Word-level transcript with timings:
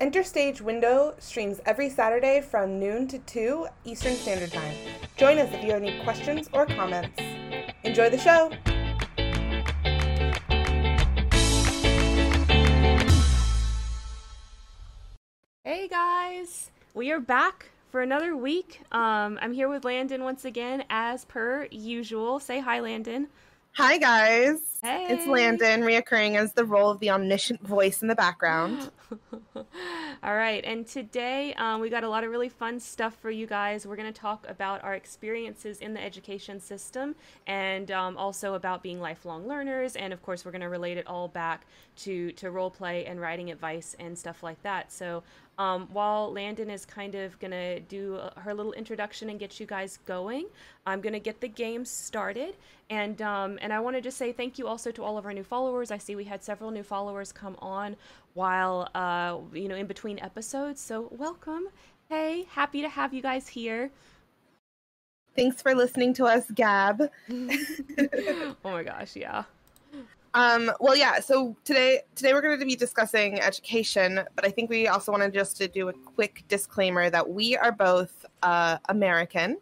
Enterstage 0.00 0.60
Window 0.60 1.12
streams 1.18 1.60
every 1.66 1.90
Saturday 1.90 2.40
from 2.40 2.78
noon 2.78 3.08
to 3.08 3.18
2 3.18 3.66
Eastern 3.84 4.14
Standard 4.14 4.52
Time. 4.52 4.72
Join 5.16 5.38
us 5.38 5.52
if 5.52 5.64
you 5.64 5.72
have 5.72 5.82
any 5.82 6.00
questions 6.04 6.48
or 6.52 6.66
comments. 6.66 7.20
Enjoy 7.82 8.08
the 8.08 8.16
show! 8.16 8.52
Hey 15.64 15.88
guys, 15.88 16.70
we 16.94 17.10
are 17.10 17.18
back 17.18 17.70
for 17.90 18.00
another 18.00 18.36
week. 18.36 18.80
Um, 18.92 19.36
I'm 19.42 19.52
here 19.52 19.68
with 19.68 19.82
Landyn 19.82 20.20
once 20.20 20.44
again, 20.44 20.84
as 20.90 21.24
per 21.24 21.66
usual. 21.72 22.38
Say 22.38 22.60
hi, 22.60 22.78
Landyn. 22.78 23.26
Hi, 23.72 23.98
guys. 23.98 24.77
Hey. 24.80 25.06
It's 25.08 25.24
Landyn, 25.24 25.82
reoccurring 25.82 26.36
as 26.36 26.52
the 26.52 26.64
role 26.64 26.88
of 26.90 27.00
the 27.00 27.10
omniscient 27.10 27.60
voice 27.66 28.00
in 28.00 28.06
the 28.06 28.14
background. 28.14 28.92
All 29.56 30.36
right, 30.36 30.64
and 30.64 30.86
today 30.86 31.52
um, 31.54 31.80
we 31.80 31.90
got 31.90 32.04
a 32.04 32.08
lot 32.08 32.22
of 32.22 32.30
really 32.30 32.48
fun 32.48 32.78
stuff 32.78 33.16
for 33.20 33.28
you 33.28 33.44
guys. 33.44 33.88
We're 33.88 33.96
going 33.96 34.12
to 34.12 34.20
talk 34.20 34.46
about 34.48 34.84
our 34.84 34.94
experiences 34.94 35.80
in 35.80 35.94
the 35.94 36.04
education 36.04 36.60
system 36.60 37.16
and 37.48 37.90
um, 37.90 38.16
also 38.16 38.54
about 38.54 38.84
being 38.84 39.00
lifelong 39.00 39.48
learners. 39.48 39.96
And 39.96 40.12
of 40.12 40.22
course, 40.22 40.44
we're 40.44 40.52
going 40.52 40.62
to 40.62 40.68
relate 40.68 40.96
it 40.96 41.08
all 41.08 41.26
back 41.26 41.66
to, 41.96 42.30
to 42.32 42.52
role 42.52 42.70
play 42.70 43.04
and 43.06 43.20
writing 43.20 43.50
advice 43.50 43.96
and 43.98 44.16
stuff 44.16 44.44
like 44.44 44.62
that. 44.62 44.92
So 44.92 45.24
um, 45.58 45.88
while 45.92 46.32
Landyn 46.32 46.70
is 46.70 46.86
kind 46.86 47.16
of 47.16 47.36
going 47.40 47.50
to 47.50 47.80
do 47.80 48.16
uh, 48.16 48.40
her 48.40 48.54
little 48.54 48.72
introduction 48.72 49.28
and 49.28 49.40
get 49.40 49.58
you 49.58 49.66
guys 49.66 49.98
going, 50.06 50.46
I'm 50.86 51.00
going 51.00 51.14
to 51.14 51.20
get 51.20 51.40
the 51.40 51.48
game 51.48 51.84
started. 51.84 52.54
And, 52.88 53.20
um, 53.20 53.58
and 53.60 53.72
I 53.72 53.80
want 53.80 53.96
to 53.96 54.00
just 54.00 54.16
say 54.16 54.32
thank 54.32 54.58
you 54.58 54.67
also 54.68 54.90
to 54.92 55.02
all 55.02 55.18
of 55.18 55.26
our 55.26 55.32
new 55.32 55.42
followers. 55.42 55.90
I 55.90 55.98
see 55.98 56.14
we 56.14 56.24
had 56.24 56.44
several 56.44 56.70
new 56.70 56.82
followers 56.82 57.32
come 57.32 57.56
on 57.60 57.96
while, 58.34 58.88
uh, 58.94 59.38
you 59.52 59.68
know, 59.68 59.74
in 59.74 59.86
between 59.86 60.18
episodes. 60.20 60.80
So 60.80 61.08
welcome. 61.10 61.68
Hey, 62.08 62.46
happy 62.50 62.82
to 62.82 62.88
have 62.88 63.12
you 63.12 63.22
guys 63.22 63.48
here. 63.48 63.90
Thanks 65.34 65.62
for 65.62 65.74
listening 65.74 66.14
to 66.14 66.26
us, 66.26 66.50
Gab. 66.54 67.00
oh 67.30 68.54
my 68.64 68.82
gosh, 68.82 69.16
yeah. 69.16 69.44
Um, 70.34 70.70
well, 70.80 70.96
yeah. 70.96 71.20
So 71.20 71.56
today, 71.64 72.00
today 72.14 72.32
we're 72.32 72.42
going 72.42 72.58
to 72.58 72.66
be 72.66 72.76
discussing 72.76 73.40
education, 73.40 74.20
but 74.34 74.44
I 74.44 74.50
think 74.50 74.70
we 74.70 74.88
also 74.88 75.10
wanted 75.10 75.32
just 75.32 75.56
to 75.58 75.68
do 75.68 75.88
a 75.88 75.92
quick 75.92 76.44
disclaimer 76.48 77.10
that 77.10 77.28
we 77.28 77.56
are 77.56 77.72
both 77.72 78.26
uh, 78.42 78.78
American, 78.88 79.58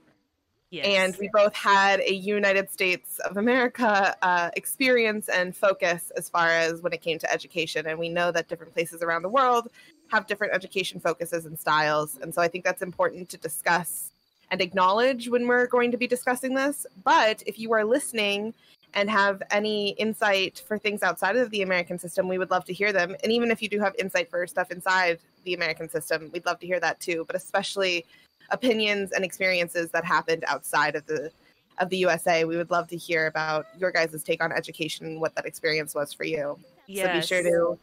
Yes. 0.76 0.86
and 0.86 1.16
we 1.18 1.30
both 1.32 1.54
had 1.54 2.00
a 2.00 2.12
United 2.12 2.70
States 2.70 3.18
of 3.20 3.36
America 3.36 4.14
uh, 4.22 4.50
experience 4.56 5.28
and 5.28 5.56
focus 5.56 6.12
as 6.16 6.28
far 6.28 6.48
as 6.48 6.82
when 6.82 6.92
it 6.92 7.00
came 7.00 7.18
to 7.18 7.32
education. 7.32 7.86
And 7.86 7.98
we 7.98 8.08
know 8.08 8.30
that 8.32 8.48
different 8.48 8.74
places 8.74 9.02
around 9.02 9.22
the 9.22 9.28
world 9.28 9.68
have 10.08 10.26
different 10.26 10.54
education 10.54 11.00
focuses 11.00 11.46
and 11.46 11.58
styles, 11.58 12.18
and 12.20 12.34
so 12.34 12.42
I 12.42 12.48
think 12.48 12.64
that's 12.64 12.82
important 12.82 13.28
to 13.30 13.36
discuss 13.36 14.12
and 14.50 14.60
acknowledge 14.60 15.28
when 15.28 15.48
we're 15.48 15.66
going 15.66 15.90
to 15.90 15.96
be 15.96 16.06
discussing 16.06 16.54
this. 16.54 16.86
But 17.04 17.42
if 17.46 17.58
you 17.58 17.72
are 17.72 17.84
listening 17.84 18.54
and 18.94 19.10
have 19.10 19.42
any 19.50 19.90
insight 19.90 20.62
for 20.66 20.78
things 20.78 21.02
outside 21.02 21.36
of 21.36 21.50
the 21.50 21.62
American 21.62 21.98
system, 21.98 22.28
we 22.28 22.38
would 22.38 22.50
love 22.50 22.64
to 22.66 22.72
hear 22.72 22.92
them. 22.92 23.16
And 23.22 23.32
even 23.32 23.50
if 23.50 23.60
you 23.60 23.68
do 23.68 23.80
have 23.80 23.94
insight 23.98 24.30
for 24.30 24.46
stuff 24.46 24.70
inside 24.70 25.18
the 25.44 25.54
American 25.54 25.88
system, 25.88 26.30
we'd 26.32 26.46
love 26.46 26.60
to 26.60 26.66
hear 26.66 26.80
that 26.80 27.00
too. 27.00 27.24
But 27.26 27.36
especially 27.36 28.06
opinions 28.50 29.12
and 29.12 29.24
experiences 29.24 29.90
that 29.90 30.04
happened 30.04 30.44
outside 30.46 30.96
of 30.96 31.06
the 31.06 31.30
of 31.78 31.90
the 31.90 31.98
USA, 31.98 32.44
we 32.44 32.56
would 32.56 32.70
love 32.70 32.88
to 32.88 32.96
hear 32.96 33.26
about 33.26 33.66
your 33.78 33.90
guys' 33.90 34.22
take 34.22 34.42
on 34.42 34.50
education 34.50 35.06
and 35.06 35.20
what 35.20 35.34
that 35.34 35.44
experience 35.44 35.94
was 35.94 36.12
for 36.12 36.24
you. 36.24 36.58
So 37.06 37.12
be 37.12 37.26
sure 37.26 37.42
to 37.42 37.78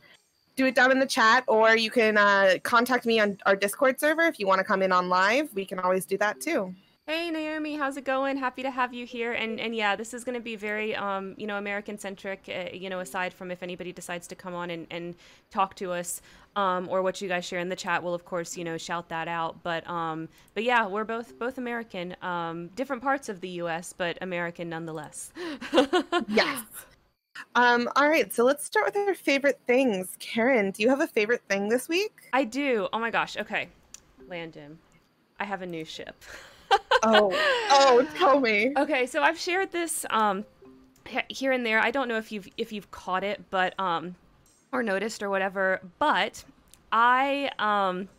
do 0.55 0.65
it 0.65 0.75
down 0.75 0.91
in 0.91 0.99
the 0.99 1.05
chat, 1.05 1.43
or 1.47 1.75
you 1.75 1.91
can 1.91 2.17
uh, 2.17 2.55
contact 2.63 3.05
me 3.05 3.19
on 3.19 3.37
our 3.45 3.55
Discord 3.55 3.99
server 3.99 4.23
if 4.23 4.39
you 4.39 4.47
want 4.47 4.59
to 4.59 4.63
come 4.63 4.81
in 4.81 4.91
on 4.91 5.09
live. 5.09 5.53
We 5.53 5.65
can 5.65 5.79
always 5.79 6.05
do 6.05 6.17
that 6.17 6.41
too. 6.41 6.73
Hey 7.05 7.29
Naomi, 7.31 7.75
how's 7.75 7.97
it 7.97 8.05
going? 8.05 8.37
Happy 8.37 8.63
to 8.63 8.71
have 8.71 8.93
you 8.93 9.05
here. 9.05 9.33
And 9.33 9.59
and 9.59 9.75
yeah, 9.75 9.93
this 9.93 10.13
is 10.13 10.23
going 10.23 10.35
to 10.35 10.41
be 10.41 10.55
very 10.55 10.95
um, 10.95 11.35
you 11.37 11.45
know 11.45 11.57
American 11.57 11.97
centric. 11.97 12.47
Uh, 12.47 12.73
you 12.73 12.89
know, 12.89 13.01
aside 13.01 13.33
from 13.33 13.51
if 13.51 13.61
anybody 13.61 13.91
decides 13.91 14.25
to 14.27 14.35
come 14.35 14.53
on 14.53 14.69
and, 14.69 14.87
and 14.89 15.15
talk 15.51 15.75
to 15.75 15.91
us, 15.91 16.21
um, 16.55 16.87
or 16.87 17.01
what 17.01 17.19
you 17.19 17.27
guys 17.27 17.43
share 17.43 17.59
in 17.59 17.67
the 17.67 17.75
chat, 17.75 18.01
we'll 18.01 18.13
of 18.13 18.23
course 18.23 18.55
you 18.55 18.63
know 18.63 18.77
shout 18.77 19.09
that 19.09 19.27
out. 19.27 19.61
But 19.63 19.85
um, 19.89 20.29
but 20.53 20.63
yeah, 20.63 20.87
we're 20.87 21.03
both 21.03 21.37
both 21.37 21.57
American, 21.57 22.15
um, 22.21 22.69
different 22.69 23.01
parts 23.01 23.27
of 23.27 23.41
the 23.41 23.49
U.S., 23.49 23.91
but 23.91 24.17
American 24.21 24.69
nonetheless. 24.69 25.33
Yes. 26.29 26.63
Um, 27.55 27.89
all 27.97 28.07
right, 28.07 28.31
so 28.33 28.45
let's 28.45 28.63
start 28.63 28.85
with 28.85 28.95
our 28.95 29.13
favorite 29.13 29.59
things. 29.67 30.15
Karen, 30.19 30.71
do 30.71 30.81
you 30.83 30.89
have 30.89 31.01
a 31.01 31.07
favorite 31.07 31.41
thing 31.49 31.67
this 31.67 31.89
week? 31.89 32.29
I 32.31 32.45
do. 32.45 32.87
Oh 32.93 32.99
my 32.99 33.09
gosh. 33.09 33.35
Okay, 33.35 33.67
Landyn, 34.29 34.77
I 35.39 35.43
have 35.43 35.61
a 35.61 35.65
new 35.65 35.83
ship. 35.83 36.23
Oh, 37.03 37.31
oh, 37.69 38.07
tell 38.15 38.39
me. 38.39 38.71
Okay, 38.77 39.05
so 39.05 39.21
I've 39.21 39.37
shared 39.37 39.71
this 39.71 40.05
um 40.09 40.45
here 41.27 41.51
and 41.51 41.65
there. 41.65 41.79
I 41.79 41.91
don't 41.91 42.07
know 42.07 42.17
if 42.17 42.31
you've 42.31 42.47
if 42.57 42.71
you've 42.71 42.89
caught 42.91 43.23
it, 43.23 43.41
but 43.49 43.77
um 43.79 44.15
or 44.71 44.83
noticed 44.83 45.21
or 45.21 45.29
whatever, 45.29 45.81
but 45.99 46.43
I 46.91 47.51
um 47.59 48.09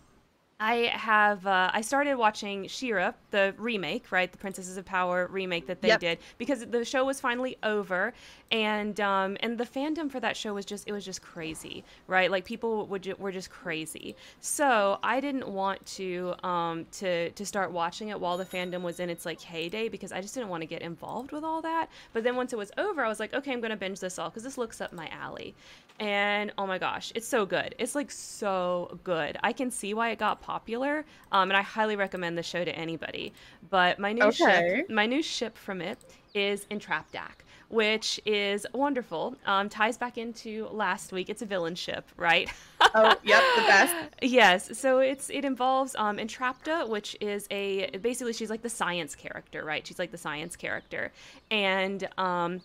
I 0.61 0.91
have 0.95 1.47
uh, 1.47 1.71
I 1.75 1.81
started 1.81 2.15
watching 2.17 2.69
She-Ra, 2.69 3.13
the 3.33 3.55
remake, 3.59 4.13
right, 4.13 4.31
the 4.31 4.39
Princesses 4.39 4.77
of 4.77 4.85
Power 4.85 5.27
remake 5.31 5.67
that 5.67 5.83
they 5.83 5.89
Yep. 5.89 6.01
did 6.01 6.19
because 6.39 6.65
the 6.67 6.85
show 6.85 7.05
was 7.05 7.21
finally 7.21 7.57
over, 7.65 8.15
and 8.53 8.99
um, 9.01 9.37
and 9.41 9.59
the 9.59 9.65
fandom 9.65 10.11
for 10.11 10.21
that 10.21 10.37
show 10.37 10.55
was 10.55 10.65
just 10.65 10.87
it 10.89 10.93
was 10.93 11.05
just 11.05 11.23
crazy, 11.23 11.83
right? 12.07 12.31
Like 12.31 12.45
people 12.45 12.87
would 12.87 13.03
ju- 13.03 13.17
were 13.19 13.33
just 13.33 13.51
crazy. 13.51 14.15
So 14.41 14.99
I 15.03 15.21
didn't 15.21 15.49
want 15.49 15.85
to 15.97 16.35
um, 16.45 16.87
to 16.93 17.31
to 17.31 17.45
start 17.45 17.73
watching 17.73 18.09
it 18.11 18.21
while 18.21 18.37
the 18.39 18.45
fandom 18.45 18.83
was 18.83 19.01
in 19.01 19.11
its 19.11 19.27
like 19.27 19.41
heyday 19.41 19.89
because 19.89 20.13
I 20.13 20.21
just 20.21 20.35
didn't 20.35 20.51
want 20.51 20.63
to 20.63 20.67
get 20.67 20.83
involved 20.83 21.33
with 21.33 21.43
all 21.43 21.63
that. 21.63 21.89
But 22.13 22.23
then 22.23 22.37
once 22.37 22.53
it 22.53 22.57
was 22.57 22.71
over, 22.79 23.05
I 23.05 23.09
was 23.09 23.19
like, 23.19 23.35
okay, 23.35 23.53
I'm 23.53 23.61
gonna 23.61 23.77
binge 23.77 23.99
this 23.99 24.19
all 24.21 24.31
because 24.31 24.45
this 24.45 24.57
looks 24.57 24.81
up 24.81 24.93
my 24.93 25.09
alley 25.09 25.55
and 26.01 26.53
oh 26.59 26.67
my 26.67 26.79
gosh 26.79 27.13
it's 27.15 27.27
so 27.27 27.47
good 27.47 27.75
it's 27.79 27.95
like 27.95 28.11
so 28.11 28.99
good 29.05 29.37
i 29.45 29.53
can 29.53 29.71
see 29.71 29.95
why 29.95 30.11
it 30.11 30.19
got 30.19 30.41
popular 30.41 31.05
um, 31.33 31.51
and 31.51 31.57
i 31.57 31.63
highly 31.63 31.95
recommend 31.97 32.37
the 32.37 32.43
show 32.43 32.65
to 32.65 32.75
anybody 32.77 33.33
but 33.71 33.99
my 33.99 34.13
new 34.13 34.25
Okay. 34.25 34.85
ship 34.85 34.91
my 34.91 35.07
new 35.07 35.23
ship 35.23 35.57
from 35.57 35.81
it 35.81 35.99
is 36.35 36.67
Entrapdak 36.71 37.45
which 37.69 38.21
is 38.27 38.67
wonderful 38.75 39.37
um, 39.47 39.69
ties 39.69 39.97
back 39.97 40.19
into 40.19 40.67
last 40.69 41.13
week 41.13 41.31
it's 41.31 41.43
a 41.43 41.47
villain 41.47 41.75
ship 41.77 42.11
right 42.17 42.51
Oh, 42.97 43.17
yep, 43.25 43.43
the 43.57 43.63
best. 43.63 43.95
Yes, 44.23 44.79
so 44.79 44.99
it's 45.01 45.29
it 45.29 45.45
involves 45.45 45.97
um 45.97 46.19
Entrapta, 46.19 46.89
which 46.89 47.17
is 47.21 47.49
a 47.51 47.91
basically 47.99 48.33
she's 48.33 48.51
like 48.51 48.63
the 48.63 48.69
science 48.71 49.17
character, 49.17 49.65
right? 49.65 49.85
She's 49.85 49.99
like 49.99 50.13
the 50.13 50.19
science 50.19 50.55
character, 50.57 51.11
and 51.51 52.09
um. 52.19 52.61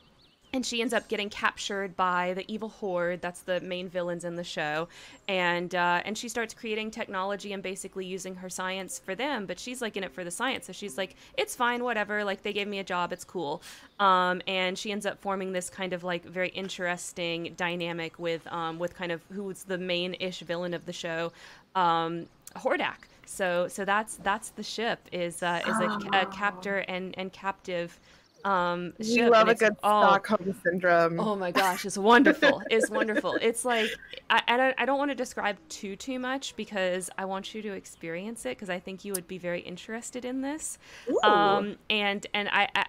And 0.51 0.65
she 0.65 0.81
ends 0.81 0.95
up 0.95 1.07
getting 1.07 1.29
captured 1.29 1.95
by 1.95 2.33
the 2.33 2.43
evil 2.51 2.69
horde. 2.69 3.21
That's 3.21 3.41
the 3.41 3.59
main 3.61 3.87
villains 3.87 4.23
in 4.23 4.35
the 4.35 4.43
show, 4.43 4.87
and 5.27 5.75
uh, 5.75 6.01
and 6.03 6.17
she 6.17 6.27
starts 6.27 6.55
creating 6.55 6.89
technology 6.89 7.53
and 7.53 7.61
basically 7.61 8.05
using 8.05 8.33
her 8.35 8.49
science 8.49 8.97
for 8.97 9.13
them. 9.13 9.45
But 9.45 9.59
she's 9.59 9.79
like 9.79 9.95
in 9.95 10.03
it 10.03 10.11
for 10.11 10.23
the 10.23 10.31
science, 10.31 10.65
so 10.65 10.73
she's 10.73 10.97
like, 10.97 11.15
it's 11.37 11.55
fine, 11.55 11.83
whatever. 11.83 12.23
Like 12.23 12.41
they 12.41 12.51
gave 12.51 12.67
me 12.67 12.79
a 12.79 12.83
job, 12.83 13.13
it's 13.13 13.23
cool. 13.23 13.61
Um, 13.99 14.41
and 14.47 14.75
she 14.75 14.91
ends 14.91 15.05
up 15.05 15.19
forming 15.21 15.51
this 15.51 15.69
kind 15.69 15.93
of 15.93 16.03
like 16.03 16.25
very 16.25 16.49
interesting 16.49 17.53
dynamic 17.55 18.17
with 18.17 18.47
um, 18.47 18.79
with 18.79 18.95
kind 18.95 19.11
of 19.11 19.21
who's 19.31 19.63
the 19.63 19.77
main 19.77 20.15
ish 20.19 20.39
villain 20.39 20.73
of 20.73 20.85
the 20.87 20.93
show, 20.93 21.31
um, 21.75 22.25
Hordak. 22.55 23.05
So 23.27 23.67
so 23.67 23.85
that's 23.85 24.15
that's 24.15 24.49
the 24.49 24.63
ship 24.63 24.99
is 25.11 25.43
uh, 25.43 25.61
is 25.67 25.79
a, 25.79 26.21
a 26.21 26.25
captor 26.25 26.79
and 26.87 27.15
and 27.19 27.31
captive. 27.31 27.99
Um, 28.45 28.93
We 28.97 29.15
ship, 29.15 29.31
love 29.31 29.49
a 29.49 29.55
good 29.55 29.75
oh, 29.83 30.01
Stockholm 30.01 30.55
syndrome. 30.63 31.19
Oh 31.19 31.35
my 31.35 31.51
gosh, 31.51 31.85
it's 31.85 31.97
wonderful. 31.97 32.61
it's 32.69 32.89
wonderful. 32.99 33.37
It's 33.41 33.65
like, 33.65 33.89
I, 34.29 34.41
I, 34.47 34.73
I 34.77 34.85
don't 34.85 34.97
want 34.97 35.11
to 35.11 35.15
describe 35.15 35.57
too 35.67 35.95
too 35.95 36.19
much 36.19 36.55
because 36.55 37.09
I 37.17 37.25
want 37.25 37.53
you 37.53 37.61
to 37.63 37.73
experience 37.73 38.45
it 38.45 38.57
because 38.57 38.69
I 38.69 38.79
think 38.79 39.03
you 39.03 39.13
would 39.13 39.27
be 39.27 39.37
very 39.37 39.61
interested 39.61 40.25
in 40.25 40.41
this. 40.41 40.77
Ooh. 41.09 41.19
Um, 41.27 41.75
and 41.89 42.25
and 42.33 42.49
I, 42.49 42.67
I, 42.75 42.85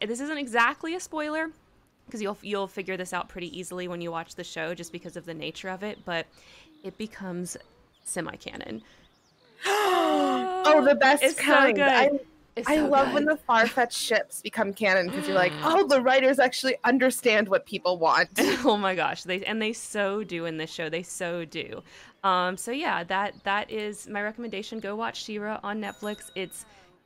I 0.00 0.06
this 0.06 0.20
isn't 0.20 0.38
exactly 0.38 0.94
a 0.94 1.00
spoiler 1.00 1.50
because 2.06 2.22
you'll 2.22 2.38
you'll 2.42 2.66
figure 2.68 2.96
this 2.96 3.12
out 3.12 3.28
pretty 3.28 3.56
easily 3.58 3.86
when 3.86 4.00
you 4.00 4.10
watch 4.10 4.34
the 4.34 4.44
show 4.44 4.74
just 4.74 4.92
because 4.92 5.16
of 5.16 5.26
the 5.26 5.34
nature 5.34 5.68
of 5.68 5.82
it. 5.82 5.98
But 6.04 6.26
it 6.82 6.96
becomes 6.96 7.56
semi-canon. 8.04 8.82
oh, 9.66 10.82
the 10.88 10.94
best 11.00 11.22
It's 11.22 11.36
so 11.36 11.42
kind. 11.42 11.76
good. 11.76 12.20
I, 12.56 12.60
It's 12.60 12.68
I 12.68 12.76
so 12.76 12.88
love 12.88 13.12
when 13.12 13.24
the 13.24 13.36
far-fetched 13.36 13.98
ships 14.08 14.42
become 14.42 14.72
canon 14.72 15.08
because 15.08 15.26
you're 15.26 15.36
like, 15.36 15.52
oh, 15.62 15.86
the 15.86 16.00
writers 16.02 16.38
actually 16.38 16.76
understand 16.84 17.48
what 17.48 17.66
people 17.66 17.98
want. 17.98 18.28
oh 18.64 18.76
my 18.76 18.94
gosh 18.94 19.22
they 19.22 19.44
and 19.44 19.60
they 19.60 19.72
so 19.72 20.24
do 20.24 20.46
in 20.46 20.56
this 20.56 20.70
show 20.70 20.88
they 20.88 21.02
so 21.02 21.44
do. 21.44 21.82
Um 22.24 22.56
so 22.56 22.70
yeah 22.70 23.04
that 23.04 23.34
that 23.44 23.70
is 23.70 24.08
my 24.08 24.22
recommendation. 24.22 24.80
Go 24.80 24.96
watch 24.96 25.24
She-Ra 25.24 25.60
on 25.62 25.80
netflix. 25.80 26.30
It's 26.34 26.64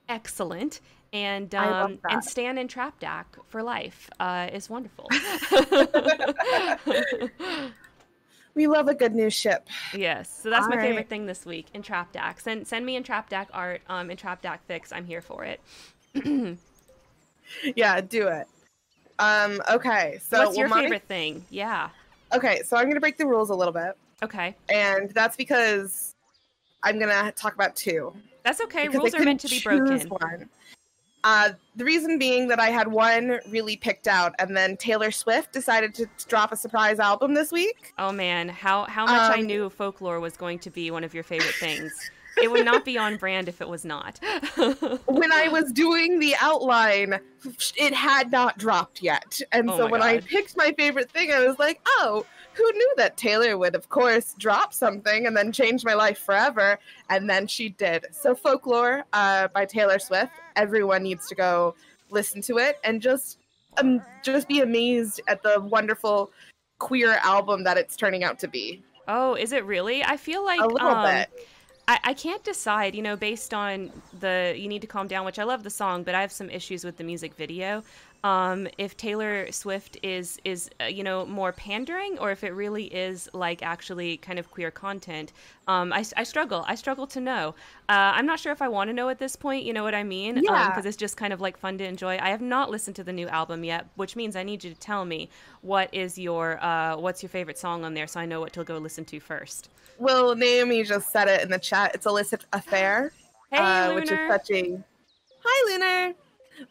excellent 0.08 0.80
and 1.12 1.54
um 1.54 1.98
and 2.10 2.22
stan 2.22 2.56
Entrapdak 2.56 3.24
for 3.46 3.62
life 3.62 4.10
uh 4.20 4.50
is 4.52 4.68
wonderful 4.68 5.08
We 8.54 8.66
love 8.68 8.86
a 8.88 8.94
good 8.94 9.14
new 9.14 9.30
ship. 9.30 9.68
Yes, 9.96 10.40
so 10.42 10.48
that's 10.50 10.64
All 10.64 10.70
my 10.70 10.76
right. 10.76 10.86
favorite 10.88 11.08
thing 11.08 11.26
this 11.26 11.44
week. 11.44 11.66
Entrapdak. 11.74 12.40
Send 12.40 12.66
send 12.68 12.86
me 12.86 13.00
Entrapdak 13.00 13.46
art. 13.52 13.82
Um, 13.88 14.08
Entrapdak 14.08 14.58
fix. 14.68 14.92
I'm 14.92 15.04
here 15.04 15.20
for 15.20 15.44
it. 15.44 15.60
Yeah, 17.76 18.00
do 18.00 18.26
it. 18.28 18.46
Um, 19.18 19.60
okay, 19.70 20.18
so 20.26 20.38
What's 20.38 20.50
well, 20.50 20.58
your 20.58 20.68
my- 20.68 20.82
favorite 20.82 21.02
thing? 21.02 21.44
Yeah. 21.50 21.90
Okay, 22.34 22.62
so 22.64 22.76
I'm 22.76 22.88
gonna 22.88 23.00
break 23.00 23.18
the 23.18 23.26
rules 23.26 23.50
a 23.50 23.54
little 23.54 23.72
bit, 23.72 23.92
Okay, 24.22 24.56
and 24.70 25.10
that's 25.10 25.36
because 25.36 26.14
I'm 26.82 26.98
gonna 26.98 27.30
talk 27.36 27.54
about 27.54 27.76
two. 27.76 28.14
that's 28.42 28.60
okay. 28.62 28.88
Rules 28.88 29.14
are 29.14 29.22
meant 29.22 29.40
to 29.40 29.48
be 29.48 29.60
broken. 29.60 30.08
One. 30.08 30.48
Uh, 31.24 31.50
the 31.74 31.84
reason 31.84 32.18
being 32.18 32.48
that 32.48 32.60
I 32.60 32.68
had 32.68 32.86
one 32.88 33.40
really 33.48 33.76
picked 33.76 34.06
out, 34.06 34.34
and 34.38 34.54
then 34.56 34.76
Taylor 34.76 35.10
Swift 35.10 35.52
decided 35.52 35.94
to 35.94 36.06
drop 36.28 36.52
a 36.52 36.56
surprise 36.56 36.98
album 37.00 37.32
this 37.34 37.50
week. 37.50 37.92
Oh 37.98 38.12
man, 38.12 38.48
how 38.48 38.84
how 38.84 39.06
much 39.06 39.30
I 39.32 39.40
Um, 39.40 39.46
knew 39.46 39.70
folklore 39.70 40.20
was 40.20 40.36
going 40.36 40.58
to 40.60 40.70
be 40.70 40.90
one 40.90 41.02
of 41.02 41.14
your 41.14 41.24
favorite 41.24 41.54
things. 41.54 41.92
it 42.42 42.50
would 42.50 42.64
not 42.64 42.84
be 42.84 42.98
on 42.98 43.16
brand 43.16 43.48
if 43.48 43.60
it 43.60 43.68
was 43.68 43.84
not. 43.84 44.18
when 45.06 45.32
I 45.32 45.48
was 45.48 45.72
doing 45.72 46.18
the 46.18 46.34
outline, 46.40 47.20
it 47.76 47.94
had 47.94 48.30
not 48.30 48.58
dropped 48.58 49.02
yet. 49.02 49.40
And 49.52 49.70
Oh 49.70 49.76
so 49.78 49.86
when 49.88 50.02
I 50.02 50.18
picked 50.20 50.56
my 50.56 50.72
favorite 50.76 51.10
thing, 51.10 51.32
I 51.32 51.46
was 51.46 51.58
like, 51.58 51.80
oh, 51.86 52.26
who 52.54 52.70
knew 52.72 52.94
that 52.96 53.16
Taylor 53.16 53.58
would, 53.58 53.74
of 53.74 53.88
course, 53.88 54.34
drop 54.38 54.72
something 54.72 55.26
and 55.26 55.36
then 55.36 55.52
change 55.52 55.84
my 55.84 55.94
life 55.94 56.18
forever? 56.18 56.78
And 57.10 57.28
then 57.28 57.46
she 57.46 57.70
did. 57.70 58.06
So, 58.12 58.34
Folklore 58.34 59.04
uh, 59.12 59.48
by 59.48 59.64
Taylor 59.64 59.98
Swift, 59.98 60.32
everyone 60.56 61.02
needs 61.02 61.26
to 61.28 61.34
go 61.34 61.74
listen 62.10 62.40
to 62.42 62.58
it 62.58 62.78
and 62.84 63.02
just 63.02 63.38
um, 63.78 64.00
just 64.22 64.48
be 64.48 64.60
amazed 64.60 65.20
at 65.26 65.42
the 65.42 65.60
wonderful 65.60 66.30
queer 66.78 67.18
album 67.22 67.64
that 67.64 67.76
it's 67.76 67.96
turning 67.96 68.24
out 68.24 68.38
to 68.40 68.48
be. 68.48 68.82
oh, 69.08 69.34
is 69.34 69.52
it 69.52 69.64
really? 69.64 70.02
I 70.04 70.16
feel 70.16 70.44
like 70.44 70.60
a 70.60 70.66
little 70.66 70.88
um, 70.88 71.04
bit. 71.04 71.48
I, 71.86 71.98
I 72.04 72.14
can't 72.14 72.42
decide, 72.42 72.94
you 72.94 73.02
know, 73.02 73.16
based 73.16 73.52
on 73.52 73.90
the 74.20 74.54
You 74.56 74.68
Need 74.68 74.80
to 74.82 74.86
Calm 74.86 75.06
Down, 75.06 75.26
which 75.26 75.38
I 75.38 75.44
love 75.44 75.62
the 75.62 75.70
song, 75.70 76.02
but 76.02 76.14
I 76.14 76.20
have 76.20 76.32
some 76.32 76.48
issues 76.48 76.84
with 76.84 76.96
the 76.96 77.04
music 77.04 77.34
video. 77.34 77.82
Um, 78.24 78.66
if 78.78 78.96
Taylor 78.96 79.52
Swift 79.52 79.98
is 80.02 80.38
is 80.44 80.70
uh, 80.80 80.84
you 80.84 81.04
know 81.04 81.26
more 81.26 81.52
pandering, 81.52 82.18
or 82.18 82.30
if 82.30 82.42
it 82.42 82.54
really 82.54 82.84
is 82.86 83.28
like 83.34 83.62
actually 83.62 84.16
kind 84.16 84.38
of 84.38 84.50
queer 84.50 84.70
content, 84.70 85.34
um, 85.68 85.92
I, 85.92 86.02
I 86.16 86.24
struggle. 86.24 86.64
I 86.66 86.74
struggle 86.74 87.06
to 87.08 87.20
know. 87.20 87.54
Uh, 87.90 88.16
I'm 88.16 88.24
not 88.24 88.40
sure 88.40 88.50
if 88.50 88.62
I 88.62 88.68
want 88.68 88.88
to 88.88 88.94
know 88.94 89.10
at 89.10 89.18
this 89.18 89.36
point. 89.36 89.64
You 89.64 89.74
know 89.74 89.84
what 89.84 89.94
I 89.94 90.04
mean? 90.04 90.40
Yeah. 90.42 90.70
Because 90.70 90.86
it's 90.86 90.96
just 90.96 91.18
kind 91.18 91.34
of 91.34 91.42
like 91.42 91.58
fun 91.58 91.76
to 91.78 91.84
enjoy. 91.84 92.16
I 92.18 92.30
have 92.30 92.40
not 92.40 92.70
listened 92.70 92.96
to 92.96 93.04
the 93.04 93.12
new 93.12 93.28
album 93.28 93.62
yet, 93.62 93.86
which 93.96 94.16
means 94.16 94.36
I 94.36 94.42
need 94.42 94.64
you 94.64 94.72
to 94.72 94.80
tell 94.80 95.04
me 95.04 95.28
what 95.60 95.92
is 95.92 96.18
your 96.18 96.58
uh, 96.64 96.96
what's 96.96 97.22
your 97.22 97.28
favorite 97.28 97.58
song 97.58 97.84
on 97.84 97.92
there, 97.92 98.06
so 98.06 98.20
I 98.20 98.24
know 98.24 98.40
what 98.40 98.54
to 98.54 98.64
go 98.64 98.78
listen 98.78 99.04
to 99.04 99.20
first. 99.20 99.68
Well, 99.98 100.34
Naomi 100.34 100.82
just 100.82 101.12
said 101.12 101.28
it 101.28 101.42
in 101.42 101.50
the 101.50 101.58
chat. 101.58 101.94
It's 101.94 102.06
Illicit 102.06 102.46
Affair. 102.54 103.12
Hey, 103.50 103.58
uh, 103.58 103.94
which 103.94 104.10
is 104.10 104.18
such 104.30 104.50
a 104.50 104.82
hi 105.44 105.70
lunar 105.70 106.14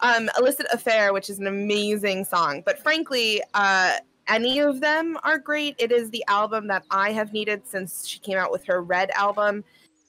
um 0.02 0.30
illicit 0.38 0.66
affair 0.72 1.14
which 1.14 1.30
is 1.30 1.40
an 1.40 1.48
amazing 1.48 2.24
song 2.26 2.62
but 2.66 2.80
frankly 2.80 3.42
uh 3.54 3.94
any 4.28 4.60
of 4.60 4.80
them 4.80 5.18
are 5.24 5.38
great 5.38 5.76
it 5.80 5.92
is 5.92 6.10
the 6.12 6.24
album 6.28 6.68
that 6.68 6.84
i 6.92 7.12
have 7.12 7.34
needed 7.34 7.62
since 7.68 8.08
she 8.08 8.20
came 8.20 8.38
out 8.38 8.52
with 8.52 8.64
her 8.66 8.82
red 8.82 9.10
album 9.12 9.64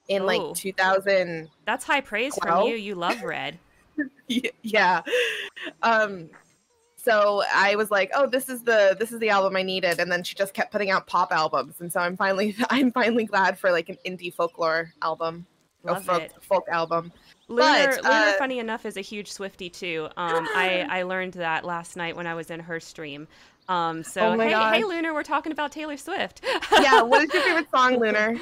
in 0.08 0.22
Oh. 0.22 0.26
like 0.26 0.54
2000 0.54 1.48
That's 1.64 1.84
high 1.84 2.00
praise 2.02 2.36
from 2.36 2.66
you. 2.66 2.76
You 2.76 2.94
love 2.94 3.22
Red. 3.22 3.58
yeah 4.62 5.02
um 5.82 6.28
so 6.96 7.42
i 7.54 7.76
was 7.76 7.92
like 7.92 8.10
oh 8.14 8.26
this 8.26 8.48
is 8.48 8.62
the 8.64 8.96
this 8.98 9.12
is 9.12 9.20
the 9.20 9.28
album 9.30 9.54
i 9.54 9.62
needed 9.62 10.00
and 10.00 10.10
then 10.10 10.24
she 10.24 10.34
just 10.34 10.52
kept 10.52 10.72
putting 10.72 10.90
out 10.90 11.06
pop 11.06 11.30
albums 11.30 11.80
and 11.80 11.92
so 11.92 12.00
i'm 12.00 12.16
finally 12.16 12.56
i'm 12.70 12.90
finally 12.90 13.24
glad 13.24 13.56
for 13.56 13.70
like 13.70 13.88
an 13.88 13.96
indie 14.04 14.34
folklore 14.34 14.92
album 15.00 15.46
a 15.84 16.00
folk, 16.00 16.22
it. 16.22 16.32
folk 16.40 16.66
album 16.68 17.12
Lunar, 17.48 17.96
But, 18.02 18.04
Lunar, 18.04 18.14
uh, 18.16 18.32
funny 18.38 18.58
enough, 18.58 18.86
is 18.86 18.96
a 18.96 19.00
huge 19.02 19.30
Swifty 19.32 19.68
too. 19.70 20.08
Um, 20.16 20.48
I 20.54 20.86
I 20.90 21.02
learned 21.02 21.34
that 21.34 21.64
last 21.64 21.96
night 21.96 22.16
when 22.16 22.26
I 22.26 22.34
was 22.34 22.50
in 22.50 22.60
her 22.60 22.80
stream. 22.80 23.28
Um, 23.68 24.02
so 24.02 24.32
Oh 24.32 24.38
hey, 24.38 24.52
hey, 24.52 24.84
Lunar, 24.84 25.14
we're 25.14 25.22
talking 25.22 25.52
about 25.52 25.72
Taylor 25.72 25.96
Swift. 25.96 26.42
yeah 26.80 27.00
what 27.02 27.22
is 27.24 27.32
your 27.32 27.42
favorite 27.46 27.70
song 27.70 27.98
lunar 27.98 28.36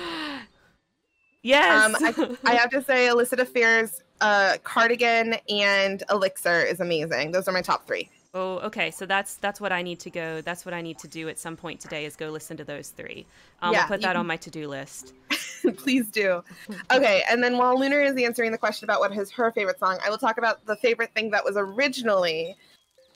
yes. 1.42 1.94
Um, 2.18 2.36
I 2.44 2.54
have 2.54 2.70
to 2.70 2.82
say, 2.82 3.08
Illicit 3.08 3.40
Affairs, 3.40 4.02
uh, 4.20 4.56
Cardigan, 4.64 5.36
and 5.48 6.02
Elixir 6.10 6.60
is 6.62 6.80
amazing. 6.80 7.32
Those 7.32 7.48
are 7.48 7.52
my 7.52 7.62
top 7.62 7.86
three. 7.86 8.08
oh, 8.34 8.58
okay. 8.60 8.90
So 8.90 9.06
that's 9.06 9.36
that's 9.36 9.60
what 9.60 9.72
I 9.72 9.82
need 9.82 10.00
to 10.00 10.10
go. 10.10 10.40
That's 10.40 10.64
what 10.64 10.74
I 10.74 10.80
need 10.80 10.98
to 11.00 11.08
do 11.08 11.28
at 11.28 11.38
some 11.38 11.56
point 11.56 11.80
today 11.80 12.04
is 12.04 12.16
go 12.16 12.28
listen 12.30 12.56
to 12.56 12.64
those 12.64 12.90
three. 12.90 13.26
Um, 13.60 13.72
Yeah, 13.72 13.82
I'll 13.82 13.88
put 13.88 14.00
that 14.02 14.08
can- 14.12 14.16
on 14.16 14.26
my 14.26 14.36
to 14.38 14.50
do 14.50 14.68
list. 14.68 15.14
Please 15.76 16.08
do. 16.08 16.42
Okay, 16.92 17.22
and 17.30 17.42
then 17.42 17.58
while 17.58 17.78
Lunar 17.78 18.00
is 18.00 18.16
answering 18.16 18.52
the 18.52 18.58
question 18.58 18.84
about 18.84 19.00
what 19.00 19.16
is 19.16 19.30
her 19.30 19.50
favorite 19.52 19.78
song, 19.78 19.98
I 20.04 20.10
will 20.10 20.18
talk 20.18 20.38
about 20.38 20.64
the 20.66 20.76
favorite 20.76 21.12
thing 21.14 21.30
that 21.30 21.44
was 21.44 21.56
originally 21.56 22.56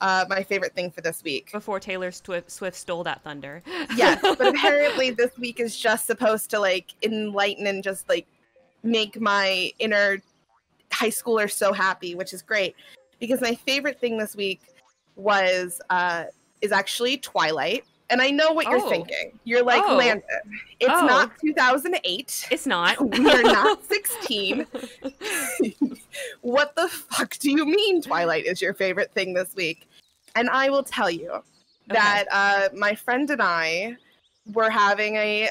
uh, 0.00 0.24
my 0.28 0.42
favorite 0.42 0.74
thing 0.74 0.90
for 0.90 1.00
this 1.00 1.22
week. 1.24 1.50
Before 1.52 1.80
Taylor 1.80 2.12
Swift, 2.12 2.50
Swift 2.50 2.76
stole 2.76 3.04
that 3.04 3.22
thunder. 3.22 3.62
Yes, 3.96 4.20
but 4.20 4.46
apparently 4.54 5.10
this 5.10 5.36
week 5.38 5.60
is 5.60 5.78
just 5.78 6.06
supposed 6.06 6.50
to 6.50 6.60
like 6.60 6.92
enlighten 7.02 7.66
and 7.66 7.82
just 7.82 8.08
like 8.08 8.26
make 8.82 9.20
my 9.20 9.70
inner 9.78 10.18
high 10.92 11.08
schooler 11.08 11.50
so 11.50 11.72
happy, 11.72 12.14
which 12.14 12.32
is 12.32 12.42
great. 12.42 12.76
Because 13.20 13.40
my 13.40 13.54
favorite 13.54 13.98
thing 14.00 14.18
this 14.18 14.36
week 14.36 14.60
was 15.16 15.80
uh 15.90 16.24
is 16.60 16.72
actually 16.72 17.18
Twilight. 17.18 17.84
And 18.08 18.22
I 18.22 18.30
know 18.30 18.52
what 18.52 18.66
you're 18.68 18.78
Oh. 18.78 18.88
thinking. 18.88 19.38
You're 19.44 19.62
like, 19.64 19.82
Oh. 19.84 19.98
Landyn, 19.98 20.22
it's 20.80 20.90
Oh. 20.94 21.06
not 21.06 21.32
2008. 21.40 22.46
it's 22.50 22.66
not. 22.66 23.00
We 23.18 23.30
are 23.30 23.42
not 23.42 23.84
16. 23.88 24.66
what 26.42 26.74
the 26.76 26.88
fuck 26.88 27.36
do 27.38 27.50
you 27.50 27.64
mean 27.66 28.02
Twilight 28.02 28.46
is 28.46 28.60
your 28.62 28.74
favorite 28.74 29.12
thing 29.12 29.34
this 29.34 29.54
week? 29.54 29.88
And 30.34 30.48
I 30.50 30.70
will 30.70 30.82
tell 30.82 31.10
you 31.10 31.42
that 31.88 32.26
uh, 32.30 32.68
my 32.76 32.94
friend 32.94 33.30
and 33.30 33.42
I 33.42 33.96
were 34.52 34.70
having 34.70 35.16
a 35.16 35.50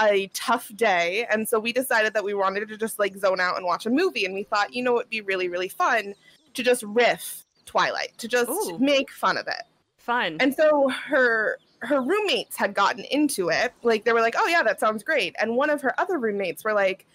a 0.00 0.28
tough 0.28 0.70
day. 0.76 1.26
And 1.30 1.46
so 1.46 1.58
we 1.60 1.72
decided 1.72 2.14
that 2.14 2.24
we 2.24 2.32
wanted 2.34 2.68
to 2.68 2.76
just 2.76 2.98
like 2.98 3.16
zone 3.16 3.40
out 3.40 3.56
and 3.56 3.66
watch 3.66 3.84
a 3.86 3.90
movie. 3.90 4.24
And 4.24 4.34
we 4.34 4.44
thought, 4.44 4.72
you 4.72 4.82
know, 4.82 4.98
it'd 4.98 5.10
be 5.10 5.20
really, 5.20 5.48
really 5.48 5.68
fun 5.68 6.14
to 6.54 6.62
just 6.62 6.82
riff 6.84 7.44
Twilight, 7.66 8.12
to 8.18 8.28
just 8.28 8.50
Ooh. 8.50 8.78
make 8.78 9.10
fun 9.10 9.36
of 9.36 9.46
it. 9.48 9.64
Fun. 9.98 10.36
And 10.40 10.54
so 10.54 10.88
her 10.88 11.58
her 11.82 12.00
roommates 12.00 12.56
had 12.56 12.74
gotten 12.74 13.04
into 13.10 13.48
it. 13.50 13.72
Like 13.82 14.04
they 14.04 14.12
were 14.12 14.20
like, 14.20 14.34
"Oh 14.38 14.46
yeah, 14.46 14.62
that 14.62 14.80
sounds 14.80 15.02
great." 15.02 15.34
And 15.40 15.56
one 15.56 15.70
of 15.70 15.80
her 15.82 15.98
other 16.00 16.18
roommates 16.18 16.64
were 16.64 16.72
like, 16.72 17.06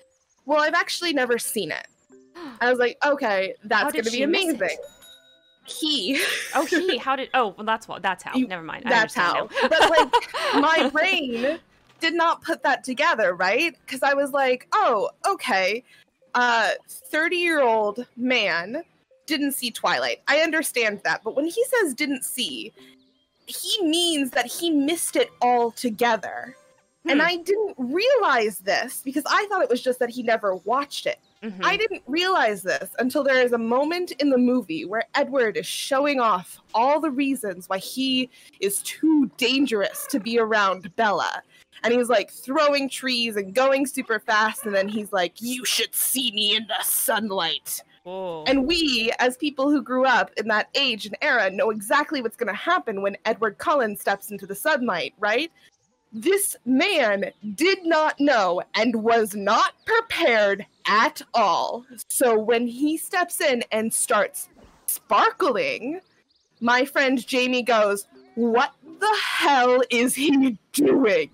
"Well, 0.46 0.62
I've 0.62 0.74
actually 0.74 1.14
never 1.14 1.38
seen 1.38 1.72
it." 1.72 1.88
I 2.62 2.70
was 2.70 2.80
like, 2.80 2.98
"Okay, 3.06 3.54
that's 3.64 3.94
going 3.94 4.04
to 4.06 4.12
be 4.12 4.18
she 4.18 4.26
miss 4.26 4.46
it? 4.46 4.56
amazing." 4.56 4.78
He, 5.66 6.22
oh, 6.56 6.66
he. 6.66 6.98
How 7.08 7.16
did? 7.16 7.30
Oh, 7.34 7.54
well, 7.58 7.66
that's 7.66 7.88
what. 7.88 8.02
That's 8.02 8.24
how. 8.24 8.36
You- 8.36 8.48
Never 8.48 8.64
mind. 8.64 8.84
That's 8.88 9.14
how. 9.14 9.50
But 9.70 9.90
like 9.90 10.14
my 10.56 10.90
brain 10.94 11.60
did 12.00 12.14
not 12.14 12.42
put 12.42 12.64
that 12.64 12.84
together, 12.84 13.34
right? 13.36 13.76
Cuz 13.88 14.02
I 14.04 14.14
was 14.14 14.32
like, 14.32 14.68
"Oh, 14.74 15.10
okay. 15.28 15.84
Uh 16.34 16.72
30-year-old 17.12 18.06
man 18.16 18.84
didn't 19.26 19.52
see 19.54 19.72
Twilight. 19.72 20.22
I 20.28 20.40
understand 20.40 21.02
that. 21.04 21.22
But 21.24 21.36
when 21.36 21.46
he 21.46 21.64
says 21.66 21.94
didn't 21.94 22.24
see, 22.24 22.72
he 23.48 23.82
means 23.84 24.32
that 24.32 24.46
he 24.46 24.70
missed 24.70 25.16
it 25.16 25.30
altogether. 25.42 26.56
And 27.10 27.22
Hmm. 27.22 27.28
I 27.28 27.38
didn't 27.38 27.74
realize 27.78 28.60
this 28.60 29.02
because 29.06 29.24
I 29.26 29.46
thought 29.50 29.62
it 29.64 29.70
was 29.70 29.82
just 29.82 30.00
that 30.00 30.10
he 30.10 30.24
never 30.24 30.56
watched 30.56 31.06
it. 31.06 31.20
Mhm. 31.42 31.64
I 31.64 31.78
didn't 31.78 32.04
realize 32.08 32.64
this 32.64 32.90
until 33.00 33.24
there 33.24 33.42
is 33.42 33.54
a 33.54 33.58
moment 33.58 34.12
in 34.20 34.30
the 34.30 34.38
movie 34.38 34.84
where 34.84 35.06
Edward 35.16 35.56
is 35.56 35.66
showing 35.66 36.20
off 36.20 36.60
all 36.74 37.00
the 37.00 37.12
reasons 37.12 37.70
why 37.70 37.78
he 37.78 38.30
is 38.60 38.82
too 38.82 39.32
dangerous 39.38 40.06
to 40.10 40.20
be 40.20 40.38
around 40.38 40.94
Bella. 40.98 41.44
And 41.84 41.94
he's 41.94 42.10
like 42.10 42.32
throwing 42.32 42.90
trees 42.90 43.38
and 43.38 43.54
going 43.54 43.86
super 43.86 44.20
fast. 44.20 44.66
And 44.66 44.76
then 44.76 44.90
he's 44.90 45.14
like, 45.14 45.40
You 45.40 45.64
should 45.64 45.96
see 45.96 46.32
me 46.32 46.56
in 46.58 46.68
the 46.68 46.84
sunlight. 46.84 47.82
Whoa. 48.08 48.46
And 48.48 48.66
we, 48.66 49.12
as 49.20 49.36
people 49.36 49.70
who 49.70 49.82
grew 49.82 50.06
up 50.06 50.32
in 50.38 50.48
that 50.48 50.70
age 50.76 51.06
and 51.06 51.18
era, 51.22 51.52
know 51.52 51.72
exactly 51.72 52.22
what's 52.22 52.38
going 52.38 52.48
to 52.48 52.54
happen 52.54 53.02
when 53.02 53.18
Edward 53.26 53.58
Cullen 53.58 53.98
steps 53.98 54.32
into 54.32 54.46
the 54.46 54.56
sunlight, 54.56 55.14
right? 55.20 55.52
This 56.14 56.56
man 56.66 57.32
did 57.56 57.86
not 57.86 58.18
know 58.18 58.62
and 58.76 59.04
was 59.04 59.36
not 59.36 59.74
prepared 59.86 60.66
at 60.88 61.22
all. 61.34 61.84
So 62.08 62.40
when 62.40 62.66
he 62.66 62.96
steps 62.96 63.42
in 63.42 63.62
and 63.74 63.94
starts 63.94 64.48
sparkling, 64.86 66.00
my 66.62 66.86
friend 66.86 67.28
Jamie 67.28 67.62
goes, 67.62 68.08
What 68.36 68.72
the 68.86 69.18
hell 69.22 69.82
is 69.90 70.16
he 70.16 70.58
doing? 70.72 71.30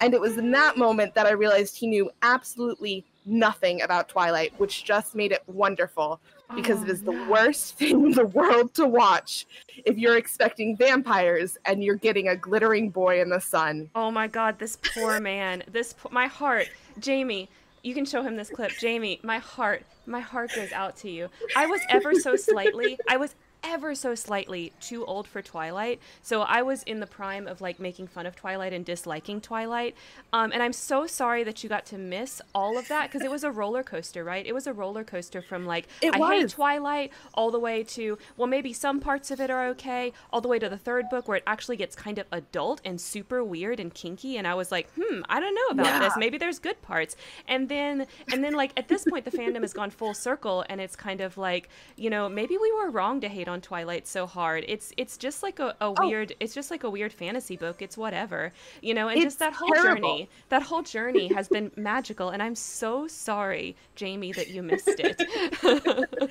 And 0.00 0.14
it 0.14 0.20
was 0.22 0.38
in 0.38 0.50
that 0.52 0.78
moment 0.78 1.14
that 1.14 1.26
I 1.26 1.32
realized 1.32 1.76
he 1.76 1.86
knew 1.86 2.10
absolutely 2.22 3.04
nothing 3.26 3.82
about 3.82 4.08
Twilight, 4.08 4.52
which 4.58 4.84
just 4.84 5.14
made 5.14 5.32
it 5.32 5.42
wonderful 5.46 6.20
because 6.54 6.80
Oh, 6.80 6.84
it 6.84 6.88
is 6.90 7.02
the 7.02 7.12
no. 7.12 7.28
worst 7.30 7.74
thing 7.78 8.04
in 8.06 8.12
the 8.12 8.26
world 8.26 8.72
to 8.74 8.86
watch 8.86 9.46
if 9.84 9.98
you're 9.98 10.16
expecting 10.16 10.76
vampires 10.76 11.58
and 11.64 11.82
you're 11.82 11.96
getting 11.96 12.28
a 12.28 12.36
glittering 12.36 12.90
boy 12.90 13.20
in 13.20 13.28
the 13.28 13.40
sun. 13.40 13.90
Oh 13.94 14.10
my 14.10 14.28
god, 14.28 14.58
this 14.58 14.76
poor 14.94 15.18
man. 15.20 15.64
This 15.70 15.92
po- 15.92 16.10
my 16.12 16.26
heart. 16.28 16.68
Jamie, 17.00 17.48
you 17.82 17.94
can 17.94 18.04
show 18.04 18.22
him 18.22 18.36
this 18.36 18.48
clip. 18.50 18.72
Jamie, 18.80 19.20
my 19.22 19.38
heart. 19.38 19.84
My 20.06 20.20
heart 20.20 20.52
goes 20.54 20.70
out 20.72 20.96
to 20.98 21.10
you. 21.10 21.28
I 21.56 21.66
was 21.66 21.80
ever 21.88 22.14
so 22.14 22.36
slightly 22.36 22.96
I 23.08 23.16
was 23.16 23.34
ever 23.62 23.94
so 23.94 24.14
slightly 24.14 24.72
too 24.80 25.04
old 25.04 25.26
for 25.26 25.42
Twilight. 25.42 26.00
So 26.22 26.42
I 26.42 26.62
was 26.62 26.82
in 26.84 27.00
the 27.00 27.06
prime 27.06 27.46
of 27.46 27.60
like 27.60 27.80
making 27.80 28.06
fun 28.08 28.26
of 28.26 28.36
Twilight 28.36 28.72
and 28.72 28.84
disliking 28.84 29.40
Twilight. 29.40 29.94
Um, 30.32 30.52
and 30.52 30.62
I'm 30.62 30.72
so 30.72 31.06
sorry 31.06 31.44
that 31.44 31.62
you 31.62 31.68
got 31.68 31.86
to 31.86 31.98
miss 31.98 32.40
all 32.54 32.78
of 32.78 32.88
that 32.88 33.10
because 33.10 33.22
it 33.22 33.30
was 33.30 33.44
a 33.44 33.50
roller 33.50 33.82
coaster, 33.82 34.22
right? 34.24 34.46
It 34.46 34.54
was 34.54 34.66
a 34.66 34.72
roller 34.72 35.04
coaster 35.04 35.42
from 35.42 35.66
like 35.66 35.88
It 36.00 36.14
I 36.14 36.18
hate. 36.40 36.48
Twilight 36.48 37.12
all 37.34 37.50
the 37.50 37.58
way 37.58 37.82
to 37.84 38.18
well 38.36 38.46
maybe 38.46 38.72
some 38.72 39.00
parts 39.00 39.30
of 39.30 39.40
it 39.40 39.50
are 39.50 39.66
okay, 39.68 40.12
all 40.32 40.40
the 40.40 40.48
way 40.48 40.58
to 40.58 40.68
the 40.68 40.78
third 40.78 41.08
book 41.10 41.28
where 41.28 41.36
it 41.38 41.42
actually 41.46 41.76
gets 41.76 41.96
kind 41.96 42.18
of 42.18 42.26
adult 42.32 42.80
and 42.84 43.00
super 43.00 43.42
weird 43.42 43.80
and 43.80 43.92
kinky 43.92 44.36
and 44.36 44.46
I 44.46 44.54
was 44.54 44.70
like, 44.70 44.88
"Hmm, 44.98 45.22
I 45.28 45.40
don't 45.40 45.54
know 45.54 45.82
about 45.82 46.00
this. 46.00 46.14
Maybe 46.16 46.38
there's 46.38 46.58
good 46.58 46.80
parts." 46.82 47.16
And 47.48 47.68
then 47.68 48.06
and 48.32 48.44
then 48.44 48.54
like 48.54 48.72
at 48.76 48.88
this 48.88 49.04
point 49.04 49.24
the 49.24 49.30
fandom 49.30 49.62
has 49.62 49.72
gone 49.72 49.90
full 49.90 50.14
circle 50.14 50.64
and 50.68 50.80
it's 50.80 50.96
kind 50.96 51.20
of 51.20 51.36
like, 51.36 51.68
you 51.96 52.10
know, 52.10 52.28
maybe 52.28 52.56
we 52.56 52.72
were 52.72 52.90
wrong 52.90 53.20
to 53.20 53.28
hate 53.28 53.45
on 53.48 53.60
Twilight 53.60 54.06
so 54.06 54.26
hard. 54.26 54.64
It's 54.68 54.92
it's 54.96 55.16
just 55.16 55.42
like 55.42 55.58
a, 55.58 55.68
a 55.68 55.74
oh. 55.80 55.94
weird 56.00 56.34
it's 56.40 56.54
just 56.54 56.70
like 56.70 56.84
a 56.84 56.90
weird 56.90 57.12
fantasy 57.12 57.56
book. 57.56 57.82
It's 57.82 57.96
whatever. 57.96 58.52
You 58.82 58.94
know, 58.94 59.08
and 59.08 59.16
It's 59.16 59.24
just 59.26 59.38
that 59.40 59.52
whole 59.52 59.68
terrible. 59.70 60.08
journey. 60.16 60.28
That 60.48 60.62
whole 60.62 60.82
journey 60.82 61.28
has 61.34 61.48
been 61.48 61.70
magical 61.76 62.30
and 62.30 62.42
I'm 62.42 62.54
so 62.54 63.06
sorry, 63.06 63.76
Jamie, 63.94 64.32
that 64.32 64.48
you 64.48 64.62
missed 64.62 64.88
it. 64.98 65.22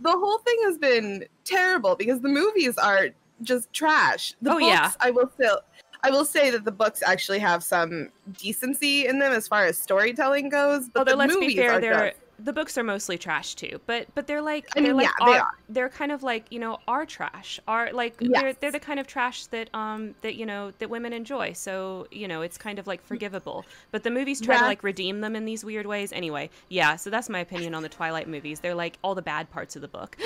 The 0.00 0.10
whole 0.12 0.38
thing 0.38 0.58
has 0.64 0.76
been 0.78 1.24
terrible 1.44 1.94
because 1.96 2.20
the 2.20 2.28
movies 2.28 2.76
are 2.76 3.08
just 3.42 3.72
trash. 3.72 4.34
The 4.42 4.50
Oh, 4.50 4.54
books, 4.54 4.66
yeah. 4.66 4.92
I 5.00 5.10
will 5.10 5.30
still 5.34 5.60
I 6.02 6.10
will 6.10 6.26
say 6.26 6.50
that 6.50 6.64
the 6.66 6.70
books 6.72 7.02
actually 7.02 7.38
have 7.38 7.64
some 7.64 8.10
decency 8.38 9.06
in 9.06 9.18
them 9.18 9.32
as 9.32 9.48
far 9.48 9.64
as 9.64 9.78
storytelling 9.78 10.50
goes. 10.50 10.90
But 10.90 10.98
oh, 10.98 11.00
Although 11.00 11.10
the 11.12 11.16
let's 11.16 11.34
be 11.34 11.40
movies 11.40 11.56
fair, 11.56 11.72
are 11.72 11.80
they're 11.80 12.08
just- 12.10 12.20
the 12.44 12.52
books 12.52 12.76
are 12.78 12.84
mostly 12.84 13.18
trash 13.18 13.54
too. 13.54 13.80
But 13.86 14.06
but 14.14 14.26
they're 14.26 14.42
like 14.42 14.66
I 14.76 14.80
they're 14.80 14.94
mean, 14.94 14.96
like 14.98 15.08
yeah, 15.20 15.26
they 15.26 15.38
are. 15.38 15.50
they're 15.68 15.88
kind 15.88 16.12
of 16.12 16.22
like 16.22 16.46
you 16.50 16.58
know 16.58 16.78
our 16.86 17.06
trash. 17.06 17.58
Our 17.66 17.92
like 17.92 18.18
they're 18.18 18.52
they're 18.52 18.70
the 18.72 18.80
kind 18.80 19.00
of 19.00 19.06
trash 19.06 19.46
that 19.46 19.70
um 19.74 20.14
that 20.20 20.36
you 20.36 20.46
know 20.46 20.70
that 20.78 20.90
women 20.90 21.12
enjoy. 21.12 21.52
So 21.54 22.06
you 22.10 22.28
know 22.28 22.42
it's 22.42 22.58
kind 22.58 22.78
of 22.78 22.86
like 22.86 23.02
forgivable. 23.02 23.64
But 23.90 24.02
the 24.02 24.10
movies 24.10 24.40
try 24.40 24.58
to 24.58 24.64
like 24.64 24.82
redeem 24.84 25.20
them 25.20 25.34
in 25.34 25.44
these 25.44 25.64
weird 25.64 25.86
ways. 25.86 26.12
Anyway, 26.12 26.50
yeah. 26.68 26.96
So 26.96 27.10
that's 27.10 27.28
my 27.28 27.40
opinion 27.40 27.74
on 27.74 27.82
the 27.82 27.88
Twilight 27.88 28.28
movies. 28.28 28.60
They're 28.60 28.74
like 28.74 28.98
all 29.02 29.14
the 29.14 29.22
bad 29.22 29.50
parts 29.50 29.74
of 29.76 29.82
the 29.82 29.88
book. 29.88 30.16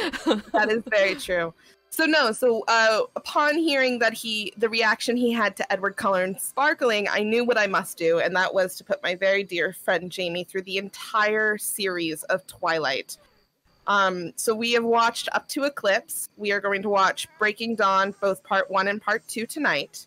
that 0.52 0.66
is 0.70 0.82
very 0.90 1.14
true. 1.26 1.54
So 1.90 2.04
no, 2.04 2.32
so 2.32 2.64
uh, 2.68 3.02
upon 3.16 3.56
hearing 3.56 3.98
that 3.98 4.12
he, 4.12 4.52
the 4.56 4.68
reaction 4.68 5.16
he 5.16 5.32
had 5.32 5.56
to 5.56 5.72
Edward 5.72 5.96
Cullen 5.96 6.38
sparkling, 6.38 7.08
I 7.08 7.22
knew 7.22 7.44
what 7.44 7.58
I 7.58 7.66
must 7.66 7.98
do, 7.98 8.20
and 8.20 8.36
that 8.36 8.52
was 8.52 8.76
to 8.76 8.84
put 8.84 9.02
my 9.02 9.14
very 9.14 9.42
dear 9.42 9.72
friend 9.72 10.12
Jamie 10.12 10.44
through 10.44 10.62
the 10.62 10.76
entire 10.78 11.58
series 11.58 12.22
of 12.24 12.46
Twilight. 12.46 13.16
Um, 13.88 14.32
so 14.36 14.54
we 14.54 14.72
have 14.72 14.84
watched 14.84 15.30
up 15.32 15.48
to 15.48 15.64
Eclipse. 15.64 16.28
We 16.36 16.52
are 16.52 16.60
going 16.60 16.82
to 16.82 16.90
watch 16.90 17.26
Breaking 17.38 17.74
Dawn, 17.74 18.14
both 18.20 18.44
part 18.44 18.70
one 18.70 18.88
and 18.88 19.00
part 19.00 19.26
two 19.26 19.46
tonight. 19.46 20.06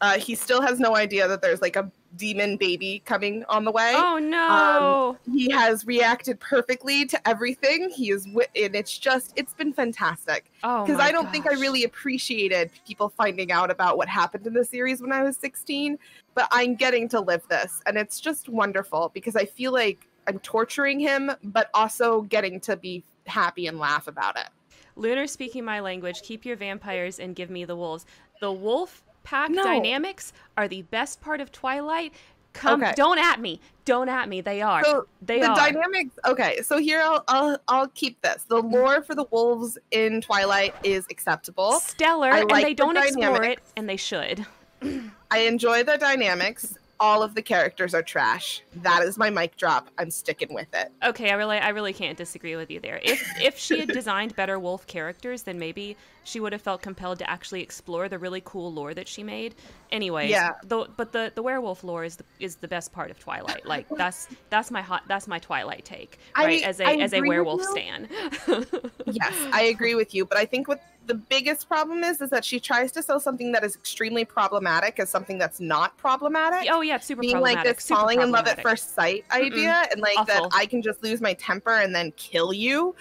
Uh, 0.00 0.18
he 0.18 0.34
still 0.34 0.62
has 0.62 0.78
no 0.78 0.94
idea 0.94 1.26
that 1.26 1.42
there's 1.42 1.60
like 1.60 1.76
a 1.76 1.90
demon 2.16 2.56
baby 2.56 3.02
coming 3.04 3.44
on 3.48 3.64
the 3.64 3.70
way. 3.70 3.92
Oh 3.94 4.18
no. 4.18 5.18
Um, 5.26 5.34
he 5.34 5.50
has 5.50 5.86
reacted 5.86 6.40
perfectly 6.40 7.04
to 7.06 7.28
everything. 7.28 7.90
He 7.90 8.10
is 8.10 8.24
wi- 8.24 8.48
and 8.56 8.74
it's 8.74 8.96
just 8.98 9.32
it's 9.36 9.54
been 9.54 9.72
fantastic. 9.72 10.50
Oh 10.62 10.84
because 10.84 11.00
i 11.00 11.12
don't 11.12 11.30
think 11.30 11.46
i 11.50 11.54
really 11.54 11.84
appreciated 11.84 12.70
people 12.86 13.08
finding 13.08 13.52
out 13.52 13.70
about 13.70 13.96
what 13.96 14.08
happened 14.08 14.46
in 14.46 14.54
the 14.54 14.64
series 14.64 15.00
when 15.00 15.12
i 15.12 15.22
was 15.22 15.36
16 15.36 15.98
but 16.34 16.48
i'm 16.50 16.74
getting 16.74 17.08
to 17.10 17.20
live 17.20 17.42
this 17.48 17.82
and 17.86 17.96
it's 17.96 18.20
just 18.20 18.48
wonderful 18.48 19.10
because 19.14 19.36
i 19.36 19.44
feel 19.44 19.72
like 19.72 20.08
i'm 20.26 20.38
torturing 20.40 20.98
him 20.98 21.30
but 21.44 21.68
also 21.74 22.22
getting 22.22 22.58
to 22.60 22.76
be 22.76 23.04
happy 23.26 23.66
and 23.66 23.78
laugh 23.78 24.06
about 24.08 24.36
it. 24.36 24.48
Lunar 24.96 25.26
speaking 25.26 25.64
my 25.64 25.80
language, 25.80 26.22
keep 26.22 26.44
your 26.44 26.56
vampires 26.56 27.18
and 27.18 27.36
give 27.36 27.50
me 27.50 27.64
the 27.64 27.76
wolves. 27.76 28.06
The 28.40 28.50
wolf 28.50 29.02
pack 29.26 29.50
No. 29.50 29.64
dynamics 29.64 30.32
are 30.56 30.68
the 30.68 30.82
best 30.82 31.20
part 31.20 31.40
of 31.40 31.50
Twilight. 31.50 32.14
Come, 32.52 32.82
Okay. 32.82 32.92
don't 32.96 33.18
at 33.18 33.40
me. 33.40 33.60
Don't 33.84 34.08
at 34.08 34.28
me. 34.28 34.40
They 34.40 34.62
are. 34.62 34.82
so 34.84 35.06
they 35.20 35.40
the 35.40 35.50
are. 35.50 35.56
dynamics 35.56 36.14
okay 36.26 36.62
so 36.62 36.78
here 36.78 37.00
I'll, 37.02 37.22
I'll 37.28 37.58
i'll 37.68 37.88
keep 37.88 38.20
this 38.22 38.44
the 38.48 38.62
mm. 38.62 38.72
lore 38.72 39.02
for 39.02 39.14
the 39.14 39.24
wolves 39.30 39.76
in 39.90 40.20
twilight 40.20 40.74
is 40.82 41.04
acceptable 41.10 41.72
stellar, 41.80 42.30
I 42.32 42.40
and 42.40 42.50
like 42.50 42.64
they 42.64 42.70
the 42.72 42.76
don't 42.76 42.96
explore 42.96 43.36
it, 43.36 43.38
dynamics. 43.40 43.72
and 43.76 43.88
they 43.88 43.96
should. 43.96 44.46
I 45.30 45.38
enjoy 45.40 45.82
the 45.84 45.96
dynamics. 45.98 46.78
All 46.98 47.22
of 47.22 47.34
the 47.34 47.42
characters 47.42 47.94
are 47.94 48.02
trash. 48.02 48.62
That 48.76 49.02
is 49.02 49.18
my 49.18 49.28
mic 49.28 49.56
drop. 49.58 49.90
I'm 49.98 50.10
sticking 50.10 50.54
with 50.54 50.72
it. 50.72 50.90
Okay, 51.04 51.28
I 51.30 51.34
really, 51.34 51.58
I 51.58 51.68
really 51.68 51.92
can't 51.92 52.16
disagree 52.16 52.56
with 52.56 52.70
you 52.70 52.80
there. 52.80 53.00
If 53.02 53.22
if 53.38 53.58
she 53.58 53.80
had 53.80 53.88
designed 54.00 54.34
better 54.34 54.58
wolf 54.58 54.86
characters, 54.86 55.42
then 55.42 55.58
maybe 55.58 55.96
she 56.26 56.40
would 56.40 56.52
have 56.52 56.60
felt 56.60 56.82
compelled 56.82 57.18
to 57.20 57.30
actually 57.30 57.62
explore 57.62 58.08
the 58.08 58.18
really 58.18 58.42
cool 58.44 58.72
lore 58.72 58.92
that 58.94 59.06
she 59.06 59.22
made. 59.22 59.54
Anyway, 59.92 60.28
Yeah. 60.28 60.54
The, 60.64 60.86
but 60.96 61.12
the 61.12 61.30
the 61.34 61.42
werewolf 61.42 61.84
lore 61.84 62.04
is 62.04 62.16
the, 62.16 62.24
is 62.40 62.56
the 62.56 62.66
best 62.68 62.92
part 62.92 63.10
of 63.12 63.18
Twilight. 63.18 63.64
Like 63.64 63.86
that's 63.96 64.28
that's 64.50 64.70
my 64.72 64.82
hot 64.82 65.04
that's 65.06 65.28
my 65.28 65.38
Twilight 65.38 65.84
take, 65.84 66.18
I- 66.34 66.44
right? 66.44 66.62
as 66.64 66.80
a 66.80 66.84
I 66.86 66.94
as 66.96 67.12
a 67.14 67.20
werewolf 67.22 67.62
stan. 67.62 68.08
Yes, 69.06 69.34
I 69.52 69.62
agree 69.64 69.94
with 69.94 70.14
you. 70.14 70.24
But 70.26 70.36
I 70.36 70.44
think 70.44 70.66
what 70.66 70.82
the 71.06 71.14
biggest 71.14 71.68
problem 71.68 72.02
is 72.02 72.20
is 72.20 72.30
that 72.30 72.44
she 72.44 72.58
tries 72.58 72.90
to 72.92 73.02
sell 73.02 73.20
something 73.20 73.52
that 73.52 73.62
is 73.62 73.76
extremely 73.76 74.24
problematic 74.24 74.98
as 74.98 75.08
something 75.08 75.38
that's 75.38 75.60
not 75.60 75.96
problematic. 75.96 76.68
oh 76.72 76.80
yeah, 76.80 76.96
it's 76.96 77.06
super 77.06 77.20
Being 77.20 77.34
problematic. 77.34 77.66
like 77.66 77.76
this 77.76 77.86
falling 77.88 78.20
in 78.20 78.32
love 78.32 78.48
at 78.48 78.60
first 78.62 78.96
sight 78.96 79.24
idea, 79.30 79.84
and 79.92 80.00
like 80.00 80.18
Awful. 80.18 80.48
that 80.48 80.50
I 80.52 80.66
can 80.66 80.82
just 80.82 81.04
lose 81.04 81.20
my 81.20 81.34
temper 81.34 81.70
and 81.70 81.94
then 81.94 82.10
kill 82.16 82.52
you. 82.52 82.96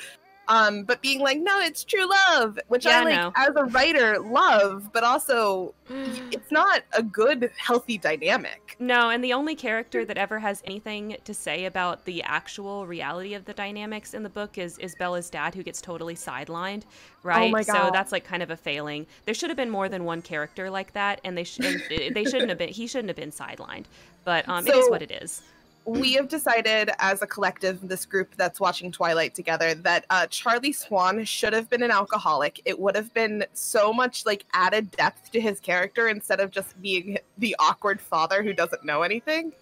Um, 0.47 0.83
but 0.83 1.01
being 1.01 1.19
like, 1.19 1.39
no, 1.39 1.59
it's 1.59 1.83
true 1.83 2.07
love, 2.29 2.59
which 2.67 2.85
Yeah, 2.85 2.99
I 2.99 3.03
like 3.03 3.15
no. 3.15 3.33
as 3.35 3.55
a 3.55 3.65
writer 3.65 4.19
love, 4.19 4.91
but 4.93 5.03
also 5.03 5.73
it's 5.89 6.51
not 6.51 6.83
a 6.93 7.01
good, 7.03 7.51
healthy 7.57 7.97
dynamic. 7.97 8.75
No, 8.79 9.09
and 9.09 9.23
the 9.23 9.33
only 9.33 9.55
character 9.55 10.05
that 10.05 10.17
ever 10.17 10.39
has 10.39 10.61
anything 10.65 11.17
to 11.23 11.33
say 11.33 11.65
about 11.65 12.05
the 12.05 12.21
actual 12.23 12.85
reality 12.85 13.33
of 13.33 13.45
the 13.45 13.53
dynamics 13.53 14.13
in 14.13 14.23
the 14.23 14.29
book 14.29 14.57
is 14.57 14.77
is 14.79 14.95
Bella's 14.95 15.29
dad, 15.29 15.55
who 15.55 15.63
gets 15.63 15.81
totally 15.81 16.15
sidelined, 16.15 16.83
right? 17.23 17.47
Oh 17.47 17.49
my 17.49 17.63
God. 17.63 17.85
So 17.87 17.91
that's 17.91 18.11
like 18.11 18.23
kind 18.23 18.43
of 18.43 18.49
a 18.51 18.57
failing. 18.57 19.07
There 19.25 19.33
should 19.33 19.49
have 19.49 19.57
been 19.57 19.69
more 19.69 19.89
than 19.89 20.03
one 20.05 20.21
character 20.21 20.69
like 20.69 20.93
that, 20.93 21.21
and 21.23 21.37
they 21.37 21.43
sh- 21.43 21.59
and 21.59 21.81
they 22.15 22.23
shouldn't 22.25 22.49
have 22.49 22.57
been. 22.57 22.69
He 22.69 22.87
shouldn't 22.87 23.09
have 23.09 23.17
been 23.17 23.31
sidelined. 23.31 23.85
But 24.23 24.47
um, 24.49 24.65
it 24.67 24.75
is 24.75 24.89
what 24.89 25.01
it 25.01 25.11
is. 25.11 25.41
We 25.85 26.13
have 26.13 26.27
decided 26.27 26.89
as 26.99 27.21
a 27.21 27.27
collective, 27.27 27.87
this 27.87 28.05
group 28.05 28.35
that's 28.35 28.59
watching 28.59 28.91
Twilight 28.91 29.35
together, 29.35 29.75
that 29.75 30.05
uh, 30.09 30.25
Charlie 30.27 30.73
Swan 30.73 31.23
should 31.23 31.53
have 31.53 31.69
been 31.69 31.83
an 31.83 31.91
alcoholic. 31.91 32.59
It 32.65 32.79
would 32.79 32.95
have 32.95 33.13
been 33.13 33.45
so 33.53 33.93
much 33.93 34.25
like 34.25 34.45
added 34.53 34.89
depth 34.91 35.31
to 35.33 35.39
his 35.39 35.59
character 35.59 36.07
instead 36.07 36.39
of 36.39 36.49
just 36.49 36.79
being 36.81 37.19
the 37.37 37.55
awkward 37.59 38.01
father 38.01 38.41
who 38.41 38.51
doesn't 38.51 38.83
know 38.83 39.03
anything. 39.03 39.53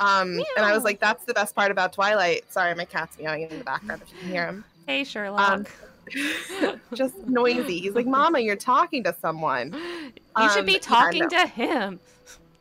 Um, 0.00 0.40
and 0.56 0.66
I 0.66 0.74
was 0.74 0.82
like, 0.82 0.98
that's 0.98 1.24
the 1.24 1.34
best 1.34 1.54
part 1.54 1.70
about 1.70 1.92
Twilight. 1.92 2.50
Sorry, 2.52 2.74
my 2.74 2.84
cat's 2.84 3.16
meowing 3.16 3.42
in 3.42 3.58
the 3.58 3.64
background 3.64 4.02
if 4.02 4.12
you 4.12 4.18
can 4.18 4.28
hear 4.28 4.46
him. 4.46 4.64
Hey, 4.88 5.04
Sherlock. 5.04 5.70
Just 6.92 7.16
noisy. 7.26 7.78
He's 7.78 7.94
like, 7.94 8.06
Mama, 8.06 8.40
you're 8.40 8.56
talking 8.56 9.04
to 9.04 9.14
someone. 9.20 9.72
you 9.72 10.50
should 10.50 10.60
um, 10.60 10.66
be 10.66 10.80
talking 10.80 11.28
to 11.28 11.46
him. 11.46 12.00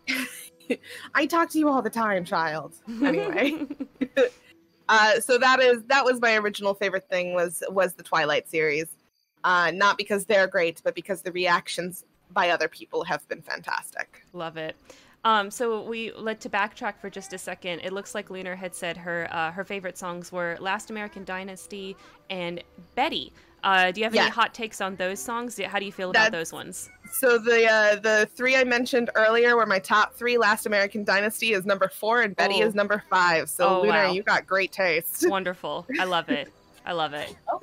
I 1.15 1.25
talk 1.25 1.50
to 1.51 1.60
you 1.60 1.70
all 1.70 1.82
the 1.82 1.89
time, 1.89 2.25
child. 2.25 2.74
Anyway. 3.03 3.67
uh, 4.89 5.20
so 5.20 5.38
that 5.38 5.60
is 5.60 5.84
that 5.86 6.05
was 6.05 6.20
my 6.22 6.36
original 6.36 6.74
favorite 6.74 7.08
thing 7.10 7.34
was 7.34 7.63
was 7.70 7.93
the 7.93 8.03
Twilight 8.03 8.48
series. 8.50 8.88
Uh, 9.43 9.72
not 9.74 9.98
because 9.98 10.25
they're 10.25 10.48
great, 10.48 10.82
but 10.84 10.96
because 10.96 11.22
the 11.22 11.32
reactions 11.32 12.05
by 12.32 12.50
other 12.50 12.67
people 12.67 13.03
have 13.03 13.27
been 13.27 13.41
fantastic. 13.41 14.24
Love 14.32 14.58
it. 14.58 14.75
Um, 15.25 15.50
so 15.50 15.84
we 15.84 16.12
let 16.13 16.41
to 16.41 16.50
backtrack 16.50 17.00
for 17.00 17.10
just 17.10 17.32
a 17.34 17.38
second. 17.38 17.79
It 17.79 17.93
looks 17.93 18.13
like 18.13 18.29
Lunar 18.29 18.55
had 18.55 18.75
said 18.75 18.98
her 18.98 19.27
uh, 19.32 19.51
her 19.51 19.63
favorite 19.63 19.98
songs 19.98 20.32
were 20.32 20.58
"Last 20.60 20.89
American 20.89 21.24
Dynasty" 21.24 21.96
and 22.29 22.63
"Betty." 22.96 23.32
Uh, 23.63 23.91
do 23.91 24.01
you 24.01 24.03
have 24.05 24.13
any 24.15 24.29
hot 24.29 24.53
takes 24.53 24.82
on 24.82 24.96
those 24.98 25.20
songs? 25.20 25.60
How 25.60 25.79
do 25.79 25.86
you 25.86 25.91
feel 25.91 26.10
about 26.10 26.32
That's- 26.32 26.50
those 26.50 26.53
ones? 26.53 26.89
So 27.12 27.38
the 27.38 27.70
uh, 27.70 27.96
the 27.98 28.27
three 28.36 28.55
I 28.55 28.63
mentioned 28.63 29.12
earlier 29.15 29.55
were 29.55 29.65
my 29.67 29.77
top 29.79 30.15
three. 30.15 30.38
Last 30.38 30.65
American 30.65 31.03
Dynasty 31.03 31.53
is 31.53 31.63
number 31.63 31.88
four, 31.88 32.24
and 32.24 32.36
Betty 32.36 32.63
Oh. 32.63 32.67
is 32.67 32.74
number 32.75 33.03
five. 33.10 33.50
So 33.50 33.67
Oh, 33.67 33.82
Luna, 33.82 33.93
wow. 33.93 34.12
you 34.12 34.24
got 34.24 34.48
great 34.48 34.72
taste. 34.72 35.24
Wonderful. 35.29 35.86
I 36.00 36.05
love 36.05 36.29
it. 36.29 36.51
I 36.86 36.91
love 36.93 37.13
it. 37.13 37.36
Oh. 37.51 37.62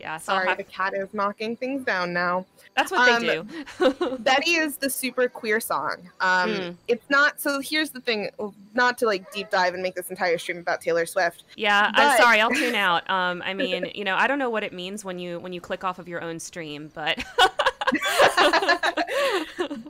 Yeah, 0.00 0.18
so 0.18 0.32
Sorry, 0.32 0.48
have- 0.48 0.58
the 0.58 0.64
cat 0.64 0.94
is 0.94 1.14
knocking 1.14 1.56
things 1.56 1.84
down 1.84 2.12
now. 2.12 2.44
That's 2.76 2.90
what 2.92 3.08
um, 3.08 3.26
they 3.26 3.42
do. 3.42 4.18
Betty 4.20 4.52
is 4.52 4.76
the 4.76 4.90
super 4.90 5.28
queer 5.28 5.60
song. 5.60 6.10
Um, 6.20 6.46
Mm. 6.46 6.76
It's 6.86 7.08
not. 7.10 7.40
So 7.40 7.60
here's 7.60 7.90
the 7.90 8.00
thing. 8.00 8.30
Not 8.74 8.98
to 8.98 9.06
like 9.06 9.30
deep 9.32 9.50
dive 9.50 9.74
and 9.74 9.82
make 9.82 9.94
this 9.94 10.10
entire 10.10 10.38
stream 10.38 10.58
about 10.58 10.80
Taylor 10.80 11.06
Swift. 11.06 11.44
yeah, 11.56 11.90
I'm 11.94 12.16
sorry. 12.20 12.40
I'll 12.40 12.50
tune 12.50 12.74
out. 12.86 13.08
Um, 13.10 13.42
I 13.44 13.52
mean, 13.54 13.90
you 13.94 14.04
know, 14.04 14.14
I 14.14 14.26
don't 14.26 14.38
know 14.38 14.50
what 14.50 14.62
it 14.62 14.72
means 14.72 15.04
when 15.04 15.18
you 15.18 15.38
when 15.40 15.52
you 15.52 15.60
click 15.60 15.82
off 15.82 15.98
of 15.98 16.06
your 16.08 16.22
own 16.22 16.38
stream, 16.38 16.90
but 16.94 17.22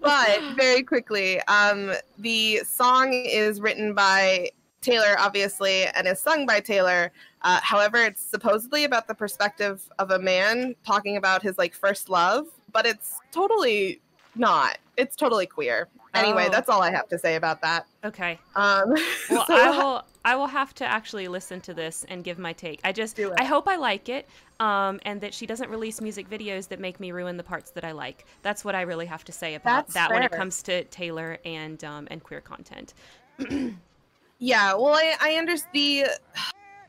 but 0.01 0.41
very 0.55 0.83
quickly, 0.83 1.41
um, 1.43 1.93
the 2.19 2.61
song 2.65 3.13
is 3.13 3.61
written 3.61 3.95
by 3.95 4.51
Taylor, 4.81 5.17
obviously, 5.19 5.87
and 5.87 6.07
is 6.07 6.21
sung 6.21 6.47
by 6.47 6.61
Taylor. 6.61 7.13
Uh, 7.43 7.61
however, 7.63 7.99
it's 7.99 8.23
supposedly 8.23 8.85
about 8.85 9.09
the 9.09 9.15
perspective 9.15 9.83
of 9.99 10.11
a 10.11 10.19
man 10.19 10.75
talking 10.87 11.17
about 11.17 11.43
his 11.43 11.59
like 11.59 11.75
first 11.75 12.09
love, 12.09 12.47
but 12.77 12.85
it's 12.85 13.21
totally 13.33 14.01
not. 14.35 14.77
It's 14.99 15.17
totally 15.17 15.47
queer. 15.47 15.89
Anyway, 16.13 16.45
Oh. 16.49 16.51
that's 16.51 16.69
all 16.69 16.83
I 16.83 16.91
have 16.91 17.09
to 17.09 17.19
say 17.19 17.37
about 17.37 17.63
that. 17.63 17.87
okay. 18.05 18.39
Um, 18.55 18.95
Well, 19.31 19.47
so- 19.47 19.55
I 19.57 19.71
will. 19.71 20.05
I 20.27 20.35
will 20.35 20.49
have 20.49 20.75
to 20.75 20.85
actually 20.85 21.29
listen 21.29 21.61
to 21.63 21.73
this 21.73 22.05
and 22.09 22.25
give 22.25 22.37
my 22.37 22.53
take. 22.53 22.81
I 22.83 22.91
just, 22.91 23.15
Do 23.15 23.29
it. 23.31 23.35
I 23.39 23.45
hope 23.45 23.69
I 23.69 23.77
like 23.77 24.09
it, 24.09 24.27
um, 24.59 24.99
and 25.05 25.21
that 25.21 25.33
she 25.33 25.47
doesn't 25.47 25.71
release 25.71 26.01
music 26.01 26.29
videos 26.29 26.67
that 26.69 26.81
make 26.81 26.99
me 26.99 27.13
ruin 27.13 27.37
the 27.37 27.45
parts 27.45 27.71
that 27.71 27.85
I 27.85 27.93
like. 27.93 28.27
That's 28.43 28.65
what 28.65 28.75
I 28.75 28.81
really 28.83 29.07
have 29.07 29.23
to 29.27 29.33
say 29.33 29.55
about 29.55 29.87
That's 29.87 29.95
that 29.95 30.11
when 30.11 30.25
it 30.25 30.33
comes 30.33 30.65
to 30.65 30.83
Taylor 30.85 31.39
and 31.45 31.83
um, 31.85 32.09
and 32.11 32.23
queer 32.23 32.41
content. 32.43 32.93
Yeah, 34.39 34.75
well, 34.75 34.93
I, 34.95 35.17
I 35.21 35.35
understand 35.37 35.73
the. 35.73 36.07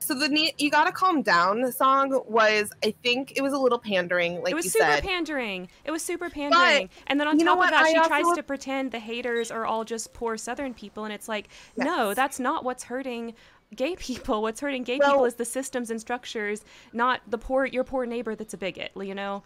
So 0.07 0.13
the 0.13 0.53
you 0.57 0.71
gotta 0.71 0.93
calm 0.93 1.21
down 1.21 1.69
song 1.73 2.21
was 2.27 2.71
I 2.81 2.91
think 3.03 3.33
it 3.35 3.41
was 3.41 3.51
a 3.51 3.57
little 3.57 3.77
pandering, 3.77 4.41
like 4.41 4.51
it 4.51 4.55
was 4.55 4.71
super 4.71 4.85
said. 4.85 5.03
pandering. 5.03 5.67
It 5.83 5.91
was 5.91 6.01
super 6.01 6.29
pandering. 6.29 6.89
and 7.07 7.19
then 7.19 7.27
on 7.27 7.37
top 7.37 7.59
of 7.61 7.69
that, 7.69 7.83
I 7.83 7.89
she 7.89 8.07
tries 8.07 8.35
to 8.37 8.41
pretend 8.41 8.93
the 8.93 8.99
haters 8.99 9.51
are 9.51 9.65
all 9.65 9.83
just 9.83 10.13
poor 10.13 10.37
Southern 10.37 10.73
people, 10.73 11.03
and 11.03 11.13
it's 11.13 11.27
like, 11.27 11.49
no, 11.75 12.13
that's 12.13 12.39
not 12.39 12.63
what's 12.63 12.83
hurting 12.83 13.33
gay 13.75 13.97
people. 13.97 14.41
What's 14.43 14.61
hurting 14.61 14.83
gay 14.83 14.97
Well- 14.97 15.11
people 15.11 15.25
is 15.25 15.35
the 15.35 15.43
systems 15.43 15.91
and 15.91 15.99
structures, 15.99 16.63
not 16.93 17.19
the 17.27 17.37
poor 17.37 17.65
your 17.65 17.83
poor 17.83 18.05
neighbor 18.05 18.33
that's 18.33 18.53
a 18.53 18.57
bigot. 18.57 18.91
You 18.95 19.13
know? 19.13 19.43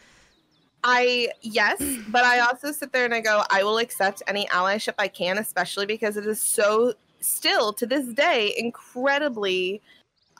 I 0.84 1.30
yes, 1.41 1.82
but 2.10 2.24
I 2.24 2.39
also 2.41 2.72
sit 2.72 2.94
there 2.94 3.06
and 3.06 3.15
I 3.15 3.22
go, 3.22 3.44
I 3.50 3.63
will 3.63 3.80
accept 3.80 4.22
any 4.27 4.46
allyship 4.48 4.94
I 5.00 5.08
can, 5.08 5.39
especially 5.39 5.88
because 5.88 6.18
it 6.18 6.27
is 6.27 6.39
so 6.39 6.94
still 7.20 7.74
to 7.74 7.86
this 7.86 8.06
day 8.13 8.53
incredibly 8.58 9.82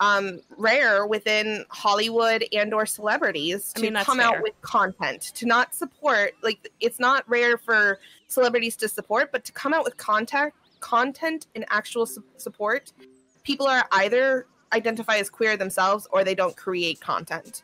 um 0.02 0.42
rare 0.58 1.06
within 1.06 1.64
Hollywood 1.70 2.44
and 2.52 2.74
or 2.74 2.86
celebrities 2.86 3.72
I 3.76 3.80
to 3.80 3.92
mean, 3.92 4.04
come 4.04 4.18
fair. 4.18 4.28
out 4.28 4.42
with 4.42 4.60
content 4.62 5.22
to 5.36 5.46
not 5.46 5.74
support 5.74 6.34
like 6.44 6.70
it's 6.82 7.00
not 7.00 7.24
rare 7.30 7.58
for 7.58 8.00
celebrities 8.28 8.76
to 8.78 8.90
support 8.90 9.32
but 9.32 9.46
to 9.46 9.52
come 9.54 9.74
out 9.74 9.86
with 9.86 9.96
contact 9.96 10.58
content 10.82 11.48
and 11.56 11.64
actual 11.70 12.06
su- 12.06 12.24
support 12.38 12.92
people 13.44 13.68
are 13.68 13.86
either 13.94 14.48
identify 14.74 15.18
as 15.18 15.30
queer 15.30 15.56
themselves 15.56 16.08
or 16.12 16.24
they 16.24 16.36
don't 16.36 16.58
create 16.58 17.00
content 17.00 17.64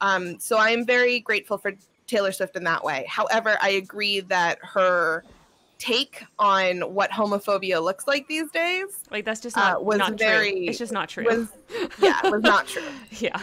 um, 0.00 0.38
so 0.38 0.58
I 0.58 0.70
am 0.70 0.84
very 0.84 1.20
grateful 1.20 1.56
for 1.56 1.72
Taylor 2.06 2.32
Swift 2.32 2.54
in 2.56 2.64
that 2.64 2.84
way. 2.84 3.06
However, 3.08 3.56
I 3.62 3.70
agree 3.70 4.20
that 4.20 4.58
her 4.62 5.24
take 5.78 6.24
on 6.38 6.80
what 6.94 7.10
homophobia 7.10 7.82
looks 7.82 8.06
like 8.06 8.26
these 8.28 8.50
days 8.50 8.86
Like 9.10 9.24
that's 9.26 9.40
just 9.40 9.56
Uh, 9.58 9.72
not, 9.72 9.84
was 9.84 9.98
not 9.98 10.18
very- 10.18 10.52
true. 10.52 10.64
It's 10.68 10.78
just 10.78 10.92
not 10.92 11.08
true. 11.08 11.24
was, 11.24 11.48
yeah, 11.98 12.18
was 12.28 12.42
not 12.42 12.66
true. 12.66 12.82
yeah. 13.10 13.40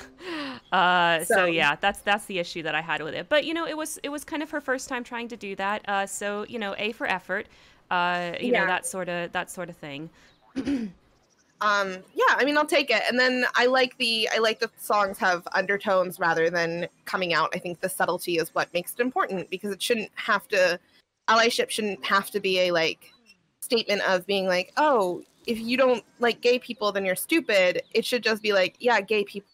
Uh, 0.72 1.24
so, 1.26 1.36
So- 1.36 1.46
yeah, 1.46 1.76
that's 1.80 2.00
that's 2.02 2.26
the 2.26 2.40
issue 2.40 2.64
that 2.64 2.74
I 2.74 2.82
had 2.82 3.04
with 3.04 3.14
it. 3.14 3.30
But 3.30 3.46
you 3.46 3.54
know, 3.54 3.68
it 3.68 3.78
was 3.78 4.00
it 4.04 4.10
was 4.10 4.24
kind 4.24 4.42
of 4.42 4.50
her 4.52 4.62
first 4.62 4.90
time 4.90 5.04
trying 5.04 5.28
to 5.28 5.38
do 5.38 5.56
that. 5.58 5.88
Uh, 5.88 6.06
so 6.08 6.46
you 6.50 6.58
know, 6.60 6.74
a 6.78 6.92
for 6.94 7.06
effort. 7.08 7.46
Uh, 7.92 8.34
you 8.40 8.52
know 8.52 8.66
that 8.66 8.86
sort 8.88 9.10
of 9.10 9.32
that 9.34 9.52
sort 9.52 9.70
of 9.70 9.78
thing. 9.78 10.10
Um, 11.62 11.94
yeah, 12.14 12.26
I 12.36 12.44
mean, 12.44 12.58
I'll 12.58 12.66
take 12.66 12.90
it. 12.90 13.04
And 13.08 13.18
then 13.18 13.46
I 13.56 13.68
like 13.68 13.98
the 13.98 14.28
I 14.34 14.40
like 14.40 14.60
the 14.60 14.70
songs 14.78 15.18
have 15.20 15.48
undertones 15.54 16.20
rather 16.20 16.50
than 16.50 16.88
coming 17.06 17.34
out. 17.34 17.52
I 17.56 17.60
think 17.60 17.80
the 17.80 17.88
subtlety 17.88 18.38
is 18.38 18.54
what 18.54 18.74
makes 18.74 18.92
it 18.94 19.00
important 19.00 19.50
because 19.50 19.72
it 19.72 19.82
shouldn't 19.82 20.12
have 20.16 20.46
to 20.50 20.78
allyship 21.28 21.70
shouldn't 21.70 22.04
have 22.06 22.30
to 22.32 22.40
be 22.40 22.60
a 22.62 22.72
like 22.72 23.12
statement 23.62 24.02
of 24.08 24.26
being 24.26 24.48
like, 24.48 24.72
oh, 24.78 25.24
if 25.48 25.60
you 25.60 25.78
don't 25.78 26.04
like 26.20 26.42
gay 26.42 26.60
people, 26.60 26.92
then 26.92 27.06
you're 27.06 27.16
stupid. 27.16 27.82
It 27.94 28.06
should 28.06 28.24
just 28.24 28.42
be 28.42 28.54
like, 28.54 28.76
yeah, 28.80 29.02
gay 29.02 29.24
people 29.24 29.48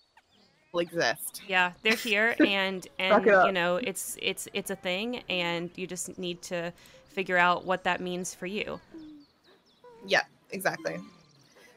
exist. 0.78 1.42
Yeah, 1.48 1.72
they're 1.84 1.96
here, 1.96 2.36
and 2.46 2.88
and 3.00 3.14
Suck 3.14 3.28
it 3.28 3.34
up. 3.34 3.46
you 3.48 3.52
know, 3.52 3.78
it's 3.78 4.18
it's 4.22 4.48
it's 4.54 4.72
a 4.72 4.76
thing, 4.76 5.24
and 5.30 5.70
you 5.76 5.88
just 5.88 6.18
need 6.18 6.42
to 6.44 6.72
figure 7.08 7.38
out 7.38 7.66
what 7.66 7.84
that 7.84 8.02
means 8.02 8.34
for 8.34 8.46
you. 8.46 8.80
Yeah, 10.06 10.24
exactly. 10.52 11.00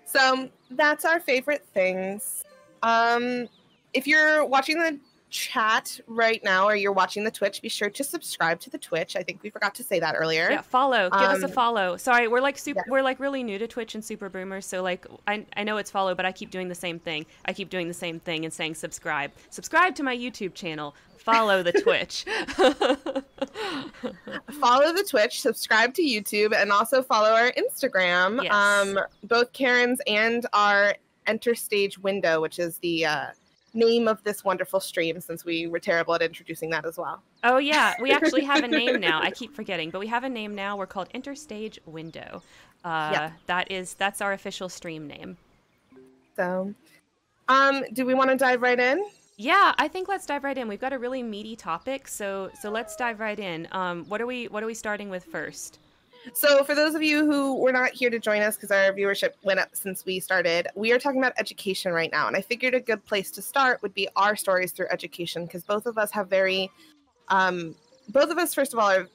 So 0.05 0.48
that's 0.70 1.05
our 1.05 1.20
favorite 1.20 1.64
things. 1.72 2.44
Um, 2.83 3.48
if 3.94 4.07
you're 4.07 4.44
watching 4.44 4.78
the 4.78 4.98
chat 5.33 5.99
right 6.07 6.42
now 6.45 6.66
or 6.66 6.77
you're 6.77 6.92
watching 6.92 7.25
the 7.25 7.31
Twitch, 7.31 7.61
be 7.62 7.68
sure 7.68 7.90
to 7.90 8.05
subscribe 8.05 8.61
to 8.61 8.71
the 8.71 8.79
Twitch. 8.79 9.16
I 9.16 9.23
think 9.23 9.42
we 9.42 9.51
forgot 9.51 9.75
to 9.77 9.83
say 9.83 9.99
that 9.99 10.14
earlier. 10.16 10.49
Yeah, 10.51 10.61
follow. 10.61 11.11
Give 11.11 11.21
us 11.21 11.42
a 11.42 11.47
Um, 11.47 11.53
follow. 11.53 11.97
Sorry, 11.97 12.29
we're 12.29 12.40
like 12.40 12.59
super. 12.59 12.83
yeah. 12.87 12.90
We're 12.92 13.03
like 13.03 13.18
really 13.18 13.42
new 13.42 13.59
to 13.59 13.66
Twitch 13.66 13.95
and 13.97 14.05
Super 14.05 14.29
Boomers, 14.29 14.66
so 14.66 14.83
like 14.83 15.07
I 15.27 15.45
I 15.57 15.64
know 15.64 15.79
it's 15.79 15.90
follow, 15.90 16.14
but 16.14 16.25
I 16.25 16.31
keep 16.33 16.51
doing 16.51 16.68
the 16.68 16.75
same 16.75 16.99
thing. 17.01 17.27
I 17.47 17.53
keep 17.53 17.71
doing 17.71 17.88
the 17.88 17.95
same 17.95 18.21
thing 18.21 18.45
and 18.45 18.53
saying 18.53 18.75
subscribe. 18.77 19.33
Subscribe 19.51 19.95
to 19.97 20.03
my 20.03 20.16
YouTube 20.16 20.55
channel. 20.55 20.95
Follow 21.16 21.62
the 21.62 21.73
Twitch. 21.73 22.25
Follow 24.61 24.92
the 24.92 25.05
Twitch, 25.09 25.40
subscribe 25.40 25.95
to 25.95 26.03
YouTube, 26.03 26.55
and 26.55 26.71
also 26.73 27.03
follow 27.03 27.31
our 27.31 27.53
Instagram. 27.53 28.42
Yes. 28.42 28.53
Um, 28.53 28.99
both 29.25 29.53
Karen's 29.53 30.01
and 30.07 30.47
our 30.53 30.95
Enter 31.27 31.55
Stage 31.55 31.99
Window, 31.99 32.40
which 32.40 32.59
is 32.59 32.79
the 32.79 33.07
uh, 33.07 33.27
name 33.74 34.08
of 34.08 34.22
this 34.24 34.44
wonderful 34.44 34.80
stream, 34.80 35.20
since 35.20 35.44
we 35.44 35.66
were 35.66 35.78
terrible 35.80 36.14
at 36.14 36.22
introducing 36.22 36.70
that 36.70 36.85
as 36.85 36.98
well. 36.98 37.22
oh 37.44 37.58
yeah, 37.58 37.94
we 38.00 38.12
actually 38.12 38.44
have 38.44 38.62
a 38.64 38.68
name 38.80 39.00
now. 39.00 39.20
I 39.22 39.30
keep 39.30 39.54
forgetting, 39.54 39.90
but 39.90 39.98
we 39.98 40.06
have 40.08 40.24
a 40.24 40.28
name 40.28 40.54
now. 40.54 40.76
We're 40.76 40.87
called 40.87 41.08
Interstage 41.14 41.78
Window. 41.87 42.42
Uh, 42.85 43.11
Yeah. 43.12 43.30
That 43.46 43.70
is 43.70 43.94
that's 43.94 44.20
our 44.20 44.32
official 44.32 44.68
stream 44.68 45.06
name. 45.06 45.37
So, 46.37 46.74
um, 47.48 47.85
do 47.92 48.04
we 48.06 48.14
want 48.14 48.30
to 48.30 48.37
dive 48.37 48.62
right 48.62 48.78
in? 48.78 49.04
Yeah, 49.37 49.74
I 49.78 49.88
think 49.88 50.08
let's 50.08 50.26
dive 50.26 50.44
right 50.44 50.56
in. 50.56 50.68
We've 50.68 50.80
got 50.80 50.92
a 50.92 50.98
really 50.98 51.22
meaty 51.22 51.56
topic, 51.56 52.06
so 52.08 52.50
so 52.61 52.70
let's 52.70 52.94
dive 52.96 53.20
right 53.20 53.38
in. 53.38 53.66
Um, 53.72 54.04
what 54.06 54.20
are 54.20 54.26
we 54.26 54.48
what 54.48 54.62
are 54.62 54.66
we 54.66 54.74
starting 54.74 55.08
with 55.11 55.24
first? 55.24 55.78
So, 56.35 56.62
for 56.62 56.74
those 56.74 56.94
of 56.94 57.02
you 57.02 57.26
who 57.26 57.56
were 57.56 57.72
not 57.72 57.90
here 57.90 58.08
to 58.08 58.18
join 58.18 58.42
us 58.42 58.56
because 58.56 58.70
our 58.70 58.92
viewership 58.92 59.32
went 59.42 59.58
up 59.58 59.70
since 59.72 60.04
we 60.04 60.20
started, 60.20 60.68
we 60.74 60.92
are 60.92 60.98
talking 60.98 61.20
about 61.20 61.32
education 61.38 61.92
right 61.92 62.11
now. 62.12 62.28
And 62.28 62.37
I 62.37 62.40
figured 62.40 62.74
a 62.74 62.80
good 62.80 63.04
place 63.04 63.30
to 63.32 63.42
start 63.42 63.82
would 63.82 63.94
be 63.94 64.08
our 64.14 64.37
stories 64.37 64.72
through 64.72 64.87
education 64.90 65.46
because 65.46 65.64
both 65.64 65.87
of 65.87 65.98
us 65.98 66.11
have 66.12 66.28
very, 66.28 66.70
um, 67.28 67.74
both 68.11 68.30
of 68.30 68.38
us, 68.38 68.54
first 68.54 68.72
of 68.72 68.78
all, 68.78 68.88
are, 68.88 69.08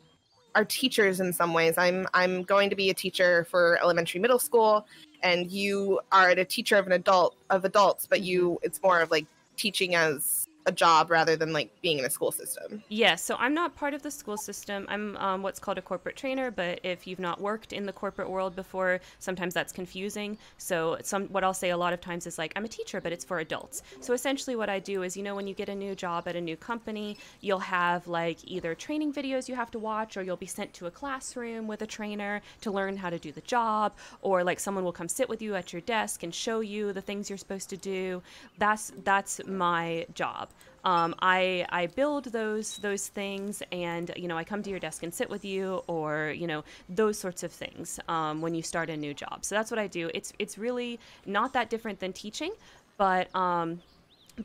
are 0.56 0.66
teachers 0.66 1.20
in 1.20 1.32
some 1.32 1.54
ways. 1.54 1.76
I'm 1.78 2.08
I'm 2.14 2.44
going 2.44 2.70
to 2.70 2.76
be 2.76 2.90
a 2.90 2.94
teacher 2.94 3.48
for 3.50 3.80
elementary, 3.82 4.20
middle 4.20 4.40
school, 4.40 4.86
and 5.24 5.50
you 5.50 6.02
are 6.12 6.30
a 6.32 6.46
teacher 6.46 6.76
of 6.76 6.88
an 6.88 6.94
adult 6.94 7.36
of 7.50 7.64
adults, 7.64 8.06
but 8.06 8.22
you 8.22 8.60
it's 8.64 8.82
more 8.84 9.00
of 9.00 9.12
like 9.12 9.28
teaching 9.56 9.96
as 9.96 10.47
a 10.68 10.72
job 10.72 11.10
rather 11.10 11.36
than 11.36 11.54
like 11.54 11.72
being 11.82 11.98
in 11.98 12.06
a 12.06 12.10
school 12.10 12.32
system. 12.32 12.84
Yes, 12.90 13.24
so 13.24 13.38
I'm 13.40 13.54
not 13.54 13.76
part 13.76 13.94
of 13.94 14.04
the 14.04 14.12
school 14.12 14.38
system. 14.38 14.86
I'm 14.90 15.16
um, 15.18 15.42
what's 15.42 15.60
called 15.60 15.78
a 15.78 15.82
corporate 15.82 16.18
trainer, 16.18 16.52
but 16.52 16.82
if 16.84 17.08
you've 17.08 17.20
not 17.20 17.40
worked 17.40 17.72
in 17.72 17.86
the 17.86 17.94
corporate 17.94 18.30
world 18.30 18.56
before, 18.56 19.00
sometimes 19.20 19.54
that's 19.54 19.72
confusing. 19.72 20.38
So 20.58 20.98
some 21.02 21.28
what 21.28 21.44
I'll 21.46 21.54
say 21.54 21.70
a 21.70 21.78
lot 21.78 21.94
of 21.94 22.02
times 22.02 22.28
is 22.28 22.38
like 22.38 22.52
I'm 22.58 22.66
a 22.66 22.68
teacher, 22.68 23.00
but 23.00 23.14
it's 23.14 23.24
for 23.24 23.40
adults. 23.40 23.82
So 24.02 24.14
essentially, 24.14 24.58
what 24.58 24.70
I 24.70 24.80
do 24.80 25.04
is 25.04 25.16
you 25.16 25.24
know 25.24 25.36
when 25.36 25.48
you 25.48 25.54
get 25.54 25.70
a 25.70 25.76
new 25.76 25.96
job 25.96 26.28
at 26.28 26.36
a 26.36 26.42
new 26.42 26.58
company, 26.58 27.18
you'll 27.40 27.60
have 27.60 28.06
like 28.08 28.40
either 28.44 28.76
training 28.76 29.14
videos 29.14 29.48
you 29.48 29.56
have 29.56 29.72
to 29.72 29.80
watch, 29.80 30.18
or 30.18 30.22
you'll 30.22 30.36
be 30.36 30.46
sent 30.46 30.74
to 30.74 30.88
a 30.88 30.92
classroom 30.92 31.68
with 31.68 31.82
a 31.82 31.88
trainer 31.88 32.42
to 32.62 32.72
learn 32.72 32.98
how 32.98 33.10
to 33.10 33.18
do 33.18 33.32
the 33.32 33.42
job, 33.42 33.94
or 34.22 34.44
like 34.44 34.60
someone 34.60 34.84
will 34.84 34.92
come 34.92 35.08
sit 35.08 35.30
with 35.30 35.42
you 35.42 35.56
at 35.56 35.72
your 35.72 35.82
desk 35.84 36.24
and 36.24 36.36
show 36.36 36.60
you 36.60 36.92
the 36.92 37.02
things 37.02 37.30
you're 37.30 37.38
supposed 37.38 37.70
to 37.70 37.78
do. 37.78 38.22
That's 38.58 38.92
that's 39.06 39.40
my 39.46 40.06
job 40.14 40.50
um, 40.88 41.16
I 41.22 41.66
I 41.70 41.88
build 41.88 42.26
those 42.32 42.78
those 42.78 43.10
things, 43.10 43.62
and 43.74 44.10
you 44.16 44.30
know 44.30 44.38
I 44.38 44.46
come 44.46 44.64
to 44.64 44.70
your 44.70 44.80
desk 44.80 45.04
and 45.04 45.14
sit 45.14 45.30
with 45.30 45.44
you, 45.44 45.84
or 45.88 46.34
you 46.34 46.48
know 46.48 46.64
those 46.88 47.20
sorts 47.20 47.44
of 47.44 47.52
things 47.52 48.00
um, 48.08 48.42
when 48.42 48.56
you 48.56 48.64
start 48.64 48.90
a 48.90 48.96
new 48.96 49.14
job. 49.14 49.44
So 49.44 49.54
that's 49.54 49.70
what 49.70 49.80
I 49.80 49.88
do. 49.88 50.10
It's 50.14 50.32
it's 50.40 50.58
really 50.58 50.98
not 51.26 51.52
that 51.52 51.70
different 51.70 52.00
than 52.00 52.14
teaching, 52.14 52.54
but 52.98 53.36
um, 53.36 53.82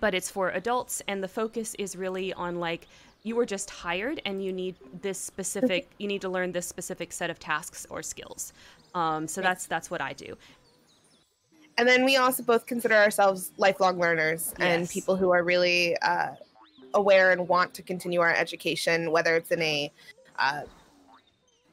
but 0.00 0.14
it's 0.16 0.32
for 0.32 0.50
adults, 0.50 1.00
and 1.06 1.22
the 1.22 1.28
focus 1.28 1.76
is 1.78 1.94
really 1.94 2.32
on 2.32 2.58
like 2.58 2.88
you 3.22 3.36
were 3.36 3.46
just 3.46 3.70
hired 3.70 4.20
and 4.24 4.44
you 4.44 4.52
need 4.52 4.74
this 5.00 5.20
specific 5.20 5.88
you 5.98 6.08
need 6.08 6.22
to 6.22 6.28
learn 6.28 6.50
this 6.50 6.66
specific 6.66 7.12
set 7.12 7.30
of 7.30 7.38
tasks 7.38 7.86
or 7.88 8.02
skills. 8.02 8.52
Um, 8.96 9.28
so 9.28 9.42
that's 9.42 9.66
that's 9.66 9.92
what 9.92 10.00
I 10.00 10.12
do. 10.12 10.36
And 11.78 11.88
then 11.88 12.04
we 12.04 12.16
also 12.16 12.42
both 12.42 12.66
consider 12.66 12.94
ourselves 12.94 13.52
lifelong 13.56 13.98
learners 13.98 14.54
and 14.58 14.88
people 14.88 15.16
who 15.16 15.30
are 15.30 15.42
really 15.42 15.96
uh, 15.98 16.30
aware 16.94 17.32
and 17.32 17.48
want 17.48 17.72
to 17.74 17.82
continue 17.82 18.20
our 18.20 18.34
education, 18.34 19.10
whether 19.10 19.36
it's 19.36 19.50
in 19.50 19.62
a 19.62 19.92
uh, 20.38 20.62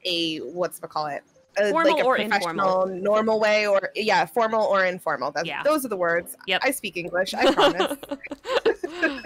a 0.04 0.38
what's 0.38 0.78
it 0.78 0.88
call 0.88 1.06
it 1.06 1.22
a, 1.58 1.70
formal 1.70 1.92
like 1.92 2.02
a 2.02 2.06
or 2.06 2.16
professional, 2.16 2.82
informal. 2.82 3.02
normal 3.02 3.40
way, 3.40 3.66
or 3.66 3.90
yeah, 3.94 4.24
formal 4.24 4.64
or 4.64 4.84
informal. 4.84 5.30
That's, 5.30 5.46
yeah. 5.46 5.62
those 5.62 5.84
are 5.84 5.88
the 5.88 5.96
words. 5.96 6.36
Yep. 6.46 6.62
I 6.64 6.70
speak 6.70 6.96
English. 6.96 7.34
I 7.34 7.52
promise. 7.52 7.96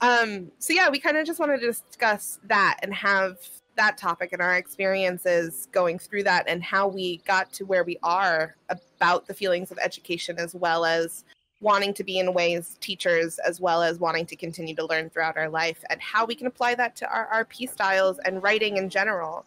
um. 0.00 0.50
So 0.58 0.72
yeah, 0.72 0.88
we 0.90 0.98
kind 0.98 1.16
of 1.16 1.26
just 1.26 1.40
wanted 1.40 1.60
to 1.60 1.66
discuss 1.66 2.38
that 2.44 2.78
and 2.82 2.94
have 2.94 3.38
that 3.76 3.98
topic 3.98 4.32
and 4.32 4.40
our 4.40 4.56
experiences 4.56 5.68
going 5.72 5.98
through 5.98 6.22
that 6.24 6.44
and 6.48 6.62
how 6.62 6.88
we 6.88 7.18
got 7.26 7.52
to 7.52 7.64
where 7.64 7.84
we 7.84 7.98
are 8.02 8.56
about 8.68 9.26
the 9.26 9.34
feelings 9.34 9.70
of 9.70 9.78
education 9.78 10.38
as 10.38 10.54
well 10.54 10.84
as 10.84 11.24
wanting 11.60 11.94
to 11.94 12.04
be 12.04 12.18
in 12.18 12.32
ways 12.34 12.76
teachers 12.80 13.38
as 13.38 13.60
well 13.60 13.82
as 13.82 13.98
wanting 13.98 14.26
to 14.26 14.36
continue 14.36 14.74
to 14.74 14.84
learn 14.86 15.08
throughout 15.08 15.36
our 15.36 15.48
life 15.48 15.82
and 15.88 16.00
how 16.00 16.24
we 16.24 16.34
can 16.34 16.46
apply 16.46 16.74
that 16.74 16.94
to 16.96 17.08
our 17.08 17.44
RP 17.44 17.70
styles 17.70 18.18
and 18.24 18.42
writing 18.42 18.76
in 18.76 18.90
general. 18.90 19.44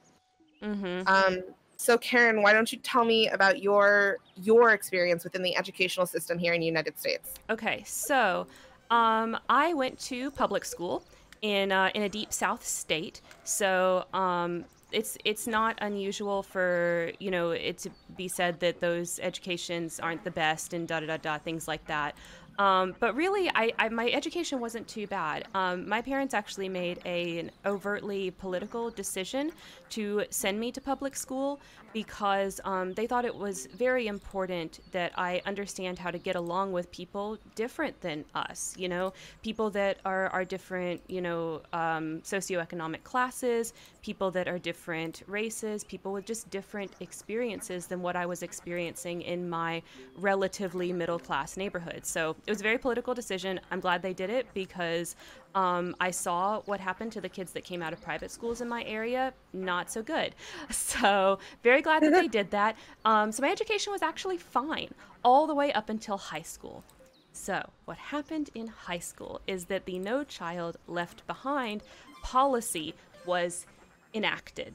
Mm-hmm. 0.61 1.07
Um, 1.07 1.43
so 1.77 1.97
Karen, 1.97 2.41
why 2.41 2.53
don't 2.53 2.71
you 2.71 2.79
tell 2.79 3.05
me 3.05 3.29
about 3.29 3.61
your 3.61 4.17
your 4.35 4.71
experience 4.71 5.23
within 5.23 5.43
the 5.43 5.55
educational 5.55 6.07
system 6.07 6.39
here 6.39 6.53
in 6.53 6.59
the 6.59 6.65
United 6.65 6.97
States? 6.99 7.35
Okay, 7.51 7.83
so 7.85 8.47
um, 8.89 9.37
I 9.47 9.73
went 9.73 9.99
to 9.99 10.31
public 10.31 10.65
school 10.65 11.03
in 11.41 11.71
uh, 11.71 11.89
in 11.93 12.03
a 12.03 12.09
deep 12.09 12.33
South 12.33 12.65
state, 12.65 13.21
so 13.43 14.05
um, 14.13 14.65
it's 14.91 15.17
it's 15.25 15.47
not 15.47 15.77
unusual 15.81 16.43
for 16.43 17.11
you 17.19 17.31
know 17.31 17.51
it 17.51 17.77
to 17.79 17.89
be 18.15 18.27
said 18.27 18.59
that 18.59 18.79
those 18.79 19.19
educations 19.19 19.99
aren't 19.99 20.23
the 20.23 20.31
best 20.31 20.73
and 20.73 20.87
da 20.87 20.99
da 20.99 21.07
da 21.07 21.17
da 21.17 21.37
things 21.37 21.67
like 21.67 21.85
that. 21.87 22.15
Um, 22.59 22.95
but 22.99 23.15
really, 23.15 23.49
I, 23.53 23.71
I, 23.77 23.89
my 23.89 24.09
education 24.09 24.59
wasn't 24.59 24.87
too 24.87 25.05
bad. 25.05 25.47
Um, 25.53 25.87
my 25.87 26.01
parents 26.01 26.33
actually 26.33 26.69
made 26.69 26.99
a, 27.05 27.39
an 27.39 27.51
overtly 27.67 28.31
political 28.31 28.89
decision 28.89 29.51
to 29.91 30.25
send 30.31 30.59
me 30.59 30.71
to 30.71 30.81
public 30.81 31.15
school 31.15 31.59
because 31.93 32.59
um, 32.63 32.93
they 32.93 33.07
thought 33.07 33.25
it 33.25 33.35
was 33.35 33.67
very 33.67 34.07
important 34.07 34.79
that 34.91 35.11
I 35.17 35.41
understand 35.45 35.99
how 35.99 36.11
to 36.11 36.17
get 36.17 36.35
along 36.35 36.71
with 36.71 36.91
people 36.91 37.37
different 37.55 37.99
than 38.01 38.25
us. 38.35 38.73
You 38.77 38.89
know, 38.89 39.13
people 39.41 39.69
that 39.71 39.99
are 40.05 40.29
are 40.29 40.45
different. 40.45 41.01
You 41.07 41.21
know, 41.21 41.61
um, 41.73 42.21
socioeconomic 42.21 43.03
classes, 43.03 43.73
people 44.01 44.31
that 44.31 44.47
are 44.47 44.59
different 44.59 45.23
races, 45.27 45.83
people 45.83 46.13
with 46.13 46.25
just 46.25 46.49
different 46.49 46.91
experiences 46.99 47.87
than 47.87 48.01
what 48.01 48.15
I 48.15 48.25
was 48.25 48.43
experiencing 48.43 49.21
in 49.21 49.49
my 49.49 49.81
relatively 50.15 50.93
middle 50.93 51.19
class 51.19 51.57
neighborhood. 51.57 52.05
So 52.05 52.35
it 52.45 52.51
was 52.51 52.59
a 52.59 52.63
very 52.63 52.77
political 52.77 53.13
decision. 53.13 53.59
I'm 53.71 53.79
glad 53.79 54.01
they 54.01 54.13
did 54.13 54.29
it 54.29 54.47
because 54.53 55.15
um, 55.55 55.95
I 55.99 56.11
saw 56.11 56.61
what 56.61 56.79
happened 56.79 57.11
to 57.13 57.21
the 57.21 57.29
kids 57.29 57.51
that 57.53 57.63
came 57.63 57.81
out 57.81 57.93
of 57.93 58.01
private 58.01 58.31
schools 58.31 58.61
in 58.61 58.67
my 58.67 58.83
area. 58.83 59.33
Not 59.53 59.91
so 59.91 60.01
good. 60.01 60.35
So, 60.71 61.39
very 61.63 61.81
glad 61.81 62.03
that 62.03 62.11
they 62.11 62.27
did 62.39 62.51
that. 62.51 62.77
Um, 63.05 63.31
so, 63.31 63.41
my 63.41 63.49
education 63.49 63.91
was 63.91 64.01
actually 64.01 64.37
fine 64.37 64.93
all 65.23 65.47
the 65.47 65.55
way 65.55 65.71
up 65.73 65.89
until 65.89 66.17
high 66.17 66.41
school. 66.41 66.83
So, 67.31 67.61
what 67.85 67.97
happened 67.97 68.49
in 68.55 68.67
high 68.67 68.99
school 68.99 69.41
is 69.47 69.65
that 69.65 69.85
the 69.85 69.99
No 69.99 70.23
Child 70.23 70.77
Left 70.87 71.25
Behind 71.27 71.83
policy 72.23 72.95
was 73.25 73.65
enacted. 74.13 74.73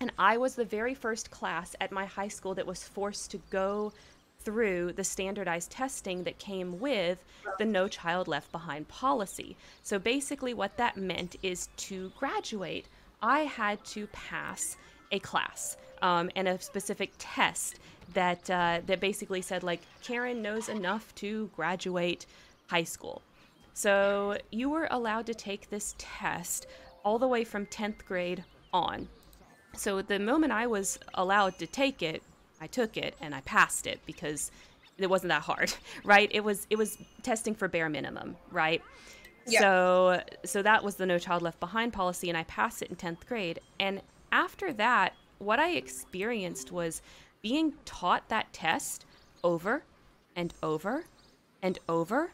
And 0.00 0.12
I 0.18 0.36
was 0.36 0.54
the 0.54 0.64
very 0.64 0.94
first 0.94 1.30
class 1.30 1.74
at 1.80 1.92
my 1.92 2.04
high 2.04 2.28
school 2.28 2.54
that 2.54 2.66
was 2.66 2.84
forced 2.84 3.30
to 3.30 3.38
go 3.50 3.92
through 4.46 4.92
the 4.92 5.02
standardized 5.02 5.72
testing 5.72 6.22
that 6.22 6.38
came 6.38 6.78
with 6.78 7.18
the 7.58 7.64
No 7.64 7.88
Child 7.88 8.28
Left 8.28 8.50
Behind 8.52 8.86
policy. 8.86 9.56
So 9.82 9.98
basically, 9.98 10.54
what 10.54 10.76
that 10.76 10.96
meant 10.96 11.34
is 11.42 11.68
to 11.88 12.12
graduate, 12.16 12.86
I 13.20 13.40
had 13.40 13.84
to 13.86 14.06
pass 14.06 14.76
a 15.10 15.18
class 15.18 15.76
um, 16.00 16.30
and 16.36 16.46
a 16.46 16.60
specific 16.60 17.10
test 17.18 17.80
that 18.14 18.48
uh, 18.48 18.80
that 18.86 19.00
basically 19.00 19.42
said 19.42 19.64
like 19.64 19.80
Karen 20.00 20.42
knows 20.42 20.68
enough 20.68 21.12
to 21.16 21.50
graduate 21.56 22.26
high 22.68 22.84
school. 22.84 23.22
So 23.74 24.38
you 24.52 24.70
were 24.70 24.86
allowed 24.92 25.26
to 25.26 25.34
take 25.34 25.70
this 25.70 25.96
test 25.98 26.68
all 27.04 27.18
the 27.18 27.26
way 27.26 27.42
from 27.42 27.66
10th 27.66 28.04
grade 28.06 28.44
on. 28.72 29.08
So 29.74 30.02
the 30.02 30.20
moment 30.20 30.52
I 30.52 30.68
was 30.68 31.00
allowed 31.14 31.58
to 31.58 31.66
take 31.66 32.00
it, 32.00 32.22
I 32.60 32.66
took 32.66 32.96
it 32.96 33.14
and 33.20 33.34
I 33.34 33.40
passed 33.42 33.86
it 33.86 34.00
because 34.06 34.50
it 34.98 35.10
wasn't 35.10 35.28
that 35.30 35.42
hard, 35.42 35.72
right? 36.04 36.30
It 36.32 36.44
was 36.44 36.66
it 36.70 36.76
was 36.76 36.98
testing 37.22 37.54
for 37.54 37.68
bare 37.68 37.88
minimum, 37.88 38.36
right? 38.50 38.82
Yeah. 39.46 39.60
So 39.60 40.22
so 40.44 40.62
that 40.62 40.82
was 40.82 40.96
the 40.96 41.06
no 41.06 41.18
child 41.18 41.42
left 41.42 41.60
behind 41.60 41.92
policy 41.92 42.28
and 42.28 42.36
I 42.36 42.44
passed 42.44 42.82
it 42.82 42.90
in 42.90 42.96
10th 42.96 43.26
grade. 43.26 43.60
And 43.78 44.00
after 44.32 44.72
that, 44.74 45.14
what 45.38 45.58
I 45.58 45.72
experienced 45.72 46.72
was 46.72 47.02
being 47.42 47.74
taught 47.84 48.28
that 48.28 48.52
test 48.52 49.04
over 49.44 49.82
and 50.34 50.52
over 50.62 51.04
and 51.62 51.78
over 51.88 52.32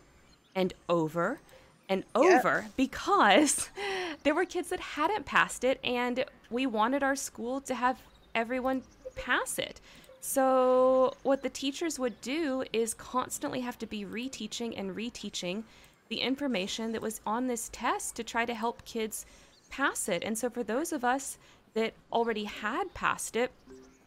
and 0.54 0.72
over 0.88 1.40
and 1.88 2.04
over 2.14 2.60
yep. 2.62 2.76
because 2.76 3.68
there 4.22 4.34
were 4.34 4.44
kids 4.44 4.70
that 4.70 4.80
hadn't 4.80 5.26
passed 5.26 5.64
it 5.64 5.78
and 5.84 6.24
we 6.50 6.66
wanted 6.66 7.02
our 7.02 7.16
school 7.16 7.60
to 7.62 7.74
have 7.74 8.00
everyone 8.34 8.82
pass 9.14 9.58
it. 9.58 9.80
So, 10.24 11.14
what 11.24 11.42
the 11.42 11.50
teachers 11.50 11.98
would 11.98 12.20
do 12.20 12.62
is 12.72 12.94
constantly 12.94 13.58
have 13.60 13.76
to 13.80 13.86
be 13.86 14.04
reteaching 14.04 14.78
and 14.78 14.94
reteaching 14.94 15.64
the 16.10 16.18
information 16.18 16.92
that 16.92 17.02
was 17.02 17.20
on 17.26 17.48
this 17.48 17.68
test 17.72 18.14
to 18.16 18.24
try 18.24 18.44
to 18.44 18.54
help 18.54 18.84
kids 18.84 19.26
pass 19.68 20.08
it. 20.08 20.22
And 20.22 20.38
so, 20.38 20.48
for 20.48 20.62
those 20.62 20.92
of 20.92 21.04
us 21.04 21.38
that 21.74 21.94
already 22.12 22.44
had 22.44 22.94
passed 22.94 23.34
it, 23.34 23.50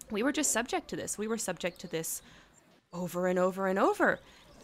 we 0.09 0.23
were 0.23 0.31
just 0.31 0.51
subject 0.51 0.87
to 0.87 0.95
this. 0.95 1.17
We 1.17 1.27
were 1.27 1.37
subject 1.37 1.81
to 1.81 1.87
this 1.87 2.21
over 2.93 3.27
and 3.27 3.37
over 3.37 3.67
and 3.67 3.77
over. 3.77 4.19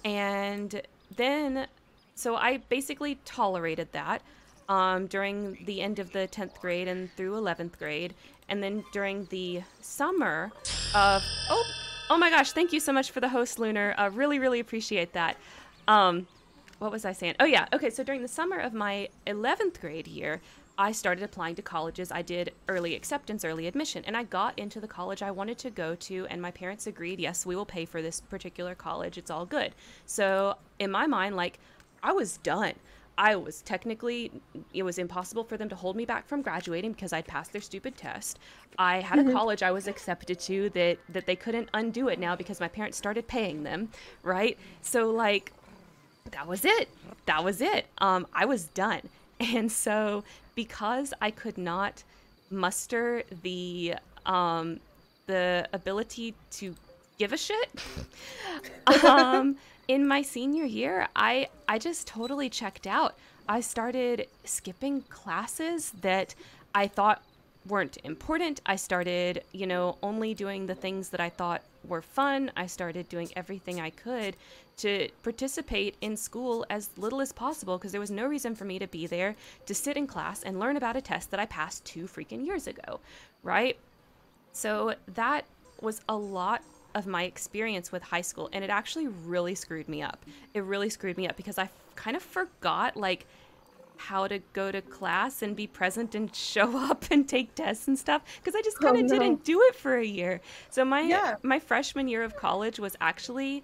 And 0.06 0.82
then, 1.18 1.68
so 2.16 2.38
I 2.38 2.58
basically 2.70 3.20
tolerated 3.26 3.92
that 3.92 4.22
um, 4.70 5.08
during 5.08 5.58
the 5.66 5.82
end 5.82 6.00
of 6.00 6.14
the 6.14 6.30
10th 6.32 6.62
grade 6.62 6.88
and 6.88 7.12
through 7.18 7.34
11th 7.34 7.78
grade. 7.78 8.14
And 8.48 8.64
then 8.64 8.86
during 8.94 9.26
the 9.26 9.64
summer 9.82 10.54
of 10.94 11.24
oh 11.50 11.66
oh 12.10 12.18
my 12.18 12.30
gosh, 12.30 12.52
thank 12.52 12.74
you 12.74 12.80
so 12.80 12.92
much 12.92 13.12
for 13.12 13.20
the 13.20 13.30
host, 13.30 13.60
Lunar. 13.60 13.96
Uh, 13.98 14.10
really 14.10 14.40
really 14.40 14.60
appreciate 14.60 15.14
that. 15.14 15.38
Um, 15.88 16.28
what 16.80 16.92
was 16.92 17.06
I 17.06 17.12
saying? 17.12 17.36
Oh 17.40 17.46
yeah, 17.46 17.68
okay. 17.74 17.90
So 17.90 18.04
during 18.04 18.22
the 18.22 18.28
summer 18.28 18.58
of 18.58 18.74
my 18.74 19.10
11th 19.28 19.80
grade 19.80 20.08
year, 20.08 20.42
I 20.78 20.92
started 20.92 21.24
applying 21.24 21.56
to 21.56 21.62
colleges. 21.62 22.12
I 22.12 22.22
did 22.22 22.54
early 22.68 22.96
acceptance, 22.96 23.46
early 23.46 23.68
admission, 23.68 24.04
and 24.06 24.18
I 24.18 24.24
got 24.24 24.58
into 24.58 24.80
the 24.80 24.88
college 24.88 25.22
I 25.22 25.32
wanted 25.32 25.58
to 25.60 25.70
go 25.70 25.96
to. 25.96 26.26
And 26.30 26.42
my 26.42 26.52
parents 26.52 26.88
agreed, 26.88 27.20
yes, 27.20 27.46
we 27.46 27.56
will 27.56 27.66
pay 27.66 27.86
for 27.86 28.02
this 28.02 28.20
particular 28.20 28.74
college. 28.74 29.18
It's 29.18 29.30
all 29.30 29.46
good. 29.46 29.76
So 30.06 30.56
in 30.80 30.90
my 30.92 31.06
mind, 31.08 31.36
like 31.36 31.60
I 32.02 32.14
was 32.14 32.38
done. 32.38 32.74
I 33.22 33.36
was 33.36 33.62
technically, 33.62 34.32
it 34.74 34.82
was 34.82 34.98
impossible 34.98 35.44
for 35.44 35.56
them 35.56 35.70
to 35.70 35.76
hold 35.76 35.96
me 35.96 36.06
back 36.06 36.28
from 36.28 36.42
graduating 36.42 36.94
because 36.94 37.14
I'd 37.14 37.28
passed 37.28 37.52
their 37.52 37.62
stupid 37.62 37.96
test. 37.96 38.40
I 38.80 39.00
had 39.00 39.20
a 39.20 39.22
mm-hmm. 39.22 39.32
college 39.32 39.62
I 39.62 39.70
was 39.70 39.88
accepted 39.88 40.40
to 40.40 40.72
that 40.72 40.98
that 41.10 41.28
they 41.28 41.36
couldn't 41.36 41.70
undo 41.76 42.08
it 42.08 42.18
now 42.18 42.36
because 42.36 42.60
my 42.60 42.68
parents 42.68 42.98
started 42.98 43.28
paying 43.28 43.62
them, 43.62 43.90
right? 44.24 44.58
So 44.82 45.12
like, 45.12 45.54
that 46.32 46.48
was 46.48 46.66
it. 46.66 46.90
That 47.28 47.44
was 47.44 47.62
it. 47.62 47.86
Um, 48.00 48.26
I 48.34 48.46
was 48.46 48.70
done, 48.70 49.02
and 49.40 49.72
so 49.72 50.24
because 50.56 51.14
I 51.22 51.30
could 51.30 51.60
not 51.60 52.04
muster 52.50 53.22
the 53.44 53.98
um, 54.26 54.80
the 55.28 55.70
ability 55.74 56.34
to 56.54 56.74
give 57.20 57.34
a 57.34 57.38
shit. 57.38 57.70
um, 59.06 59.58
in 59.92 60.08
my 60.08 60.22
senior 60.22 60.64
year, 60.64 61.10
I 61.18 61.50
I 61.68 61.78
just 61.78 62.08
totally 62.08 62.50
checked 62.50 62.88
out. 62.88 63.14
I 63.50 63.60
started 63.60 64.28
skipping 64.46 65.02
classes 65.02 65.92
that 66.00 66.34
I 66.74 66.88
thought 66.88 67.22
weren't 67.68 67.98
important. 68.06 68.62
I 68.66 68.78
started, 68.78 69.44
you 69.52 69.68
know, 69.68 69.98
only 70.02 70.34
doing 70.34 70.66
the 70.66 70.76
things 70.76 71.10
that 71.10 71.20
I 71.20 71.28
thought 71.28 71.62
were 71.86 72.02
fun. 72.02 72.52
I 72.56 72.68
started 72.68 73.10
doing 73.10 73.32
everything 73.36 73.82
I 73.82 73.90
could 73.90 74.38
to 74.78 75.10
participate 75.24 75.98
in 76.00 76.16
school 76.16 76.66
as 76.70 76.90
little 76.96 77.20
as 77.20 77.34
possible 77.34 77.78
because 77.78 77.92
there 77.92 78.00
was 78.00 78.12
no 78.12 78.28
reason 78.28 78.56
for 78.56 78.64
me 78.64 78.80
to 78.80 78.88
be 78.88 79.08
there 79.08 79.36
to 79.66 79.74
sit 79.76 79.98
in 79.98 80.08
class 80.08 80.42
and 80.42 80.58
learn 80.58 80.78
about 80.78 80.96
a 80.96 81.02
test 81.02 81.32
that 81.32 81.40
I 81.42 81.48
passed 81.48 81.84
two 81.84 82.06
freaking 82.06 82.46
years 82.46 82.66
ago, 82.66 83.02
right? 83.44 83.78
So 84.54 84.96
that 85.16 85.44
was 85.82 86.00
a 86.08 86.16
lot 86.16 86.64
of 86.96 87.08
my 87.08 87.24
experience 87.24 87.92
with 87.92 88.04
high 88.04 88.22
school 88.22 88.50
and 88.54 88.64
it 88.64 88.70
actually 88.70 89.08
really 89.08 89.56
screwed 89.56 89.88
me 89.88 90.02
up. 90.02 90.26
It 90.54 90.64
really 90.64 90.90
screwed 90.90 91.18
me 91.18 91.28
up 91.28 91.38
because 91.38 91.58
I 91.58 91.70
kind 91.96 92.16
of 92.16 92.24
forgot 92.24 92.98
like 92.98 93.26
how 93.98 94.28
to 94.28 94.40
go 94.54 94.72
to 94.72 94.82
class 94.82 95.42
and 95.44 95.56
be 95.56 95.68
present 95.68 96.16
and 96.16 96.36
show 96.54 96.78
up 96.78 97.06
and 97.12 97.28
take 97.28 97.54
tests 97.56 97.88
and 97.88 97.98
stuff 97.98 98.24
because 98.38 98.56
I 98.56 98.62
just 98.62 98.80
kind 98.80 98.98
of 98.98 99.04
oh, 99.04 99.08
no. 99.08 99.20
didn't 99.20 99.44
do 99.44 99.62
it 99.62 99.76
for 99.76 99.98
a 99.98 100.06
year. 100.06 100.42
So 100.70 100.84
my 100.84 101.02
yeah. 101.02 101.36
my 101.44 101.60
freshman 101.60 102.08
year 102.08 102.24
of 102.24 102.36
college 102.36 102.80
was 102.80 102.96
actually 103.00 103.64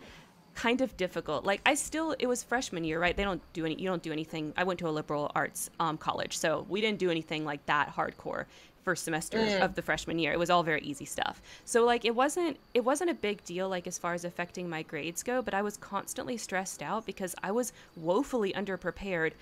kind 0.58 0.82
of 0.82 0.98
difficult. 0.98 1.46
Like 1.46 1.62
I 1.66 1.76
still, 1.76 2.16
it 2.18 2.26
was 2.26 2.44
freshman 2.44 2.84
year, 2.84 3.00
right? 3.00 3.16
They 3.16 3.24
don't 3.24 3.42
do 3.54 3.66
any, 3.66 3.80
you 3.80 3.88
don't 3.88 4.02
do 4.02 4.12
anything. 4.12 4.54
I 4.58 4.64
went 4.64 4.80
to 4.80 4.88
a 4.88 4.90
liberal 4.90 5.32
arts 5.36 5.70
um, 5.80 5.98
college, 5.98 6.36
so 6.38 6.66
we 6.68 6.82
didn't 6.82 6.98
do 6.98 7.12
anything 7.12 7.46
like 7.46 7.64
that 7.68 7.94
hardcore 7.96 8.46
first 8.88 9.04
semester 9.04 9.38
mm. 9.38 9.62
of 9.62 9.76
the 9.76 9.82
freshman 9.82 10.18
year. 10.18 10.32
It 10.32 10.40
was 10.40 10.50
all 10.50 10.64
very 10.64 10.80
easy 10.80 11.04
stuff. 11.04 11.42
So 11.66 11.84
like 11.84 12.06
it 12.06 12.16
wasn't 12.16 12.56
it 12.74 12.86
wasn't 12.86 13.10
a 13.10 13.14
big 13.14 13.44
deal 13.44 13.68
like 13.68 13.86
as 13.86 13.98
far 13.98 14.14
as 14.14 14.24
affecting 14.24 14.70
my 14.70 14.82
grades 14.82 15.24
go, 15.24 15.42
but 15.42 15.54
I 15.54 15.62
was 15.62 15.76
constantly 15.76 16.38
stressed 16.38 16.82
out 16.82 17.06
because 17.06 17.36
I 17.44 17.52
was 17.52 17.74
woefully 17.98 18.54
underprepared 18.54 19.34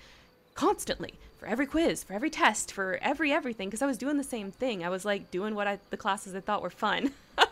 constantly 0.56 1.14
for 1.38 1.46
every 1.46 1.66
quiz, 1.66 2.02
for 2.02 2.14
every 2.14 2.28
test, 2.28 2.72
for 2.72 2.98
every 3.00 3.30
everything 3.30 3.68
because 3.68 3.82
I 3.82 3.86
was 3.86 3.98
doing 3.98 4.16
the 4.16 4.24
same 4.24 4.50
thing. 4.50 4.84
I 4.84 4.88
was 4.88 5.04
like 5.04 5.30
doing 5.30 5.54
what 5.54 5.68
I 5.68 5.78
the 5.90 5.96
classes 5.96 6.34
I 6.34 6.40
thought 6.40 6.60
were 6.60 6.70
fun. 6.70 7.12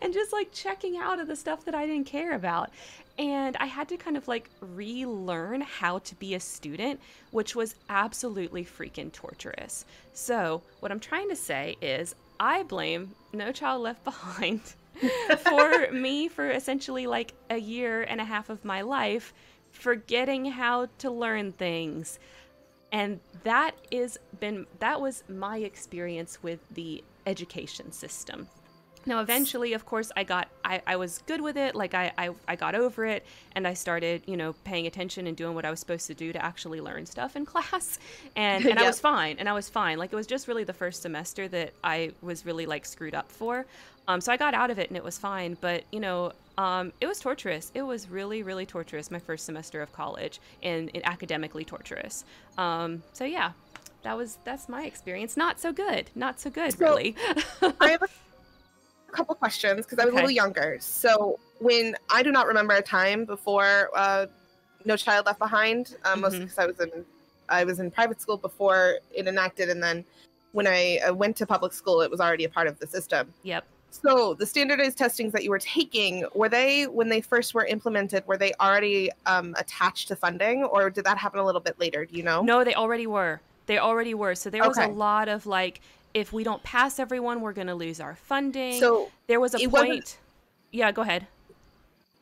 and 0.00 0.12
just 0.12 0.32
like 0.32 0.52
checking 0.52 0.96
out 0.96 1.18
of 1.18 1.28
the 1.28 1.36
stuff 1.36 1.64
that 1.64 1.74
I 1.74 1.86
didn't 1.86 2.06
care 2.06 2.34
about. 2.34 2.70
And 3.18 3.56
I 3.58 3.66
had 3.66 3.88
to 3.90 3.96
kind 3.96 4.16
of 4.16 4.28
like 4.28 4.48
relearn 4.60 5.60
how 5.60 5.98
to 5.98 6.14
be 6.14 6.34
a 6.34 6.40
student, 6.40 7.00
which 7.32 7.54
was 7.54 7.74
absolutely 7.88 8.64
freaking 8.64 9.12
torturous. 9.12 9.84
So, 10.12 10.62
what 10.80 10.90
I'm 10.90 11.00
trying 11.00 11.28
to 11.28 11.36
say 11.36 11.76
is, 11.82 12.14
I 12.38 12.62
blame 12.62 13.14
No 13.34 13.52
Child 13.52 13.82
Left 13.82 14.04
Behind 14.04 14.60
for 15.38 15.90
me 15.92 16.28
for 16.28 16.50
essentially 16.50 17.06
like 17.06 17.34
a 17.50 17.58
year 17.58 18.02
and 18.02 18.20
a 18.20 18.24
half 18.24 18.48
of 18.48 18.64
my 18.64 18.80
life 18.80 19.34
forgetting 19.70 20.44
how 20.46 20.88
to 20.98 21.10
learn 21.10 21.52
things. 21.52 22.18
And 22.92 23.20
that 23.44 23.72
is 23.90 24.18
been 24.40 24.66
that 24.80 25.00
was 25.00 25.22
my 25.28 25.58
experience 25.58 26.42
with 26.42 26.60
the 26.72 27.04
education 27.26 27.92
system. 27.92 28.48
Now, 29.06 29.20
eventually, 29.20 29.72
of 29.72 29.86
course, 29.86 30.12
I 30.16 30.24
got, 30.24 30.48
I, 30.64 30.82
I 30.86 30.96
was 30.96 31.22
good 31.26 31.40
with 31.40 31.56
it. 31.56 31.74
Like, 31.74 31.94
I, 31.94 32.12
I, 32.18 32.30
I 32.46 32.56
got 32.56 32.74
over 32.74 33.06
it 33.06 33.24
and 33.52 33.66
I 33.66 33.74
started, 33.74 34.22
you 34.26 34.36
know, 34.36 34.52
paying 34.64 34.86
attention 34.86 35.26
and 35.26 35.36
doing 35.36 35.54
what 35.54 35.64
I 35.64 35.70
was 35.70 35.80
supposed 35.80 36.06
to 36.08 36.14
do 36.14 36.32
to 36.32 36.44
actually 36.44 36.80
learn 36.80 37.06
stuff 37.06 37.34
in 37.34 37.46
class. 37.46 37.98
And, 38.36 38.64
and 38.64 38.74
yep. 38.74 38.84
I 38.84 38.86
was 38.86 39.00
fine. 39.00 39.36
And 39.38 39.48
I 39.48 39.52
was 39.52 39.68
fine. 39.68 39.98
Like, 39.98 40.12
it 40.12 40.16
was 40.16 40.26
just 40.26 40.48
really 40.48 40.64
the 40.64 40.74
first 40.74 41.02
semester 41.02 41.48
that 41.48 41.72
I 41.82 42.12
was 42.20 42.44
really, 42.44 42.66
like, 42.66 42.84
screwed 42.84 43.14
up 43.14 43.32
for. 43.32 43.64
Um, 44.06 44.20
so 44.20 44.32
I 44.32 44.36
got 44.36 44.54
out 44.54 44.70
of 44.70 44.78
it 44.78 44.88
and 44.88 44.96
it 44.96 45.04
was 45.04 45.16
fine. 45.16 45.56
But, 45.60 45.84
you 45.92 46.00
know, 46.00 46.32
um, 46.58 46.92
it 47.00 47.06
was 47.06 47.20
torturous. 47.20 47.70
It 47.74 47.82
was 47.82 48.10
really, 48.10 48.42
really 48.42 48.66
torturous 48.66 49.10
my 49.10 49.18
first 49.18 49.46
semester 49.46 49.80
of 49.80 49.92
college 49.92 50.40
and, 50.62 50.90
and 50.94 51.06
academically 51.06 51.64
torturous. 51.64 52.24
Um, 52.58 53.02
so, 53.14 53.24
yeah, 53.24 53.52
that 54.02 54.16
was, 54.16 54.38
that's 54.44 54.68
my 54.68 54.84
experience. 54.84 55.36
Not 55.36 55.58
so 55.58 55.72
good. 55.72 56.10
Not 56.14 56.38
so 56.38 56.50
good, 56.50 56.72
so, 56.72 56.84
really. 56.84 57.16
I 57.80 57.90
have 57.90 58.02
a 58.02 58.08
couple 59.10 59.34
questions 59.34 59.84
because 59.84 59.98
I 59.98 60.04
was 60.04 60.12
okay. 60.12 60.22
a 60.22 60.22
little 60.22 60.30
younger. 60.30 60.78
So 60.80 61.38
when 61.58 61.96
I 62.10 62.22
do 62.22 62.32
not 62.32 62.46
remember 62.46 62.74
a 62.74 62.82
time 62.82 63.24
before 63.24 63.90
uh, 63.94 64.26
No 64.84 64.96
Child 64.96 65.26
Left 65.26 65.38
Behind, 65.38 65.96
um, 66.04 66.12
mm-hmm. 66.12 66.20
mostly 66.22 66.40
because 66.40 66.58
I 66.58 66.66
was 66.66 66.80
in 66.80 67.04
I 67.48 67.64
was 67.64 67.80
in 67.80 67.90
private 67.90 68.20
school 68.20 68.36
before 68.36 68.98
it 69.12 69.26
enacted, 69.26 69.70
and 69.70 69.82
then 69.82 70.04
when 70.52 70.66
I 70.66 70.98
uh, 70.98 71.14
went 71.14 71.36
to 71.38 71.46
public 71.46 71.72
school, 71.72 72.00
it 72.00 72.10
was 72.10 72.20
already 72.20 72.44
a 72.44 72.48
part 72.48 72.68
of 72.68 72.78
the 72.78 72.86
system. 72.86 73.32
Yep. 73.42 73.64
So 73.90 74.34
the 74.34 74.46
standardized 74.46 74.98
testings 74.98 75.32
that 75.32 75.42
you 75.42 75.50
were 75.50 75.58
taking 75.58 76.24
were 76.34 76.48
they 76.48 76.86
when 76.86 77.08
they 77.08 77.20
first 77.20 77.54
were 77.54 77.66
implemented 77.66 78.26
were 78.26 78.36
they 78.36 78.52
already 78.60 79.10
um, 79.26 79.54
attached 79.58 80.08
to 80.08 80.16
funding 80.16 80.62
or 80.62 80.90
did 80.90 81.04
that 81.04 81.18
happen 81.18 81.40
a 81.40 81.44
little 81.44 81.60
bit 81.60 81.78
later? 81.80 82.04
Do 82.04 82.16
you 82.16 82.22
know? 82.22 82.42
No, 82.42 82.62
they 82.62 82.74
already 82.74 83.08
were. 83.08 83.40
They 83.66 83.78
already 83.78 84.14
were. 84.14 84.34
So 84.36 84.48
there 84.48 84.66
was 84.66 84.78
okay. 84.78 84.88
a 84.88 84.92
lot 84.92 85.28
of 85.28 85.44
like 85.44 85.80
if 86.14 86.32
we 86.32 86.44
don't 86.44 86.62
pass 86.62 86.98
everyone, 86.98 87.40
we're 87.40 87.52
going 87.52 87.66
to 87.66 87.74
lose 87.74 88.00
our 88.00 88.16
funding. 88.16 88.78
So 88.80 89.10
there 89.26 89.40
was 89.40 89.54
a 89.54 89.68
point. 89.68 90.18
Yeah, 90.72 90.92
go 90.92 91.02
ahead. 91.02 91.26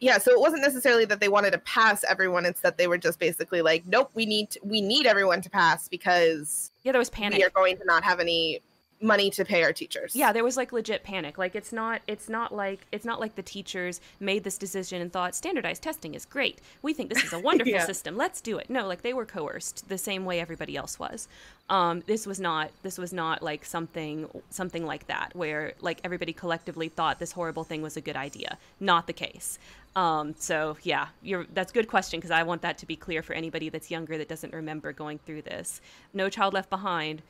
Yeah, 0.01 0.19
so 0.19 0.31
it 0.31 0.39
wasn't 0.39 0.63
necessarily 0.63 1.05
that 1.07 1.19
they 1.19 1.29
wanted 1.29 1.51
to 1.53 1.59
pass 1.59 2.05
everyone; 2.05 2.47
it's 2.47 2.61
that 2.61 2.79
they 2.79 2.87
were 2.87 2.99
just 2.99 3.19
basically 3.19 3.63
like, 3.63 3.85
"Nope, 3.85 4.11
we 4.15 4.27
need 4.27 4.51
to, 4.51 4.61
we 4.63 4.81
need 4.81 5.07
everyone 5.07 5.41
to 5.43 5.51
pass 5.51 5.89
because 5.89 6.71
yeah, 6.85 6.93
there 6.93 7.01
was 7.01 7.11
panic. 7.11 7.39
We 7.39 7.45
are 7.45 7.51
going 7.51 7.77
to 7.79 7.85
not 7.85 8.05
have 8.05 8.21
any 8.21 8.63
money 9.01 9.31
to 9.31 9.45
pay 9.45 9.63
our 9.63 9.73
teachers. 9.73 10.15
Yeah, 10.15 10.33
there 10.33 10.45
was 10.45 10.57
like 10.57 10.73
legit 10.73 11.05
panic. 11.05 11.39
Like 11.39 11.55
it's 11.55 11.73
not 11.73 12.03
it's 12.07 12.29
not 12.29 12.55
like 12.55 12.87
it's 12.93 13.05
not 13.05 13.21
like 13.21 13.35
the 13.35 13.43
teachers 13.43 14.01
made 14.21 14.45
this 14.45 14.59
decision 14.59 15.01
and 15.01 15.13
thought 15.13 15.35
standardized 15.35 15.83
testing 15.83 16.15
is 16.15 16.25
great. 16.25 16.61
We 16.83 16.95
think 16.95 17.13
this 17.13 17.23
is 17.23 17.33
a 17.33 17.39
wonderful 17.49 17.73
yeah. 17.73 17.87
system. 17.87 18.17
Let's 18.17 18.41
do 18.41 18.59
it. 18.59 18.69
No, 18.71 18.87
like 18.87 19.03
they 19.03 19.15
were 19.15 19.27
coerced 19.27 19.89
the 19.89 19.99
same 19.99 20.25
way 20.25 20.41
everybody 20.41 20.77
else 20.77 20.99
was. 20.99 21.29
Um, 21.71 22.03
this 22.07 22.27
was 22.27 22.41
not 22.41 22.71
this 22.83 22.99
was 22.99 23.13
not 23.13 23.43
like 23.43 23.65
something 23.65 24.29
something 24.51 24.85
like 24.85 25.07
that 25.07 25.35
where 25.35 25.75
like 25.81 26.01
everybody 26.05 26.33
collectively 26.33 26.89
thought 26.89 27.19
this 27.19 27.33
horrible 27.33 27.65
thing 27.65 27.83
was 27.83 27.97
a 27.97 28.01
good 28.01 28.17
idea. 28.17 28.59
Not 28.81 29.07
the 29.07 29.13
case. 29.13 29.59
Um, 29.97 30.35
so 30.39 30.77
yeah, 30.83 31.09
you're 31.23 31.47
that's 31.55 31.71
a 31.73 31.75
good 31.75 31.89
question 31.89 32.19
because 32.19 32.31
I 32.31 32.43
want 32.43 32.63
that 32.63 32.79
to 32.79 32.87
be 32.87 32.97
clear 32.97 33.23
for 33.23 33.33
anybody 33.33 33.69
that's 33.69 33.91
younger 33.91 34.19
that 34.19 34.29
doesn't 34.29 34.53
remember 34.53 34.93
going 34.93 35.19
through 35.19 35.43
this. 35.43 35.81
No 36.15 36.29
Child 36.29 36.55
Left 36.55 36.71
Behind 36.71 37.23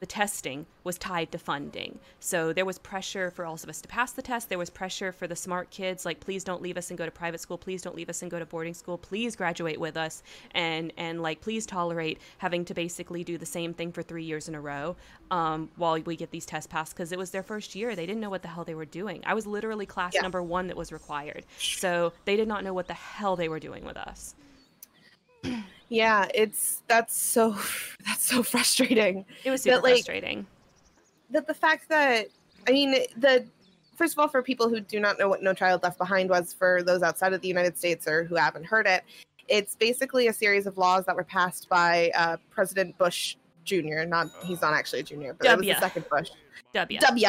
the 0.00 0.06
testing 0.06 0.66
was 0.84 0.98
tied 0.98 1.32
to 1.32 1.38
funding. 1.38 1.98
So 2.20 2.52
there 2.52 2.64
was 2.64 2.78
pressure 2.78 3.30
for 3.30 3.44
all 3.44 3.54
of 3.54 3.68
us 3.68 3.80
to 3.80 3.88
pass 3.88 4.12
the 4.12 4.22
test. 4.22 4.48
There 4.48 4.58
was 4.58 4.70
pressure 4.70 5.10
for 5.10 5.26
the 5.26 5.34
smart 5.36 5.70
kids, 5.70 6.04
like, 6.04 6.20
please 6.20 6.44
don't 6.44 6.62
leave 6.62 6.76
us 6.76 6.90
and 6.90 6.98
go 6.98 7.04
to 7.04 7.10
private 7.10 7.40
school. 7.40 7.58
Please 7.58 7.82
don't 7.82 7.96
leave 7.96 8.10
us 8.10 8.22
and 8.22 8.30
go 8.30 8.38
to 8.38 8.46
boarding 8.46 8.74
school. 8.74 8.98
Please 8.98 9.34
graduate 9.34 9.80
with 9.80 9.96
us. 9.96 10.22
And, 10.52 10.92
and 10.96 11.22
like, 11.22 11.40
please 11.40 11.66
tolerate 11.66 12.20
having 12.38 12.64
to 12.66 12.74
basically 12.74 13.24
do 13.24 13.38
the 13.38 13.46
same 13.46 13.74
thing 13.74 13.90
for 13.90 14.02
three 14.02 14.24
years 14.24 14.48
in 14.48 14.54
a 14.54 14.60
row 14.60 14.96
um, 15.30 15.70
while 15.76 15.98
we 16.00 16.16
get 16.16 16.30
these 16.30 16.46
tests 16.46 16.66
passed 16.66 16.94
because 16.94 17.10
it 17.10 17.18
was 17.18 17.30
their 17.30 17.42
first 17.42 17.74
year. 17.74 17.96
They 17.96 18.06
didn't 18.06 18.20
know 18.20 18.30
what 18.30 18.42
the 18.42 18.48
hell 18.48 18.64
they 18.64 18.74
were 18.74 18.84
doing. 18.84 19.22
I 19.26 19.34
was 19.34 19.46
literally 19.46 19.86
class 19.86 20.14
yeah. 20.14 20.22
number 20.22 20.42
one 20.42 20.68
that 20.68 20.76
was 20.76 20.92
required. 20.92 21.46
So 21.58 22.12
they 22.26 22.36
did 22.36 22.48
not 22.48 22.62
know 22.62 22.74
what 22.74 22.86
the 22.86 22.94
hell 22.94 23.34
they 23.34 23.48
were 23.48 23.60
doing 23.60 23.84
with 23.84 23.96
us. 23.96 24.35
Yeah, 25.88 26.26
it's 26.34 26.82
that's 26.88 27.16
so 27.16 27.56
that's 28.06 28.24
so 28.24 28.42
frustrating. 28.42 29.24
It 29.44 29.50
was 29.50 29.62
super 29.62 29.76
that, 29.76 29.82
like, 29.82 29.94
frustrating. 29.94 30.46
That 31.30 31.46
the 31.46 31.54
fact 31.54 31.88
that 31.88 32.26
I 32.68 32.72
mean 32.72 32.92
the 33.16 33.46
first 33.96 34.14
of 34.14 34.18
all 34.18 34.28
for 34.28 34.42
people 34.42 34.68
who 34.68 34.80
do 34.80 35.00
not 35.00 35.18
know 35.18 35.28
what 35.28 35.42
No 35.42 35.54
Child 35.54 35.82
Left 35.82 35.98
Behind 35.98 36.28
was 36.28 36.52
for 36.52 36.82
those 36.82 37.02
outside 37.02 37.32
of 37.32 37.40
the 37.40 37.48
United 37.48 37.78
States 37.78 38.06
or 38.06 38.24
who 38.24 38.34
haven't 38.34 38.64
heard 38.64 38.86
it, 38.86 39.02
it's 39.48 39.74
basically 39.74 40.28
a 40.28 40.32
series 40.32 40.66
of 40.66 40.76
laws 40.76 41.04
that 41.06 41.16
were 41.16 41.24
passed 41.24 41.68
by 41.68 42.10
uh, 42.14 42.36
President 42.50 42.96
Bush 42.98 43.36
Jr. 43.64 44.04
Not 44.06 44.28
he's 44.44 44.60
not 44.60 44.74
actually 44.74 45.00
a 45.00 45.04
junior, 45.04 45.34
but 45.34 45.46
w. 45.46 45.70
it 45.70 45.74
was 45.74 45.80
the 45.80 45.86
second 45.86 46.06
Bush. 46.10 46.30
W. 46.74 47.00
W. 47.00 47.28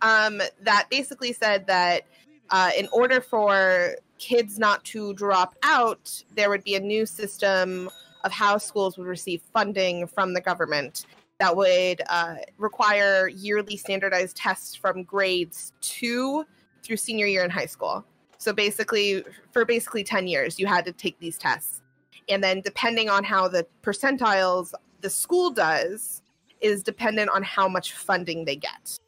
Um, 0.00 0.40
that 0.62 0.86
basically 0.90 1.32
said 1.32 1.66
that 1.66 2.04
uh, 2.50 2.70
in 2.78 2.88
order 2.92 3.20
for 3.20 3.96
kids 4.18 4.58
not 4.58 4.84
to 4.84 5.14
drop 5.14 5.54
out, 5.62 6.22
there 6.34 6.50
would 6.50 6.64
be 6.64 6.74
a 6.74 6.80
new 6.80 7.06
system 7.06 7.90
of 8.24 8.32
how 8.32 8.58
schools 8.58 8.98
would 8.98 9.06
receive 9.06 9.42
funding 9.52 10.06
from 10.06 10.34
the 10.34 10.40
government 10.40 11.06
that 11.38 11.56
would 11.56 12.02
uh, 12.08 12.36
require 12.56 13.28
yearly 13.28 13.76
standardized 13.76 14.36
tests 14.36 14.74
from 14.74 15.04
grades 15.04 15.72
two 15.80 16.44
through 16.82 16.96
senior 16.96 17.26
year 17.26 17.44
in 17.44 17.50
high 17.50 17.66
school. 17.66 18.04
So 18.38 18.52
basically, 18.52 19.24
for 19.52 19.64
basically 19.64 20.04
10 20.04 20.26
years, 20.26 20.58
you 20.58 20.66
had 20.66 20.84
to 20.86 20.92
take 20.92 21.18
these 21.20 21.38
tests. 21.38 21.82
And 22.28 22.42
then, 22.42 22.60
depending 22.60 23.08
on 23.08 23.24
how 23.24 23.48
the 23.48 23.66
percentiles 23.82 24.72
the 25.00 25.10
school 25.10 25.50
does, 25.50 26.22
is 26.60 26.82
dependent 26.82 27.30
on 27.30 27.42
how 27.42 27.68
much 27.68 27.92
funding 27.92 28.44
they 28.44 28.56
get. 28.56 28.98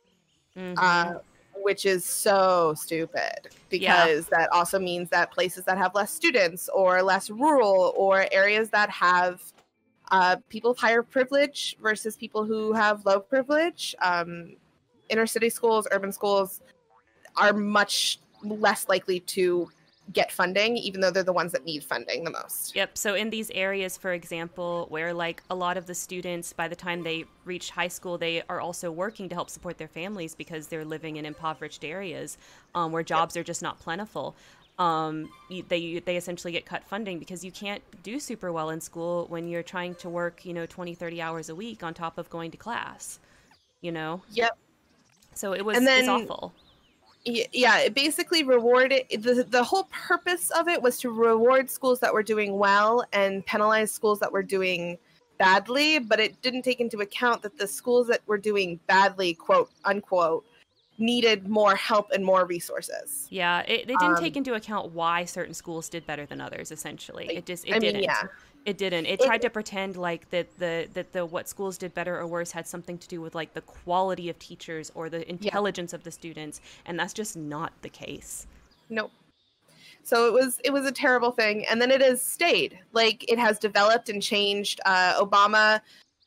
Mm-hmm. 0.56 0.74
Uh, 0.78 1.18
which 1.62 1.86
is 1.86 2.04
so 2.04 2.74
stupid 2.76 3.48
because 3.68 4.28
yeah. 4.30 4.38
that 4.38 4.52
also 4.52 4.78
means 4.78 5.08
that 5.10 5.30
places 5.30 5.64
that 5.64 5.78
have 5.78 5.94
less 5.94 6.12
students 6.12 6.68
or 6.72 7.02
less 7.02 7.30
rural 7.30 7.92
or 7.96 8.26
areas 8.32 8.70
that 8.70 8.90
have 8.90 9.40
uh, 10.10 10.36
people 10.48 10.72
of 10.72 10.78
higher 10.78 11.02
privilege 11.02 11.76
versus 11.80 12.16
people 12.16 12.44
who 12.44 12.72
have 12.72 13.04
low 13.06 13.20
privilege, 13.20 13.94
um, 14.00 14.56
inner 15.08 15.26
city 15.26 15.48
schools, 15.48 15.86
urban 15.92 16.12
schools 16.12 16.60
are 17.36 17.52
much 17.52 18.18
less 18.42 18.88
likely 18.88 19.20
to 19.20 19.70
get 20.12 20.32
funding, 20.32 20.76
even 20.76 21.00
though 21.00 21.10
they're 21.10 21.22
the 21.22 21.32
ones 21.32 21.52
that 21.52 21.64
need 21.64 21.84
funding 21.84 22.24
the 22.24 22.30
most. 22.30 22.74
Yep. 22.74 22.96
So 22.96 23.14
in 23.14 23.30
these 23.30 23.50
areas, 23.50 23.96
for 23.96 24.12
example, 24.12 24.86
where 24.88 25.14
like 25.14 25.42
a 25.50 25.54
lot 25.54 25.76
of 25.76 25.86
the 25.86 25.94
students, 25.94 26.52
by 26.52 26.68
the 26.68 26.76
time 26.76 27.02
they 27.02 27.24
reach 27.44 27.70
high 27.70 27.88
school, 27.88 28.18
they 28.18 28.42
are 28.48 28.60
also 28.60 28.90
working 28.90 29.28
to 29.28 29.34
help 29.34 29.50
support 29.50 29.78
their 29.78 29.88
families 29.88 30.34
because 30.34 30.66
they're 30.66 30.84
living 30.84 31.16
in 31.16 31.26
impoverished 31.26 31.84
areas 31.84 32.38
um, 32.74 32.92
where 32.92 33.02
jobs 33.02 33.36
yep. 33.36 33.42
are 33.42 33.46
just 33.46 33.62
not 33.62 33.78
plentiful. 33.78 34.34
Um, 34.78 35.28
they 35.68 35.98
they 35.98 36.16
essentially 36.16 36.52
get 36.52 36.64
cut 36.64 36.82
funding 36.84 37.18
because 37.18 37.44
you 37.44 37.52
can't 37.52 37.82
do 38.02 38.18
super 38.18 38.50
well 38.50 38.70
in 38.70 38.80
school 38.80 39.26
when 39.28 39.46
you're 39.46 39.62
trying 39.62 39.94
to 39.96 40.08
work, 40.08 40.46
you 40.46 40.54
know, 40.54 40.64
20, 40.64 40.94
30 40.94 41.20
hours 41.20 41.50
a 41.50 41.54
week 41.54 41.82
on 41.82 41.92
top 41.92 42.16
of 42.16 42.30
going 42.30 42.50
to 42.50 42.56
class. 42.56 43.20
You 43.82 43.92
know. 43.92 44.22
Yep. 44.32 44.56
So 45.34 45.52
it 45.52 45.64
was 45.64 45.76
and 45.76 45.86
then, 45.86 46.00
it's 46.00 46.08
awful 46.08 46.54
yeah 47.24 47.78
it 47.78 47.94
basically 47.94 48.42
rewarded 48.42 49.02
the, 49.10 49.44
the 49.48 49.62
whole 49.62 49.84
purpose 49.90 50.50
of 50.52 50.68
it 50.68 50.80
was 50.80 50.98
to 50.98 51.10
reward 51.10 51.68
schools 51.68 52.00
that 52.00 52.12
were 52.12 52.22
doing 52.22 52.56
well 52.56 53.04
and 53.12 53.44
penalize 53.44 53.92
schools 53.92 54.18
that 54.20 54.32
were 54.32 54.42
doing 54.42 54.96
badly 55.38 55.98
but 55.98 56.18
it 56.18 56.40
didn't 56.42 56.62
take 56.62 56.80
into 56.80 56.98
account 57.00 57.42
that 57.42 57.58
the 57.58 57.66
schools 57.66 58.06
that 58.06 58.20
were 58.26 58.38
doing 58.38 58.80
badly 58.86 59.34
quote 59.34 59.70
unquote 59.84 60.44
needed 61.00 61.48
more 61.48 61.74
help 61.74 62.10
and 62.12 62.24
more 62.24 62.44
resources. 62.44 63.26
Yeah, 63.30 63.60
it, 63.60 63.88
they 63.88 63.94
didn't 63.94 64.16
um, 64.16 64.22
take 64.22 64.36
into 64.36 64.54
account 64.54 64.92
why 64.92 65.24
certain 65.24 65.54
schools 65.54 65.88
did 65.88 66.06
better 66.06 66.26
than 66.26 66.40
others. 66.40 66.70
Essentially, 66.70 67.26
it 67.28 67.46
just 67.46 67.66
it 67.66 67.74
I 67.74 67.78
didn't. 67.78 68.00
Mean, 68.00 68.04
yeah. 68.04 68.28
It 68.66 68.76
didn't. 68.76 69.06
It, 69.06 69.20
it 69.20 69.24
tried 69.24 69.42
to 69.42 69.50
pretend 69.50 69.96
like 69.96 70.28
that 70.30 70.58
the 70.58 70.88
that 70.94 71.12
the 71.12 71.24
what 71.24 71.48
schools 71.48 71.78
did 71.78 71.94
better 71.94 72.18
or 72.18 72.26
worse 72.26 72.50
had 72.50 72.66
something 72.66 72.98
to 72.98 73.08
do 73.08 73.20
with 73.20 73.34
like 73.34 73.54
the 73.54 73.62
quality 73.62 74.28
of 74.28 74.38
teachers 74.38 74.92
or 74.94 75.08
the 75.08 75.28
intelligence 75.28 75.92
yeah. 75.92 75.96
of 75.96 76.04
the 76.04 76.10
students, 76.10 76.60
and 76.84 76.98
that's 76.98 77.14
just 77.14 77.36
not 77.36 77.72
the 77.82 77.88
case. 77.88 78.46
Nope. 78.90 79.12
So 80.02 80.26
it 80.26 80.32
was 80.32 80.60
it 80.64 80.72
was 80.72 80.84
a 80.86 80.92
terrible 80.92 81.30
thing, 81.30 81.64
and 81.66 81.80
then 81.80 81.90
it 81.90 82.02
has 82.02 82.22
stayed. 82.22 82.78
Like 82.92 83.30
it 83.30 83.38
has 83.38 83.58
developed 83.58 84.08
and 84.10 84.22
changed. 84.22 84.80
Uh, 84.84 85.14
Obama 85.14 85.80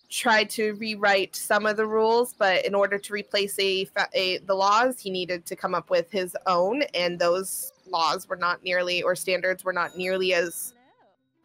tried 0.10 0.50
to 0.52 0.74
rewrite 0.76 1.36
some 1.36 1.66
of 1.66 1.76
the 1.76 1.86
rules, 1.86 2.34
but 2.34 2.66
in 2.66 2.76
order 2.76 3.00
to 3.00 3.14
replace 3.14 3.58
a, 3.60 3.88
a, 4.14 4.38
the 4.40 4.54
laws, 4.54 5.00
he 5.00 5.10
needed 5.10 5.44
to 5.44 5.56
come 5.56 5.74
up 5.74 5.90
with 5.90 6.12
his 6.12 6.36
own, 6.46 6.84
and 6.94 7.18
those 7.18 7.74
laws 7.88 8.30
were 8.30 8.36
not 8.36 8.64
nearly 8.64 9.02
or 9.02 9.16
standards 9.16 9.64
were 9.64 9.74
not 9.74 9.98
nearly 9.98 10.34
as 10.34 10.74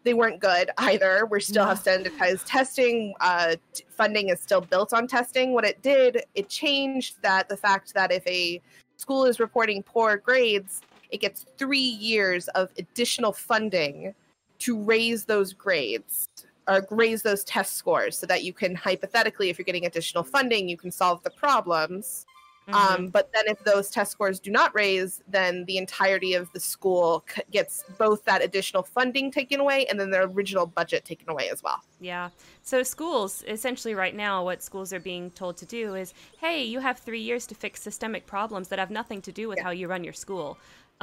they 0.05 0.15
weren't 0.15 0.41
good 0.41 0.71
either. 0.79 1.27
We 1.27 1.41
still 1.41 1.67
have 1.67 1.79
standardized 1.79 2.47
testing. 2.47 3.15
Uh, 3.21 3.57
funding 3.91 4.29
is 4.29 4.41
still 4.41 4.61
built 4.61 4.93
on 4.93 5.07
testing. 5.07 5.53
What 5.53 5.65
it 5.65 5.83
did, 5.83 6.25
it 6.35 6.49
changed 6.49 7.17
that 7.23 7.49
the 7.49 7.57
fact 7.57 7.95
that 7.95 8.13
if 8.13 8.27
a 8.27 8.61
school 8.97 9.25
is 9.25 9.41
reporting 9.41 9.83
poor 9.83 10.17
grades, 10.17 10.81
it 11.11 11.21
gets 11.21 11.47
three 11.57 11.79
years 11.79 12.49
of 12.49 12.71
additional 12.79 13.33
funding 13.33 14.15
to 14.61 14.81
raise 14.81 15.25
those 15.25 15.53
grades 15.53 16.29
or 16.69 16.87
raise 16.91 17.23
those 17.23 17.45
test 17.45 17.77
scores 17.77 18.19
so 18.19 18.27
that 18.27 18.45
you 18.45 18.53
can 18.53 18.75
hypothetically, 18.75 19.49
if 19.49 19.59
you're 19.59 19.65
getting 19.65 19.87
additional 19.87 20.23
funding, 20.23 20.69
you 20.69 20.77
can 20.77 20.91
solve 20.91 21.23
the 21.23 21.31
problems. 21.31 22.27
Mm-hmm. 22.69 23.05
Um, 23.05 23.07
but 23.09 23.31
then 23.33 23.45
if 23.47 23.63
those 23.65 23.89
test 23.89 24.13
scores 24.13 24.39
do 24.39 24.51
not 24.51 24.75
raise, 24.75 25.23
then 25.27 25.65
the 25.65 25.79
entirety 25.79 26.35
of 26.35 26.53
the 26.53 26.61
school 26.61 27.25
c- 27.35 27.43
gets 27.51 27.85
both 27.97 28.25
that 28.25 28.43
additional 28.43 28.83
funding 28.83 29.31
taken 29.31 29.59
away 29.59 29.87
and 29.87 29.99
then 29.99 30.11
their 30.11 30.25
original 30.25 30.67
budget 30.67 31.05
taken 31.07 31.31
away 31.31 31.49
as 31.49 31.63
well. 31.63 31.81
Yeah. 32.01 32.29
So 32.63 32.83
schools, 32.83 33.43
essentially 33.49 33.95
right 33.95 34.15
now, 34.15 34.45
what 34.45 34.63
schools 34.63 34.93
are 34.93 35.01
being 35.01 35.31
told 35.31 35.57
to 35.59 35.67
do 35.67 35.95
is, 35.95 36.13
hey, 36.39 36.63
you 36.63 36.81
have 36.81 36.99
three 36.99 37.23
years 37.23 37.47
to 37.47 37.55
fix 37.55 37.81
systemic 37.81 38.27
problems 38.27 38.69
that 38.69 38.79
have 38.79 38.91
nothing 38.91 39.23
to 39.23 39.33
do 39.33 39.49
with 39.49 39.59
yeah. 39.59 39.65
how 39.65 39.71
you 39.71 39.89
run 39.89 40.05
your 40.05 40.13
school. 40.13 40.59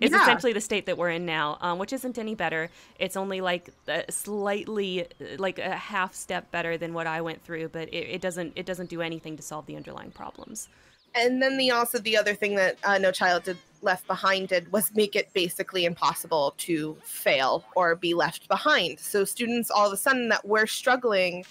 it's 0.00 0.12
yeah. 0.12 0.22
essentially 0.22 0.52
the 0.52 0.60
state 0.60 0.84
that 0.86 0.98
we're 0.98 1.10
in 1.10 1.24
now, 1.24 1.56
um, 1.62 1.78
which 1.78 1.92
isn't 1.92 2.18
any 2.18 2.34
better. 2.34 2.68
It's 2.98 3.16
only 3.16 3.40
like 3.40 3.70
slightly, 4.10 5.06
like 5.38 5.58
a 5.58 5.74
half 5.74 6.14
step 6.14 6.50
better 6.50 6.76
than 6.76 6.92
what 6.92 7.06
I 7.06 7.22
went 7.22 7.42
through, 7.42 7.68
but 7.68 7.88
it, 7.88 8.08
it, 8.08 8.20
doesn't 8.20 8.52
it 8.54 8.66
doesn't 8.66 8.90
do 8.90 9.00
anything 9.00 9.36
to 9.36 9.42
solve 9.42 9.66
the 9.66 9.76
underlying 9.76 10.10
problems. 10.10 10.68
And 11.14 11.42
then 11.42 11.56
the 11.56 11.70
also 11.70 11.98
the 11.98 12.16
other 12.16 12.34
thing 12.34 12.54
that 12.56 12.76
uh, 12.84 12.98
No 12.98 13.12
Child 13.12 13.44
did 13.44 13.58
left 13.80 14.06
behind 14.06 14.48
did 14.48 14.70
was 14.72 14.94
make 14.94 15.16
it 15.16 15.32
basically 15.32 15.84
impossible 15.84 16.54
to 16.58 16.96
fail 17.02 17.64
or 17.74 17.96
be 17.96 18.14
left 18.14 18.48
behind. 18.48 19.00
So 19.00 19.24
students 19.24 19.70
all 19.70 19.86
of 19.86 19.92
a 19.92 19.96
sudden 19.96 20.28
that 20.28 20.46
were 20.46 20.66
struggling 20.66 21.44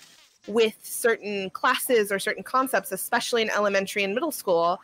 with 0.48 0.76
certain 0.82 1.50
classes 1.52 2.12
or 2.12 2.20
certain 2.20 2.44
concepts, 2.44 2.92
especially 2.92 3.42
in 3.42 3.50
elementary 3.50 4.04
and 4.04 4.14
middle 4.14 4.32
school 4.32 4.80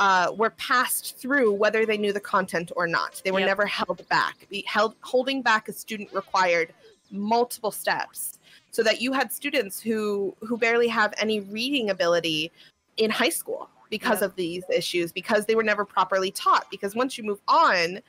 uh, 0.00 0.32
were 0.34 0.50
passed 0.50 1.18
through 1.18 1.52
whether 1.52 1.84
they 1.84 1.98
knew 1.98 2.12
the 2.12 2.20
content 2.20 2.72
or 2.74 2.86
not. 2.86 3.20
They 3.22 3.30
were 3.30 3.40
yep. 3.40 3.48
never 3.48 3.66
held 3.66 4.08
back. 4.08 4.46
The 4.48 4.64
held, 4.66 4.96
holding 5.02 5.42
back 5.42 5.68
a 5.68 5.72
student 5.72 6.12
required 6.14 6.72
multiple 7.10 7.70
steps 7.70 8.38
so 8.70 8.82
that 8.82 9.02
you 9.02 9.12
had 9.12 9.30
students 9.30 9.78
who 9.80 10.34
who 10.40 10.56
barely 10.56 10.88
have 10.88 11.12
any 11.18 11.40
reading 11.40 11.90
ability 11.90 12.50
in 12.96 13.10
high 13.10 13.28
school 13.28 13.68
because 13.90 14.22
yep. 14.22 14.30
of 14.30 14.36
these 14.36 14.64
issues 14.74 15.12
because 15.12 15.44
they 15.44 15.54
were 15.54 15.62
never 15.62 15.84
properly 15.84 16.30
taught 16.30 16.66
because 16.70 16.94
once 16.94 17.18
you 17.18 17.24
move 17.24 17.40
on 17.48 18.00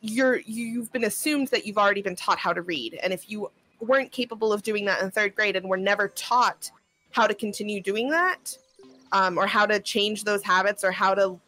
you're 0.00 0.40
you've 0.40 0.92
been 0.92 1.04
assumed 1.04 1.48
that 1.48 1.66
you've 1.66 1.78
already 1.78 2.02
been 2.02 2.16
taught 2.16 2.38
how 2.38 2.52
to 2.52 2.60
read 2.60 2.98
and 3.02 3.12
if 3.12 3.30
you 3.30 3.50
weren't 3.80 4.12
capable 4.12 4.52
of 4.52 4.62
doing 4.62 4.84
that 4.84 5.00
in 5.02 5.10
third 5.10 5.34
grade 5.34 5.56
and 5.56 5.66
were 5.66 5.78
never 5.78 6.08
taught 6.08 6.70
how 7.10 7.26
to 7.26 7.34
continue 7.34 7.80
doing 7.80 8.10
that 8.10 8.56
um, 9.12 9.38
or 9.38 9.46
how 9.46 9.66
to 9.66 9.78
change 9.80 10.24
those 10.24 10.42
habits 10.42 10.82
or 10.82 10.90
how 10.90 11.14
to 11.14 11.38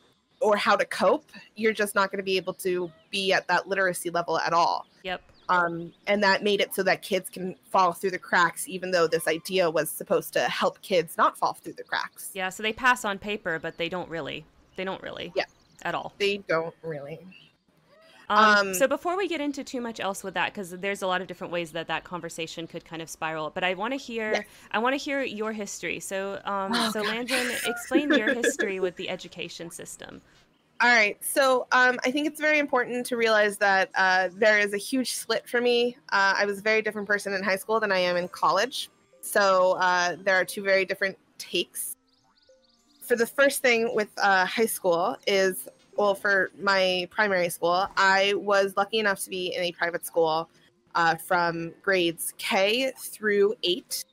or 0.40 0.56
how 0.56 0.76
to 0.76 0.84
cope 0.84 1.24
you're 1.56 1.72
just 1.72 1.94
not 1.94 2.10
going 2.10 2.18
to 2.18 2.24
be 2.24 2.36
able 2.36 2.52
to 2.52 2.90
be 3.10 3.32
at 3.32 3.48
that 3.48 3.68
literacy 3.68 4.10
level 4.10 4.38
at 4.38 4.52
all. 4.52 4.86
Yep. 5.02 5.22
Um, 5.48 5.92
and 6.06 6.22
that 6.22 6.42
made 6.42 6.60
it 6.60 6.74
so 6.74 6.82
that 6.84 7.02
kids 7.02 7.28
can 7.28 7.54
fall 7.70 7.92
through 7.92 8.12
the 8.12 8.18
cracks 8.18 8.68
even 8.68 8.90
though 8.90 9.06
this 9.06 9.28
idea 9.28 9.70
was 9.70 9.90
supposed 9.90 10.32
to 10.34 10.40
help 10.40 10.80
kids 10.82 11.16
not 11.16 11.36
fall 11.36 11.54
through 11.54 11.74
the 11.74 11.84
cracks. 11.84 12.30
Yeah 12.34 12.48
so 12.48 12.62
they 12.62 12.72
pass 12.72 13.04
on 13.04 13.18
paper 13.18 13.58
but 13.58 13.76
they 13.78 13.88
don't 13.88 14.08
really 14.08 14.44
they 14.76 14.84
don't 14.84 15.02
really 15.02 15.32
yeah. 15.34 15.44
at 15.82 15.94
all. 15.94 16.12
They 16.18 16.38
don't 16.38 16.74
really 16.82 17.20
um, 18.28 18.68
um, 18.68 18.74
so 18.74 18.86
before 18.86 19.16
we 19.16 19.28
get 19.28 19.40
into 19.40 19.62
too 19.64 19.80
much 19.80 20.00
else 20.00 20.22
with 20.24 20.34
that, 20.34 20.52
because 20.52 20.70
there's 20.70 21.02
a 21.02 21.06
lot 21.06 21.20
of 21.20 21.26
different 21.26 21.52
ways 21.52 21.72
that 21.72 21.88
that 21.88 22.04
conversation 22.04 22.66
could 22.66 22.84
kind 22.84 23.02
of 23.02 23.10
spiral, 23.10 23.50
but 23.50 23.64
I 23.64 23.74
want 23.74 23.92
to 23.92 23.98
hear, 23.98 24.32
yes. 24.32 24.46
I 24.70 24.78
want 24.78 24.94
to 24.94 24.96
hear 24.96 25.22
your 25.22 25.52
history. 25.52 26.00
So, 26.00 26.40
um, 26.44 26.72
oh, 26.74 26.90
so 26.92 27.02
God. 27.02 27.28
Landyn, 27.28 27.68
explain 27.68 28.12
your 28.12 28.32
history 28.34 28.80
with 28.80 28.96
the 28.96 29.08
education 29.08 29.70
system. 29.70 30.22
All 30.80 30.90
right. 30.90 31.16
So 31.24 31.66
um, 31.72 31.98
I 32.04 32.10
think 32.10 32.26
it's 32.26 32.40
very 32.40 32.58
important 32.58 33.06
to 33.06 33.16
realize 33.16 33.56
that 33.58 33.90
uh, 33.94 34.28
there 34.34 34.58
is 34.58 34.74
a 34.74 34.76
huge 34.76 35.12
split 35.12 35.48
for 35.48 35.60
me. 35.60 35.96
Uh, 36.10 36.34
I 36.36 36.46
was 36.46 36.58
a 36.58 36.62
very 36.62 36.82
different 36.82 37.06
person 37.06 37.32
in 37.32 37.42
high 37.42 37.56
school 37.56 37.78
than 37.78 37.92
I 37.92 37.98
am 37.98 38.16
in 38.16 38.28
college. 38.28 38.90
So 39.20 39.72
uh, 39.78 40.16
there 40.20 40.34
are 40.34 40.44
two 40.44 40.62
very 40.62 40.84
different 40.84 41.16
takes. 41.38 41.96
For 43.00 43.16
the 43.16 43.26
first 43.26 43.62
thing 43.62 43.94
with 43.94 44.08
uh, 44.18 44.46
high 44.46 44.66
school 44.66 45.16
is 45.26 45.68
well, 45.96 46.14
for 46.14 46.50
my 46.60 47.08
primary 47.10 47.48
school, 47.48 47.88
I 47.96 48.34
was 48.36 48.76
lucky 48.76 48.98
enough 48.98 49.20
to 49.24 49.30
be 49.30 49.54
in 49.54 49.62
a 49.62 49.72
private 49.72 50.04
school 50.04 50.48
uh, 50.94 51.16
from 51.16 51.72
grades 51.82 52.34
K 52.38 52.92
through 52.98 53.54
eight. 53.62 54.04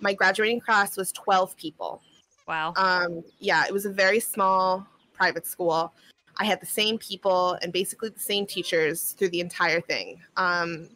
My 0.00 0.14
graduating 0.14 0.60
class 0.60 0.96
was 0.96 1.12
12 1.12 1.56
people. 1.56 2.02
Wow. 2.46 2.72
Um, 2.76 3.22
yeah, 3.40 3.64
it 3.66 3.72
was 3.72 3.84
a 3.84 3.90
very 3.90 4.20
small 4.20 4.86
private 5.12 5.46
school. 5.46 5.92
I 6.38 6.44
had 6.44 6.60
the 6.60 6.66
same 6.66 6.98
people 6.98 7.58
and 7.62 7.72
basically 7.72 8.10
the 8.10 8.20
same 8.20 8.46
teachers 8.46 9.12
through 9.12 9.30
the 9.30 9.40
entire 9.40 9.80
thing. 9.80 10.20
Um, 10.36 10.88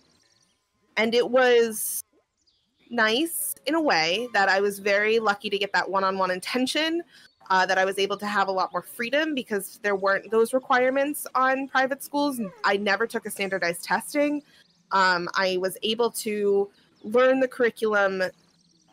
and 0.96 1.14
it 1.14 1.28
was 1.28 2.04
nice 2.90 3.54
in 3.66 3.74
a 3.74 3.80
way 3.80 4.28
that 4.34 4.48
I 4.48 4.60
was 4.60 4.78
very 4.78 5.18
lucky 5.18 5.50
to 5.50 5.58
get 5.58 5.72
that 5.72 5.88
one 5.88 6.04
on 6.04 6.16
one 6.16 6.30
attention 6.30 7.02
uh, 7.50 7.66
that 7.66 7.78
I 7.78 7.84
was 7.84 7.98
able 7.98 8.16
to 8.18 8.26
have 8.26 8.48
a 8.48 8.52
lot 8.52 8.72
more 8.72 8.82
freedom 8.82 9.34
because 9.34 9.78
there 9.82 9.96
weren't 9.96 10.30
those 10.30 10.52
requirements 10.52 11.26
on 11.34 11.68
private 11.68 12.02
schools. 12.02 12.40
I 12.64 12.76
never 12.76 13.06
took 13.06 13.26
a 13.26 13.30
standardized 13.30 13.84
testing. 13.84 14.42
Um, 14.90 15.28
I 15.34 15.56
was 15.58 15.76
able 15.82 16.10
to 16.10 16.70
learn 17.02 17.40
the 17.40 17.48
curriculum 17.48 18.22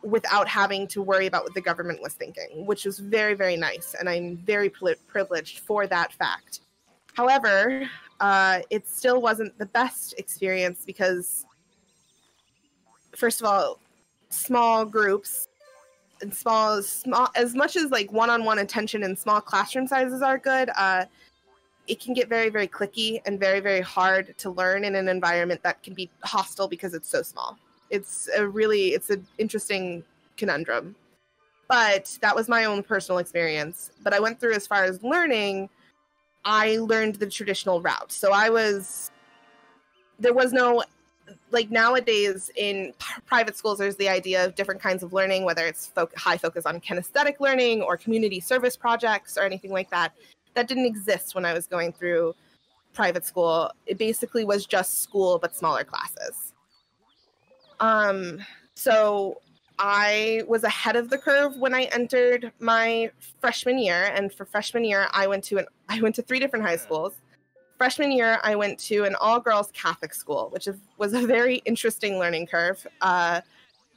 without 0.04 0.48
having 0.48 0.88
to 0.88 1.02
worry 1.02 1.28
about 1.28 1.44
what 1.44 1.54
the 1.54 1.62
government 1.62 2.02
was 2.02 2.14
thinking, 2.14 2.66
which 2.66 2.86
was 2.86 3.00
very, 3.00 3.34
very 3.34 3.58
nice. 3.58 3.96
And 4.00 4.08
I'm 4.08 4.38
very 4.38 4.70
pri- 4.70 4.96
privileged 5.08 5.60
for 5.60 5.88
that 5.88 6.14
fact. 6.14 6.62
However, 7.14 7.90
uh, 8.22 8.60
it 8.70 8.88
still 8.88 9.22
wasn't 9.22 9.58
the 9.58 9.66
best 9.66 10.16
experience 10.18 10.84
because, 10.86 11.46
first 13.16 13.42
of 13.42 13.48
all, 13.48 13.80
small 14.30 14.86
groups 14.86 15.49
and 16.21 16.34
small 16.34 16.82
small 16.82 17.29
as 17.36 17.55
much 17.55 17.75
as 17.75 17.91
like 17.91 18.12
one-on-one 18.12 18.60
attention 18.60 19.03
and 19.03 19.17
small 19.17 19.39
classroom 19.39 19.88
sizes 19.88 20.21
are 20.21 20.38
good 20.38 20.69
uh 20.75 21.05
it 21.89 21.99
can 21.99 22.13
get 22.13 22.29
very 22.29 22.49
very 22.49 22.67
clicky 22.67 23.19
and 23.25 23.39
very 23.39 23.60
very 23.60 23.82
hard 23.82 24.38
to 24.38 24.51
learn 24.51 24.86
in 24.86 24.95
an 24.95 25.10
environment 25.10 25.62
that 25.63 25.82
can 25.84 25.93
be 25.93 26.10
hostile 26.23 26.67
because 26.67 26.93
it's 26.93 27.10
so 27.10 27.21
small. 27.21 27.58
It's 27.89 28.29
a 28.38 28.47
really 28.47 28.89
it's 28.89 29.10
an 29.10 29.25
interesting 29.39 30.03
conundrum. 30.38 30.95
But 31.67 32.17
that 32.21 32.36
was 32.36 32.47
my 32.47 32.65
own 32.65 32.84
personal 32.84 33.17
experience. 33.17 33.91
But 34.03 34.13
i 34.13 34.19
went 34.19 34.39
through 34.39 34.53
as 34.53 34.67
far 34.67 34.84
as 34.84 35.03
learning 35.03 35.69
i 36.45 36.77
learned 36.77 37.15
the 37.15 37.27
traditional 37.27 37.82
route. 37.82 38.12
So 38.12 38.32
i 38.32 38.49
was 38.49 39.12
there 40.19 40.34
was 40.34 40.53
no 40.53 40.84
like 41.52 41.70
nowadays 41.72 42.52
in 42.56 42.94
p- 43.00 43.22
private 43.26 43.58
schools 43.58 43.78
there's 43.78 43.96
the 43.98 44.10
idea 44.10 44.46
of 44.46 44.56
different 44.56 44.82
kinds 44.82 45.04
of 45.04 45.13
learning 45.13 45.44
whether 45.44 45.65
it's 45.65 45.88
fo- 45.88 46.10
high 46.18 46.38
focus 46.38 46.65
on 46.65 46.80
kinesthetic 46.80 47.39
learning 47.39 47.82
or 47.82 47.98
community 47.98 48.39
service 48.39 48.76
projects 48.76 49.38
or 49.38 49.44
anything 49.44 49.72
like 49.72 49.89
that. 49.89 50.13
That 50.56 50.68
didn't 50.68 50.86
exist 50.86 51.36
when 51.36 51.46
i 51.46 51.54
was 51.54 51.68
going 51.68 51.94
through 51.94 52.36
private 52.94 53.26
school. 53.26 53.72
It 53.86 53.98
basically 53.98 54.46
was 54.46 54.65
just 54.65 55.02
school 55.02 55.39
but 55.39 55.56
smaller 55.56 55.84
classes. 55.84 56.54
Um 57.80 58.39
so 58.76 59.42
i 59.82 60.44
was 60.48 60.64
ahead 60.64 60.97
of 60.97 61.10
the 61.10 61.18
curve 61.18 61.56
when 61.58 61.74
i 61.74 61.84
entered 61.86 62.51
my 62.60 63.10
freshman 63.39 63.80
year 63.80 64.12
and 64.14 64.32
for 64.34 64.45
freshman 64.45 64.84
year 64.84 65.08
i 65.14 65.26
went 65.26 65.41
to 65.41 65.58
an 65.58 65.66
i 65.88 66.01
went 66.01 66.14
to 66.14 66.22
three 66.22 66.39
different 66.39 66.64
high 66.66 66.76
schools 66.76 67.14
freshman 67.80 68.11
year, 68.11 68.39
I 68.43 68.55
went 68.55 68.77
to 68.82 69.05
an 69.05 69.15
all 69.15 69.39
girls 69.39 69.71
Catholic 69.71 70.13
school, 70.13 70.49
which 70.51 70.67
was 70.97 71.13
a 71.13 71.25
very 71.25 71.57
interesting 71.65 72.19
learning 72.19 72.47
curve. 72.47 72.86
Uh, 72.99 73.39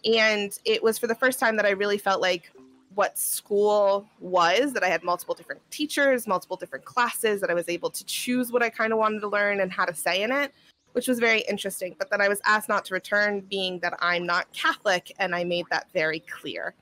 and 0.04 0.56
it 0.64 0.80
was 0.82 0.98
for 0.98 1.08
the 1.08 1.16
first 1.16 1.40
time 1.40 1.56
that 1.56 1.66
I 1.66 1.70
really 1.70 1.98
felt 1.98 2.22
like 2.22 2.52
what 2.94 3.18
school 3.18 4.06
was 4.20 4.72
that 4.74 4.84
I 4.84 4.88
had 4.88 5.02
multiple 5.02 5.34
different 5.34 5.60
teachers, 5.72 6.28
multiple 6.28 6.56
different 6.56 6.84
classes, 6.84 7.40
that 7.40 7.50
I 7.50 7.54
was 7.54 7.68
able 7.68 7.90
to 7.90 8.04
choose 8.04 8.52
what 8.52 8.62
I 8.62 8.70
kind 8.70 8.92
of 8.92 9.00
wanted 9.00 9.20
to 9.20 9.28
learn 9.28 9.60
and 9.60 9.72
how 9.72 9.84
to 9.84 9.94
say 9.94 10.22
in 10.22 10.30
it, 10.30 10.52
which 10.92 11.08
was 11.08 11.18
very 11.18 11.40
interesting. 11.48 11.96
But 11.98 12.08
then 12.08 12.20
I 12.20 12.28
was 12.28 12.40
asked 12.44 12.68
not 12.68 12.84
to 12.84 12.94
return, 12.94 13.40
being 13.40 13.80
that 13.80 13.98
I'm 13.98 14.24
not 14.24 14.46
Catholic, 14.52 15.12
and 15.18 15.34
I 15.34 15.42
made 15.42 15.66
that 15.70 15.88
very 15.92 16.20
clear. 16.20 16.74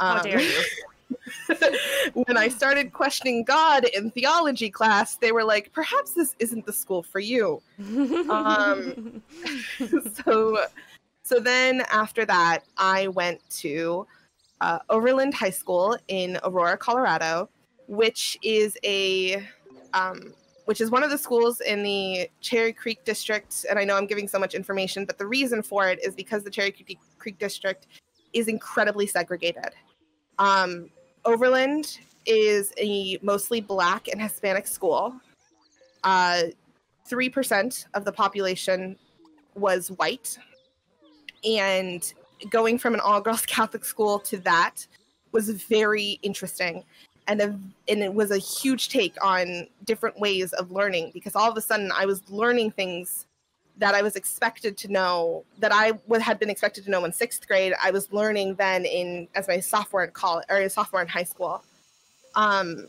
How 0.00 0.16
um, 0.16 0.22
dare 0.24 0.40
you? 0.40 0.62
when 2.14 2.36
I 2.36 2.48
started 2.48 2.92
questioning 2.92 3.44
God 3.44 3.84
in 3.94 4.10
theology 4.10 4.70
class, 4.70 5.16
they 5.16 5.32
were 5.32 5.44
like, 5.44 5.72
perhaps 5.72 6.12
this 6.12 6.34
isn't 6.38 6.66
the 6.66 6.72
school 6.72 7.02
for 7.02 7.20
you. 7.20 7.62
um, 8.30 9.22
so, 10.24 10.64
so 11.22 11.40
then 11.40 11.82
after 11.90 12.24
that, 12.26 12.60
I 12.76 13.08
went 13.08 13.40
to 13.58 14.06
uh, 14.60 14.78
Overland 14.90 15.34
High 15.34 15.50
School 15.50 15.96
in 16.08 16.38
Aurora, 16.44 16.76
Colorado, 16.76 17.48
which 17.86 18.38
is 18.42 18.76
a 18.84 19.46
um, 19.94 20.34
which 20.66 20.82
is 20.82 20.90
one 20.90 21.02
of 21.02 21.08
the 21.08 21.16
schools 21.16 21.62
in 21.62 21.82
the 21.82 22.28
Cherry 22.42 22.74
Creek 22.74 23.02
district. 23.04 23.64
And 23.70 23.78
I 23.78 23.84
know 23.84 23.96
I'm 23.96 24.06
giving 24.06 24.28
so 24.28 24.38
much 24.38 24.54
information, 24.54 25.06
but 25.06 25.16
the 25.16 25.24
reason 25.24 25.62
for 25.62 25.88
it 25.88 25.98
is 26.04 26.14
because 26.14 26.44
the 26.44 26.50
Cherry 26.50 26.74
Creek 27.18 27.38
district 27.38 27.86
is 28.34 28.48
incredibly 28.48 29.06
segregated. 29.06 29.70
Um, 30.38 30.90
Overland 31.24 31.98
is 32.26 32.72
a 32.78 33.18
mostly 33.22 33.60
black 33.60 34.08
and 34.08 34.20
Hispanic 34.20 34.66
school. 34.66 35.14
Uh, 36.04 36.42
3% 37.10 37.86
of 37.94 38.04
the 38.04 38.12
population 38.12 38.96
was 39.54 39.90
white. 39.92 40.38
And 41.44 42.12
going 42.50 42.78
from 42.78 42.94
an 42.94 43.00
all 43.00 43.20
girls 43.20 43.46
Catholic 43.46 43.84
school 43.84 44.18
to 44.20 44.38
that 44.38 44.86
was 45.32 45.48
very 45.50 46.18
interesting. 46.22 46.84
And, 47.26 47.40
a, 47.40 47.58
and 47.88 48.02
it 48.02 48.12
was 48.12 48.30
a 48.30 48.38
huge 48.38 48.88
take 48.88 49.14
on 49.22 49.66
different 49.84 50.18
ways 50.18 50.52
of 50.54 50.70
learning 50.70 51.10
because 51.12 51.36
all 51.36 51.50
of 51.50 51.56
a 51.56 51.60
sudden 51.60 51.92
I 51.92 52.06
was 52.06 52.22
learning 52.30 52.70
things 52.70 53.26
that 53.78 53.94
I 53.94 54.02
was 54.02 54.16
expected 54.16 54.76
to 54.78 54.88
know 54.88 55.44
that 55.58 55.72
I 55.72 55.92
would, 56.06 56.20
had 56.20 56.38
been 56.38 56.50
expected 56.50 56.84
to 56.84 56.90
know 56.90 57.04
in 57.04 57.12
sixth 57.12 57.46
grade. 57.46 57.72
I 57.82 57.90
was 57.90 58.12
learning 58.12 58.56
then 58.56 58.84
in 58.84 59.28
as 59.34 59.48
my 59.48 59.60
sophomore 59.60 60.04
in 60.04 60.10
college 60.10 60.44
or 60.48 60.68
sophomore 60.68 61.02
in 61.02 61.08
high 61.08 61.24
school, 61.24 61.62
um, 62.34 62.88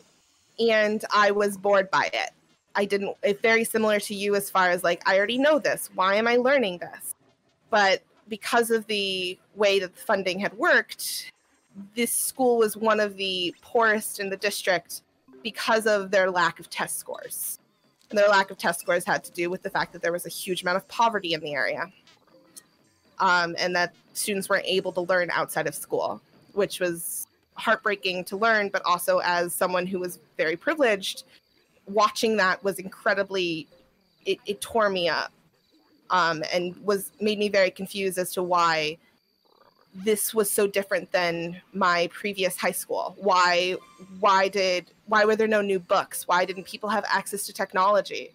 and 0.59 1.05
I 1.13 1.31
was 1.31 1.57
bored 1.57 1.89
by 1.91 2.09
it. 2.13 2.31
I 2.75 2.85
didn't. 2.85 3.15
It's 3.23 3.41
very 3.41 3.63
similar 3.63 3.99
to 4.01 4.15
you 4.15 4.35
as 4.35 4.49
far 4.49 4.69
as 4.69 4.83
like 4.83 5.01
I 5.07 5.17
already 5.17 5.37
know 5.37 5.59
this. 5.59 5.89
Why 5.95 6.15
am 6.15 6.27
I 6.27 6.37
learning 6.37 6.79
this? 6.79 7.15
But 7.69 8.01
because 8.27 8.71
of 8.71 8.85
the 8.87 9.37
way 9.55 9.79
that 9.79 9.95
the 9.95 10.01
funding 10.01 10.39
had 10.39 10.53
worked, 10.53 11.31
this 11.95 12.11
school 12.11 12.57
was 12.57 12.75
one 12.77 12.99
of 12.99 13.15
the 13.17 13.53
poorest 13.61 14.19
in 14.19 14.29
the 14.29 14.37
district 14.37 15.01
because 15.43 15.87
of 15.87 16.11
their 16.11 16.29
lack 16.29 16.59
of 16.59 16.69
test 16.69 16.97
scores. 16.97 17.59
And 18.09 18.17
their 18.17 18.27
lack 18.27 18.49
of 18.49 18.57
test 18.57 18.79
scores 18.79 19.05
had 19.05 19.23
to 19.23 19.31
do 19.31 19.49
with 19.49 19.61
the 19.61 19.69
fact 19.69 19.93
that 19.93 20.01
there 20.01 20.11
was 20.11 20.25
a 20.25 20.29
huge 20.29 20.63
amount 20.63 20.77
of 20.77 20.87
poverty 20.87 21.33
in 21.33 21.41
the 21.41 21.53
area. 21.53 21.91
Um, 23.19 23.55
and 23.59 23.75
that 23.75 23.93
students 24.13 24.49
weren't 24.49 24.65
able 24.65 24.93
to 24.93 25.01
learn 25.01 25.29
outside 25.31 25.67
of 25.67 25.75
school, 25.75 26.21
which 26.53 26.79
was 26.79 27.27
heartbreaking 27.55 28.23
to 28.25 28.37
learn, 28.37 28.69
but 28.69 28.81
also 28.85 29.19
as 29.19 29.53
someone 29.53 29.85
who 29.85 29.99
was 29.99 30.19
very 30.37 30.55
privileged, 30.55 31.23
watching 31.87 32.37
that 32.37 32.63
was 32.63 32.79
incredibly, 32.79 33.67
it, 34.25 34.39
it 34.45 34.61
tore 34.61 34.89
me 34.89 35.09
up 35.09 35.31
um, 36.09 36.43
and 36.53 36.75
was 36.77 37.11
made 37.19 37.37
me 37.37 37.49
very 37.49 37.71
confused 37.71 38.17
as 38.17 38.33
to 38.33 38.43
why 38.43 38.97
this 39.93 40.33
was 40.33 40.49
so 40.49 40.67
different 40.67 41.11
than 41.11 41.61
my 41.73 42.09
previous 42.13 42.55
high 42.57 42.71
school. 42.71 43.15
Why 43.17 43.75
why 44.19 44.47
did 44.47 44.91
why 45.05 45.25
were 45.25 45.35
there 45.35 45.47
no 45.47 45.61
new 45.61 45.79
books? 45.79 46.27
Why 46.27 46.45
didn't 46.45 46.65
people 46.65 46.89
have 46.89 47.05
access 47.07 47.45
to 47.47 47.53
technology? 47.53 48.31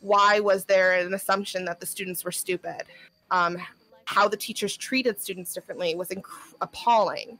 Why 0.00 0.40
was 0.40 0.64
there 0.64 0.94
an 0.94 1.14
assumption 1.14 1.64
that 1.66 1.80
the 1.80 1.86
students 1.86 2.24
were 2.24 2.32
stupid? 2.32 2.84
Um, 3.30 3.58
how 4.06 4.28
the 4.28 4.36
teachers 4.36 4.76
treated 4.76 5.20
students 5.20 5.54
differently 5.54 5.94
was 5.94 6.08
inc- 6.08 6.24
appalling. 6.60 7.38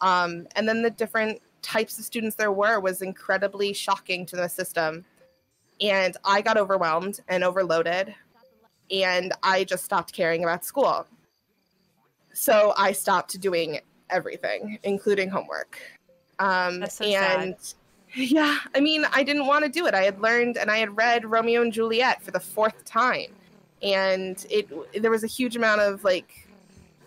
Um, 0.00 0.46
and 0.56 0.66
then 0.66 0.82
the 0.82 0.90
different 0.90 1.40
types 1.60 1.98
of 1.98 2.04
students 2.04 2.36
there 2.36 2.52
were 2.52 2.80
was 2.80 3.02
incredibly 3.02 3.72
shocking 3.72 4.24
to 4.26 4.36
the 4.36 4.48
system. 4.48 5.04
And 5.80 6.16
i 6.24 6.40
got 6.40 6.56
overwhelmed 6.56 7.20
and 7.28 7.44
overloaded 7.44 8.12
and 8.90 9.32
i 9.44 9.62
just 9.62 9.84
stopped 9.84 10.12
caring 10.12 10.42
about 10.42 10.64
school 10.64 11.06
so 12.32 12.72
I 12.76 12.92
stopped 12.92 13.40
doing 13.40 13.80
everything, 14.10 14.78
including 14.82 15.28
homework. 15.28 15.78
Um, 16.38 16.86
so 16.88 17.04
and 17.04 17.56
sad. 17.58 17.74
yeah, 18.14 18.58
I 18.74 18.80
mean, 18.80 19.04
I 19.12 19.22
didn't 19.22 19.46
want 19.46 19.64
to 19.64 19.70
do 19.70 19.86
it. 19.86 19.94
I 19.94 20.04
had 20.04 20.20
learned 20.20 20.56
and 20.56 20.70
I 20.70 20.78
had 20.78 20.96
read 20.96 21.24
Romeo 21.24 21.62
and 21.62 21.72
Juliet 21.72 22.22
for 22.22 22.30
the 22.30 22.40
fourth 22.40 22.84
time, 22.84 23.34
and 23.82 24.44
it 24.50 24.68
there 25.02 25.10
was 25.10 25.24
a 25.24 25.28
huge 25.28 25.56
amount 25.56 25.80
of 25.80 26.04
like 26.04 26.48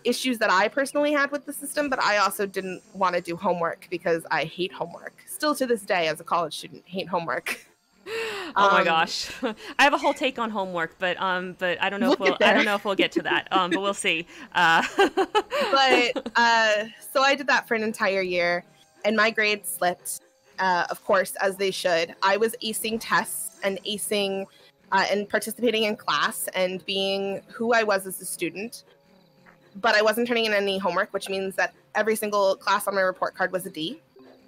issues 0.04 0.38
that 0.38 0.50
I 0.50 0.68
personally 0.68 1.12
had 1.12 1.30
with 1.30 1.46
the 1.46 1.52
system, 1.52 1.88
but 1.88 2.02
I 2.02 2.18
also 2.18 2.46
didn't 2.46 2.82
want 2.94 3.14
to 3.14 3.20
do 3.20 3.36
homework 3.36 3.86
because 3.90 4.24
I 4.30 4.44
hate 4.44 4.72
homework. 4.72 5.14
Still 5.26 5.54
to 5.54 5.66
this 5.66 5.82
day, 5.82 6.08
as 6.08 6.20
a 6.20 6.24
college 6.24 6.58
student, 6.58 6.82
hate 6.86 7.08
homework. 7.08 7.66
oh 8.06 8.70
my 8.70 8.80
um, 8.80 8.84
gosh, 8.84 9.30
I 9.42 9.82
have 9.84 9.92
a 9.92 9.98
whole 9.98 10.14
take 10.14 10.38
on 10.38 10.50
homework, 10.50 10.98
but 10.98 11.20
um, 11.20 11.56
but 11.58 11.80
I 11.80 11.90
don't 11.90 12.00
know 12.00 12.12
if 12.12 12.20
we'll 12.20 12.36
I 12.40 12.52
don't 12.52 12.64
know 12.64 12.74
if 12.74 12.84
we'll 12.84 12.94
get 12.94 13.12
to 13.12 13.22
that. 13.22 13.48
Um, 13.50 13.70
but 13.70 13.80
we'll 13.80 13.94
see. 13.94 14.26
Uh. 14.54 14.82
but 14.96 16.32
uh, 16.36 16.84
so 17.12 17.22
I 17.22 17.34
did 17.34 17.46
that 17.48 17.68
for 17.68 17.74
an 17.74 17.82
entire 17.82 18.22
year, 18.22 18.64
and 19.04 19.16
my 19.16 19.30
grades 19.30 19.68
slipped, 19.68 20.20
uh, 20.58 20.86
of 20.90 21.04
course, 21.04 21.34
as 21.36 21.56
they 21.56 21.70
should. 21.70 22.14
I 22.22 22.36
was 22.36 22.54
acing 22.62 22.98
tests 23.00 23.60
and 23.62 23.78
acing 23.84 24.46
uh, 24.90 25.06
and 25.10 25.28
participating 25.28 25.84
in 25.84 25.96
class 25.96 26.48
and 26.54 26.84
being 26.86 27.42
who 27.52 27.72
I 27.72 27.82
was 27.82 28.06
as 28.06 28.20
a 28.20 28.26
student, 28.26 28.84
but 29.76 29.94
I 29.94 30.02
wasn't 30.02 30.28
turning 30.28 30.46
in 30.46 30.52
any 30.52 30.78
homework, 30.78 31.12
which 31.12 31.28
means 31.28 31.54
that 31.56 31.74
every 31.94 32.16
single 32.16 32.56
class 32.56 32.86
on 32.86 32.94
my 32.94 33.00
report 33.00 33.34
card 33.34 33.52
was 33.52 33.66
a 33.66 33.70
D 33.70 34.00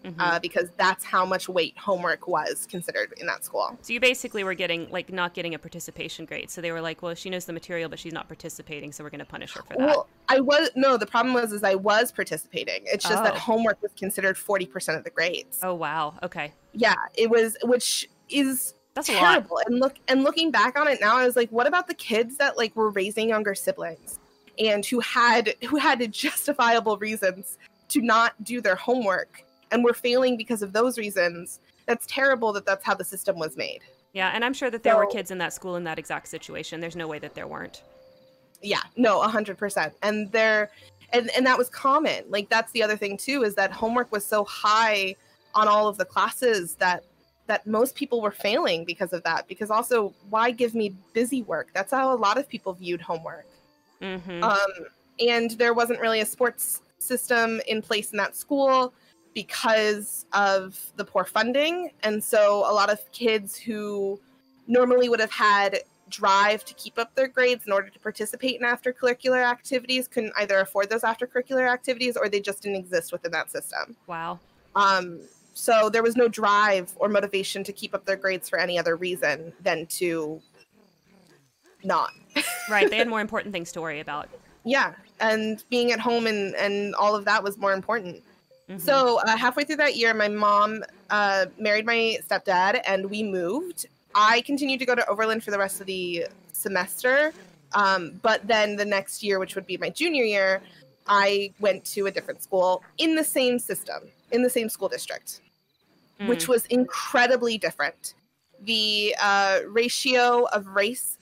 mm-hmm. 0.04 0.20
uh, 0.20 0.38
because 0.38 0.68
that's 0.76 1.04
how 1.04 1.24
much 1.24 1.48
weight 1.48 1.76
homework 1.78 2.28
was 2.28 2.66
considered 2.70 3.14
in 3.16 3.26
that 3.26 3.44
school. 3.44 3.76
So 3.82 3.92
you 3.92 4.00
basically 4.00 4.44
were 4.44 4.54
getting 4.54 4.90
like 4.90 5.12
not 5.12 5.34
getting 5.34 5.54
a 5.54 5.58
participation 5.58 6.24
grade. 6.24 6.50
So 6.50 6.60
they 6.60 6.72
were 6.72 6.80
like, 6.80 7.02
well, 7.02 7.14
she 7.14 7.30
knows 7.30 7.44
the 7.44 7.52
material, 7.52 7.88
but 7.88 7.98
she's 7.98 8.12
not 8.12 8.28
participating, 8.28 8.92
so 8.92 9.02
we're 9.04 9.10
going 9.10 9.20
to 9.20 9.24
punish 9.24 9.52
her 9.54 9.62
for 9.62 9.76
that. 9.76 9.86
Well, 9.86 10.08
I 10.28 10.40
was 10.40 10.70
no. 10.76 10.96
The 10.96 11.06
problem 11.06 11.34
was 11.34 11.52
is 11.52 11.64
I 11.64 11.74
was 11.74 12.12
participating. 12.12 12.82
It's 12.84 13.04
just 13.04 13.20
oh. 13.20 13.24
that 13.24 13.36
homework 13.36 13.80
was 13.82 13.92
considered 13.96 14.36
forty 14.36 14.66
percent 14.66 14.98
of 14.98 15.04
the 15.04 15.10
grades. 15.10 15.60
Oh 15.62 15.74
wow. 15.74 16.14
Okay. 16.22 16.52
Yeah, 16.72 16.94
it 17.16 17.30
was, 17.30 17.56
which 17.62 18.08
is 18.28 18.74
that's 18.94 19.08
terrible. 19.08 19.60
And 19.66 19.80
look 19.80 19.96
and 20.08 20.22
looking 20.22 20.50
back 20.50 20.78
on 20.78 20.88
it 20.88 21.00
now, 21.00 21.16
I 21.16 21.24
was 21.24 21.36
like, 21.36 21.50
what 21.50 21.66
about 21.66 21.88
the 21.88 21.94
kids 21.94 22.36
that 22.38 22.56
like 22.56 22.74
were 22.76 22.90
raising 22.90 23.28
younger 23.28 23.54
siblings 23.54 24.18
and 24.58 24.84
who 24.86 25.00
had 25.00 25.54
who 25.68 25.76
had 25.76 26.12
justifiable 26.12 26.96
reasons 26.98 27.58
to 27.88 28.00
not 28.00 28.32
do 28.42 28.60
their 28.60 28.76
homework 28.76 29.44
and 29.74 29.84
we're 29.84 29.92
failing 29.92 30.36
because 30.36 30.62
of 30.62 30.72
those 30.72 30.96
reasons 30.96 31.58
that's 31.86 32.06
terrible 32.06 32.52
that 32.52 32.64
that's 32.64 32.84
how 32.84 32.94
the 32.94 33.04
system 33.04 33.38
was 33.38 33.56
made. 33.58 33.80
Yeah 34.14 34.30
and 34.32 34.44
i'm 34.44 34.54
sure 34.54 34.70
that 34.70 34.84
there 34.84 34.94
so, 34.94 34.98
were 34.98 35.06
kids 35.06 35.30
in 35.30 35.38
that 35.38 35.52
school 35.52 35.76
in 35.76 35.84
that 35.84 35.98
exact 35.98 36.28
situation. 36.28 36.80
There's 36.80 36.96
no 36.96 37.08
way 37.08 37.18
that 37.18 37.34
there 37.34 37.48
weren't. 37.48 37.82
Yeah 38.62 38.82
no 38.96 39.20
100% 39.20 39.92
and 40.02 40.32
there 40.32 40.70
and 41.12 41.30
and 41.36 41.44
that 41.46 41.58
was 41.58 41.68
common. 41.68 42.24
Like 42.28 42.48
that's 42.48 42.72
the 42.72 42.82
other 42.82 42.96
thing 42.96 43.18
too 43.18 43.42
is 43.42 43.54
that 43.56 43.72
homework 43.72 44.10
was 44.12 44.24
so 44.24 44.44
high 44.44 45.16
on 45.54 45.68
all 45.68 45.88
of 45.88 45.98
the 45.98 46.04
classes 46.04 46.76
that 46.76 47.04
that 47.46 47.66
most 47.66 47.94
people 47.94 48.22
were 48.22 48.30
failing 48.30 48.84
because 48.84 49.12
of 49.12 49.22
that 49.24 49.46
because 49.48 49.70
also 49.70 50.14
why 50.30 50.52
give 50.52 50.74
me 50.74 50.94
busy 51.12 51.42
work? 51.42 51.68
That's 51.74 51.90
how 51.90 52.14
a 52.14 52.16
lot 52.26 52.38
of 52.38 52.48
people 52.48 52.72
viewed 52.72 53.02
homework. 53.02 53.46
Mm-hmm. 54.00 54.42
um, 54.42 54.72
and 55.20 55.52
there 55.52 55.72
wasn't 55.72 56.00
really 56.00 56.20
a 56.20 56.26
sports 56.26 56.82
system 56.98 57.60
in 57.68 57.80
place 57.80 58.10
in 58.10 58.18
that 58.18 58.36
school 58.36 58.92
because 59.34 60.26
of 60.32 60.78
the 60.96 61.04
poor 61.04 61.24
funding. 61.24 61.90
And 62.02 62.22
so 62.22 62.58
a 62.70 62.72
lot 62.72 62.90
of 62.90 63.00
kids 63.12 63.56
who 63.56 64.20
normally 64.66 65.08
would 65.08 65.20
have 65.20 65.32
had 65.32 65.80
drive 66.08 66.64
to 66.64 66.74
keep 66.74 66.98
up 66.98 67.14
their 67.14 67.26
grades 67.26 67.66
in 67.66 67.72
order 67.72 67.88
to 67.88 67.98
participate 67.98 68.58
in 68.58 68.64
after-curricular 68.64 69.42
activities 69.44 70.06
couldn't 70.06 70.32
either 70.38 70.60
afford 70.60 70.88
those 70.88 71.02
after-curricular 71.02 71.68
activities 71.68 72.16
or 72.16 72.28
they 72.28 72.40
just 72.40 72.62
didn't 72.62 72.76
exist 72.76 73.10
within 73.12 73.32
that 73.32 73.50
system. 73.50 73.96
Wow. 74.06 74.38
Um, 74.76 75.20
so 75.54 75.88
there 75.88 76.02
was 76.02 76.16
no 76.16 76.28
drive 76.28 76.92
or 76.96 77.08
motivation 77.08 77.64
to 77.64 77.72
keep 77.72 77.94
up 77.94 78.04
their 78.04 78.16
grades 78.16 78.48
for 78.48 78.58
any 78.58 78.78
other 78.78 78.96
reason 78.96 79.52
than 79.62 79.86
to 79.86 80.40
not. 81.82 82.10
right. 82.70 82.88
They 82.90 82.96
had 82.96 83.08
more 83.08 83.20
important 83.20 83.52
things 83.52 83.72
to 83.72 83.80
worry 83.80 84.00
about. 84.00 84.28
Yeah. 84.64 84.94
And 85.20 85.62
being 85.70 85.92
at 85.92 86.00
home 86.00 86.26
and, 86.26 86.54
and 86.56 86.94
all 86.96 87.14
of 87.14 87.24
that 87.24 87.42
was 87.42 87.56
more 87.58 87.72
important. 87.72 88.22
Mm-hmm. 88.68 88.78
So 88.78 89.20
uh, 89.20 89.36
halfway 89.36 89.64
through 89.64 89.76
that 89.76 89.96
year, 89.96 90.14
my 90.14 90.28
mom 90.28 90.82
uh, 91.10 91.46
married 91.58 91.84
my 91.86 92.18
stepdad, 92.26 92.80
and 92.86 93.10
we 93.10 93.22
moved. 93.22 93.86
I 94.14 94.40
continued 94.42 94.78
to 94.80 94.86
go 94.86 94.94
to 94.94 95.06
Overland 95.08 95.44
for 95.44 95.50
the 95.50 95.58
rest 95.58 95.80
of 95.80 95.86
the 95.86 96.26
semester, 96.52 97.32
um, 97.72 98.18
but 98.22 98.46
then 98.46 98.76
the 98.76 98.84
next 98.84 99.22
year, 99.22 99.38
which 99.38 99.54
would 99.54 99.66
be 99.66 99.76
my 99.76 99.90
junior 99.90 100.24
year, 100.24 100.62
I 101.06 101.52
went 101.60 101.84
to 101.86 102.06
a 102.06 102.10
different 102.10 102.42
school 102.42 102.82
in 102.96 103.14
the 103.16 103.24
same 103.24 103.58
system, 103.58 104.04
in 104.32 104.42
the 104.42 104.50
same 104.50 104.68
school 104.68 104.88
district, 104.88 105.40
Mm. 106.20 106.28
which 106.28 106.46
was 106.46 106.64
incredibly 106.66 107.58
different. 107.58 108.14
The 108.60 109.16
uh, 109.20 109.60
ratio 109.66 110.44
of 110.52 110.68
race 110.68 111.18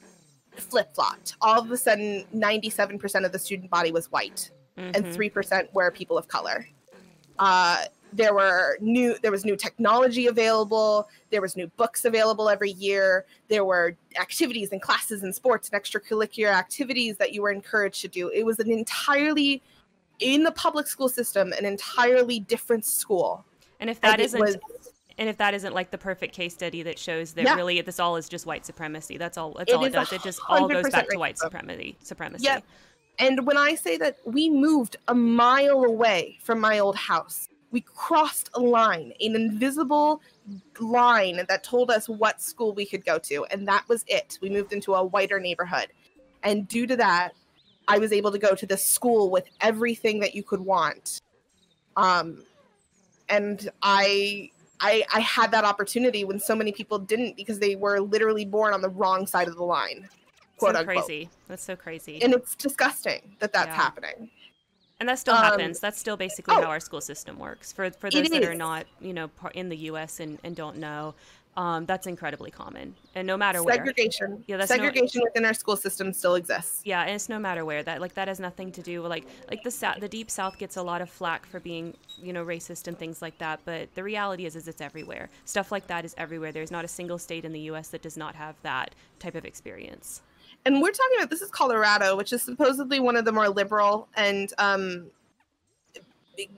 flip 0.57 0.95
flopped. 0.95 1.35
All 1.41 1.59
of 1.61 1.71
a 1.71 1.79
sudden, 1.79 2.27
97% 2.35 3.25
of 3.25 3.33
the 3.33 3.39
student 3.39 3.71
body 3.71 3.91
was 3.91 4.13
white, 4.13 4.51
and 4.77 4.95
Mhm. 4.95 5.15
3% 5.15 5.73
were 5.73 5.91
people 5.91 6.19
of 6.19 6.29
color. 6.29 6.69
Uh, 7.39 7.85
there 8.15 8.35
were 8.35 8.77
new 8.81 9.17
there 9.23 9.31
was 9.31 9.45
new 9.45 9.57
technology 9.57 10.27
available. 10.27 11.09
There 11.31 11.41
was 11.41 11.57
new 11.57 11.69
books 11.79 12.05
available 12.05 12.49
every 12.51 12.73
year. 12.73 13.25
There 13.49 13.65
were 13.65 13.97
activities 14.21 14.71
and 14.73 14.83
classes 14.83 15.23
and 15.23 15.35
sports 15.35 15.71
and 15.73 15.83
extracurricular 15.83 16.53
activities 16.53 17.17
that 17.17 17.33
you 17.33 17.41
were 17.43 17.51
encouraged 17.51 18.03
to 18.03 18.09
do. 18.09 18.29
It 18.29 18.45
was 18.45 18.59
an 18.59 18.71
entirely 18.71 19.63
in 20.19 20.43
the 20.43 20.53
public 20.53 20.87
school 20.87 21.09
system 21.09 21.53
an 21.55 21.65
entirely 21.65 22.41
different 22.41 22.85
school. 22.85 23.45
And 23.81 23.89
if 23.89 24.01
that 24.03 24.21
isn't 24.21 24.39
was- 24.39 24.59
and 25.19 25.29
if 25.29 25.37
that 25.39 25.55
isn't 25.55 25.75
like 25.75 25.91
the 25.91 25.99
perfect 25.99 26.35
case 26.35 26.53
study 26.55 26.83
that 26.83 26.99
shows 26.99 27.33
that 27.35 27.45
Yeah. 27.45 27.55
really 27.55 27.81
this 27.81 27.99
all 27.99 28.17
is 28.17 28.29
just 28.29 28.45
white 28.47 28.65
supremacy 28.67 29.17
that's 29.17 29.39
all 29.39 29.53
that's 29.53 29.71
It 29.71 29.77
all 29.77 29.85
it 29.85 29.91
does. 29.93 30.13
It 30.13 30.23
just 30.23 30.41
all 30.49 30.69
goes 30.69 30.85
100% 30.85 30.93
back 30.93 31.09
to 31.09 31.19
white 31.19 31.39
supremacy 31.39 31.97
supremacy. 32.03 32.45
Yep. 32.45 32.65
And 33.19 33.47
when 33.47 33.57
I 33.57 33.75
say 33.75 33.97
that 33.99 34.19
we 34.25 34.51
moved 34.51 34.97
a 35.09 35.15
mile 35.15 35.85
away 35.85 36.39
from 36.43 36.61
my 36.61 36.79
old 36.79 36.97
house, 36.97 37.49
we 37.71 37.81
crossed 37.81 38.51
a 38.55 38.61
line, 38.61 39.13
an 39.21 39.35
invisible 39.35 40.21
line 40.81 41.45
that 41.49 41.63
told 41.63 41.91
us 41.91 42.09
what 42.09 42.43
school 42.43 42.75
we 42.75 42.85
could 42.85 43.05
go 43.05 43.19
to. 43.19 43.45
And 43.47 43.67
that 43.69 43.89
was 43.89 44.05
it. 44.09 44.39
We 44.43 44.51
moved 44.51 44.73
into 44.73 44.95
a 44.95 45.05
whiter 45.05 45.41
neighborhood. 45.41 45.89
And 46.43 46.67
due 46.69 46.87
to 46.87 46.97
that, 46.97 47.33
I 47.89 47.99
was 47.99 48.13
able 48.13 48.33
to 48.33 48.39
go 48.39 48.55
to 48.55 48.67
this 48.67 48.85
school 48.85 49.31
with 49.31 49.49
everything 49.61 50.21
that 50.21 50.35
you 50.35 50.43
could 50.43 50.61
want. 50.61 51.21
Um, 51.97 52.45
and 53.29 53.71
I. 53.83 54.51
I, 54.85 55.05
I 55.15 55.21
had 55.21 55.53
that 55.53 55.63
opportunity 55.63 56.25
when 56.25 56.41
so 56.41 56.57
many 56.57 56.73
people 56.73 56.99
didn't 56.99 57.37
because 57.37 57.61
they 57.61 57.77
were 57.77 58.01
literally 58.01 58.45
born 58.45 58.75
on 58.75 58.83
the 58.83 58.89
wrong 58.89 59.29
side 59.29 59.47
of 59.47 59.55
the 59.55 59.63
line. 59.63 60.09
Quote 60.63 60.75
so 60.75 60.81
unquote. 60.81 61.05
crazy 61.07 61.29
that's 61.49 61.63
so 61.65 61.77
crazy 61.77 62.23
And 62.23 62.35
it's 62.35 62.55
disgusting 62.55 63.37
that 63.41 63.53
that's 63.53 63.69
Yeah. 63.69 63.75
happening. 63.75 64.31
And 65.01 65.09
that 65.09 65.19
still 65.19 65.35
Um, 65.35 65.43
happens. 65.43 65.81
That's 65.81 65.99
still 65.99 66.17
basically 66.17 66.55
oh. 66.57 66.63
how 66.63 66.69
our 66.69 66.79
school 66.79 67.01
system 67.01 67.37
works. 67.39 67.73
For 67.73 67.91
for 67.91 68.09
those 68.09 68.29
that 68.31 68.45
are 68.45 68.55
not, 68.55 68.87
you 69.01 69.13
know, 69.13 69.31
in 69.53 69.69
the 69.69 69.77
U.S. 69.91 70.21
and, 70.21 70.39
and 70.45 70.55
don't 70.55 70.77
know, 70.77 71.15
um, 71.57 71.85
that's 71.87 72.07
incredibly 72.07 72.51
common. 72.53 72.95
And 73.17 73.27
no 73.27 73.37
matter 73.37 73.63
where, 73.65 73.75
segregation 73.75 74.45
Yeah, 74.47 74.59
that's 74.59 74.71
no- 74.71 74.77
segregation 74.77 75.21
within 75.25 75.45
our 75.45 75.55
school 75.55 75.77
system 75.77 76.13
still 76.13 76.37
exists 76.37 76.81
yeah, 76.85 77.03
and 77.03 77.11
it's 77.11 77.29
no 77.29 77.39
matter 77.41 77.65
where 77.65 77.83
that 77.83 78.01
like 78.01 78.15
that 78.15 78.29
has 78.29 78.39
nothing 78.41 78.71
to 78.73 78.81
do 78.81 79.03
with 79.03 79.11
like 79.11 79.27
like 79.51 79.63
the 79.65 79.71
south, 79.73 79.99
the 80.01 80.09
deep 80.09 80.31
south 80.31 80.57
gets 80.57 80.77
a 80.77 80.83
lot 80.83 81.03
of 81.03 81.11
flack 81.11 81.45
for 81.47 81.59
being 81.61 81.95
you 82.23 82.33
know 82.33 82.45
racist 82.45 82.87
and 82.87 82.97
things 82.97 83.21
like 83.21 83.37
that. 83.39 83.59
But 83.65 83.93
the 83.97 84.05
reality 84.05 84.47
is, 84.47 84.55
is 84.55 84.69
it's 84.69 84.81
everywhere. 84.81 85.29
Stuff 85.45 85.73
like 85.73 85.89
that 85.89 86.05
is 86.05 86.15
everywhere. 86.17 86.53
There's 86.53 86.71
not 86.71 86.85
a 86.85 86.89
single 86.89 87.19
state 87.19 87.45
in 87.45 87.53
the 87.53 87.61
U.S. 87.73 87.89
that 87.89 88.03
does 88.03 88.17
not 88.17 88.35
have 88.37 88.55
that 88.63 88.95
type 89.19 89.35
of 89.35 89.45
experience. 89.45 90.23
And 90.65 90.81
we're 90.81 90.91
talking 90.93 91.17
about 91.19 91.31
this 91.31 91.43
is 91.43 91.51
colorado 91.51 92.17
which 92.17 92.33
is 92.33 92.43
supposedly 92.43 93.01
one 93.01 93.17
of 93.17 93.25
the 93.25 93.33
more 93.33 93.49
liberal 93.49 94.09
and 94.17 94.53
um 94.59 95.07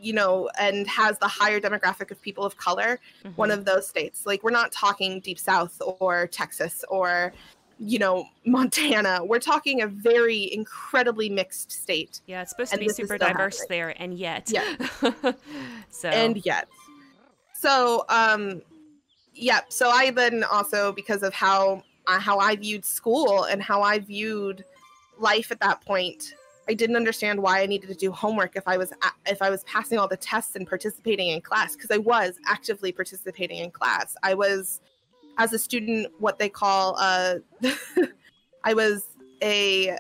you 0.01 0.13
know 0.13 0.49
and 0.59 0.87
has 0.87 1.19
the 1.19 1.27
higher 1.29 1.59
demographic 1.61 2.11
of 2.11 2.21
people 2.23 2.45
of 2.45 2.57
color 2.57 3.01
one 3.37 3.49
Mhm. 3.51 3.55
of 3.55 3.65
those 3.65 3.87
states. 3.89 4.25
Like 4.25 4.43
we're 4.45 4.51
not 4.53 4.71
talking 4.71 5.19
deep 5.21 5.39
south 5.39 5.81
or 6.01 6.29
texas 6.29 6.85
or 6.89 7.33
you 7.81 7.99
know 7.99 8.25
montana. 8.47 9.25
We're 9.25 9.41
talking 9.41 9.83
a 9.83 9.89
very 9.89 10.53
incredibly 10.55 11.29
mixed 11.29 11.73
state. 11.73 12.21
Yeah, 12.27 12.43
it's 12.43 12.51
supposed 12.53 12.73
to 12.73 12.79
be 12.79 12.89
super 12.89 13.19
diverse 13.19 13.59
happening. 13.63 13.79
there, 13.79 14.01
and 14.03 14.15
yet, 14.15 14.49
Yeah. 14.49 14.77
so. 15.91 16.09
And 16.09 16.45
yet. 16.47 16.69
So 17.55 18.05
um 18.09 18.63
yeah 19.37 19.63
so 19.69 19.91
i 19.91 20.13
then 20.13 20.45
also 20.45 20.93
because 20.93 21.25
of 21.25 21.35
how 21.35 21.83
uh, 22.07 22.19
how 22.19 22.39
i 22.39 22.55
viewed 22.57 22.85
school 22.85 23.45
and 23.45 23.63
how 23.63 23.83
i 23.83 23.99
viewed 23.99 24.65
life 25.19 25.51
at 25.51 25.61
that 25.61 25.85
point 25.85 26.35
i 26.69 26.75
didn't 26.75 26.97
understand 26.97 27.41
why 27.41 27.63
i 27.63 27.67
needed 27.67 27.89
to 27.89 27.95
do 27.95 28.11
homework 28.11 28.57
if 28.57 28.67
i 28.67 28.77
was 28.77 28.93
if 29.27 29.41
i 29.43 29.51
was 29.51 29.65
passing 29.65 29.99
all 29.99 30.09
the 30.09 30.17
tests 30.17 30.57
and 30.57 30.67
participating 30.67 31.29
in 31.29 31.41
class 31.41 31.75
because 31.75 31.91
i 31.91 31.99
was 31.99 32.39
actively 32.47 32.93
participating 32.93 33.59
in 33.59 33.71
class 33.71 34.17
i 34.23 34.35
was 34.35 34.81
as 35.39 35.53
a 35.53 35.59
student 35.59 36.09
what 36.19 36.39
they 36.39 36.49
call 36.49 36.97
uh 36.99 37.37
i 38.65 38.75
was 38.75 39.07
a 39.43 39.97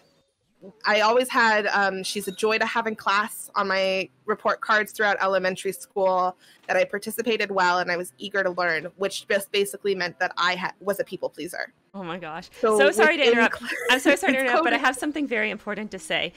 I 0.84 1.00
always 1.00 1.28
had 1.28 1.66
um, 1.68 2.02
she's 2.02 2.28
a 2.28 2.32
joy 2.32 2.58
to 2.58 2.66
have 2.66 2.86
in 2.86 2.96
class 2.96 3.50
on 3.54 3.68
my 3.68 4.08
report 4.26 4.60
cards 4.60 4.92
throughout 4.92 5.16
elementary 5.20 5.72
school 5.72 6.36
that 6.66 6.76
I 6.76 6.84
participated 6.84 7.50
well 7.50 7.78
and 7.78 7.90
I 7.90 7.96
was 7.96 8.12
eager 8.18 8.42
to 8.42 8.50
learn, 8.50 8.88
which 8.96 9.28
just 9.28 9.52
basically 9.52 9.94
meant 9.94 10.18
that 10.20 10.32
I 10.36 10.72
was 10.80 11.00
a 11.00 11.04
people 11.04 11.28
pleaser. 11.28 11.72
Oh 11.94 12.02
my 12.02 12.18
gosh. 12.18 12.50
So 12.60 12.76
So, 12.78 12.90
sorry 12.90 13.16
to 13.16 13.22
interrupt. 13.24 13.58
cl- 13.58 13.70
I'm 13.88 14.00
so 14.00 14.16
sorry 14.16 14.32
to 14.32 14.38
interrupt, 14.44 14.64
but 14.64 14.72
I 14.72 14.78
have 14.78 14.96
something 14.96 15.28
very 15.28 15.50
important 15.50 15.92
to 15.92 15.98
say. 16.00 16.32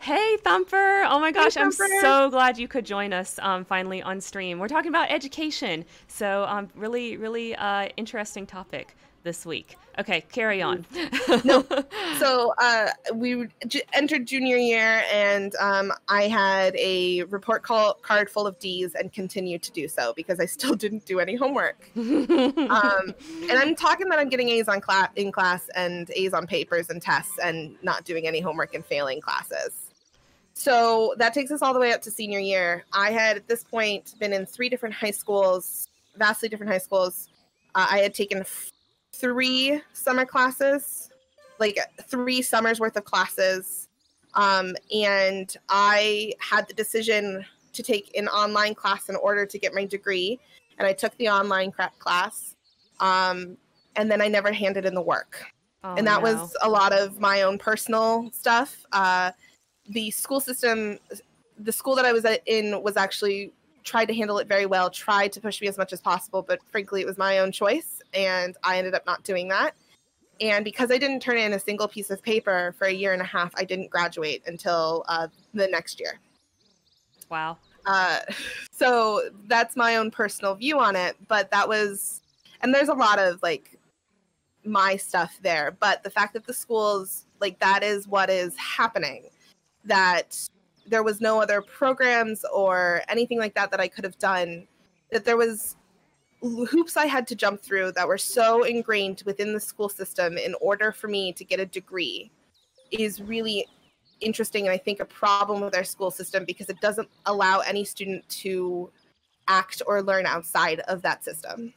Hey, 0.00 0.38
Thumper. 0.38 1.04
Oh 1.06 1.20
my 1.20 1.30
gosh, 1.30 1.56
I'm 1.56 1.70
so 1.70 2.30
glad 2.30 2.56
you 2.56 2.66
could 2.66 2.86
join 2.86 3.12
us 3.12 3.38
um, 3.42 3.64
finally 3.64 4.00
on 4.00 4.20
stream. 4.22 4.58
We're 4.58 4.68
talking 4.68 4.88
about 4.88 5.10
education. 5.10 5.84
So, 6.08 6.44
um, 6.48 6.70
really, 6.74 7.18
really 7.18 7.54
uh, 7.56 7.88
interesting 7.98 8.46
topic 8.46 8.96
this 9.22 9.46
week. 9.46 9.76
Okay, 9.98 10.22
carry 10.32 10.62
on. 10.62 10.86
No. 11.44 11.64
So 12.18 12.52
uh, 12.58 12.90
we 13.14 13.46
j- 13.66 13.82
entered 13.94 14.26
junior 14.26 14.56
year, 14.56 15.02
and 15.12 15.54
um, 15.56 15.92
I 16.08 16.24
had 16.24 16.76
a 16.76 17.22
report 17.24 17.62
call- 17.62 17.94
card 18.02 18.28
full 18.28 18.46
of 18.46 18.58
D's, 18.58 18.94
and 18.94 19.12
continued 19.12 19.62
to 19.62 19.72
do 19.72 19.88
so 19.88 20.12
because 20.14 20.38
I 20.40 20.46
still 20.46 20.74
didn't 20.84 21.06
do 21.06 21.20
any 21.20 21.34
homework. 21.36 21.76
um, 21.96 23.14
and 23.48 23.52
I'm 23.52 23.74
talking 23.74 24.08
that 24.10 24.18
I'm 24.18 24.28
getting 24.28 24.48
A's 24.50 24.68
on 24.68 24.80
class 24.80 25.08
in 25.16 25.32
class 25.32 25.68
and 25.74 26.10
A's 26.14 26.32
on 26.34 26.46
papers 26.46 26.90
and 26.90 27.00
tests, 27.00 27.38
and 27.42 27.76
not 27.82 28.04
doing 28.04 28.26
any 28.26 28.40
homework 28.40 28.74
and 28.74 28.84
failing 28.84 29.20
classes. 29.20 29.72
So 30.54 31.14
that 31.18 31.32
takes 31.34 31.50
us 31.50 31.62
all 31.62 31.72
the 31.72 31.80
way 31.80 31.92
up 31.92 32.02
to 32.02 32.10
senior 32.10 32.38
year. 32.38 32.84
I 32.92 33.10
had 33.10 33.36
at 33.38 33.48
this 33.48 33.64
point 33.64 34.14
been 34.20 34.32
in 34.32 34.44
three 34.46 34.68
different 34.68 34.94
high 34.94 35.10
schools, 35.12 35.88
vastly 36.16 36.48
different 36.48 36.70
high 36.70 36.78
schools. 36.78 37.28
Uh, 37.74 37.86
I 37.90 37.98
had 38.00 38.14
taken 38.14 38.44
three 39.12 39.80
summer 39.92 40.24
classes, 40.24 41.10
like 41.58 41.78
three 42.08 42.42
summers 42.42 42.80
worth 42.80 42.96
of 42.96 43.04
classes, 43.04 43.88
um, 44.34 44.74
and 44.94 45.56
I 45.68 46.32
had 46.38 46.66
the 46.68 46.74
decision 46.74 47.44
to 47.72 47.82
take 47.82 48.16
an 48.16 48.28
online 48.28 48.74
class 48.74 49.08
in 49.08 49.16
order 49.16 49.46
to 49.46 49.58
get 49.58 49.74
my 49.74 49.84
degree, 49.84 50.40
and 50.78 50.86
I 50.86 50.92
took 50.92 51.16
the 51.18 51.28
online 51.28 51.72
class, 51.98 52.56
um, 53.00 53.56
and 53.96 54.10
then 54.10 54.20
I 54.20 54.28
never 54.28 54.52
handed 54.52 54.84
in 54.84 54.94
the 54.94 55.02
work 55.02 55.52
Oh, 55.84 55.94
and 55.96 56.06
that 56.06 56.22
no. 56.22 56.32
was 56.32 56.56
a 56.62 56.68
lot 56.68 56.92
of 56.92 57.18
my 57.18 57.42
own 57.42 57.58
personal 57.58 58.30
stuff. 58.32 58.84
Uh, 58.92 59.32
the 59.88 60.10
school 60.12 60.40
system, 60.40 60.98
the 61.58 61.72
school 61.72 61.96
that 61.96 62.04
I 62.04 62.12
was 62.12 62.24
in, 62.46 62.82
was 62.82 62.96
actually 62.96 63.52
tried 63.82 64.06
to 64.06 64.14
handle 64.14 64.38
it 64.38 64.46
very 64.46 64.66
well, 64.66 64.90
tried 64.90 65.32
to 65.32 65.40
push 65.40 65.60
me 65.60 65.66
as 65.66 65.76
much 65.76 65.92
as 65.92 66.00
possible, 66.00 66.42
but 66.42 66.60
frankly, 66.70 67.00
it 67.00 67.06
was 67.06 67.18
my 67.18 67.40
own 67.40 67.50
choice, 67.50 68.00
and 68.14 68.56
I 68.62 68.78
ended 68.78 68.94
up 68.94 69.06
not 69.06 69.24
doing 69.24 69.48
that. 69.48 69.74
And 70.40 70.64
because 70.64 70.90
I 70.90 70.98
didn't 70.98 71.20
turn 71.20 71.38
in 71.38 71.52
a 71.52 71.58
single 71.58 71.86
piece 71.86 72.10
of 72.10 72.22
paper 72.22 72.74
for 72.76 72.86
a 72.86 72.92
year 72.92 73.12
and 73.12 73.22
a 73.22 73.26
half, 73.26 73.52
I 73.56 73.64
didn't 73.64 73.90
graduate 73.90 74.42
until 74.46 75.04
uh, 75.08 75.28
the 75.54 75.68
next 75.68 76.00
year. 76.00 76.18
wow. 77.30 77.58
Uh, 77.86 78.20
so 78.70 79.30
that's 79.46 79.76
my 79.76 79.96
own 79.96 80.10
personal 80.10 80.54
view 80.54 80.80
on 80.80 80.96
it. 80.96 81.16
But 81.28 81.50
that 81.50 81.68
was, 81.68 82.22
and 82.60 82.74
there's 82.74 82.88
a 82.88 82.94
lot 82.94 83.18
of 83.18 83.42
like 83.42 83.78
my 84.64 84.96
stuff 84.96 85.38
there. 85.42 85.76
But 85.78 86.02
the 86.02 86.10
fact 86.10 86.34
that 86.34 86.46
the 86.46 86.54
schools, 86.54 87.26
like, 87.40 87.58
that 87.60 87.82
is 87.82 88.08
what 88.08 88.30
is 88.30 88.56
happening, 88.56 89.28
that 89.84 90.38
there 90.86 91.02
was 91.02 91.20
no 91.20 91.40
other 91.40 91.62
programs 91.62 92.44
or 92.52 93.02
anything 93.08 93.38
like 93.38 93.54
that 93.54 93.70
that 93.70 93.80
I 93.80 93.88
could 93.88 94.04
have 94.04 94.18
done, 94.18 94.66
that 95.10 95.24
there 95.24 95.36
was 95.36 95.76
hoops 96.42 96.96
I 96.96 97.06
had 97.06 97.26
to 97.28 97.34
jump 97.36 97.60
through 97.62 97.92
that 97.92 98.08
were 98.08 98.18
so 98.18 98.64
ingrained 98.64 99.22
within 99.26 99.52
the 99.52 99.60
school 99.60 99.88
system 99.88 100.36
in 100.38 100.54
order 100.60 100.92
for 100.92 101.08
me 101.08 101.32
to 101.34 101.44
get 101.44 101.60
a 101.60 101.66
degree 101.66 102.30
is 102.90 103.20
really 103.22 103.66
interesting 104.20 104.66
and 104.66 104.72
I 104.72 104.78
think 104.78 105.00
a 105.00 105.04
problem 105.04 105.60
with 105.62 105.76
our 105.76 105.84
school 105.84 106.10
system 106.10 106.44
because 106.44 106.68
it 106.68 106.80
doesn't 106.80 107.08
allow 107.26 107.60
any 107.60 107.84
student 107.84 108.28
to 108.30 108.90
act 109.48 109.82
or 109.86 110.02
learn 110.02 110.26
outside 110.26 110.80
of 110.80 111.02
that 111.02 111.24
system, 111.24 111.74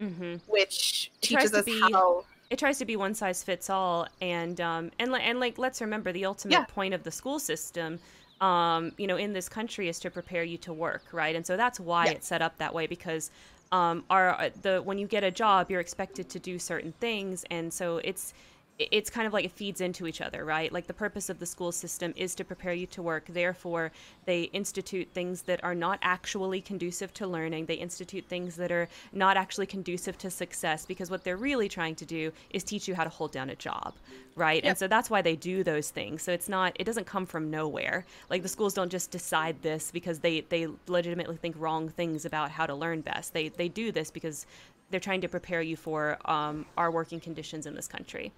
hmm 0.00 0.36
which 0.46 1.10
It 1.22 1.28
tries 1.28 1.50
teaches 1.50 1.52
to 1.52 1.62
us 1.62 1.64
be- 1.64 1.94
how 1.94 2.26
it 2.50 2.58
tries 2.58 2.78
to 2.78 2.84
be 2.84 2.96
one 2.96 3.14
size 3.14 3.42
fits 3.42 3.70
all 3.70 4.06
and 4.20 4.60
um 4.60 4.90
and 4.98 5.14
and 5.16 5.40
like 5.40 5.58
let's 5.58 5.80
remember 5.80 6.12
the 6.12 6.24
ultimate 6.26 6.52
Yeah. 6.52 6.66
point 6.68 6.94
of 6.94 7.02
the 7.02 7.10
school 7.10 7.38
system 7.40 7.98
um 8.40 8.92
you 8.98 9.06
know 9.06 9.16
in 9.16 9.32
this 9.32 9.48
country 9.48 9.88
is 9.88 9.98
to 10.00 10.10
prepare 10.10 10.44
you 10.44 10.58
to 10.58 10.72
work 10.72 11.06
right 11.12 11.34
and 11.34 11.46
so 11.46 11.56
that's 11.56 11.80
why 11.80 12.08
Yeah. 12.08 12.10
it's 12.10 12.26
set 12.26 12.42
up 12.42 12.58
that 12.58 12.74
way 12.74 12.86
because 12.86 13.30
um 13.72 14.04
our 14.10 14.30
uh, 14.40 14.50
the 14.62 14.80
when 14.82 14.98
you 14.98 15.06
get 15.06 15.24
a 15.24 15.30
job 15.30 15.70
you're 15.70 15.80
expected 15.80 16.28
to 16.28 16.38
do 16.38 16.58
certain 16.58 16.92
things. 17.00 17.44
And 17.50 17.72
so 17.72 17.98
it's 17.98 18.32
it's 18.78 19.08
kind 19.08 19.26
of 19.26 19.32
like 19.32 19.44
it 19.44 19.52
feeds 19.52 19.80
into 19.80 20.06
each 20.06 20.20
other, 20.20 20.44
right? 20.44 20.70
Like 20.70 20.86
the 20.86 20.94
purpose 20.94 21.30
of 21.30 21.38
the 21.38 21.46
school 21.46 21.72
system 21.72 22.12
is 22.16 22.34
to 22.34 22.44
prepare 22.44 22.74
you 22.74 22.86
to 22.88 23.02
work. 23.02 23.24
Therefore, 23.28 23.90
they 24.26 24.42
institute 24.44 25.08
things 25.14 25.42
that 25.42 25.64
are 25.64 25.74
not 25.74 25.98
actually 26.02 26.60
conducive 26.60 27.14
to 27.14 27.26
learning. 27.26 27.66
They 27.66 27.74
institute 27.74 28.26
things 28.28 28.56
that 28.56 28.70
are 28.70 28.88
not 29.12 29.38
actually 29.38 29.66
conducive 29.66 30.18
to 30.18 30.30
success 30.30 30.84
because 30.84 31.10
what 31.10 31.24
they're 31.24 31.38
really 31.38 31.68
trying 31.68 31.94
to 31.96 32.04
do 32.04 32.32
is 32.50 32.64
teach 32.64 32.86
you 32.86 32.94
how 32.94 33.04
to 33.04 33.10
hold 33.10 33.32
down 33.32 33.48
a 33.48 33.56
job, 33.56 33.94
right? 34.34 34.62
Yep. 34.62 34.68
And 34.68 34.78
so 34.78 34.88
that's 34.88 35.08
why 35.08 35.22
they 35.22 35.36
do 35.36 35.64
those 35.64 35.88
things. 35.88 36.22
So 36.22 36.32
it's 36.32 36.48
not 36.48 36.76
it 36.78 36.84
doesn't 36.84 37.06
come 37.06 37.24
from 37.24 37.50
nowhere. 37.50 38.04
Like 38.28 38.42
the 38.42 38.48
schools 38.48 38.74
don't 38.74 38.90
just 38.90 39.10
decide 39.10 39.62
this 39.62 39.90
because 39.90 40.20
they 40.20 40.42
they 40.42 40.68
legitimately 40.86 41.36
think 41.36 41.56
wrong 41.58 41.88
things 41.88 42.26
about 42.26 42.50
how 42.50 42.66
to 42.66 42.74
learn 42.74 43.00
best. 43.00 43.32
They 43.32 43.48
they 43.48 43.68
do 43.68 43.90
this 43.90 44.10
because 44.10 44.46
they're 44.90 45.00
trying 45.00 45.22
to 45.22 45.28
prepare 45.28 45.62
you 45.62 45.76
for 45.76 46.18
um, 46.30 46.64
our 46.76 46.90
working 46.90 47.18
conditions 47.18 47.66
in 47.66 47.74
this 47.74 47.88
country 47.88 48.32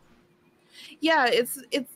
yeah 1.01 1.26
it's 1.26 1.62
it's 1.70 1.93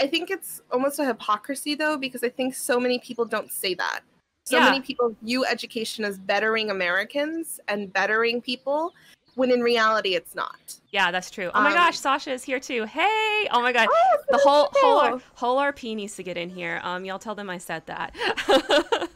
i 0.00 0.06
think 0.06 0.30
it's 0.30 0.62
almost 0.70 0.98
a 0.98 1.04
hypocrisy 1.04 1.74
though 1.74 1.96
because 1.96 2.22
i 2.24 2.28
think 2.28 2.54
so 2.54 2.78
many 2.78 2.98
people 2.98 3.24
don't 3.24 3.52
say 3.52 3.74
that. 3.74 4.00
So 4.44 4.58
yeah. 4.58 4.64
many 4.64 4.80
people 4.80 5.14
view 5.22 5.44
education 5.44 6.04
as 6.04 6.18
bettering 6.18 6.70
americans 6.70 7.60
and 7.68 7.92
bettering 7.92 8.40
people 8.40 8.92
when 9.34 9.50
in 9.50 9.60
reality 9.60 10.14
it's 10.14 10.34
not. 10.34 10.76
Yeah 10.90 11.10
that's 11.10 11.30
true. 11.30 11.50
Oh 11.54 11.62
my 11.62 11.70
um, 11.70 11.74
gosh 11.74 11.98
sasha 11.98 12.32
is 12.32 12.44
here 12.44 12.60
too. 12.60 12.84
Hey! 12.84 13.48
Oh 13.50 13.62
my 13.62 13.72
god. 13.72 13.88
Oh, 13.90 14.16
the 14.30 14.38
whole 14.38 14.68
whole 14.74 15.20
whole 15.34 15.58
rp 15.58 15.94
needs 15.96 16.16
to 16.16 16.22
get 16.22 16.36
in 16.36 16.50
here. 16.50 16.80
Um 16.82 17.04
y'all 17.04 17.18
tell 17.18 17.34
them 17.34 17.48
i 17.48 17.58
said 17.58 17.86
that. 17.86 18.14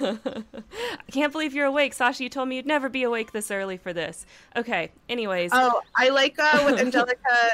I 0.00 1.10
can't 1.10 1.32
believe 1.32 1.54
you're 1.54 1.66
awake. 1.66 1.94
Sasha 1.94 2.22
you 2.22 2.28
told 2.28 2.48
me 2.48 2.56
you'd 2.56 2.66
never 2.66 2.88
be 2.88 3.02
awake 3.02 3.32
this 3.32 3.50
early 3.50 3.76
for 3.76 3.92
this. 3.92 4.26
Okay 4.56 4.90
anyways. 5.08 5.50
Oh 5.54 5.80
i 5.96 6.08
like 6.10 6.38
uh 6.38 6.62
with 6.66 6.80
angelica 6.84 7.50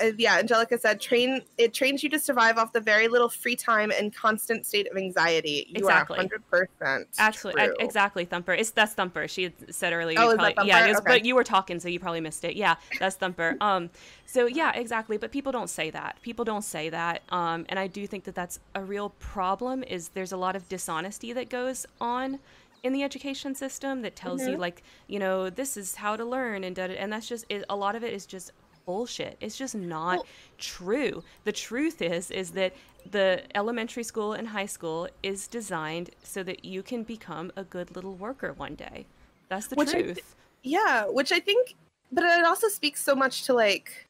uh, 0.00 0.10
yeah, 0.16 0.38
Angelica 0.38 0.78
said, 0.78 1.00
train 1.00 1.42
it 1.58 1.74
trains 1.74 2.02
you 2.02 2.08
to 2.10 2.18
survive 2.18 2.58
off 2.58 2.72
the 2.72 2.80
very 2.80 3.08
little 3.08 3.28
free 3.28 3.56
time 3.56 3.90
and 3.90 4.14
constant 4.14 4.66
state 4.66 4.90
of 4.90 4.96
anxiety. 4.96 5.66
You 5.68 5.78
exactly. 5.78 6.18
are 6.18 6.68
100% 6.78 7.04
Actually, 7.18 7.54
exactly, 7.80 8.24
Thumper. 8.24 8.52
It's 8.52 8.70
that's 8.70 8.94
Thumper. 8.94 9.28
She 9.28 9.52
said 9.70 9.92
earlier. 9.92 10.18
Oh, 10.20 10.34
probably, 10.36 10.68
yeah, 10.68 10.88
was, 10.88 10.98
okay. 10.98 11.04
but 11.06 11.24
you 11.24 11.34
were 11.34 11.44
talking, 11.44 11.80
so 11.80 11.88
you 11.88 12.00
probably 12.00 12.20
missed 12.20 12.44
it. 12.44 12.56
Yeah, 12.56 12.76
that's 12.98 13.16
Thumper. 13.16 13.56
Um, 13.60 13.90
so 14.26 14.46
yeah, 14.46 14.72
exactly. 14.74 15.16
But 15.16 15.32
people 15.32 15.52
don't 15.52 15.70
say 15.70 15.90
that. 15.90 16.16
People 16.22 16.44
don't 16.44 16.64
say 16.64 16.88
that. 16.90 17.22
Um, 17.30 17.66
and 17.68 17.78
I 17.78 17.86
do 17.86 18.06
think 18.06 18.24
that 18.24 18.34
that's 18.34 18.58
a 18.74 18.82
real 18.82 19.10
problem. 19.18 19.84
Is 19.84 20.08
there's 20.08 20.32
a 20.32 20.36
lot 20.36 20.56
of 20.56 20.68
dishonesty 20.68 21.32
that 21.32 21.48
goes 21.48 21.86
on 22.00 22.38
in 22.82 22.92
the 22.92 23.02
education 23.02 23.54
system 23.54 24.02
that 24.02 24.16
tells 24.16 24.40
mm-hmm. 24.42 24.52
you 24.52 24.56
like 24.56 24.82
you 25.06 25.18
know 25.18 25.48
this 25.48 25.76
is 25.76 25.94
how 25.94 26.16
to 26.16 26.24
learn 26.24 26.64
and 26.64 26.76
and 26.78 27.12
that's 27.12 27.28
just 27.28 27.44
it, 27.48 27.64
a 27.70 27.76
lot 27.76 27.94
of 27.94 28.02
it 28.02 28.12
is 28.12 28.26
just 28.26 28.50
bullshit. 28.84 29.36
It's 29.40 29.56
just 29.56 29.74
not 29.74 30.18
well, 30.18 30.26
true. 30.58 31.22
The 31.44 31.52
truth 31.52 32.02
is 32.02 32.30
is 32.30 32.50
that 32.52 32.74
the 33.10 33.42
elementary 33.54 34.04
school 34.04 34.32
and 34.32 34.48
high 34.48 34.66
school 34.66 35.08
is 35.22 35.48
designed 35.48 36.10
so 36.22 36.42
that 36.42 36.64
you 36.64 36.82
can 36.82 37.02
become 37.02 37.50
a 37.56 37.64
good 37.64 37.94
little 37.94 38.14
worker 38.14 38.52
one 38.52 38.74
day. 38.74 39.06
That's 39.48 39.66
the 39.66 39.76
truth. 39.76 40.34
Yeah, 40.62 41.06
which 41.06 41.32
I 41.32 41.40
think 41.40 41.74
but 42.12 42.24
it 42.24 42.44
also 42.44 42.68
speaks 42.68 43.02
so 43.02 43.14
much 43.14 43.44
to 43.44 43.54
like 43.54 44.06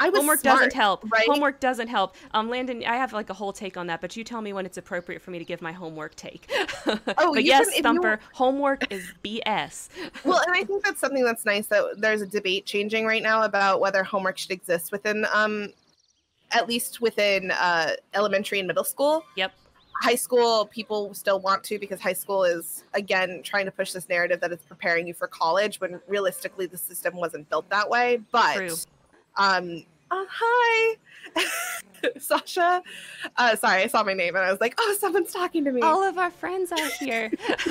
I 0.00 0.08
was 0.08 0.18
homework 0.18 0.40
smart, 0.40 0.58
doesn't 0.58 0.72
help. 0.72 1.10
Right? 1.10 1.26
Homework 1.26 1.60
doesn't 1.60 1.88
help. 1.88 2.16
Um, 2.32 2.48
Landyn, 2.48 2.84
I 2.86 2.96
have 2.96 3.12
like 3.12 3.30
a 3.30 3.34
whole 3.34 3.52
take 3.52 3.76
on 3.76 3.86
that, 3.86 4.00
but 4.00 4.16
you 4.16 4.24
tell 4.24 4.40
me 4.40 4.52
when 4.52 4.66
it's 4.66 4.76
appropriate 4.76 5.22
for 5.22 5.30
me 5.30 5.38
to 5.38 5.44
give 5.44 5.62
my 5.62 5.72
homework 5.72 6.14
take. 6.16 6.50
oh, 6.86 7.34
but 7.34 7.44
yes, 7.44 7.72
can, 7.72 7.82
Thumper, 7.82 8.20
homework 8.32 8.92
is 8.92 9.12
BS. 9.24 9.88
well, 10.24 10.40
and 10.46 10.54
I 10.54 10.64
think 10.64 10.84
that's 10.84 11.00
something 11.00 11.24
that's 11.24 11.44
nice 11.44 11.66
that 11.68 12.00
there's 12.00 12.22
a 12.22 12.26
debate 12.26 12.66
changing 12.66 13.06
right 13.06 13.22
now 13.22 13.42
about 13.42 13.80
whether 13.80 14.02
homework 14.02 14.36
should 14.38 14.50
exist 14.50 14.90
within, 14.90 15.26
um, 15.32 15.68
at 16.50 16.68
least 16.68 17.00
within 17.00 17.52
uh, 17.52 17.92
elementary 18.14 18.58
and 18.58 18.66
middle 18.66 18.84
school. 18.84 19.24
Yep. 19.36 19.52
High 20.02 20.16
school, 20.16 20.66
people 20.66 21.14
still 21.14 21.38
want 21.38 21.62
to 21.64 21.78
because 21.78 22.00
high 22.00 22.14
school 22.14 22.42
is 22.42 22.82
again 22.94 23.42
trying 23.44 23.64
to 23.64 23.70
push 23.70 23.92
this 23.92 24.08
narrative 24.08 24.40
that 24.40 24.50
it's 24.50 24.64
preparing 24.64 25.06
you 25.06 25.14
for 25.14 25.28
college 25.28 25.80
when 25.80 26.00
realistically 26.08 26.66
the 26.66 26.76
system 26.76 27.14
wasn't 27.14 27.48
built 27.48 27.70
that 27.70 27.88
way. 27.88 28.20
But 28.32 28.56
True 28.56 28.76
um, 29.36 29.84
uh, 30.10 30.24
hi, 30.28 30.96
Sasha. 32.18 32.82
Uh, 33.36 33.56
sorry, 33.56 33.82
I 33.82 33.86
saw 33.86 34.02
my 34.02 34.14
name 34.14 34.36
and 34.36 34.44
I 34.44 34.50
was 34.50 34.60
like, 34.60 34.74
oh, 34.78 34.96
someone's 34.98 35.32
talking 35.32 35.64
to 35.64 35.72
me. 35.72 35.80
All 35.80 36.02
of 36.02 36.18
our 36.18 36.30
friends 36.30 36.70
are 36.72 36.88
here. 37.00 37.32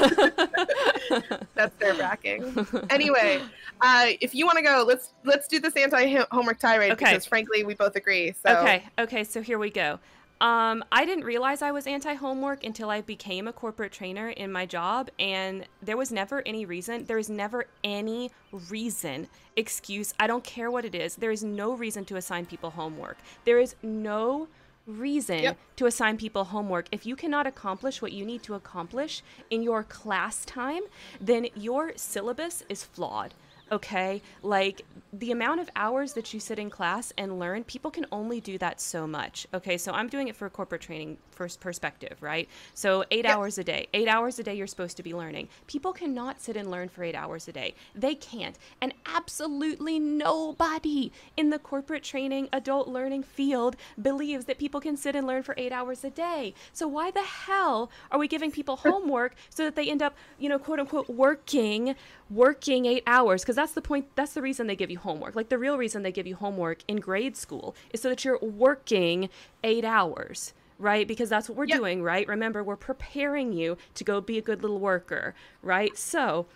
That's 1.55 1.79
nerve 1.79 1.99
wracking. 1.99 2.67
Anyway, 2.89 3.41
uh, 3.81 4.07
if 4.21 4.33
you 4.35 4.45
want 4.45 4.57
to 4.57 4.63
go, 4.63 4.83
let's 4.87 5.13
let's 5.23 5.47
do 5.47 5.59
this 5.59 5.75
anti 5.75 6.23
homework 6.31 6.59
tirade 6.59 6.91
okay. 6.93 7.05
because 7.05 7.25
frankly, 7.25 7.63
we 7.63 7.73
both 7.75 7.95
agree. 7.95 8.33
So. 8.45 8.57
Okay, 8.57 8.83
okay, 8.99 9.23
so 9.23 9.41
here 9.41 9.59
we 9.59 9.69
go. 9.69 9.99
Um, 10.43 10.83
I 10.91 11.05
didn't 11.05 11.23
realize 11.23 11.61
I 11.61 11.71
was 11.71 11.87
anti 11.87 12.15
homework 12.15 12.65
until 12.65 12.89
I 12.89 12.99
became 12.99 13.47
a 13.47 13.53
corporate 13.53 13.93
trainer 13.93 14.27
in 14.27 14.51
my 14.51 14.65
job, 14.65 15.09
and 15.17 15.65
there 15.81 15.95
was 15.95 16.11
never 16.11 16.43
any 16.45 16.65
reason. 16.65 17.05
There 17.05 17.17
is 17.17 17.29
never 17.29 17.65
any 17.81 18.29
reason, 18.69 19.29
excuse. 19.55 20.13
I 20.19 20.27
don't 20.27 20.43
care 20.43 20.69
what 20.69 20.83
it 20.83 20.95
is. 20.95 21.15
There 21.15 21.31
is 21.31 21.45
no 21.45 21.71
reason 21.71 22.03
to 22.05 22.17
assign 22.17 22.45
people 22.45 22.71
homework. 22.71 23.17
There 23.45 23.57
is 23.57 23.75
no 23.81 24.49
reason 24.85 25.43
yep. 25.43 25.57
to 25.77 25.85
assign 25.85 26.17
people 26.17 26.43
homework. 26.43 26.87
If 26.91 27.05
you 27.05 27.15
cannot 27.15 27.47
accomplish 27.47 28.01
what 28.01 28.11
you 28.11 28.25
need 28.25 28.43
to 28.43 28.53
accomplish 28.53 29.23
in 29.49 29.63
your 29.63 29.83
class 29.83 30.43
time, 30.43 30.81
then 31.21 31.47
your 31.55 31.93
syllabus 31.95 32.65
is 32.67 32.83
flawed 32.83 33.33
okay? 33.71 34.21
Like 34.41 34.85
the 35.13 35.31
amount 35.31 35.59
of 35.59 35.69
hours 35.75 36.13
that 36.13 36.33
you 36.33 36.39
sit 36.39 36.57
in 36.57 36.71
class 36.71 37.13
and 37.19 37.37
learn, 37.37 37.63
people 37.63 37.91
can 37.91 38.05
only 38.11 38.41
do 38.41 38.57
that 38.57 38.81
so 38.81 39.05
much, 39.05 39.45
okay? 39.53 39.77
So 39.77 39.91
I'm 39.91 40.09
doing 40.09 40.27
it 40.27 40.35
for 40.35 40.49
corporate 40.49 40.81
training 40.81 41.17
first 41.29 41.59
perspective, 41.59 42.17
right? 42.19 42.49
So 42.73 43.05
eight 43.11 43.25
yep. 43.25 43.35
hours 43.35 43.59
a 43.59 43.63
day, 43.63 43.87
eight 43.93 44.07
hours 44.07 44.39
a 44.39 44.43
day 44.43 44.55
you're 44.55 44.65
supposed 44.65 44.97
to 44.97 45.03
be 45.03 45.13
learning. 45.13 45.49
People 45.67 45.93
cannot 45.93 46.41
sit 46.41 46.57
and 46.57 46.71
learn 46.71 46.89
for 46.89 47.03
eight 47.03 47.13
hours 47.13 47.47
a 47.47 47.51
day. 47.51 47.75
They 47.93 48.15
can't. 48.15 48.57
And 48.81 48.91
absolutely 49.05 49.99
nobody 49.99 51.11
in 51.37 51.51
the 51.51 51.59
corporate 51.59 52.03
training, 52.03 52.49
adult 52.51 52.87
learning 52.87 53.21
field 53.21 53.75
believes 54.01 54.45
that 54.45 54.57
people 54.57 54.81
can 54.81 54.97
sit 54.97 55.15
and 55.15 55.27
learn 55.27 55.43
for 55.43 55.53
eight 55.59 55.71
hours 55.71 56.03
a 56.03 56.09
day. 56.09 56.55
So 56.71 56.87
why 56.87 57.11
the 57.11 57.21
hell 57.21 57.91
are 58.11 58.17
we 58.17 58.27
giving 58.27 58.49
people 58.51 58.75
homework 58.77 59.35
so 59.51 59.63
that 59.63 59.75
they 59.75 59.91
end 59.91 60.01
up, 60.01 60.15
you 60.39 60.49
know, 60.49 60.57
quote 60.57 60.79
unquote, 60.79 61.07
working, 61.07 61.93
working 62.31 62.87
eight 62.87 63.03
hours? 63.05 63.43
Because 63.43 63.55
that's 63.55 63.73
the 63.73 63.81
point, 63.81 64.07
that's 64.15 64.33
the 64.33 64.41
reason 64.41 64.65
they 64.65 64.75
give 64.75 64.89
you 64.89 65.02
homework. 65.03 65.35
Like 65.35 65.49
the 65.49 65.57
real 65.57 65.77
reason 65.77 66.03
they 66.03 66.11
give 66.11 66.27
you 66.27 66.35
homework 66.35 66.79
in 66.87 66.97
grade 66.97 67.37
school 67.37 67.75
is 67.91 68.01
so 68.01 68.09
that 68.09 68.25
you're 68.25 68.39
working 68.39 69.29
eight 69.63 69.85
hours 69.85 70.53
right? 70.79 71.07
Because 71.07 71.29
that's 71.29 71.47
what 71.47 71.57
we're 71.57 71.65
yep. 71.65 71.77
doing, 71.77 72.03
right? 72.03 72.27
Remember, 72.27 72.63
we're 72.63 72.75
preparing 72.75 73.53
you 73.53 73.77
to 73.93 74.03
go 74.03 74.19
be 74.19 74.37
a 74.37 74.41
good 74.41 74.61
little 74.61 74.79
worker, 74.79 75.33
right? 75.61 75.97
So 75.97 76.47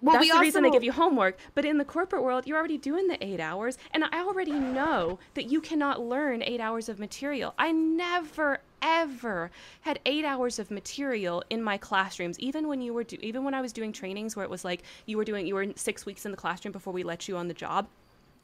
well, 0.00 0.16
that's 0.16 0.30
the 0.30 0.38
reason 0.38 0.62
they 0.62 0.70
give 0.70 0.84
you 0.84 0.92
homework. 0.92 1.38
But 1.54 1.64
in 1.64 1.78
the 1.78 1.84
corporate 1.84 2.22
world, 2.22 2.46
you're 2.46 2.58
already 2.58 2.78
doing 2.78 3.08
the 3.08 3.22
eight 3.24 3.40
hours, 3.40 3.78
and 3.92 4.04
I 4.04 4.20
already 4.20 4.52
know 4.52 5.18
that 5.34 5.50
you 5.50 5.60
cannot 5.60 6.00
learn 6.00 6.42
eight 6.42 6.60
hours 6.60 6.88
of 6.88 6.98
material. 6.98 7.54
I 7.58 7.72
never 7.72 8.60
ever 8.82 9.50
had 9.80 9.98
eight 10.04 10.26
hours 10.26 10.58
of 10.58 10.70
material 10.70 11.42
in 11.48 11.62
my 11.62 11.78
classrooms 11.78 12.38
even 12.38 12.68
when 12.68 12.82
you 12.82 12.92
were 12.92 13.02
do- 13.02 13.16
even 13.22 13.42
when 13.42 13.54
i 13.54 13.60
was 13.62 13.72
doing 13.72 13.90
trainings 13.94 14.36
where 14.36 14.44
it 14.44 14.50
was 14.50 14.62
like 14.62 14.82
you 15.06 15.16
were 15.16 15.24
doing 15.24 15.46
you 15.46 15.54
were 15.54 15.66
six 15.74 16.04
weeks 16.04 16.26
in 16.26 16.30
the 16.30 16.36
classroom 16.36 16.70
before 16.70 16.92
we 16.92 17.02
let 17.02 17.26
you 17.26 17.34
on 17.34 17.48
the 17.48 17.54
job 17.54 17.86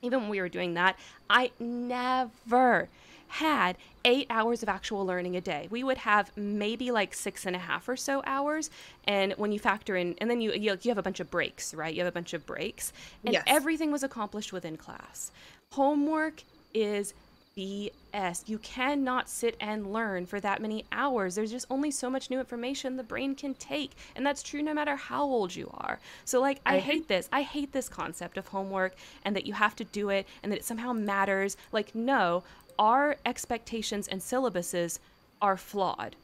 even 0.01 0.23
when 0.23 0.31
we 0.31 0.41
were 0.41 0.49
doing 0.49 0.73
that 0.73 0.99
i 1.29 1.51
never 1.61 2.89
had 3.31 3.77
eight 4.05 4.27
hours 4.29 4.63
of 4.63 4.69
actual 4.69 5.07
learning 5.07 5.37
a 5.37 5.41
day. 5.41 5.69
We 5.71 5.85
would 5.85 5.99
have 5.99 6.37
maybe 6.37 6.91
like 6.91 7.15
six 7.15 7.47
and 7.47 7.55
a 7.55 7.59
half 7.59 7.89
or 7.89 7.97
so 7.97 8.23
hours. 8.27 8.71
And 9.07 9.35
when 9.35 9.53
you 9.53 9.59
factor 9.59 9.97
in, 9.97 10.17
and 10.19 10.29
then 10.29 10.41
you, 10.41 10.53
you, 10.53 10.77
you 10.83 10.91
have 10.91 10.99
a 10.99 11.03
bunch 11.03 11.21
of 11.21 11.31
breaks, 11.31 11.73
right? 11.73 11.95
You 11.95 12.01
have 12.01 12.09
a 12.09 12.15
bunch 12.15 12.35
of 12.35 12.45
breaks. 12.45 12.93
And 13.25 13.35
yes. 13.35 13.45
everything 13.47 13.93
was 13.93 14.03
accomplished 14.03 14.53
within 14.53 14.77
class. 14.77 15.31
Homework 15.73 16.43
is 16.75 17.15
BS. 17.57 18.49
You 18.49 18.59
cannot 18.59 19.29
sit 19.29 19.57
and 19.61 19.93
learn 19.93 20.25
for 20.27 20.41
that 20.41 20.63
many 20.63 20.85
hours. 20.93 21.35
There's 21.35 21.51
just 21.51 21.67
only 21.69 21.91
so 21.91 22.09
much 22.09 22.31
new 22.31 22.39
information 22.39 22.97
the 22.97 23.03
brain 23.03 23.35
can 23.35 23.55
take. 23.55 23.93
And 24.17 24.25
that's 24.25 24.43
true 24.43 24.63
no 24.63 24.73
matter 24.73 24.97
how 24.97 25.25
old 25.25 25.55
you 25.55 25.71
are. 25.75 25.99
So, 26.25 26.41
like, 26.41 26.61
I, 26.65 26.77
I 26.77 26.79
hate 26.79 27.09
this. 27.09 27.29
I 27.33 27.43
hate 27.43 27.73
this 27.73 27.89
concept 27.89 28.39
of 28.39 28.49
homework 28.49 28.95
and 29.25 29.35
that 29.37 29.47
you 29.47 29.53
have 29.53 29.77
to 29.77 29.85
do 29.85 30.11
it 30.11 30.27
and 30.43 30.53
that 30.53 30.59
it 30.59 30.65
somehow 30.65 30.93
matters. 30.93 31.57
Like, 31.73 31.95
no, 31.95 32.45
our 32.79 33.17
expectations 33.27 34.09
and 34.09 34.21
syllabuses 34.21 34.99
are 35.41 35.57
flawed. 35.57 36.17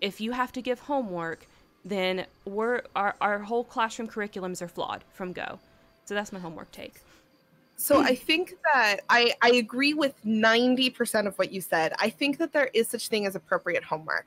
If 0.00 0.20
you 0.20 0.32
have 0.32 0.52
to 0.52 0.62
give 0.62 0.80
homework, 0.80 1.46
then 1.84 2.26
we're 2.44 2.82
our, 2.94 3.14
our 3.20 3.38
whole 3.38 3.64
classroom 3.64 4.08
curriculums 4.08 4.62
are 4.62 4.68
flawed 4.68 5.04
from 5.12 5.32
go. 5.32 5.58
So 6.04 6.14
that's 6.14 6.32
my 6.32 6.38
homework 6.38 6.70
take. 6.72 6.94
So 7.76 8.00
I 8.00 8.14
think 8.14 8.54
that 8.72 8.98
I, 9.08 9.32
I 9.42 9.52
agree 9.52 9.92
with 9.92 10.14
90% 10.24 11.26
of 11.26 11.36
what 11.36 11.50
you 11.50 11.60
said. 11.60 11.92
I 11.98 12.10
think 12.10 12.38
that 12.38 12.52
there 12.52 12.70
is 12.74 12.86
such 12.88 13.08
thing 13.08 13.26
as 13.26 13.34
appropriate 13.34 13.82
homework. 13.82 14.26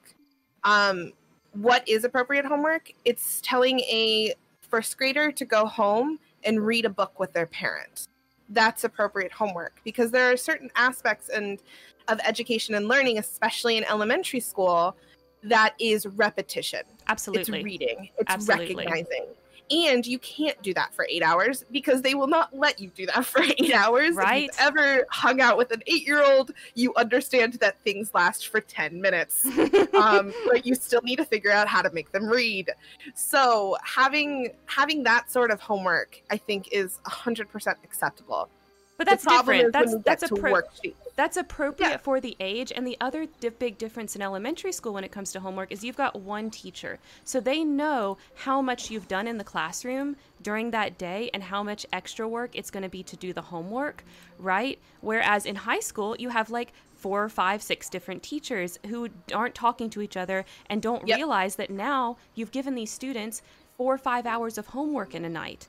Um, 0.65 1.13
what 1.53 1.88
is 1.88 2.03
appropriate 2.03 2.45
homework? 2.45 2.91
It's 3.05 3.39
telling 3.41 3.80
a 3.82 4.34
first 4.59 4.97
grader 4.97 5.32
to 5.32 5.45
go 5.45 5.65
home 5.65 6.19
and 6.43 6.65
read 6.65 6.84
a 6.84 6.89
book 6.89 7.17
with 7.17 7.32
their 7.32 7.45
parent 7.45 8.07
that's 8.49 8.83
appropriate 8.83 9.31
homework 9.31 9.79
because 9.83 10.11
there 10.11 10.31
are 10.31 10.37
certain 10.37 10.69
aspects 10.75 11.29
and 11.29 11.61
of 12.07 12.19
education 12.23 12.75
and 12.75 12.87
learning, 12.87 13.17
especially 13.17 13.77
in 13.77 13.83
elementary 13.85 14.39
school, 14.39 14.95
that 15.43 15.73
is 15.79 16.05
repetition. 16.05 16.81
Absolutely. 17.07 17.59
It's 17.59 17.65
reading. 17.65 18.09
It's 18.17 18.31
Absolutely. 18.31 18.75
recognizing. 18.75 19.25
And 19.72 20.05
you 20.05 20.20
can't 20.20 20.61
do 20.61 20.74
that 20.76 20.93
for 20.93 21.07
eight 21.09 21.24
hours 21.24 21.66
because 21.72 22.01
they 22.01 22.13
will 22.13 22.28
not 22.28 22.55
let 22.55 22.80
you 22.80 22.89
do 22.89 23.05
that 23.07 23.26
for 23.26 23.41
eight 23.41 23.74
hours. 23.74 24.16
Right. 24.16 24.49
If 24.49 24.59
you've 24.59 24.68
ever 24.68 25.05
hung 25.09 25.41
out 25.41 25.57
with 25.57 25.72
an 25.72 25.82
eight 25.88 26.05
year 26.05 26.24
old, 26.24 26.51
you 26.76 26.93
understand 26.95 27.53
that 27.53 27.80
things 27.84 28.11
last 28.13 28.47
for 28.47 28.61
10 28.61 29.01
minutes. 29.01 29.45
um, 29.93 30.34
but 30.47 30.66
you 30.66 30.76
still 30.76 31.01
need 31.01 31.18
to 31.18 31.26
figure 31.26 31.51
out 31.51 31.68
how 31.68 31.82
to 31.82 31.91
make 31.91 32.11
them 32.11 32.28
read. 32.28 32.70
So 33.16 33.78
having 33.84 34.51
having 34.66 35.03
that 35.03 35.32
sort 35.32 35.51
of 35.51 35.59
homework, 35.59 36.22
I 36.30 36.38
think, 36.38 36.70
is 36.72 36.99
100% 37.07 37.76
acceptable. 37.84 38.49
but 38.97 39.07
that's 39.07 39.26
different. 39.26 39.74
That's 39.74 39.95
that's 40.03 40.22
get 40.24 40.30
to 40.30 40.36
appro- 40.36 40.61
worksheets. 40.61 41.04
That's 41.16 41.38
appropriate 41.38 41.89
Yeah. 41.91 41.97
for 41.97 42.20
the 42.20 42.36
age. 42.39 42.72
And 42.76 42.86
the 42.86 42.97
other 42.99 43.26
di- 43.39 43.49
big 43.49 43.78
difference 43.78 44.16
in 44.16 44.22
elementary 44.22 44.72
school 44.74 44.93
when 44.93 45.03
it 45.05 45.11
comes 45.11 45.32
to 45.32 45.39
homework 45.39 45.72
is 45.72 45.84
you've 45.84 45.95
got 45.95 46.16
one 46.20 46.49
teacher. 46.49 46.99
So 47.24 47.39
they 47.39 47.63
know 47.63 48.18
how 48.36 48.61
much 48.61 48.91
you've 48.91 49.07
done 49.07 49.28
in 49.28 49.38
the 49.38 49.43
classroom 49.45 50.18
during 50.41 50.72
that 50.72 50.97
day 50.97 51.30
and 51.34 51.41
how 51.43 51.63
much 51.63 51.86
extra 51.93 52.28
work 52.28 52.51
it's 52.53 52.70
going 52.70 52.84
to 52.84 52.89
be 52.89 53.01
to 53.03 53.16
do 53.16 53.32
the 53.32 53.41
homework, 53.43 54.03
right? 54.38 54.78
Whereas 55.01 55.45
in 55.45 55.55
high 55.55 55.80
school, 55.80 56.16
you 56.20 56.30
have 56.30 56.49
like 56.49 56.74
four, 56.95 57.30
five, 57.30 57.61
six 57.61 57.89
different 57.89 58.22
teachers 58.24 58.78
who 58.88 59.09
aren't 59.34 59.55
talking 59.55 59.89
to 59.91 60.01
each 60.01 60.18
other 60.18 60.43
and 60.70 60.82
don't 60.82 61.07
Yep. 61.07 61.16
realize 61.18 61.55
that 61.55 61.70
now 61.70 62.18
you've 62.34 62.51
given 62.51 62.76
these 62.76 62.91
students 62.91 63.41
four 63.78 63.93
or 63.93 63.97
five 63.97 64.26
hours 64.26 64.57
of 64.57 64.68
homework 64.68 65.13
in 65.16 65.24
a 65.26 65.30
night 65.30 65.68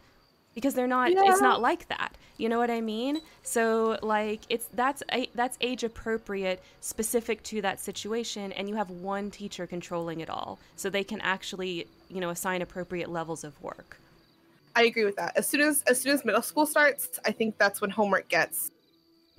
because 0.57 0.73
they're 0.73 0.89
not 0.89 1.13
it's 1.13 1.41
not 1.41 1.61
like 1.61 1.87
that. 1.89 2.17
You 2.39 2.49
know 2.49 2.59
what 2.59 2.71
i 2.71 2.81
mean? 2.81 3.21
So 3.43 3.99
like 4.03 4.41
it's 4.49 4.69
that's 4.73 5.03
a, 5.13 5.29
that's 5.35 5.57
age 5.61 5.85
appropriate 5.85 6.63
specific 6.81 7.43
to 7.45 7.61
that 7.61 7.79
situation 7.79 8.53
and 8.53 8.69
you 8.69 8.75
have 8.75 8.91
one 8.91 9.31
teacher 9.31 9.67
controlling 9.67 10.21
it 10.21 10.31
all. 10.31 10.59
So 10.75 10.89
they 10.91 11.05
can 11.05 11.21
actually 11.21 11.87
you 12.09 12.21
know 12.21 12.31
assign 12.31 12.63
appropriate 12.63 13.11
levels 13.11 13.45
of 13.45 13.61
work. 13.63 14.01
I 14.75 14.85
agree 14.85 15.05
with 15.05 15.17
that. 15.17 15.37
As 15.37 15.47
soon 15.47 15.61
as 15.61 15.83
as 15.83 16.01
soon 16.01 16.15
as 16.15 16.25
middle 16.25 16.43
school 16.43 16.65
starts, 16.65 17.21
I 17.27 17.33
think 17.33 17.59
that's 17.59 17.83
when 17.83 17.91
homework 17.91 18.29
gets 18.29 18.71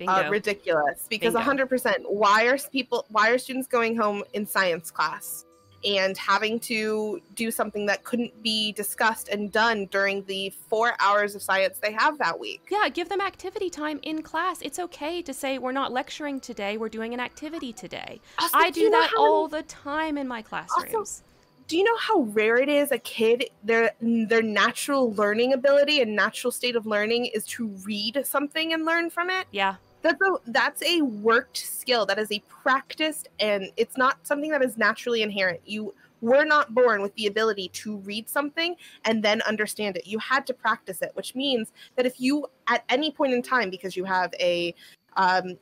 uh, 0.06 0.28
ridiculous 0.30 1.06
because 1.10 1.34
Bingo. 1.34 1.66
100% 1.66 1.94
why 2.06 2.46
are 2.46 2.58
people 2.70 3.04
why 3.08 3.30
are 3.30 3.38
students 3.38 3.66
going 3.66 3.96
home 3.96 4.22
in 4.34 4.46
science 4.46 4.92
class 4.92 5.44
and 5.84 6.16
having 6.16 6.58
to 6.58 7.20
do 7.34 7.50
something 7.50 7.86
that 7.86 8.04
couldn't 8.04 8.42
be 8.42 8.72
discussed 8.72 9.28
and 9.28 9.52
done 9.52 9.86
during 9.86 10.24
the 10.24 10.50
4 10.68 10.94
hours 11.00 11.34
of 11.34 11.42
science 11.42 11.78
they 11.78 11.92
have 11.92 12.18
that 12.18 12.38
week. 12.38 12.60
Yeah 12.70 12.88
give 12.88 13.08
them 13.08 13.20
activity 13.20 13.70
time 13.70 14.00
in 14.02 14.22
class. 14.22 14.60
It's 14.62 14.78
okay 14.78 15.22
to 15.22 15.32
say 15.32 15.58
we're 15.58 15.72
not 15.72 15.92
lecturing 15.92 16.40
today 16.40 16.76
we're 16.76 16.88
doing 16.88 17.14
an 17.14 17.20
activity 17.20 17.72
today. 17.72 18.20
Also, 18.38 18.58
i 18.58 18.70
do 18.70 18.82
do 18.82 18.90
that 18.90 19.10
how 19.10 19.22
all 19.22 19.48
the 19.48 19.62
time 19.62 20.18
in 20.18 20.26
my 20.26 20.42
classrooms. 20.42 21.22
Do 21.68 21.76
you 21.76 21.84
know 21.84 21.96
how 21.98 22.20
rare 22.22 22.56
it 22.56 22.68
is 22.70 22.92
a 22.92 22.98
kid 22.98 23.50
their 23.62 23.92
their 24.00 24.42
natural 24.42 25.12
learning 25.12 25.52
ability 25.52 26.00
and 26.00 26.16
natural 26.16 26.50
state 26.50 26.76
of 26.76 26.86
learning 26.86 27.26
is 27.26 27.44
to 27.46 27.68
read 27.84 28.22
something 28.24 28.72
and 28.72 28.84
learn 28.84 29.10
from 29.10 29.30
it? 29.30 29.46
Yeah 29.52 29.76
that's 30.02 30.20
a 30.20 30.36
that's 30.46 30.82
a 30.82 31.02
worked 31.02 31.56
skill. 31.56 32.06
That 32.06 32.18
is 32.18 32.30
a 32.30 32.40
practiced 32.48 33.28
and 33.40 33.70
it's 33.76 33.96
not 33.96 34.26
something 34.26 34.50
that 34.50 34.62
is 34.62 34.76
naturally 34.76 35.22
inherent. 35.22 35.60
You 35.64 35.94
were 36.20 36.44
not 36.44 36.74
born 36.74 37.00
with 37.00 37.14
the 37.14 37.26
ability 37.26 37.68
to 37.72 37.98
read 37.98 38.28
something 38.28 38.74
and 39.04 39.22
then 39.22 39.40
understand 39.42 39.96
it. 39.96 40.06
You 40.06 40.18
had 40.18 40.46
to 40.46 40.54
practice 40.54 41.02
it 41.02 41.12
which 41.14 41.34
means 41.34 41.72
that 41.96 42.06
if 42.06 42.20
you 42.20 42.46
at 42.68 42.84
any 42.88 43.10
point 43.10 43.32
in 43.32 43.42
time 43.42 43.70
because 43.70 43.96
you 43.96 44.04
have 44.04 44.32
a 44.40 44.74
um, 45.16 45.56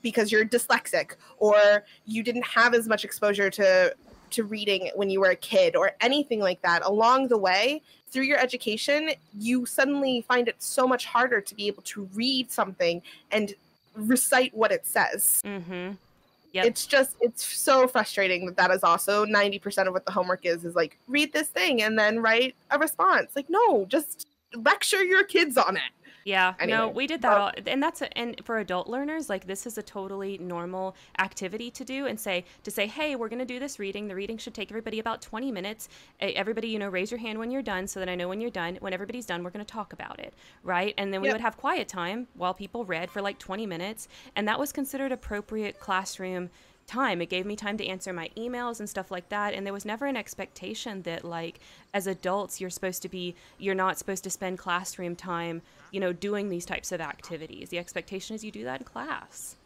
because 0.00 0.30
you're 0.30 0.44
dyslexic 0.44 1.12
or 1.38 1.84
you 2.06 2.22
didn't 2.22 2.44
have 2.44 2.74
as 2.74 2.88
much 2.88 3.04
exposure 3.04 3.50
to 3.50 3.94
to 4.30 4.44
reading 4.44 4.90
when 4.94 5.10
you 5.10 5.20
were 5.20 5.30
a 5.30 5.36
kid 5.36 5.76
or 5.76 5.92
anything 6.00 6.40
like 6.40 6.60
that 6.62 6.82
along 6.84 7.28
the 7.28 7.36
way 7.36 7.82
through 8.10 8.22
your 8.22 8.38
education 8.38 9.10
you 9.38 9.66
suddenly 9.66 10.24
find 10.26 10.48
it 10.48 10.56
so 10.58 10.86
much 10.86 11.04
harder 11.04 11.40
to 11.40 11.54
be 11.54 11.66
able 11.66 11.82
to 11.82 12.08
read 12.14 12.50
something 12.50 13.02
and 13.30 13.54
recite 13.94 14.54
what 14.54 14.72
it 14.72 14.86
says. 14.86 15.40
Mm-hmm. 15.44 15.92
Yep. 16.52 16.66
it's 16.66 16.84
just 16.84 17.16
it's 17.22 17.42
so 17.42 17.88
frustrating 17.88 18.44
that 18.44 18.56
that 18.56 18.70
is 18.70 18.84
also 18.84 19.24
90% 19.24 19.86
of 19.86 19.94
what 19.94 20.04
the 20.04 20.12
homework 20.12 20.44
is 20.44 20.66
is 20.66 20.74
like 20.74 20.98
read 21.08 21.32
this 21.32 21.48
thing 21.48 21.80
and 21.80 21.98
then 21.98 22.20
write 22.20 22.54
a 22.70 22.78
response. 22.78 23.34
Like 23.34 23.48
no 23.48 23.86
just 23.86 24.28
lecture 24.54 25.02
your 25.02 25.24
kids 25.24 25.56
on 25.56 25.76
it 25.76 25.82
Yeah, 26.24 26.54
no, 26.66 26.88
we 26.88 27.06
did 27.06 27.22
that 27.22 27.30
well- 27.30 27.42
all, 27.46 27.52
and 27.66 27.82
that's 27.82 28.02
a, 28.02 28.16
and 28.18 28.40
for 28.44 28.58
adult 28.58 28.88
learners, 28.88 29.28
like 29.28 29.46
this 29.46 29.66
is 29.66 29.76
a 29.78 29.82
totally 29.82 30.38
normal 30.38 30.94
activity 31.18 31.70
to 31.72 31.84
do, 31.84 32.06
and 32.06 32.18
say 32.18 32.44
to 32.62 32.70
say, 32.70 32.86
hey, 32.86 33.16
we're 33.16 33.28
gonna 33.28 33.44
do 33.44 33.58
this 33.58 33.78
reading. 33.78 34.08
The 34.08 34.14
reading 34.14 34.38
should 34.38 34.54
take 34.54 34.70
everybody 34.70 34.98
about 34.98 35.20
twenty 35.22 35.50
minutes. 35.50 35.88
Everybody, 36.20 36.68
you 36.68 36.78
know, 36.78 36.88
raise 36.88 37.10
your 37.10 37.18
hand 37.20 37.38
when 37.38 37.50
you're 37.50 37.62
done, 37.62 37.86
so 37.86 37.98
that 38.00 38.08
I 38.08 38.14
know 38.14 38.28
when 38.28 38.40
you're 38.40 38.50
done. 38.50 38.76
When 38.80 38.92
everybody's 38.92 39.26
done, 39.26 39.42
we're 39.42 39.50
gonna 39.50 39.64
talk 39.64 39.92
about 39.92 40.20
it, 40.20 40.34
right? 40.62 40.94
And 40.98 41.12
then 41.12 41.20
we 41.20 41.28
Yep. 41.28 41.34
would 41.34 41.40
have 41.42 41.56
quiet 41.56 41.88
time 41.88 42.28
while 42.34 42.54
people 42.54 42.84
read 42.84 43.10
for 43.10 43.20
like 43.20 43.38
twenty 43.38 43.66
minutes, 43.66 44.08
and 44.36 44.46
that 44.46 44.58
was 44.58 44.72
considered 44.72 45.12
appropriate 45.12 45.80
classroom 45.80 46.50
time. 46.86 47.20
It 47.22 47.28
gave 47.30 47.46
me 47.46 47.56
time 47.56 47.76
to 47.78 47.86
answer 47.86 48.12
my 48.12 48.30
emails 48.36 48.80
and 48.80 48.88
stuff 48.88 49.10
like 49.10 49.28
that. 49.30 49.54
And 49.54 49.64
there 49.66 49.72
was 49.72 49.84
never 49.84 50.06
an 50.06 50.16
expectation 50.16 51.02
that, 51.02 51.24
like, 51.24 51.60
as 51.94 52.06
adults, 52.06 52.60
you're 52.60 52.70
supposed 52.70 53.02
to 53.02 53.08
be, 53.08 53.34
you're 53.58 53.74
not 53.74 53.98
supposed 53.98 54.24
to 54.24 54.30
spend 54.30 54.58
classroom 54.58 55.16
time, 55.16 55.62
you 55.90 56.00
know, 56.00 56.12
doing 56.12 56.48
these 56.48 56.66
types 56.66 56.92
of 56.92 57.00
activities. 57.00 57.68
The 57.70 57.78
expectation 57.78 58.34
is 58.36 58.44
you 58.44 58.50
do 58.50 58.64
that 58.64 58.80
in 58.80 58.84
class. 58.86 59.56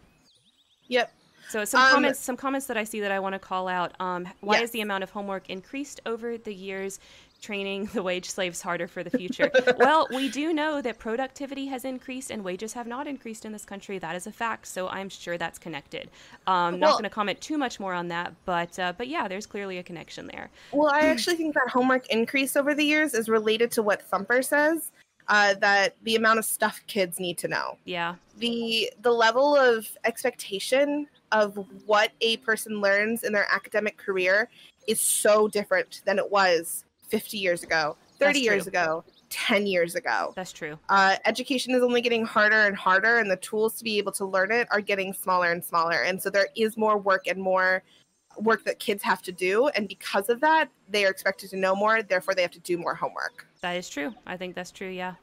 yep 0.89 1.13
So 1.49 1.65
some 1.65 1.81
Um, 1.81 1.91
comments, 1.93 2.19
some 2.21 2.37
comments 2.37 2.67
that 2.67 2.77
I 2.77 2.85
see 2.85 3.01
that 3.01 3.13
I 3.13 3.21
want 3.21 3.35
to 3.35 3.39
call 3.39 3.69
out. 3.69 3.93
Um, 4.01 4.29
why 4.41 4.55
Yes. 4.57 4.65
is 4.65 4.71
the 4.73 4.81
amount 4.81 5.05
of 5.05 5.11
homework 5.11 5.49
increased 5.49 6.01
over 6.05 6.37
the 6.37 6.53
years? 6.55 6.99
Training 7.41 7.87
the 7.93 8.03
wage 8.03 8.29
slaves 8.31 8.61
harder 8.61 8.89
for 8.89 9.05
the 9.05 9.11
future. 9.11 9.51
well, 9.79 10.09
we 10.11 10.29
do 10.29 10.53
know 10.53 10.81
that 10.83 10.99
productivity 10.99 11.67
has 11.67 11.85
increased 11.85 12.31
and 12.31 12.43
wages 12.43 12.73
have 12.73 12.87
not 12.87 13.07
increased 13.07 13.45
in 13.45 13.53
this 13.53 13.65
country. 13.65 13.99
That 13.99 14.17
is 14.17 14.27
a 14.27 14.33
fact. 14.33 14.67
So 14.67 14.89
I'm 14.89 15.09
sure 15.09 15.39
that's 15.39 15.59
connected. 15.59 16.11
Um, 16.47 16.81
not 16.81 16.93
going 16.93 17.05
to 17.05 17.11
comment 17.11 17.41
too 17.41 17.59
much 17.59 17.79
more 17.79 17.95
on 17.95 18.09
that, 18.09 18.35
but 18.45 18.79
uh, 18.79 18.93
but 18.97 19.09
yeah, 19.09 19.29
there's 19.29 19.47
clearly 19.47 19.79
a 19.79 19.83
connection 19.83 20.27
there. 20.27 20.51
Well, 20.73 20.91
I 20.93 21.01
actually 21.01 21.37
think 21.37 21.55
that 21.55 21.69
homework 21.69 22.09
increase 22.09 22.57
over 22.57 22.75
the 22.75 22.85
years 22.85 23.15
is 23.15 23.29
related 23.29 23.71
to 23.73 23.83
what 23.83 24.03
Thumper 24.03 24.43
says, 24.43 24.91
uh, 25.29 25.55
that 25.55 25.97
the 26.03 26.17
amount 26.17 26.39
of 26.39 26.45
stuff 26.45 26.83
kids 26.87 27.19
need 27.19 27.39
to 27.39 27.49
know. 27.49 27.79
Yeah, 27.85 28.17
The 28.39 28.91
the 29.03 29.13
level 29.13 29.57
of 29.57 29.87
expectation 30.05 31.09
of 31.33 31.59
what 31.87 32.13
a 32.21 32.37
person 32.39 32.81
learns 32.81 33.25
in 33.25 33.33
their 33.33 33.47
academic 33.53 33.97
career 33.97 34.49
is 34.87 35.01
so 35.01 35.49
different 35.49 36.03
than 36.05 36.19
it 36.19 36.31
was 36.31 36.85
50 37.09 37.39
years 37.39 37.63
ago, 37.63 37.97
30 38.19 38.33
That's 38.33 38.45
years 38.45 38.67
ago, 38.67 39.05
10 39.31 39.67
years 39.67 39.95
ago. 39.95 40.33
that's 40.37 40.53
true. 40.53 40.79
Uh, 40.89 41.17
education 41.25 41.75
is 41.75 41.83
only 41.83 42.01
getting 42.01 42.25
harder 42.25 42.67
and 42.67 42.77
harder, 42.77 43.19
and 43.19 43.31
the 43.31 43.37
tools 43.37 43.75
to 43.79 43.85
be 43.85 43.99
able 43.99 44.13
to 44.13 44.25
learn 44.25 44.51
it 44.53 44.69
are 44.71 44.81
getting 44.81 45.13
smaller 45.13 45.51
and 45.51 45.65
smaller. 45.65 46.03
And 46.03 46.21
so 46.23 46.31
there 46.31 46.49
is 46.57 46.77
more 46.77 46.97
work 46.99 47.27
and 47.27 47.41
more 47.41 47.83
work 48.39 48.65
that 48.65 48.79
kids 48.79 49.03
have 49.03 49.23
to 49.23 49.33
do. 49.33 49.69
And 49.69 49.89
because 49.89 50.29
of 50.29 50.41
that, 50.41 50.69
they 50.89 51.05
are 51.05 51.11
expected 51.11 51.51
to 51.51 51.57
know 51.57 51.75
more. 51.75 52.03
Therefore, 52.03 52.35
they 52.35 52.43
have 52.43 52.51
to 52.53 52.61
do 52.61 52.77
more 52.79 52.95
homework, 52.95 53.47
That 53.63 53.73
is 53.73 53.89
true. 53.89 54.15
I 54.27 54.37
think 54.37 54.55
that's 54.55 54.71
true. 54.71 54.89
Yeah. 54.91 55.15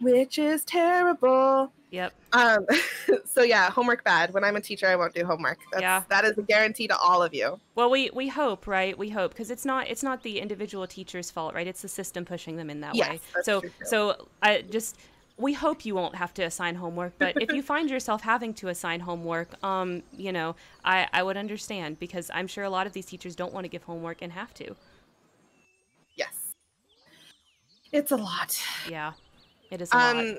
Which 0.00 0.38
is 0.38 0.64
terrible. 0.64 1.72
Yep. 1.90 2.12
Um, 2.32 2.66
so 3.26 3.42
yeah, 3.42 3.70
homework 3.70 4.02
bad. 4.04 4.32
When 4.32 4.44
I'm 4.44 4.56
a 4.56 4.60
teacher, 4.60 4.86
I 4.86 4.96
won't 4.96 5.14
do 5.14 5.24
homework. 5.24 5.58
That's, 5.72 5.82
Yeah. 5.82 6.02
that 6.08 6.24
is 6.24 6.38
a 6.38 6.42
guarantee 6.42 6.88
to 6.88 6.96
all 6.96 7.22
of 7.22 7.34
you. 7.34 7.60
Well, 7.74 7.90
we 7.90 8.10
we 8.10 8.28
hope, 8.28 8.66
right? 8.66 8.96
We 8.96 9.10
hope 9.10 9.32
because 9.32 9.50
it's 9.50 9.64
not 9.64 9.88
it's 9.88 10.02
not 10.02 10.22
the 10.22 10.40
individual 10.40 10.86
teacher's 10.86 11.30
fault, 11.30 11.54
right? 11.54 11.66
It's 11.66 11.82
the 11.82 11.88
system 11.88 12.24
pushing 12.24 12.56
them 12.56 12.70
in 12.70 12.80
that 12.80 12.94
Yes, 12.94 13.10
way. 13.10 13.20
So 13.42 13.60
true, 13.60 13.70
so 13.84 14.28
I 14.42 14.62
just 14.62 14.98
we 15.38 15.52
hope 15.54 15.84
you 15.84 15.94
won't 15.94 16.14
have 16.14 16.32
to 16.34 16.42
assign 16.42 16.74
homework, 16.76 17.14
but 17.18 17.36
if 17.40 17.52
you 17.52 17.62
find 17.74 17.90
yourself 17.90 18.22
having 18.22 18.54
to 18.54 18.68
assign 18.68 19.00
homework, 19.00 19.62
um, 19.64 20.02
you 20.16 20.32
know, 20.32 20.56
I 20.84 21.08
I 21.12 21.22
would 21.22 21.36
understand 21.36 21.98
because 21.98 22.30
I'm 22.32 22.46
sure 22.46 22.64
a 22.64 22.70
lot 22.70 22.86
of 22.86 22.92
these 22.94 23.06
teachers 23.06 23.36
don't 23.36 23.52
want 23.52 23.64
to 23.64 23.68
give 23.68 23.82
homework 23.82 24.22
and 24.22 24.32
have 24.32 24.54
to. 24.54 24.76
Yes, 26.16 26.54
it's 27.92 28.12
a 28.12 28.16
lot. 28.16 28.58
Yeah, 28.88 29.12
it 29.72 29.80
is. 29.80 29.92
Um, 29.92 30.38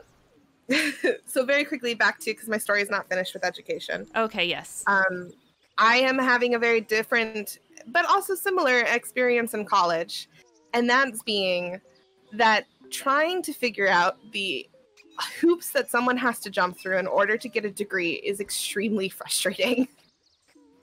so 1.26 1.44
very 1.44 1.66
quickly 1.66 1.94
back 1.94 2.20
to 2.20 2.32
because 2.32 2.48
my 2.48 2.58
story 2.58 2.82
is 2.82 2.90
not 2.90 3.10
finished 3.10 3.34
with 3.34 3.44
education. 3.44 4.08
Okay, 4.16 4.46
yes. 4.46 4.84
um, 4.88 5.32
I 5.78 5.98
am 5.98 6.18
having 6.18 6.56
a 6.56 6.60
very 6.60 6.82
different, 6.82 7.60
but 7.88 8.06
also 8.06 8.36
similar 8.36 8.80
experience 8.82 9.54
in 9.54 9.66
college. 9.66 10.30
And 10.74 10.90
that's 10.90 11.22
being 11.24 11.82
that 12.34 12.66
trying 12.90 13.42
to 13.44 13.54
figure 13.54 13.88
out 13.88 14.18
the 14.32 14.68
hoops 15.40 15.72
that 15.72 15.90
someone 15.90 16.18
has 16.18 16.40
to 16.40 16.50
jump 16.50 16.78
through 16.80 16.98
in 16.98 17.08
order 17.08 17.38
to 17.38 17.50
get 17.50 17.66
a 17.66 17.72
degree 17.72 18.14
is 18.14 18.40
extremely 18.40 19.10
frustrating. 19.20 19.88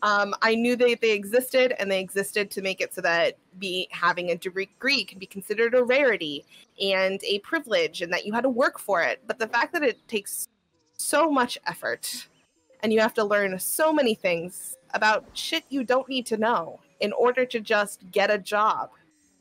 Um, 0.03 0.35
I 0.41 0.55
knew 0.55 0.77
that 0.77 1.01
they 1.01 1.13
existed, 1.13 1.75
and 1.79 1.91
they 1.91 2.01
existed 2.01 2.51
to 2.53 2.63
make 2.63 2.81
it 2.81 2.95
so 2.95 3.01
that 3.03 3.37
be 3.59 3.89
having 3.91 4.31
a 4.31 4.37
degree 4.37 5.05
can 5.05 5.19
be 5.19 5.27
considered 5.27 5.75
a 5.75 5.83
rarity 5.83 6.45
and 6.81 7.21
a 7.25 7.39
privilege, 7.41 8.01
and 8.01 8.13
that 8.13 8.25
you 8.25 8.33
had 8.33 8.43
to 8.43 8.49
work 8.49 8.79
for 8.79 9.03
it. 9.03 9.21
But 9.27 9.39
the 9.39 9.47
fact 9.47 9.73
that 9.75 9.83
it 9.83 9.99
takes 10.09 10.49
so 10.97 11.31
much 11.31 11.59
effort, 11.67 12.29
and 12.83 12.93
you 12.93 13.01
have 13.01 13.15
to 13.15 13.25
learn 13.25 13.59
so 13.59 13.93
many 13.93 14.15
things 14.15 14.77
about 14.95 15.25
shit 15.35 15.65
you 15.69 15.85
don't 15.85 16.09
need 16.09 16.27
to 16.27 16.37
know 16.37 16.81
in 17.01 17.13
order 17.13 17.45
to 17.47 17.61
just 17.61 18.11
get 18.11 18.31
a 18.31 18.39
job, 18.39 18.91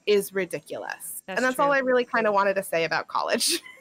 is 0.06 0.34
ridiculous. 0.34 1.24
That's 1.26 1.38
and 1.38 1.46
that's 1.46 1.56
true. 1.56 1.66
all 1.66 1.72
I 1.72 1.80
really 1.80 2.06
kind 2.06 2.28
of 2.28 2.34
wanted 2.34 2.56
to 2.56 2.64
say 2.64 2.84
about 2.84 3.08
college. 3.08 3.62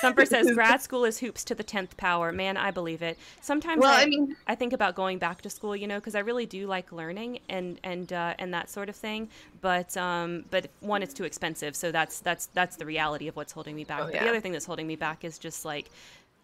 Thumper 0.00 0.24
says 0.26 0.50
grad 0.52 0.80
school 0.80 1.04
is 1.04 1.18
hoops 1.18 1.44
to 1.44 1.54
the 1.54 1.62
tenth 1.62 1.96
power. 1.96 2.32
Man, 2.32 2.56
I 2.56 2.70
believe 2.70 3.02
it. 3.02 3.18
Sometimes 3.40 3.80
well, 3.80 3.92
I, 3.92 4.02
I 4.02 4.06
mean, 4.06 4.36
I 4.46 4.54
think 4.54 4.72
about 4.72 4.94
going 4.94 5.18
back 5.18 5.42
to 5.42 5.50
school, 5.50 5.74
you 5.74 5.86
know, 5.86 5.98
because 5.98 6.14
I 6.14 6.20
really 6.20 6.46
do 6.46 6.66
like 6.66 6.92
learning 6.92 7.40
and 7.48 7.78
and 7.82 8.12
uh, 8.12 8.34
and 8.38 8.52
that 8.54 8.70
sort 8.70 8.88
of 8.88 8.96
thing. 8.96 9.28
But 9.60 9.96
um, 9.96 10.44
but 10.50 10.70
one, 10.80 11.02
it's 11.02 11.14
too 11.14 11.24
expensive, 11.24 11.76
so 11.76 11.92
that's 11.92 12.20
that's 12.20 12.46
that's 12.46 12.76
the 12.76 12.86
reality 12.86 13.28
of 13.28 13.36
what's 13.36 13.52
holding 13.52 13.76
me 13.76 13.84
back. 13.84 14.00
Oh, 14.02 14.04
but 14.06 14.14
yeah. 14.14 14.24
the 14.24 14.30
other 14.30 14.40
thing 14.40 14.52
that's 14.52 14.66
holding 14.66 14.86
me 14.86 14.96
back 14.96 15.24
is 15.24 15.38
just 15.38 15.64
like 15.64 15.90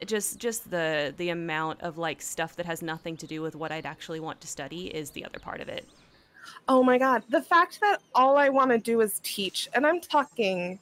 just 0.06 0.38
just 0.38 0.70
the 0.70 1.14
the 1.16 1.30
amount 1.30 1.80
of 1.80 1.98
like 1.98 2.22
stuff 2.22 2.56
that 2.56 2.66
has 2.66 2.82
nothing 2.82 3.16
to 3.16 3.26
do 3.26 3.42
with 3.42 3.56
what 3.56 3.72
I'd 3.72 3.86
actually 3.86 4.20
want 4.20 4.40
to 4.42 4.46
study 4.46 4.86
is 4.86 5.10
the 5.10 5.24
other 5.24 5.38
part 5.38 5.60
of 5.60 5.68
it. 5.68 5.86
Oh 6.66 6.82
my 6.82 6.98
god, 6.98 7.24
the 7.28 7.42
fact 7.42 7.80
that 7.80 8.00
all 8.14 8.36
I 8.36 8.48
want 8.48 8.70
to 8.70 8.78
do 8.78 9.00
is 9.00 9.20
teach, 9.22 9.68
and 9.74 9.86
I'm 9.86 10.00
talking 10.00 10.78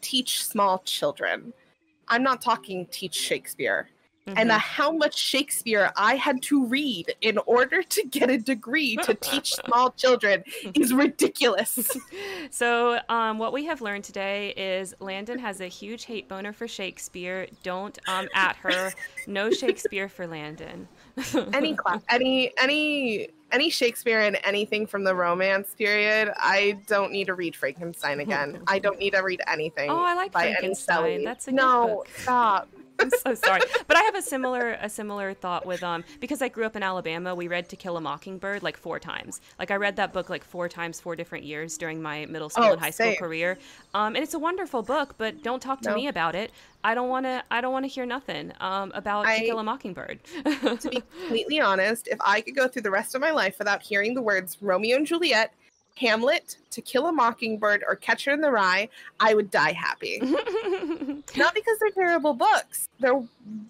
teach 0.00 0.44
small 0.44 0.78
children. 0.80 1.52
I'm 2.08 2.22
not 2.22 2.40
talking 2.40 2.86
teach 2.86 3.14
Shakespeare. 3.14 3.88
And 4.26 4.50
Mhm. 4.50 4.56
uh, 4.56 4.58
how 4.58 4.92
much 4.92 5.16
Shakespeare 5.16 5.90
I 5.96 6.16
had 6.16 6.42
to 6.42 6.66
read 6.66 7.14
in 7.22 7.38
order 7.46 7.82
to 7.82 8.02
get 8.04 8.28
a 8.28 8.36
degree 8.36 8.94
to 8.96 9.14
teach 9.14 9.54
small 9.66 9.90
children 9.92 10.44
is 10.74 10.92
ridiculous. 10.92 11.96
So, 12.50 12.98
um, 13.08 13.38
what 13.38 13.52
we 13.52 13.64
have 13.66 13.80
learned 13.82 14.04
today 14.04 14.50
is 14.56 14.94
Landyn 15.00 15.38
has 15.38 15.60
a 15.60 15.66
huge 15.68 16.04
hate 16.04 16.28
boner 16.28 16.52
for 16.52 16.66
Shakespeare. 16.68 17.46
Don't 17.62 17.98
um, 18.08 18.28
at 18.34 18.56
her. 18.56 18.92
No 19.26 19.50
Shakespeare 19.62 20.08
for 20.08 20.26
Landyn. 20.26 20.86
any 21.54 21.74
class, 21.74 22.02
any 22.10 22.52
any 22.58 23.28
any 23.52 23.70
Shakespeare 23.70 24.20
and 24.20 24.38
anything 24.44 24.86
from 24.86 25.04
the 25.04 25.14
Romance 25.14 25.74
period, 25.76 26.32
I 26.36 26.78
don't 26.86 27.12
need 27.12 27.26
to 27.26 27.34
read 27.34 27.56
Frankenstein 27.56 28.20
again. 28.20 28.62
I 28.66 28.78
don't 28.78 28.98
need 28.98 29.14
to 29.14 29.22
read 29.22 29.40
anything. 29.46 29.90
Oh, 29.90 30.02
I 30.02 30.14
like 30.14 30.32
by 30.32 30.46
any 30.46 30.54
Frankenstein. 30.54 30.96
Shelley. 30.96 31.24
That's 31.24 31.48
a 31.48 31.50
good 31.50 31.56
no, 31.56 32.04
stop. 32.22 32.68
I'm 33.00 33.10
so 33.10 33.34
sorry, 33.34 33.60
but 33.86 33.96
I 33.96 34.02
have 34.02 34.14
a 34.14 34.22
similar 34.22 34.72
a 34.80 34.88
similar 34.88 35.34
thought 35.34 35.66
with 35.66 35.82
um 35.82 36.04
because 36.20 36.42
I 36.42 36.48
grew 36.48 36.64
up 36.64 36.76
in 36.76 36.82
Alabama. 36.82 37.34
We 37.34 37.48
read 37.48 37.68
To 37.70 37.76
Kill 37.76 37.96
a 37.96 38.00
Mockingbird 38.00 38.62
like 38.62 38.76
four 38.76 38.98
times. 38.98 39.40
Like 39.58 39.70
I 39.70 39.76
read 39.76 39.96
that 39.96 40.12
book 40.12 40.28
like 40.30 40.44
four 40.44 40.68
times, 40.68 41.00
four 41.00 41.14
different 41.16 41.44
years 41.44 41.78
during 41.78 42.02
my 42.02 42.26
middle 42.26 42.48
school 42.50 42.64
Oh, 42.64 42.72
and 42.72 42.80
high 42.80 42.90
school 42.90 43.06
same. 43.12 43.16
career. 43.16 43.58
Um, 43.94 44.14
and 44.16 44.22
it's 44.22 44.34
a 44.34 44.38
wonderful 44.38 44.82
book, 44.82 45.14
but 45.18 45.42
don't 45.42 45.60
talk 45.60 45.80
to 45.82 45.90
No. 45.90 45.94
me 45.94 46.08
about 46.08 46.34
it. 46.34 46.52
I 46.84 46.94
don't 46.94 47.08
want 47.08 47.26
to. 47.26 47.42
I 47.50 47.60
don't 47.60 47.72
want 47.72 47.84
to 47.84 47.88
hear 47.88 48.06
nothing 48.06 48.52
um 48.60 48.92
about 48.94 49.26
To 49.26 49.40
Kill 49.44 49.58
a 49.58 49.64
Mockingbird. 49.64 50.20
to 50.24 50.88
be 50.90 51.00
completely 51.20 51.60
honest, 51.60 52.08
if 52.08 52.18
I 52.20 52.40
could 52.40 52.56
go 52.56 52.68
through 52.68 52.82
the 52.82 52.90
rest 52.90 53.14
of 53.14 53.20
my 53.20 53.30
life 53.30 53.56
without 53.58 53.82
hearing 53.82 54.14
the 54.14 54.22
words 54.22 54.56
Romeo 54.60 54.96
and 54.96 55.06
Juliet, 55.06 55.52
Hamlet, 55.98 56.56
To 56.70 56.80
Kill 56.80 57.06
a 57.06 57.12
Mockingbird, 57.12 57.82
or 57.86 57.96
Catcher 57.96 58.30
in 58.30 58.40
the 58.40 58.50
Rye, 58.50 58.88
I 59.20 59.34
would 59.34 59.50
die 59.50 59.72
happy. 59.72 60.18
Not 61.36 61.54
because 61.54 61.78
they're 61.78 61.90
terrible 61.94 62.34
books. 62.34 62.88
They're 63.00 63.20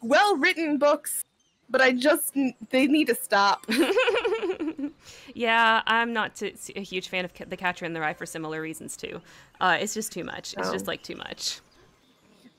well 0.02 0.36
written 0.36 0.78
books, 0.78 1.24
but 1.70 1.80
I 1.80 1.92
just 1.92 2.34
they 2.70 2.86
need 2.86 3.06
to 3.08 3.14
stop. 3.14 3.64
yeah, 5.34 5.82
I'm 5.86 6.12
not 6.12 6.36
t- 6.36 6.54
a 6.76 6.80
huge 6.82 7.08
fan 7.08 7.24
of 7.24 7.32
The 7.48 7.56
Catcher 7.56 7.84
in 7.84 7.92
the 7.92 8.00
Rye 8.00 8.14
for 8.14 8.26
similar 8.26 8.60
reasons 8.60 8.96
too. 8.96 9.20
Uh, 9.60 9.76
it's 9.80 9.94
just 9.94 10.12
too 10.12 10.24
much. 10.24 10.54
It's 10.56 10.70
just 10.70 10.84
Oh. 10.86 10.90
like 10.90 11.02
too 11.02 11.16
much. 11.16 11.60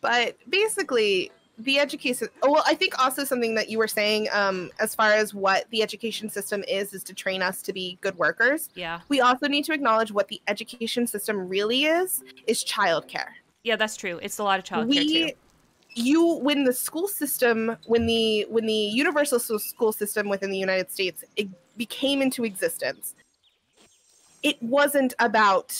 But 0.01 0.38
basically, 0.49 1.32
the 1.60 1.80
education. 1.80 2.30
Well, 2.41 2.64
I 2.66 2.74
think 2.74 2.97
also 2.99 3.24
something 3.24 3.53
that 3.55 3.70
you 3.70 3.78
were 3.78 3.88
saying, 3.88 4.28
um, 4.32 4.72
as 4.80 4.95
far 4.95 5.12
as 5.12 5.34
what 5.34 5.66
the 5.72 5.84
education 5.84 6.30
system 6.30 6.64
is, 6.68 6.93
is 6.93 7.03
to 7.03 7.14
train 7.14 7.41
us 7.41 7.62
to 7.64 7.74
be 7.74 7.97
good 8.01 8.18
workers. 8.18 8.70
Yeah, 8.76 9.01
We 9.10 9.22
also 9.22 9.47
need 9.47 9.66
to 9.66 9.74
acknowledge 9.74 10.12
what 10.12 10.28
the 10.30 10.41
education 10.47 11.05
system 11.05 11.47
really 11.49 11.84
is: 11.86 12.24
is 12.47 12.64
childcare. 12.64 13.30
yeah, 13.64 13.76
that's 13.76 13.97
true. 13.97 14.20
It's 14.22 14.39
a 14.39 14.43
lot 14.43 14.60
of 14.60 14.66
childcare 14.66 14.88
we 14.88 15.32
too. 15.32 15.32
you 15.95 16.36
when 16.36 16.64
the 16.64 16.74
school 16.74 17.07
system 17.07 17.76
when 17.86 18.05
the 18.05 18.45
when 18.49 18.66
the 18.66 18.74
universal 18.74 19.39
school 19.39 19.91
system 19.91 20.30
within 20.30 20.51
the 20.51 20.57
united 20.57 20.89
states 20.91 21.24
it 21.36 21.47
became 21.78 22.22
into 22.22 22.45
existence 22.45 23.16
it 24.43 24.62
wasn't 24.62 25.16
about 25.20 25.76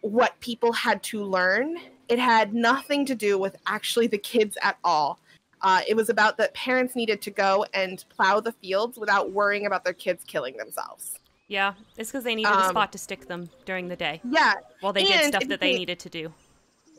what 0.00 0.38
people 0.40 0.72
had 0.72 1.02
to 1.02 1.22
learn 1.22 1.76
it 2.08 2.18
had 2.18 2.54
nothing 2.54 3.04
to 3.06 3.14
do 3.14 3.38
with 3.38 3.56
actually 3.66 4.06
the 4.06 4.18
kids 4.18 4.56
at 4.62 4.76
all 4.84 5.18
uh, 5.62 5.80
it 5.88 5.94
was 5.96 6.10
about 6.10 6.36
that 6.36 6.52
parents 6.54 6.94
needed 6.94 7.22
to 7.22 7.30
go 7.30 7.64
and 7.72 8.04
plow 8.10 8.38
the 8.40 8.52
fields 8.52 8.98
without 8.98 9.32
worrying 9.32 9.64
about 9.66 9.82
their 9.84 9.94
kids 9.94 10.22
killing 10.26 10.56
themselves 10.56 11.18
Yeah, 11.48 11.74
it's 11.96 12.10
because 12.10 12.24
they 12.24 12.34
needed 12.34 12.52
a 12.52 12.64
Um, 12.64 12.70
spot 12.70 12.92
to 12.92 12.98
stick 12.98 13.26
them 13.26 13.50
during 13.64 13.88
the 13.88 13.96
day 13.96 14.20
yeah 14.30 14.54
while 14.80 14.92
they 14.92 15.04
did 15.04 15.24
stuff 15.28 15.46
that 15.48 15.60
they 15.60 15.72
needed 15.72 15.98
to 16.00 16.10
do. 16.10 16.32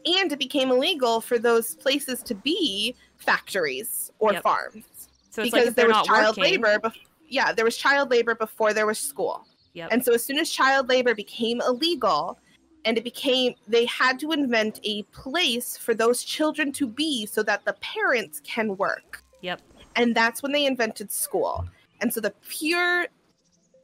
and 0.06 0.32
it 0.32 0.40
became 0.40 0.72
illegal 0.72 1.22
for 1.22 1.38
those 1.40 1.76
places 1.76 2.22
to 2.24 2.36
be 2.36 2.96
factories 3.18 4.12
or 4.20 4.34
Yep. 4.34 4.44
farms 4.44 4.86
So 5.30 5.42
it's 5.42 5.52
because 5.52 5.68
like 5.68 5.76
there 5.76 5.88
was 5.88 5.94
not 5.96 6.06
child 6.06 6.38
working, 6.38 6.44
labor. 6.62 6.80
Bef- 6.80 6.96
yeah, 7.28 7.52
there 7.54 7.66
was 7.66 7.76
child 7.78 8.10
labor 8.12 8.36
before 8.36 8.72
there 8.74 8.86
was 8.86 9.00
school, 9.00 9.46
Yep. 9.74 9.90
and 9.92 10.06
so 10.06 10.14
as 10.14 10.24
soon 10.24 10.38
as 10.40 10.50
child 10.50 10.88
labor 10.90 11.14
became 11.16 11.60
illegal, 11.62 12.40
and 12.86 12.98
it 12.98 13.04
became 13.04 13.56
they 13.68 13.86
had 13.86 14.20
to 14.20 14.32
invent 14.32 14.80
a 14.84 15.04
place 15.04 15.76
for 15.76 15.94
those 15.94 16.24
children 16.24 16.72
to 16.72 16.88
be 16.88 17.26
so 17.26 17.44
that 17.44 17.66
the 17.66 17.74
parents 17.82 18.40
can 18.46 18.78
work, 18.78 19.24
Yep. 19.42 19.62
and 19.96 20.16
that's 20.16 20.42
when 20.42 20.52
they 20.52 20.66
invented 20.66 21.12
school. 21.12 21.68
And 22.02 22.14
so 22.14 22.22
the 22.22 22.34
pure 22.48 23.08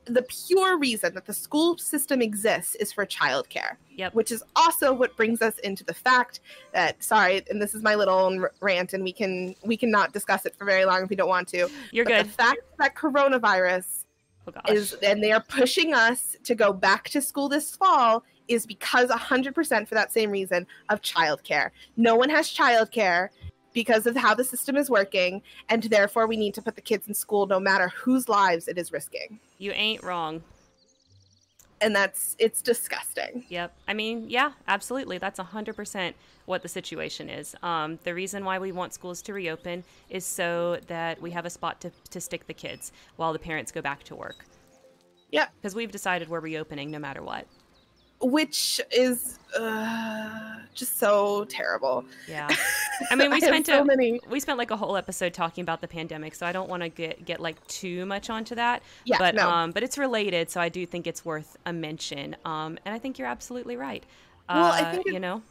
the 0.06 0.24
pure 0.24 0.80
reason 0.80 1.14
that 1.14 1.26
the 1.28 1.34
school 1.34 1.78
system 1.78 2.24
exists 2.24 2.74
is 2.76 2.92
for 2.92 3.06
childcare, 3.06 3.76
Yep. 3.92 4.16
which 4.16 4.32
is 4.32 4.44
also 4.56 4.92
what 4.94 5.16
brings 5.16 5.42
us 5.44 5.60
into 5.60 5.84
the 5.84 5.94
fact 5.94 6.40
that 6.74 7.04
sorry, 7.04 7.44
and 7.50 7.62
this 7.62 7.76
is 7.76 7.84
my 7.84 7.96
little 7.96 8.48
rant, 8.62 8.94
and 8.94 9.04
we 9.04 9.14
can 9.14 9.56
we 9.64 9.78
cannot 9.78 10.14
discuss 10.14 10.46
it 10.46 10.56
for 10.56 10.66
very 10.66 10.86
long 10.86 11.04
if 11.04 11.10
we 11.10 11.16
don't 11.16 11.30
want 11.30 11.48
to. 11.50 11.70
You're 11.92 12.06
good. 12.06 12.26
The 12.28 12.30
fact 12.30 12.62
that 12.80 12.96
coronavirus 12.96 14.06
Oh 14.48 14.74
is, 14.74 14.94
and 15.04 15.24
they 15.24 15.32
are 15.32 15.44
pushing 15.48 15.94
us 15.94 16.36
to 16.46 16.56
go 16.56 16.74
back 16.74 17.10
to 17.10 17.22
school 17.22 17.48
this 17.48 17.76
fall, 17.76 18.24
is 18.48 18.66
because 18.66 19.10
100% 19.10 19.88
for 19.88 19.96
that 19.96 20.12
same 20.12 20.32
reason 20.32 20.68
of 20.90 21.02
childcare. 21.02 21.72
No 21.98 22.16
one 22.16 22.30
has 22.30 22.48
childcare 22.48 23.30
because 23.74 24.06
of 24.06 24.16
how 24.16 24.34
the 24.34 24.44
system 24.44 24.76
is 24.76 24.90
working, 24.90 25.42
and 25.70 25.84
therefore 25.84 26.28
we 26.28 26.38
need 26.38 26.54
to 26.56 26.62
put 26.62 26.76
the 26.76 26.82
kids 26.82 27.08
in 27.08 27.14
school 27.14 27.48
no 27.48 27.60
matter 27.60 27.90
whose 27.90 28.28
lives 28.28 28.68
it 28.68 28.78
is 28.78 28.92
risking. 28.92 29.40
you 29.58 29.72
ain't 29.72 30.04
wrong. 30.04 30.44
And 31.80 31.96
that's, 31.96 32.36
it's 32.38 32.62
disgusting. 32.62 33.44
Yep. 33.50 33.76
I 33.88 33.96
mean, 33.96 34.30
yeah, 34.30 34.52
absolutely. 34.68 35.18
That's 35.18 35.40
100% 35.40 36.14
what 36.46 36.62
the 36.62 36.68
situation 36.68 37.28
is. 37.28 37.56
Um, 37.64 37.98
the 38.04 38.14
reason 38.14 38.46
why 38.46 38.60
we 38.60 38.72
want 38.72 38.94
schools 38.94 39.24
to 39.24 39.34
reopen 39.34 39.84
is 40.08 40.24
so 40.24 40.78
that 40.86 41.20
we 41.20 41.32
have 41.32 41.46
a 41.46 41.50
spot 41.50 41.82
to, 41.82 41.92
to 42.12 42.22
stick 42.22 42.46
the 42.46 42.54
kids 42.54 42.92
while 43.16 43.34
the 43.34 43.40
parents 43.40 43.72
go 43.72 43.82
back 43.82 44.04
to 44.04 44.16
work. 44.16 44.46
Yeah. 45.32 45.48
Because 45.60 45.74
we've 45.74 45.92
decided 45.92 46.30
we're 46.30 46.40
reopening 46.40 46.92
no 46.92 47.00
matter 47.00 47.24
what. 47.24 47.48
Which 48.22 48.80
is 48.92 49.40
uh, 49.58 50.58
just 50.74 50.98
so 51.00 51.46
terrible. 51.46 52.06
Yeah. 52.28 52.48
I 53.12 53.16
mean, 53.16 53.32
we 53.32 53.42
spent 53.42 53.66
so 53.66 53.82
a, 53.82 53.86
many. 53.86 54.20
we 54.30 54.40
spent 54.40 54.58
like 54.58 54.72
a 54.72 54.78
whole 54.78 54.96
episode 54.96 55.34
talking 55.34 55.64
about 55.64 55.82
the 55.82 55.88
pandemic, 55.88 56.36
so 56.36 56.46
I 56.46 56.52
don't 56.52 56.70
want 56.70 56.84
to 56.84 56.90
get 56.90 57.26
get 57.26 57.40
like 57.40 57.66
too 57.68 58.06
much 58.06 58.30
onto 58.30 58.56
that. 58.56 58.84
Yeah, 59.06 59.18
but 59.18 59.36
no. 59.36 59.50
um, 59.50 59.72
but 59.72 59.84
it's 59.84 59.98
related, 59.98 60.50
so 60.50 60.62
I 60.62 60.70
do 60.70 60.86
think 60.86 61.08
it's 61.08 61.26
worth 61.26 61.58
a 61.66 61.74
mention. 61.74 62.36
Um, 62.46 62.78
and 62.86 62.94
I 62.94 63.00
think 63.00 63.18
you're 63.18 63.28
absolutely 63.28 63.76
right. 63.76 64.04
Well, 64.50 64.72
I 64.72 64.82
Uh, 64.82 64.92
think 64.92 65.08
it- 65.08 65.14
you 65.14 65.20
know, 65.20 65.42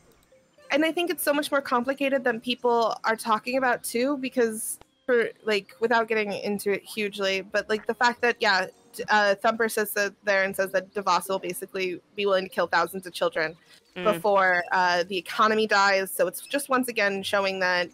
and 0.70 0.84
I 0.84 0.92
think 0.92 1.10
it's 1.10 1.22
so 1.24 1.32
much 1.32 1.50
more 1.50 1.60
complicated 1.60 2.22
than 2.22 2.40
people 2.40 2.96
are 3.04 3.16
talking 3.16 3.58
about 3.58 3.82
too, 3.82 4.16
because 4.18 4.78
for 5.06 5.30
like 5.44 5.74
without 5.80 6.06
getting 6.06 6.32
into 6.32 6.70
it 6.72 6.82
hugely, 6.84 7.40
but 7.40 7.68
like 7.68 7.86
the 7.86 7.94
fact 7.94 8.20
that 8.22 8.36
yeah, 8.38 8.66
uh, 9.08 9.34
Thumper 9.36 9.68
says 9.68 9.92
that 9.92 10.14
there 10.24 10.42
and 10.44 10.54
says 10.54 10.70
that 10.72 10.92
DeVos 10.94 11.28
will 11.28 11.38
basically 11.38 12.00
be 12.16 12.26
willing 12.26 12.44
to 12.44 12.50
kill 12.50 12.66
thousands 12.66 13.06
of 13.06 13.12
children 13.12 13.56
Mm. 13.96 14.04
before 14.04 14.62
uh, 14.70 15.02
the 15.08 15.16
economy 15.16 15.66
dies. 15.66 16.12
So 16.12 16.28
it's 16.28 16.46
just 16.46 16.68
once 16.68 16.86
again 16.86 17.24
showing 17.24 17.58
that 17.58 17.88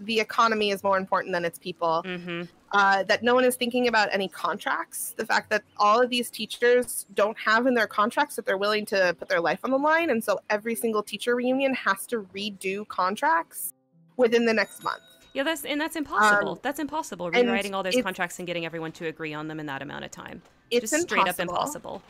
the 0.00 0.18
economy 0.18 0.70
is 0.70 0.82
more 0.82 0.98
important 0.98 1.32
than 1.32 1.44
its 1.44 1.58
people. 1.58 2.02
hmm 2.02 2.42
Uh, 2.72 3.02
that 3.02 3.22
no 3.22 3.34
one 3.34 3.44
is 3.44 3.54
thinking 3.54 3.86
about 3.86 4.08
any 4.12 4.28
contracts. 4.28 5.12
The 5.18 5.26
fact 5.26 5.50
that 5.50 5.62
all 5.76 6.00
of 6.00 6.08
these 6.08 6.30
teachers 6.30 7.04
don't 7.12 7.38
have 7.38 7.66
in 7.66 7.74
their 7.74 7.86
contracts 7.86 8.34
that 8.36 8.46
they're 8.46 8.56
willing 8.56 8.86
to 8.86 9.14
put 9.18 9.28
their 9.28 9.42
life 9.42 9.60
on 9.62 9.70
the 9.70 9.76
line. 9.78 10.08
And 10.08 10.24
so 10.24 10.40
every 10.48 10.74
single 10.74 11.02
teacher 11.02 11.36
reunion 11.36 11.74
has 11.74 12.06
to 12.06 12.22
redo 12.34 12.88
contracts 12.88 13.74
within 14.16 14.46
the 14.46 14.54
next 14.54 14.82
month. 14.82 15.02
Yeah, 15.34 15.44
that's 15.44 15.64
and 15.64 15.80
that's 15.80 15.96
impossible. 15.96 16.52
Um, 16.52 16.58
that's 16.62 16.78
impossible. 16.78 17.30
Rewriting 17.30 17.74
all 17.74 17.82
those 17.82 18.00
contracts 18.02 18.38
and 18.38 18.46
getting 18.46 18.66
everyone 18.66 18.92
to 18.92 19.06
agree 19.06 19.32
on 19.32 19.48
them 19.48 19.60
in 19.60 19.66
that 19.66 19.80
amount 19.82 20.04
of 20.04 20.10
time. 20.10 20.42
It's 20.70 20.90
Just 20.90 21.02
straight 21.04 21.26
up 21.28 21.40
impossible. 21.40 21.96
impossible. 21.96 22.02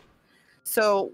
So 0.64 1.12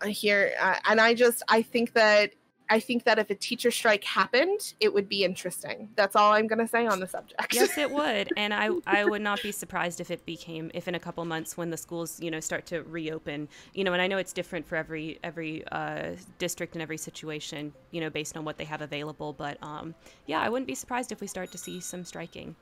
uh, 0.00 0.06
here, 0.06 0.52
uh, 0.60 0.76
and 0.88 1.00
I 1.00 1.14
just 1.14 1.42
I 1.48 1.62
think 1.62 1.92
that 1.94 2.32
I 2.70 2.78
think 2.78 3.02
that 3.04 3.18
if 3.18 3.30
a 3.30 3.34
teacher 3.34 3.72
strike 3.72 4.04
happened, 4.04 4.74
it 4.78 4.94
would 4.94 5.08
be 5.08 5.24
interesting. 5.24 5.88
That's 5.96 6.14
all 6.14 6.32
I'm 6.32 6.46
gonna 6.46 6.68
say 6.68 6.86
on 6.86 7.00
the 7.00 7.08
subject. 7.08 7.52
yes, 7.52 7.76
it 7.76 7.90
would, 8.00 8.32
and 8.36 8.54
I 8.54 8.70
I 8.86 9.04
would 9.04 9.22
not 9.22 9.42
be 9.42 9.50
surprised 9.50 10.00
if 10.00 10.10
it 10.10 10.24
became 10.24 10.70
if 10.72 10.86
in 10.86 10.94
a 10.94 11.00
couple 11.00 11.24
months 11.24 11.56
when 11.56 11.70
the 11.70 11.76
schools 11.76 12.20
you 12.20 12.30
know 12.30 12.38
start 12.38 12.66
to 12.66 12.82
reopen, 12.84 13.48
you 13.74 13.82
know, 13.82 13.92
and 13.92 14.00
I 14.00 14.06
know 14.06 14.18
it's 14.18 14.32
different 14.32 14.66
for 14.66 14.76
every 14.76 15.18
every 15.24 15.66
uh, 15.72 16.12
district 16.38 16.74
and 16.74 16.82
every 16.82 16.96
situation, 16.96 17.72
you 17.90 18.00
know, 18.00 18.08
based 18.08 18.36
on 18.36 18.44
what 18.44 18.56
they 18.56 18.64
have 18.64 18.82
available. 18.82 19.32
But 19.32 19.58
um, 19.62 19.94
yeah, 20.26 20.40
I 20.40 20.48
wouldn't 20.48 20.68
be 20.68 20.76
surprised 20.76 21.10
if 21.10 21.20
we 21.20 21.26
start 21.26 21.50
to 21.50 21.58
see 21.58 21.80
some 21.80 22.04
striking. 22.04 22.54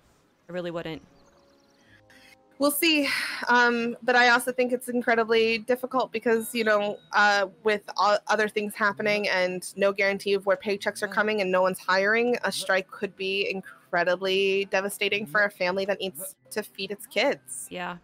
I 0.48 0.52
really 0.52 0.70
wouldn't. 0.70 1.02
We'll 2.58 2.70
see. 2.70 3.08
Um, 3.48 3.96
but 4.02 4.16
I 4.16 4.30
also 4.30 4.52
think 4.52 4.72
it's 4.72 4.88
incredibly 4.88 5.58
difficult 5.58 6.12
because 6.12 6.54
you 6.54 6.64
know, 6.64 6.98
uh, 7.12 7.46
with 7.64 7.82
all 7.96 8.18
other 8.26 8.48
things 8.48 8.74
happening 8.74 9.28
and 9.28 9.72
no 9.76 9.92
guarantee 9.92 10.34
of 10.34 10.46
where 10.46 10.56
paychecks 10.56 11.02
are 11.02 11.08
coming 11.08 11.40
and 11.40 11.50
no 11.50 11.62
one's 11.62 11.78
hiring, 11.78 12.36
a 12.44 12.52
strike 12.52 12.90
could 12.90 13.16
be 13.16 13.50
incredibly 13.50 14.66
devastating 14.66 15.26
for 15.26 15.44
a 15.44 15.50
family 15.50 15.84
that 15.84 15.98
needs 16.00 16.36
to 16.50 16.62
feed 16.62 16.90
its 16.90 17.06
kids. 17.06 17.66
Yeah. 17.70 17.96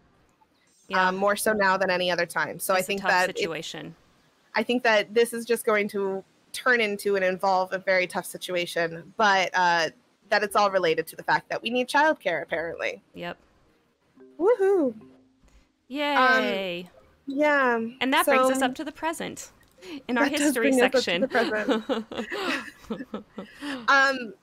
Yeah. 0.87 1.07
Um, 1.07 1.15
more 1.15 1.35
so 1.35 1.51
now 1.53 1.77
than 1.77 1.89
any 1.89 2.11
other 2.11 2.25
time. 2.27 2.59
So 2.59 2.73
I 2.73 2.77
It's 2.77 2.85
a 2.85 2.87
think 2.87 3.01
tough 3.01 3.11
that 3.11 3.29
it- 3.31 3.37
situation. 3.37 3.95
I 4.57 4.63
think 4.63 4.83
that 4.83 5.13
this 5.13 5.33
is 5.33 5.43
just 5.45 5.65
going 5.65 5.89
to 5.89 6.23
turn 6.53 6.79
into 6.79 7.17
and 7.17 7.25
involve 7.25 7.73
a 7.73 7.77
very 7.79 8.07
tough 8.07 8.25
situation, 8.25 9.11
but 9.17 9.49
uh, 9.53 9.89
that 10.29 10.43
it's 10.43 10.55
all 10.55 10.71
related 10.71 11.05
to 11.07 11.17
the 11.17 11.23
fact 11.23 11.49
that 11.49 11.61
we 11.61 11.69
need 11.69 11.89
childcare 11.89 12.41
apparently. 12.41 13.01
Yep. 13.15 13.37
Woohoo! 14.39 14.93
Yay. 15.87 16.89
Yeah. 17.27 17.79
and 18.01 18.13
that 18.13 18.25
brings 18.25 18.49
us 18.51 18.61
up 18.61 18.75
to 18.75 18.83
the 18.83 18.91
present 18.91 19.51
in 20.07 20.17
our 20.17 20.25
history 20.25 20.71
bring 20.71 20.81
us 20.81 20.91
to 20.91 21.01
section. 21.01 21.21
the 21.21 22.03
Um. 23.87 24.33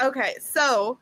Okay, 0.00 0.36
so 0.40 0.98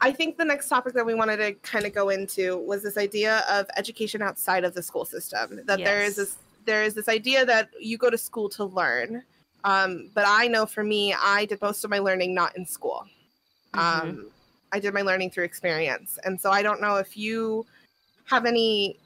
I 0.00 0.10
think 0.10 0.36
the 0.36 0.44
next 0.44 0.68
topic 0.68 0.94
that 0.94 1.06
we 1.06 1.14
wanted 1.14 1.36
to 1.36 1.52
kind 1.54 1.86
of 1.86 1.94
go 1.94 2.08
into 2.08 2.58
was 2.58 2.82
this 2.82 2.98
idea 2.98 3.44
of 3.48 3.66
education 3.76 4.20
outside 4.20 4.64
of 4.64 4.74
the 4.74 4.82
school 4.82 5.04
system. 5.04 5.60
That 5.66 5.78
there 5.78 6.02
is 6.02 6.16
this 6.16 6.36
there 6.64 6.82
is 6.82 6.94
this 6.94 7.08
idea 7.08 7.44
that 7.46 7.68
you 7.80 7.98
go 7.98 8.10
to 8.10 8.18
school 8.18 8.48
to 8.50 8.64
learn. 8.64 9.22
Um, 9.64 10.10
but 10.14 10.24
I 10.26 10.48
know 10.48 10.66
for 10.66 10.82
me, 10.82 11.14
I 11.14 11.44
did 11.44 11.60
most 11.60 11.84
of 11.84 11.90
my 11.90 12.00
learning 12.00 12.34
not 12.34 12.56
in 12.56 12.66
school. 12.66 13.06
Mhm. 13.74 13.78
Um, 13.80 14.30
I 14.72 14.80
did 14.80 14.94
my 14.94 15.02
learning 15.02 15.30
through 15.30 15.44
experience, 15.44 16.18
and 16.24 16.40
so 16.40 16.50
I 16.50 16.62
don't 16.62 16.80
know 16.80 16.96
if 16.96 17.16
you 17.16 17.66
have 18.24 18.46
any 18.46 18.98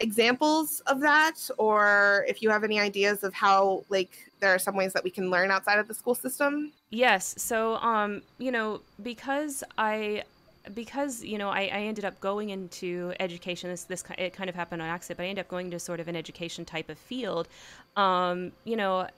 examples 0.00 0.80
of 0.86 1.00
that 1.00 1.34
or 1.58 2.24
if 2.28 2.40
you 2.40 2.50
have 2.50 2.62
any 2.62 2.78
ideas 2.78 3.24
of 3.24 3.34
how 3.34 3.84
like 3.88 4.30
there 4.38 4.54
are 4.54 4.58
some 4.58 4.76
ways 4.76 4.92
that 4.92 5.02
we 5.02 5.10
can 5.10 5.28
learn 5.28 5.50
outside 5.50 5.80
of 5.80 5.88
the 5.88 5.94
school 5.94 6.14
system 6.14 6.72
Yes. 6.90 7.34
So, 7.36 7.76
um, 7.76 8.22
you 8.38 8.50
know, 8.50 8.80
because 9.02 9.62
I, 9.76 10.24
because 10.74 11.22
you 11.22 11.38
know, 11.38 11.50
I, 11.50 11.62
I 11.62 11.80
ended 11.80 12.04
up 12.04 12.18
going 12.20 12.50
into 12.50 13.12
education. 13.20 13.70
This, 13.70 13.84
this, 13.84 14.04
it 14.16 14.32
kind 14.32 14.48
of 14.48 14.56
happened 14.56 14.82
on 14.82 14.88
accident, 14.88 15.18
but 15.18 15.24
I 15.24 15.26
ended 15.26 15.44
up 15.44 15.48
going 15.48 15.70
to 15.70 15.78
sort 15.78 16.00
of 16.00 16.08
an 16.08 16.16
education 16.16 16.64
type 16.64 16.88
of 16.88 16.98
field. 16.98 17.48
Um, 17.96 18.52
you 18.64 18.76
know, 18.76 19.08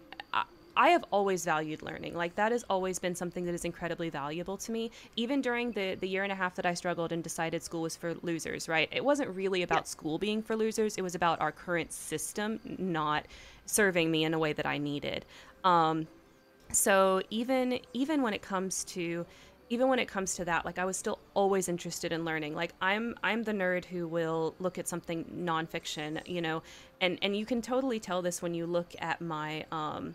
I 0.77 0.91
have 0.91 1.05
always 1.11 1.45
valued 1.45 1.83
learning. 1.83 2.15
Like 2.15 2.35
that 2.37 2.53
has 2.53 2.65
always 2.71 2.99
been 2.99 3.15
something 3.15 3.45
that 3.45 3.55
is 3.55 3.65
incredibly 3.65 4.11
valuable 4.11 4.57
to 4.59 4.73
me. 4.73 4.91
Even 5.17 5.41
during 5.41 5.73
the 5.73 5.97
the 5.97 6.09
year 6.09 6.23
and 6.23 6.33
a 6.33 6.37
half 6.37 6.55
that 6.57 6.67
I 6.67 6.75
struggled 6.75 7.13
and 7.13 7.23
decided 7.23 7.63
school 7.63 7.83
was 7.83 7.97
for 7.97 8.15
losers. 8.23 8.69
Right. 8.69 8.89
It 8.93 9.05
wasn't 9.05 9.31
really 9.31 9.63
about 9.63 9.89
school 9.89 10.19
being 10.19 10.43
for 10.43 10.57
losers. 10.57 10.97
It 10.97 11.03
was 11.03 11.15
about 11.15 11.41
our 11.41 11.53
current 11.53 11.93
system 11.93 12.61
not 12.79 13.27
serving 13.67 14.11
me 14.11 14.25
in 14.25 14.35
a 14.35 14.39
way 14.39 14.53
that 14.53 14.67
I 14.67 14.79
needed. 14.79 15.25
Um, 15.65 16.07
so 16.73 17.23
even 17.31 17.81
even 17.93 18.23
when 18.23 18.33
it 18.33 18.43
comes 18.43 18.85
to 18.85 19.27
even 19.71 19.89
when 19.89 19.99
it 20.01 20.09
comes 20.09 20.35
to 20.35 20.45
that 20.45 20.65
like 20.65 20.79
i 20.79 20.85
was 20.85 20.97
still 20.97 21.19
always 21.35 21.69
interested 21.69 22.13
in 22.13 22.25
learning 22.25 22.55
like 22.55 22.73
i'm 22.81 23.15
i'm 23.23 23.43
the 23.43 23.53
nerd 23.53 23.85
who 23.85 24.07
will 24.07 24.55
look 24.59 24.79
at 24.79 24.87
something 24.87 25.25
nonfiction 25.35 26.21
you 26.29 26.41
know 26.41 26.63
and 27.01 27.19
and 27.23 27.37
you 27.37 27.47
can 27.47 27.63
totally 27.63 27.99
tell 27.99 28.23
this 28.23 28.43
when 28.43 28.55
you 28.55 28.67
look 28.67 28.95
at 29.01 29.21
my 29.21 29.65
um 29.73 30.15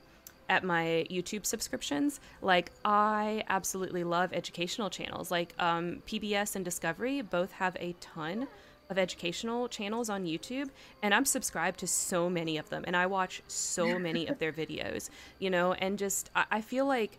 at 0.50 0.64
my 0.64 1.06
youtube 1.10 1.46
subscriptions 1.46 2.20
like 2.42 2.72
i 2.84 3.44
absolutely 3.50 4.04
love 4.04 4.32
educational 4.34 4.90
channels. 4.90 5.32
Like 5.32 5.54
um, 5.60 6.02
pbs 6.08 6.56
and 6.56 6.64
discovery 6.64 7.22
both 7.22 7.52
have 7.54 7.76
a 7.80 7.96
ton 8.00 8.48
of 8.90 9.00
educational 9.00 9.68
channels 9.68 10.10
on 10.10 10.26
YouTube, 10.26 10.70
and 11.02 11.14
I'm 11.14 11.26
subscribed 11.26 11.80
to 11.80 11.88
so 11.88 12.30
many 12.30 12.58
of 12.58 12.70
them, 12.70 12.84
and 12.86 12.96
I 12.96 13.08
watch 13.08 13.42
so 13.48 13.98
many 14.08 14.28
of 14.28 14.38
their 14.38 14.54
videos, 14.54 15.10
you 15.40 15.50
know, 15.50 15.74
and 15.74 15.98
just 15.98 16.30
I, 16.36 16.46
I 16.52 16.62
feel 16.62 16.86
like 16.86 17.18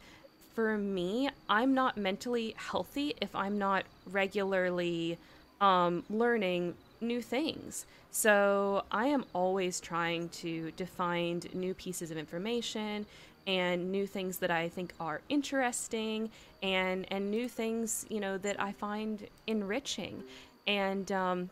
for 0.54 0.78
me, 0.78 1.28
I'm 1.48 1.74
not 1.74 1.96
mentally 1.96 2.54
healthy 2.56 3.14
if 3.20 3.34
I'm 3.34 3.58
not 3.58 3.84
regularly 4.10 5.18
um, 5.60 6.04
learning 6.08 6.74
new 7.00 7.20
things. 7.20 7.86
So 8.10 8.84
I 8.90 9.06
am 9.06 9.24
always 9.32 9.80
trying 9.80 10.28
to 10.40 10.70
to 10.72 10.86
find 10.86 11.52
new 11.54 11.74
pieces 11.74 12.10
of 12.10 12.16
information 12.16 13.06
and 13.46 13.92
new 13.92 14.06
things 14.06 14.38
that 14.38 14.50
I 14.50 14.68
think 14.68 14.92
are 14.98 15.20
interesting 15.28 16.30
and 16.62 17.06
and 17.12 17.30
new 17.30 17.48
things 17.48 18.06
you 18.08 18.20
know 18.20 18.38
that 18.38 18.60
I 18.60 18.72
find 18.72 19.26
enriching 19.46 20.22
and 20.66 21.10
um, 21.12 21.50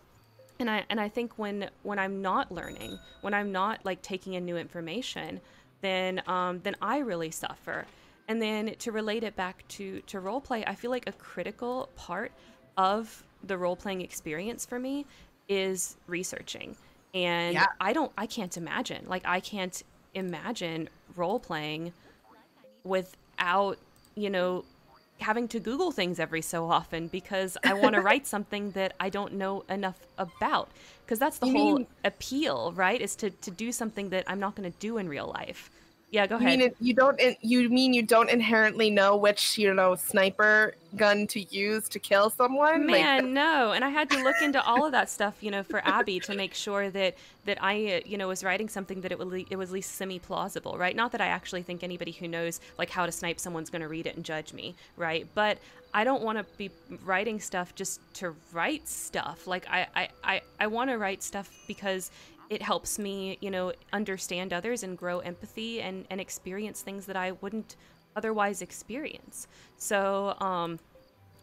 and 0.59 0.71
I 0.71 0.85
and 0.91 1.01
I 1.01 1.09
think 1.09 1.33
when 1.37 1.69
when 1.83 1.99
I'm 1.99 2.23
not 2.23 2.51
learning, 2.53 2.99
when 3.21 3.35
I'm 3.35 3.53
not 3.53 3.85
like 3.85 4.03
taking 4.03 4.35
in 4.35 4.45
new 4.45 4.57
information, 4.57 5.41
then 5.81 6.23
um, 6.27 6.61
then 6.63 6.77
I 6.81 6.99
really 6.99 7.31
suffer. 7.31 7.87
And 8.27 8.41
then 8.41 8.75
to 8.79 8.93
relate 8.93 9.25
it 9.25 9.37
back 9.37 9.67
to 9.69 10.01
to 10.03 10.21
role 10.21 10.41
play, 10.41 10.65
I 10.67 10.75
feel 10.75 10.91
like 10.91 11.09
a 11.09 11.13
critical 11.13 11.89
part 11.97 12.33
of 12.77 13.23
the 13.45 13.59
role 13.59 13.77
playing 13.77 14.01
experience 14.01 14.65
for 14.65 14.79
me 14.79 15.07
is 15.49 15.97
researching. 16.07 16.77
And 17.13 17.55
Yeah. 17.55 17.67
I 17.81 17.93
don't 17.93 18.13
I 18.19 18.27
can't 18.27 18.57
imagine 18.57 19.05
like 19.09 19.23
I 19.25 19.41
can't 19.41 19.83
imagine 20.15 20.89
role 21.17 21.39
playing 21.39 21.93
without 22.85 23.79
you 24.15 24.31
know 24.31 24.65
having 25.21 25.47
to 25.49 25.61
Google 25.61 25.93
things 25.93 26.19
every 26.19 26.43
so 26.43 26.69
often 26.69 27.07
because 27.07 27.57
I 27.65 27.73
want 27.75 27.95
to 27.95 28.01
write 28.09 28.27
something 28.27 28.73
that 28.73 28.95
I 28.99 29.11
don't 29.11 29.35
know 29.35 29.65
enough 29.69 29.99
about. 30.19 30.69
Because 31.05 31.21
that's 31.21 31.39
the 31.39 31.47
You 31.47 31.53
whole 31.57 31.75
mean- 31.77 31.87
appeal, 32.05 32.73
right? 32.75 33.01
Is 33.01 33.15
to, 33.17 33.31
to 33.31 33.51
do 33.53 33.71
something 33.71 34.09
that 34.11 34.25
I'm 34.27 34.41
not 34.41 34.57
going 34.57 34.71
to 34.71 34.79
do 34.81 34.99
in 34.99 35.09
real 35.09 35.29
life. 35.33 35.71
Yeah, 36.15 36.29
go 36.29 36.39
you 36.39 36.47
ahead. 36.47 36.59
mean 36.61 36.71
you 36.81 36.95
don't 36.95 37.21
you 37.43 37.69
mean 37.69 37.93
you 37.93 38.03
don't 38.03 38.31
inherently 38.31 38.89
know 38.89 39.17
which 39.17 39.59
you 39.59 39.75
know 39.75 39.97
sniper 39.97 40.77
gun 40.97 41.27
to 41.27 41.41
use 41.53 41.89
to 41.89 41.99
kill 41.99 42.31
someone 42.31 42.87
Man, 42.87 43.35
no. 43.35 43.73
And 43.73 43.85
I 43.85 43.89
had 43.89 44.09
to 44.11 44.23
look 44.23 44.37
into 44.41 44.65
all 44.65 44.87
of 44.87 44.93
that 44.93 45.11
stuff, 45.11 45.35
you 45.41 45.51
know, 45.51 45.65
for 45.65 45.83
Abby 45.85 46.21
to 46.21 46.37
make 46.37 46.55
sure 46.55 46.89
that 46.91 47.17
that 47.47 47.59
I, 47.61 47.97
uh, 47.97 48.01
you 48.07 48.17
know, 48.17 48.29
was 48.29 48.45
writing 48.45 48.69
something 48.69 49.01
that 49.01 49.11
it 49.11 49.19
was 49.19 49.27
le- 49.27 49.45
it 49.51 49.57
was 49.57 49.71
at 49.71 49.75
least 49.75 49.97
semi 49.97 50.21
plausible, 50.21 50.79
right? 50.79 50.95
Not 50.95 51.11
that 51.13 51.21
I 51.21 51.27
actually 51.27 51.63
think 51.63 51.83
anybody 51.83 52.13
who 52.13 52.29
knows 52.29 52.61
like 52.79 52.91
how 52.91 53.07
to 53.07 53.13
snipe 53.13 53.41
someone's 53.41 53.69
going 53.69 53.83
to 53.83 53.89
read 53.89 54.07
it 54.07 54.15
and 54.15 54.25
judge 54.25 54.53
me, 54.53 54.77
right? 54.97 55.27
But 55.35 55.59
I 55.93 56.05
don't 56.05 56.23
want 56.23 56.39
to 56.39 56.45
be 56.57 56.71
writing 57.05 57.41
stuff 57.41 57.75
just 57.75 58.01
to 58.15 58.37
write 58.53 58.87
stuff. 58.89 59.49
Like 59.49 59.67
I 59.69 59.89
I 59.97 60.09
I, 60.23 60.43
I 60.61 60.67
want 60.69 60.91
to 60.91 60.97
write 60.97 61.25
stuff 61.25 61.51
because 61.67 62.13
it 62.51 62.63
helps 62.63 62.99
me, 62.99 63.39
you 63.41 63.51
know, 63.51 63.73
understand 63.93 64.53
others 64.53 64.83
and 64.83 64.97
grow 64.99 65.21
empathy 65.21 65.81
and 65.81 66.07
and 66.11 66.21
experience 66.21 66.83
things 66.83 67.07
that 67.07 67.17
I 67.17 67.33
wouldn't 67.33 67.77
otherwise 68.17 68.63
experience. 68.63 69.47
So, 69.77 70.35
um 70.41 70.79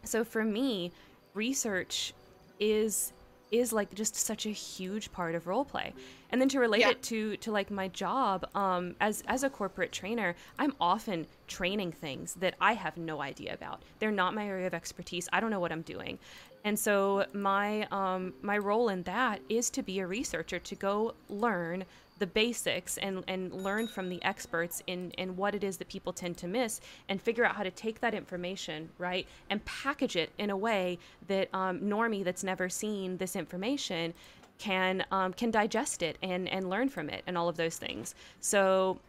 so 0.04 0.24
for 0.24 0.44
me 0.44 0.92
research 1.34 2.14
is 2.60 3.14
is 3.52 3.74
like 3.74 3.94
just 3.94 4.16
such 4.16 4.46
a 4.46 4.50
huge 4.50 5.12
part 5.12 5.36
of 5.36 5.46
role 5.46 5.66
play 5.66 5.94
and 6.30 6.40
then 6.40 6.48
to 6.50 6.60
relate 6.60 6.82
Yeah. 6.82 6.92
it 6.92 7.04
to 7.04 7.38
to 7.38 7.52
like 7.52 7.70
my 7.70 7.88
job 7.90 8.46
um 8.56 8.96
as 9.02 9.24
as 9.28 9.44
a 9.44 9.50
corporate 9.50 9.92
trainer 9.92 10.36
i'm 10.58 10.74
often 10.80 11.28
training 11.48 11.92
things 11.92 12.36
that 12.36 12.56
i 12.62 12.74
have 12.74 12.98
no 12.98 13.22
idea 13.22 13.54
about 13.54 13.84
they're 14.00 14.12
not 14.12 14.34
my 14.34 14.48
area 14.48 14.68
of 14.68 14.74
expertise 14.74 15.28
i 15.34 15.40
don't 15.40 15.52
know 15.52 15.60
what 15.60 15.72
i'm 15.72 15.82
doing 15.82 16.18
and 16.64 16.78
so 16.78 17.26
my 17.34 17.88
um 17.92 18.34
my 18.42 18.58
role 18.58 18.90
in 18.90 19.04
that 19.04 19.42
is 19.50 19.70
to 19.70 19.84
be 19.84 20.00
a 20.00 20.08
researcher 20.08 20.60
to 20.60 20.76
go 20.76 21.14
learn 21.30 21.86
the 22.22 22.28
basics 22.28 22.98
and, 23.00 23.24
and 23.28 23.52
learn 23.52 23.88
from 23.88 24.08
the 24.08 24.24
experts 24.24 24.84
in, 24.86 25.10
in 25.18 25.36
what 25.36 25.56
it 25.56 25.64
is 25.64 25.78
that 25.78 25.88
people 25.90 26.14
tend 26.14 26.38
to 26.38 26.48
miss 26.48 26.80
and 27.10 27.20
figure 27.20 27.44
out 27.44 27.56
how 27.56 27.64
to 27.64 27.72
take 27.72 28.00
that 28.00 28.14
information, 28.14 28.88
right, 29.00 29.28
and 29.50 29.66
package 29.66 30.16
it 30.16 30.30
in 30.38 30.52
a 30.52 30.56
way 30.56 31.00
that 31.28 31.50
um, 31.52 31.80
normie 31.80 32.24
that's 32.24 32.44
never 32.44 32.70
seen 32.70 33.18
this 33.18 33.36
information 33.36 34.14
can 34.60 35.04
um, 35.12 35.34
can 35.34 35.50
digest 35.50 36.04
it 36.04 36.20
and, 36.22 36.48
and 36.48 36.70
learn 36.70 36.88
from 36.90 37.10
it 37.10 37.24
and 37.26 37.36
all 37.36 37.50
of 37.50 37.58
those 37.58 37.78
things. 37.78 38.14
So 38.40 39.00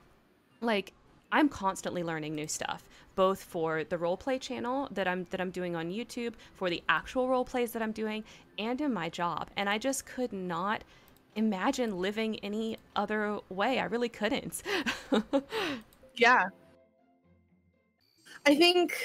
like 0.62 0.94
I'm 1.30 1.50
constantly 1.50 2.02
learning 2.02 2.34
new 2.34 2.46
stuff, 2.46 2.82
both 3.14 3.42
for 3.42 3.84
the 3.84 3.98
role 3.98 4.16
play 4.16 4.38
channel 4.38 4.88
that 4.92 5.06
I'm 5.08 5.26
that 5.30 5.40
I'm 5.40 5.50
doing 5.50 5.76
on 5.76 5.90
YouTube, 5.90 6.34
for 6.54 6.70
the 6.70 6.82
actual 6.88 7.28
role 7.28 7.44
plays 7.44 7.72
that 7.72 7.82
I'm 7.82 7.92
doing, 7.92 8.24
and 8.58 8.80
in 8.80 8.92
my 8.92 9.08
job. 9.08 9.50
And 9.56 9.68
I 9.68 9.78
just 9.78 10.06
could 10.06 10.32
not 10.32 10.84
imagine 11.36 11.98
living 11.98 12.38
any 12.40 12.76
other 12.96 13.38
way. 13.48 13.78
I 13.78 13.84
really 13.84 14.08
couldn't. 14.08 14.62
yeah. 16.16 16.44
I 18.44 18.56
think 18.56 18.96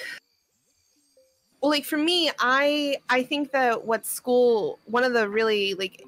well 1.61 1.69
like 1.69 1.85
for 1.85 1.97
me, 1.97 2.31
I 2.39 2.97
I 3.09 3.23
think 3.23 3.51
that 3.51 3.85
what 3.85 4.05
school 4.05 4.79
one 4.85 5.03
of 5.03 5.13
the 5.13 5.29
really 5.29 5.73
like 5.75 6.03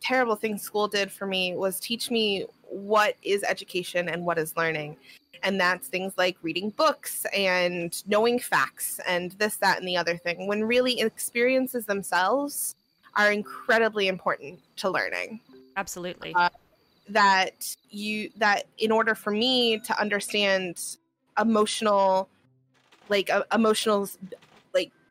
terrible 0.00 0.36
things 0.36 0.62
school 0.62 0.88
did 0.88 1.10
for 1.10 1.26
me 1.26 1.54
was 1.54 1.78
teach 1.78 2.10
me 2.10 2.46
what 2.72 3.16
is 3.22 3.42
education 3.42 4.08
and 4.08 4.24
what 4.24 4.38
is 4.38 4.56
learning. 4.56 4.96
And 5.42 5.60
that's 5.60 5.88
things 5.88 6.14
like 6.16 6.36
reading 6.42 6.70
books 6.70 7.26
and 7.34 8.00
knowing 8.06 8.38
facts 8.38 9.00
and 9.06 9.32
this, 9.32 9.56
that, 9.56 9.78
and 9.78 9.86
the 9.86 9.96
other 9.96 10.16
thing, 10.16 10.46
when 10.46 10.64
really 10.64 11.00
experiences 11.00 11.84
themselves 11.86 12.76
are 13.16 13.32
incredibly 13.32 14.08
important 14.08 14.60
to 14.76 14.88
learning. 14.88 15.40
Absolutely. 15.76 16.34
Uh, 16.34 16.48
that 17.08 17.76
you, 17.90 18.30
that 18.36 18.66
in 18.78 18.92
order 18.92 19.14
for 19.14 19.32
me 19.32 19.78
to 19.80 20.00
understand 20.00 20.96
emotional, 21.38 22.28
like 23.08 23.28
uh, 23.28 23.42
emotional 23.52 24.08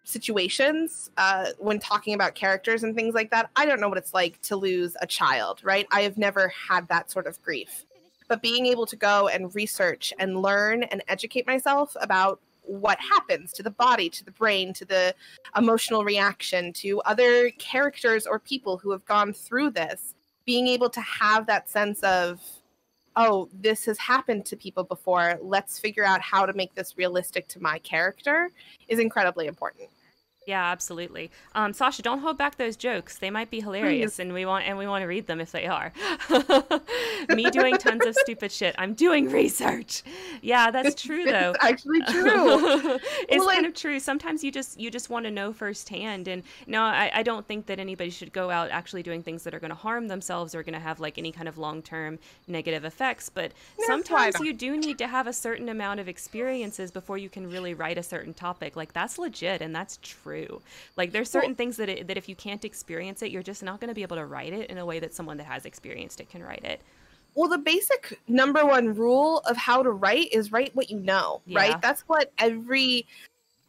situations 0.04 1.10
uh, 1.18 1.48
when 1.58 1.80
talking 1.80 2.14
about 2.14 2.36
characters 2.36 2.84
and 2.84 2.96
things 2.96 3.14
like 3.14 3.30
that. 3.32 3.50
I 3.56 3.66
don't 3.66 3.80
know 3.80 3.90
what 3.90 3.98
it's 3.98 4.14
like 4.14 4.42
to 4.44 4.56
lose 4.56 4.96
a 5.02 5.08
child, 5.08 5.62
right? 5.64 5.88
I 5.92 6.02
have 6.02 6.18
never 6.18 6.50
had 6.50 6.88
that 6.88 7.12
sort 7.12 7.28
of 7.28 7.42
grief. 7.42 7.86
But 8.28 8.42
being 8.42 8.66
able 8.66 8.86
to 8.86 8.96
go 8.96 9.28
and 9.28 9.54
research 9.54 10.14
and 10.18 10.42
learn 10.42 10.84
and 10.84 11.04
educate 11.08 11.46
myself 11.46 11.96
about 12.02 12.40
what 12.64 13.00
happens 13.00 13.52
to 13.54 13.64
the 13.64 13.72
body, 13.72 14.10
to 14.10 14.24
the 14.24 14.32
brain, 14.32 14.74
to 14.74 14.86
the 14.86 15.14
emotional 15.58 16.04
reaction, 16.04 16.72
to 16.74 17.02
other 17.02 17.50
characters 17.52 18.26
or 18.26 18.40
people 18.40 18.78
who 18.78 18.92
have 18.92 19.04
gone 19.06 19.34
through 19.34 19.72
this, 19.72 20.14
being 20.46 20.68
able 20.68 20.90
to 20.90 21.02
have 21.02 21.46
that 21.48 21.70
sense 21.70 22.02
of 22.04 22.42
oh, 23.22 23.50
this 23.54 23.86
has 23.86 23.98
happened 24.00 24.46
to 24.48 24.56
people 24.56 24.84
before. 24.84 25.38
Let's 25.42 25.78
figure 25.80 26.04
out 26.04 26.22
how 26.22 26.46
to 26.46 26.54
make 26.54 26.74
this 26.74 26.98
realistic 26.98 27.48
to 27.50 27.62
my 27.62 27.78
character 27.80 28.50
is 28.88 29.00
incredibly 29.00 29.48
important. 29.48 29.90
Yeah, 30.48 30.72
absolutely. 30.72 31.30
Um, 31.54 31.72
Sasha, 31.72 32.02
don't 32.02 32.18
hold 32.18 32.36
back 32.36 32.58
those 32.58 32.76
jokes. 32.76 33.20
They 33.20 33.30
might 33.30 33.52
be 33.52 33.62
hilarious, 33.62 34.18
and 34.18 34.34
we 34.34 34.44
want 34.48 34.66
and 34.66 34.76
we 34.76 34.88
want 34.88 35.04
to 35.04 35.06
read 35.06 35.28
them 35.28 35.40
if 35.40 35.52
they 35.52 35.68
are. 35.68 35.94
Me 37.30 37.52
doing 37.52 37.78
tons 37.78 38.04
of 38.04 38.16
stupid 38.16 38.52
shit. 38.52 38.74
I'm 38.80 38.96
doing 38.96 39.30
research. 39.30 40.02
Yeah, 40.42 40.72
that's 40.72 41.00
true 41.00 41.26
though. 41.26 41.54
It's 41.54 41.64
actually 41.64 42.02
true. 42.10 42.98
it's 43.30 43.38
well, 43.38 43.50
kind 43.50 43.68
of 43.68 43.76
true. 43.76 44.00
Sometimes 44.00 44.44
you 44.44 44.52
just 44.52 44.80
you 44.80 44.90
just 44.90 45.12
want 45.12 45.26
to 45.26 45.32
know 45.32 45.54
firsthand. 45.54 46.28
And 46.28 46.42
no, 46.66 46.82
I, 46.82 47.12
I 47.14 47.22
don't 47.22 47.48
think 47.48 47.68
that 47.68 47.78
anybody 47.78 48.10
should 48.10 48.34
go 48.34 48.50
out 48.50 48.72
actually 48.72 49.04
doing 49.04 49.22
things 49.22 49.44
that 49.44 49.54
are 49.54 49.60
going 49.60 49.70
to 49.70 49.76
harm 49.76 50.08
themselves 50.08 50.56
or 50.56 50.64
going 50.64 50.74
to 50.74 50.80
have 50.80 51.00
like 51.00 51.20
any 51.20 51.32
kind 51.32 51.50
of 51.50 51.60
long 51.60 51.84
term 51.84 52.18
negative 52.48 52.84
effects. 52.84 53.30
But 53.30 53.52
no, 53.80 53.86
sometimes 53.86 54.40
you 54.40 54.54
do 54.54 54.76
need 54.76 54.98
to 54.98 55.08
have 55.08 55.28
a 55.28 55.34
certain 55.34 55.70
amount 55.70 56.00
of 56.00 56.08
experiences 56.08 56.90
before 56.90 57.20
you 57.20 57.30
can 57.30 57.48
really 57.48 57.76
write 57.76 58.00
a 58.00 58.04
certain 58.04 58.34
topic. 58.34 58.76
Like 58.76 58.92
that's 58.92 59.20
legit 59.20 59.62
and 59.62 59.76
that's 59.76 60.00
true 60.02 60.31
true. 60.32 60.62
Like 60.98 61.12
there's 61.12 61.30
certain 61.30 61.52
well, 61.52 61.56
things 61.56 61.78
that 61.78 61.90
it, 61.90 62.08
that 62.08 62.18
if 62.18 62.30
you 62.30 62.36
can't 62.36 62.64
experience 62.66 63.22
it, 63.22 63.32
you're 63.32 63.44
just 63.44 63.64
not 63.64 63.80
going 63.80 63.90
to 63.90 63.96
be 63.96 64.02
able 64.04 64.18
to 64.18 64.26
write 64.26 64.54
it 64.54 64.70
in 64.70 64.78
a 64.78 64.86
way 64.86 65.00
that 65.00 65.14
someone 65.14 65.38
that 65.38 65.46
has 65.46 65.66
experienced 65.66 66.20
it 66.20 66.30
can 66.30 66.44
write 66.44 66.64
it. 66.64 66.82
Well, 67.36 67.50
the 67.50 67.58
basic 67.58 68.20
number 68.28 68.66
one 68.66 68.94
rule 68.94 69.40
of 69.40 69.56
how 69.56 69.84
to 69.84 69.92
write 69.92 70.34
is 70.34 70.52
write 70.52 70.76
what 70.76 70.90
you 70.90 71.00
know, 71.00 71.42
yeah. 71.46 71.60
right? 71.60 71.82
That's 71.82 72.02
what 72.02 72.32
every 72.38 73.08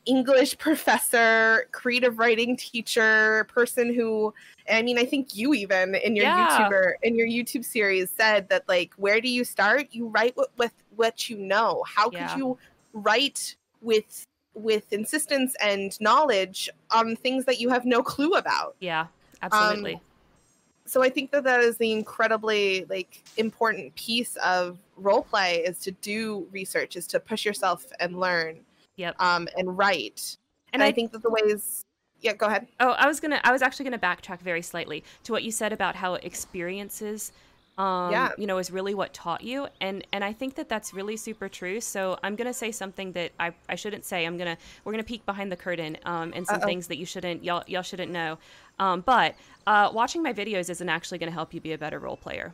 English 0.04 0.58
professor, 0.58 1.68
creative 1.70 2.18
writing 2.18 2.56
teacher, 2.56 3.46
person 3.48 3.94
who 3.94 4.34
I 4.70 4.82
mean, 4.82 4.98
I 4.98 5.04
think 5.04 5.34
you 5.34 5.54
even 5.54 5.94
in 5.96 6.16
your 6.16 6.24
yeah. 6.24 6.68
YouTuber 6.68 6.94
in 7.02 7.16
your 7.16 7.26
YouTube 7.26 7.64
series 7.64 8.10
said 8.10 8.48
that 8.48 8.68
like 8.68 8.92
where 8.96 9.20
do 9.20 9.28
you 9.28 9.44
start? 9.44 9.88
You 9.92 10.08
write 10.08 10.36
with, 10.36 10.48
with 10.56 10.72
what 10.96 11.28
you 11.30 11.36
know. 11.38 11.84
How 11.86 12.10
yeah. 12.10 12.28
could 12.28 12.38
you 12.38 12.58
write 12.92 13.56
with 13.80 14.26
with 14.55 14.92
insistence 14.92 15.55
and 15.62 15.98
knowledge 16.00 16.68
on 16.90 17.16
things 17.16 17.44
that 17.46 17.61
you 17.61 17.68
have 17.68 17.84
no 17.84 18.03
clue 18.03 18.32
about. 18.32 18.76
Yeah, 18.80 19.07
absolutely. 19.40 19.94
Um, 19.94 20.00
so 20.84 21.03
I 21.03 21.09
think 21.09 21.30
that 21.30 21.44
that 21.44 21.61
is 21.61 21.76
the 21.76 21.92
incredibly 21.92 22.84
like 22.86 23.22
important 23.36 23.94
piece 23.94 24.36
of 24.36 24.78
role 24.96 25.22
play 25.22 25.59
is 25.59 25.78
to 25.80 25.92
do 25.92 26.46
research, 26.50 26.96
is 26.96 27.07
to 27.09 27.20
push 27.20 27.44
yourself 27.44 27.86
and 28.00 28.18
learn. 28.18 28.61
Yep. 28.96 29.20
Um, 29.20 29.48
and 29.57 29.76
write. 29.78 30.36
And, 30.72 30.82
and 30.82 30.82
I, 30.82 30.88
I 30.88 30.92
think 30.92 31.12
that 31.12 31.22
the 31.22 31.30
ways 31.30 31.84
yeah, 32.22 32.34
go 32.34 32.46
ahead. 32.46 32.68
Oh, 32.78 32.90
I 32.90 33.07
was 33.07 33.20
gonna 33.20 33.40
I 33.44 33.53
was 33.53 33.62
actually 33.62 33.84
gonna 33.84 33.98
backtrack 33.98 34.40
very 34.40 34.62
slightly 34.62 35.03
to 35.24 35.32
what 35.32 35.42
you 35.42 35.50
said 35.50 35.72
about 35.72 35.96
how 35.96 36.14
experiences 36.14 37.32
um, 37.79 38.12
yeah. 38.12 38.31
you 38.37 38.47
know, 38.47 38.59
is 38.59 38.70
really 38.70 38.95
what 38.95 39.14
taught 39.14 39.43
you. 39.43 39.66
And 39.81 40.07
and 40.12 40.23
I 40.23 40.33
think 40.33 40.57
that 40.57 40.68
that's 40.68 40.93
really 40.93 41.16
super 41.16 41.49
true. 41.49 41.81
So 41.81 42.18
I'm 42.23 42.37
gonna 42.37 42.53
say 42.53 42.70
something 42.70 43.12
that 43.12 43.33
I, 43.41 43.53
I 43.68 43.77
shouldn't 43.77 44.05
say. 44.05 44.27
I'm 44.27 44.37
gonna 44.37 44.59
we're 44.85 44.93
gonna 44.93 45.05
peek 45.05 45.25
behind 45.25 45.51
the 45.51 45.57
curtain 45.57 45.97
um, 46.05 46.33
and 46.35 46.47
some 46.47 46.57
Uh-oh. 46.57 46.66
things 46.66 46.87
that 46.89 46.97
you 46.99 47.07
shouldn't 47.07 47.45
y'all 47.45 47.64
y'all 47.66 47.83
shouldn't 47.83 48.12
know. 48.12 48.39
Um, 48.79 49.01
but 49.01 49.35
uh, 49.66 49.91
watching 49.93 50.23
my 50.23 50.33
videos 50.33 50.68
isn't 50.68 50.89
actually 50.89 51.18
gonna 51.18 51.33
help 51.33 51.55
you 51.55 51.61
be 51.61 51.73
a 51.73 51.79
better 51.79 51.99
role 51.99 52.16
player. 52.16 52.53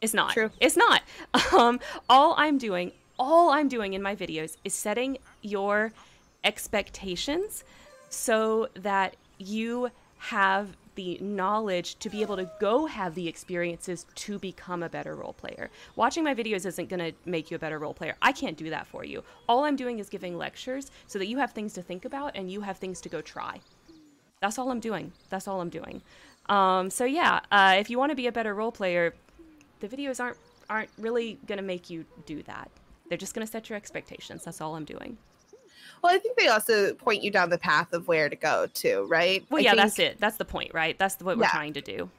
It's 0.00 0.14
not. 0.14 0.32
True. 0.32 0.50
It's 0.60 0.76
not. 0.76 1.02
Um, 1.52 1.80
all 2.08 2.34
I'm 2.36 2.58
doing, 2.58 2.92
all 3.18 3.50
I'm 3.50 3.68
doing 3.68 3.94
in 3.94 4.02
my 4.02 4.14
videos 4.14 4.56
is 4.64 4.74
setting 4.74 5.18
your 5.42 5.92
expectations 6.44 7.64
so 8.10 8.68
that 8.74 9.16
you 9.38 9.90
have 10.18 10.76
the 10.98 11.16
knowledge 11.20 11.96
to 12.00 12.10
be 12.10 12.22
able 12.22 12.36
to 12.36 12.50
go 12.58 12.86
have 12.86 13.14
the 13.14 13.28
experiences 13.28 14.04
to 14.16 14.36
become 14.36 14.82
a 14.82 14.88
better 14.88 15.14
role 15.14 15.32
player. 15.32 15.70
Watching 15.94 16.24
my 16.24 16.34
videos 16.34 16.66
isn't 16.66 16.88
going 16.88 16.98
to 16.98 17.12
make 17.24 17.52
you 17.52 17.54
a 17.54 17.58
better 17.60 17.78
role 17.78 17.94
player. 17.94 18.16
I 18.20 18.32
can't 18.32 18.56
do 18.56 18.68
that 18.70 18.84
for 18.88 19.04
you. 19.04 19.22
All 19.48 19.62
I'm 19.62 19.76
doing 19.76 20.00
is 20.00 20.08
giving 20.08 20.36
lectures 20.36 20.90
so 21.06 21.20
that 21.20 21.28
you 21.28 21.38
have 21.38 21.52
things 21.52 21.72
to 21.74 21.82
think 21.82 22.04
about 22.04 22.32
and 22.34 22.50
you 22.50 22.62
have 22.62 22.78
things 22.78 23.00
to 23.02 23.08
go 23.08 23.20
try. 23.20 23.60
That's 24.40 24.58
all 24.58 24.72
I'm 24.72 24.80
doing. 24.80 25.12
That's 25.30 25.46
all 25.46 25.60
I'm 25.60 25.68
doing. 25.68 26.02
Um, 26.48 26.90
so 26.90 27.04
yeah, 27.04 27.42
uh, 27.52 27.76
if 27.78 27.90
you 27.90 27.96
want 27.96 28.10
to 28.10 28.16
be 28.16 28.26
a 28.26 28.32
better 28.32 28.52
role 28.52 28.72
player, 28.72 29.14
the 29.78 29.86
videos 29.86 30.18
aren't 30.18 30.36
aren't 30.68 30.90
really 30.98 31.38
going 31.46 31.58
to 31.58 31.64
make 31.64 31.88
you 31.88 32.04
do 32.26 32.42
that. 32.42 32.70
They're 33.08 33.16
just 33.16 33.34
going 33.34 33.46
to 33.46 33.50
set 33.50 33.70
your 33.70 33.76
expectations. 33.76 34.44
That's 34.44 34.60
all 34.60 34.74
I'm 34.74 34.84
doing. 34.84 35.16
Well, 36.02 36.14
I 36.14 36.18
think 36.18 36.38
they 36.38 36.48
also 36.48 36.94
point 36.94 37.22
you 37.22 37.30
down 37.30 37.50
the 37.50 37.58
path 37.58 37.92
of 37.92 38.08
where 38.08 38.28
to 38.28 38.36
go 38.36 38.66
too, 38.72 39.06
right? 39.08 39.44
Well, 39.50 39.60
I 39.60 39.64
yeah, 39.64 39.74
that's 39.74 39.98
it. 39.98 40.18
That's 40.20 40.36
the 40.36 40.44
point, 40.44 40.72
right? 40.74 40.98
That's 40.98 41.16
what 41.20 41.36
we're 41.36 41.44
yeah. 41.44 41.50
trying 41.50 41.72
to 41.74 41.80
do. 41.80 42.10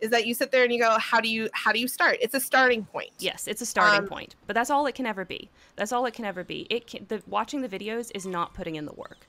Is 0.00 0.10
that 0.10 0.26
you 0.26 0.34
sit 0.34 0.52
there 0.52 0.62
and 0.62 0.72
you 0.72 0.78
go, 0.78 0.98
how 0.98 1.20
do 1.20 1.28
you 1.28 1.48
how 1.52 1.72
do 1.72 1.78
you 1.78 1.88
start? 1.88 2.18
It's 2.20 2.34
a 2.34 2.40
starting 2.40 2.84
point. 2.84 3.10
Yes, 3.18 3.48
it's 3.48 3.62
a 3.62 3.66
starting 3.66 4.00
um, 4.00 4.08
point, 4.08 4.34
but 4.46 4.54
that's 4.54 4.68
all 4.68 4.86
it 4.86 4.94
can 4.94 5.06
ever 5.06 5.24
be. 5.24 5.48
That's 5.76 5.92
all 5.92 6.04
it 6.04 6.12
can 6.12 6.26
ever 6.26 6.44
be. 6.44 6.66
It 6.68 6.86
can, 6.86 7.06
the 7.08 7.22
watching 7.26 7.62
the 7.62 7.68
videos 7.68 8.10
is 8.14 8.26
not 8.26 8.52
putting 8.52 8.76
in 8.76 8.84
the 8.84 8.92
work. 8.92 9.26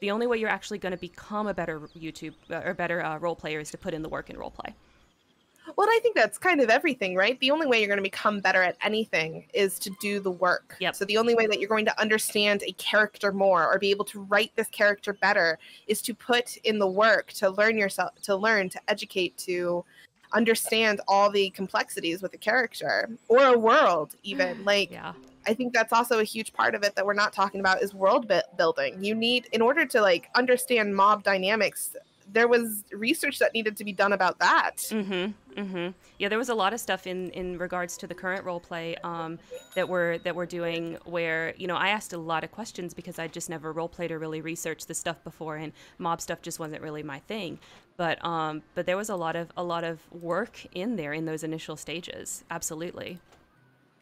The 0.00 0.10
only 0.10 0.26
way 0.26 0.38
you're 0.38 0.50
actually 0.50 0.78
going 0.78 0.92
to 0.92 0.98
become 0.98 1.46
a 1.46 1.54
better 1.54 1.80
YouTube 1.96 2.34
uh, 2.50 2.62
or 2.64 2.74
better 2.74 3.04
uh, 3.04 3.18
role 3.18 3.36
player 3.36 3.60
is 3.60 3.70
to 3.70 3.78
put 3.78 3.94
in 3.94 4.02
the 4.02 4.08
work 4.08 4.30
in 4.30 4.36
role 4.36 4.50
play. 4.50 4.74
Well, 5.76 5.88
I 5.88 5.98
think 6.02 6.14
that's 6.14 6.38
kind 6.38 6.60
of 6.60 6.70
everything, 6.70 7.14
right? 7.14 7.38
The 7.40 7.50
only 7.50 7.66
way 7.66 7.78
you're 7.78 7.88
going 7.88 7.98
to 7.98 8.02
become 8.02 8.40
better 8.40 8.62
at 8.62 8.76
anything 8.82 9.44
is 9.54 9.78
to 9.80 9.90
do 10.00 10.20
the 10.20 10.30
work. 10.30 10.76
Yep. 10.80 10.96
So 10.96 11.04
the 11.04 11.18
only 11.18 11.34
way 11.34 11.46
that 11.46 11.60
you're 11.60 11.68
going 11.68 11.84
to 11.86 12.00
understand 12.00 12.62
a 12.66 12.72
character 12.72 13.32
more 13.32 13.72
or 13.72 13.78
be 13.78 13.90
able 13.90 14.04
to 14.06 14.20
write 14.22 14.52
this 14.56 14.68
character 14.68 15.12
better 15.12 15.58
is 15.86 16.02
to 16.02 16.14
put 16.14 16.56
in 16.58 16.78
the 16.78 16.86
work 16.86 17.32
to 17.34 17.50
learn 17.50 17.76
yourself, 17.76 18.12
to 18.22 18.36
learn, 18.36 18.68
to 18.70 18.80
educate, 18.88 19.36
to 19.38 19.84
understand 20.32 21.00
all 21.08 21.30
the 21.30 21.50
complexities 21.50 22.22
with 22.22 22.34
a 22.34 22.38
character 22.38 23.08
or 23.28 23.44
a 23.44 23.58
world, 23.58 24.14
even. 24.22 24.64
Like, 24.68 24.90
yeah. 24.90 25.12
I 25.46 25.54
think 25.54 25.72
that's 25.72 25.94
also 25.94 26.18
a 26.18 26.24
huge 26.24 26.52
part 26.52 26.74
of 26.74 26.82
it 26.82 26.94
that 26.94 27.06
we're 27.06 27.14
not 27.14 27.32
talking 27.32 27.60
about 27.60 27.82
is 27.82 27.94
world 27.94 28.30
building. 28.58 29.02
You 29.02 29.14
need, 29.14 29.48
in 29.52 29.62
order 29.62 29.86
to 29.86 30.02
like 30.02 30.28
understand 30.34 30.94
mob 30.94 31.22
dynamics 31.22 31.96
there 32.30 32.48
was 32.48 32.84
research 32.92 33.38
that 33.38 33.54
needed 33.54 33.76
to 33.76 33.84
be 33.84 33.92
done 33.92 34.12
about 34.12 34.38
that. 34.38 34.76
Mm-hmm. 34.76 35.60
Mm-hmm. 35.60 35.88
Yeah, 36.18 36.28
there 36.28 36.38
was 36.38 36.48
a 36.48 36.54
lot 36.54 36.72
of 36.72 36.80
stuff 36.80 37.06
in 37.06 37.30
in 37.30 37.58
regards 37.58 37.96
to 37.98 38.06
the 38.06 38.14
current 38.14 38.44
role 38.44 38.60
play 38.60 38.96
um, 39.02 39.38
that 39.74 39.88
we're 39.88 40.18
that 40.18 40.36
we're 40.36 40.46
doing. 40.46 40.98
Where 41.04 41.54
you 41.56 41.66
know, 41.66 41.76
I 41.76 41.88
asked 41.88 42.12
a 42.12 42.18
lot 42.18 42.44
of 42.44 42.52
questions 42.52 42.94
because 42.94 43.18
I 43.18 43.26
just 43.26 43.50
never 43.50 43.72
role 43.72 43.88
played 43.88 44.12
or 44.12 44.18
really 44.18 44.40
researched 44.40 44.88
the 44.88 44.94
stuff 44.94 45.22
before, 45.24 45.56
and 45.56 45.72
mob 45.98 46.20
stuff 46.20 46.42
just 46.42 46.58
wasn't 46.58 46.82
really 46.82 47.02
my 47.02 47.18
thing. 47.20 47.58
But 47.96 48.24
um, 48.24 48.62
but 48.74 48.86
there 48.86 48.96
was 48.96 49.08
a 49.08 49.16
lot 49.16 49.36
of 49.36 49.50
a 49.56 49.64
lot 49.64 49.84
of 49.84 50.00
work 50.12 50.64
in 50.72 50.96
there 50.96 51.12
in 51.12 51.24
those 51.24 51.42
initial 51.42 51.76
stages. 51.76 52.44
Absolutely. 52.50 53.18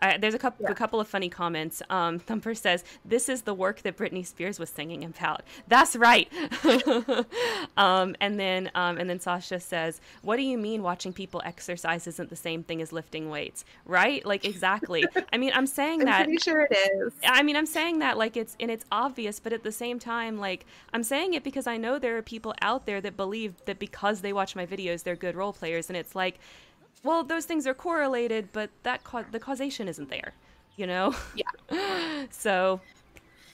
Uh, 0.02 0.18
there's 0.18 0.34
a 0.34 0.38
couple 0.38 0.64
yeah. 0.64 0.72
a 0.72 0.74
couple 0.74 1.00
of 1.00 1.08
funny 1.08 1.28
comments. 1.28 1.82
Um, 1.88 2.18
Thumper 2.26 2.54
says, 2.54 2.84
"This 3.04 3.28
is 3.28 3.42
the 3.42 3.54
work 3.54 3.82
that 3.82 3.96
Britney 3.96 4.26
Spears 4.26 4.58
was 4.58 4.68
singing 4.68 5.04
about." 5.04 5.42
That's 5.68 5.96
right. 5.96 6.30
um, 7.76 8.14
and 8.20 8.38
then 8.38 8.70
um, 8.74 8.98
and 8.98 9.08
then 9.08 9.20
Sasha 9.20 9.58
says, 9.58 10.00
"What 10.22 10.36
do 10.36 10.42
you 10.42 10.58
mean 10.58 10.82
watching 10.82 11.12
people 11.12 11.40
exercise 11.44 12.06
isn't 12.06 12.28
the 12.28 12.36
same 12.36 12.62
thing 12.62 12.82
as 12.82 12.92
lifting 12.92 13.30
weights?" 13.30 13.64
Right? 13.86 14.24
Like 14.24 14.44
exactly. 14.44 15.04
I 15.32 15.38
mean, 15.38 15.52
I'm 15.54 15.66
saying 15.66 16.00
I'm 16.00 16.06
that. 16.06 16.24
Pretty 16.24 16.42
sure 16.42 16.68
it 16.70 16.76
is. 16.76 17.12
I 17.24 17.42
mean, 17.42 17.56
I'm 17.56 17.66
saying 17.66 18.00
that 18.00 18.18
like 18.18 18.36
it's 18.36 18.56
and 18.60 18.70
it's 18.70 18.84
obvious, 18.92 19.40
but 19.40 19.52
at 19.52 19.62
the 19.62 19.72
same 19.72 19.98
time, 19.98 20.38
like 20.38 20.66
I'm 20.92 21.02
saying 21.02 21.34
it 21.34 21.42
because 21.42 21.66
I 21.66 21.78
know 21.78 21.98
there 21.98 22.18
are 22.18 22.22
people 22.22 22.54
out 22.60 22.84
there 22.84 23.00
that 23.00 23.16
believe 23.16 23.54
that 23.64 23.78
because 23.78 24.20
they 24.20 24.32
watch 24.32 24.54
my 24.54 24.66
videos, 24.66 25.04
they're 25.04 25.16
good 25.16 25.36
role 25.36 25.52
players, 25.52 25.88
and 25.88 25.96
it's 25.96 26.14
like 26.14 26.38
well, 27.06 27.22
those 27.22 27.44
things 27.44 27.66
are 27.66 27.74
correlated, 27.74 28.48
but 28.52 28.70
that 28.82 29.04
ca- 29.04 29.24
the 29.30 29.40
causation 29.40 29.88
isn't 29.88 30.10
there, 30.10 30.32
you 30.76 30.86
know? 30.86 31.14
Yeah. 31.34 32.26
so, 32.30 32.80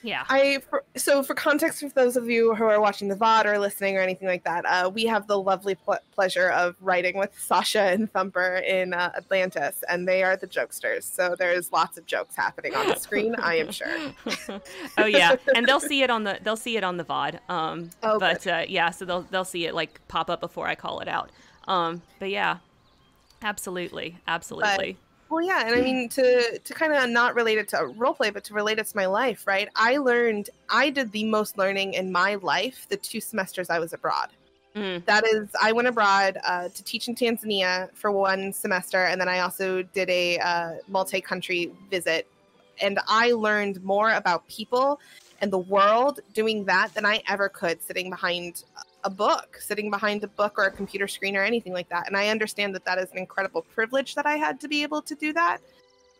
yeah. 0.01 0.25
I 0.27 0.61
for, 0.69 0.83
so 0.97 1.23
for 1.23 1.33
context 1.33 1.79
for 1.79 1.89
those 1.89 2.17
of 2.17 2.29
you 2.29 2.53
who 2.55 2.65
are 2.65 2.81
watching 2.81 3.07
the 3.07 3.15
VOD 3.15 3.45
or 3.45 3.57
listening 3.57 3.95
or 3.95 4.01
anything 4.01 4.27
like 4.27 4.43
that, 4.43 4.65
uh, 4.65 4.89
we 4.89 5.05
have 5.05 5.27
the 5.27 5.39
lovely 5.39 5.75
pl- 5.75 5.99
pleasure 6.13 6.49
of 6.49 6.75
writing 6.81 7.17
with 7.17 7.31
Sasha 7.39 7.83
and 7.83 8.11
Thumper 8.11 8.55
in 8.55 8.93
uh, 8.93 9.11
Atlantis, 9.15 9.83
and 9.87 10.07
they 10.07 10.23
are 10.23 10.35
the 10.35 10.47
jokesters. 10.47 11.03
So 11.03 11.35
there's 11.37 11.71
lots 11.71 11.97
of 11.97 12.05
jokes 12.05 12.35
happening 12.35 12.75
on 12.75 12.89
the 12.89 12.95
screen, 12.95 13.35
I 13.35 13.55
am 13.55 13.71
sure. 13.71 13.87
oh 14.97 15.05
yeah, 15.05 15.35
and 15.55 15.65
they'll 15.65 15.79
see 15.79 16.01
it 16.03 16.09
on 16.09 16.25
the 16.25 16.39
they'll 16.43 16.57
see 16.57 16.75
it 16.75 16.83
on 16.83 16.97
the 16.97 17.05
VOD. 17.05 17.39
Um, 17.49 17.91
oh, 18.03 18.19
but 18.19 18.45
uh, 18.45 18.65
yeah, 18.67 18.89
so 18.89 19.05
they'll 19.05 19.21
they'll 19.21 19.45
see 19.45 19.65
it 19.65 19.73
like 19.73 20.01
pop 20.09 20.29
up 20.29 20.41
before 20.41 20.67
I 20.67 20.75
call 20.75 20.99
it 20.99 21.07
out. 21.07 21.29
Um, 21.67 22.01
but 22.19 22.29
yeah, 22.29 22.57
Absolutely, 23.43 24.17
absolutely. 24.27 24.93
But, 24.93 25.33
well, 25.33 25.41
yeah, 25.41 25.65
and 25.65 25.75
I 25.75 25.81
mean 25.81 26.09
to 26.09 26.59
to 26.59 26.73
kind 26.73 26.93
of 26.93 27.09
not 27.09 27.35
relate 27.35 27.57
it 27.57 27.67
to 27.69 27.85
role 27.95 28.13
play, 28.13 28.29
but 28.29 28.43
to 28.45 28.53
relate 28.53 28.79
it 28.79 28.87
to 28.87 28.95
my 28.95 29.05
life, 29.05 29.45
right? 29.47 29.67
I 29.75 29.97
learned 29.97 30.49
I 30.69 30.89
did 30.89 31.11
the 31.11 31.25
most 31.25 31.57
learning 31.57 31.95
in 31.95 32.11
my 32.11 32.35
life 32.35 32.85
the 32.89 32.97
two 32.97 33.19
semesters 33.19 33.69
I 33.69 33.79
was 33.79 33.93
abroad. 33.93 34.29
Mm. 34.75 35.05
That 35.05 35.25
is, 35.27 35.49
I 35.61 35.71
went 35.71 35.87
abroad 35.87 36.37
uh, 36.43 36.69
to 36.69 36.83
teach 36.83 37.07
in 37.07 37.15
Tanzania 37.15 37.93
for 37.93 38.11
one 38.11 38.51
semester, 38.53 39.05
and 39.05 39.21
then 39.21 39.29
I 39.29 39.39
also 39.39 39.83
did 39.83 40.09
a 40.09 40.39
uh, 40.39 40.71
multi-country 40.87 41.71
visit, 41.91 42.27
and 42.81 42.99
I 43.07 43.33
learned 43.33 43.83
more 43.83 44.13
about 44.13 44.47
people 44.47 44.99
and 45.41 45.51
the 45.51 45.59
world 45.59 46.21
doing 46.33 46.65
that 46.65 46.93
than 46.93 47.05
I 47.05 47.21
ever 47.27 47.49
could 47.49 47.81
sitting 47.83 48.09
behind 48.09 48.63
a 49.03 49.09
book, 49.09 49.57
sitting 49.59 49.89
behind 49.89 50.23
a 50.23 50.27
book 50.27 50.55
or 50.57 50.65
a 50.65 50.71
computer 50.71 51.07
screen 51.07 51.35
or 51.35 51.43
anything 51.43 51.73
like 51.73 51.89
that. 51.89 52.07
And 52.07 52.15
I 52.15 52.29
understand 52.29 52.73
that 52.75 52.85
that 52.85 52.97
is 52.97 53.11
an 53.11 53.17
incredible 53.17 53.61
privilege 53.61 54.15
that 54.15 54.25
I 54.25 54.37
had 54.37 54.59
to 54.61 54.67
be 54.67 54.83
able 54.83 55.01
to 55.01 55.15
do 55.15 55.33
that. 55.33 55.59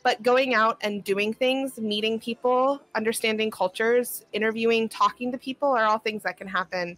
But 0.03 0.22
going 0.22 0.53
out 0.53 0.77
and 0.81 1.03
doing 1.03 1.34
things, 1.34 1.80
meeting 1.80 2.19
people, 2.19 2.81
understanding 2.93 3.49
cultures, 3.49 4.26
interviewing, 4.34 4.89
talking 4.89 5.31
to 5.31 5.38
people 5.38 5.69
are 5.69 5.85
all 5.85 5.97
things 5.97 6.23
that 6.23 6.38
can 6.38 6.47
happen 6.47 6.97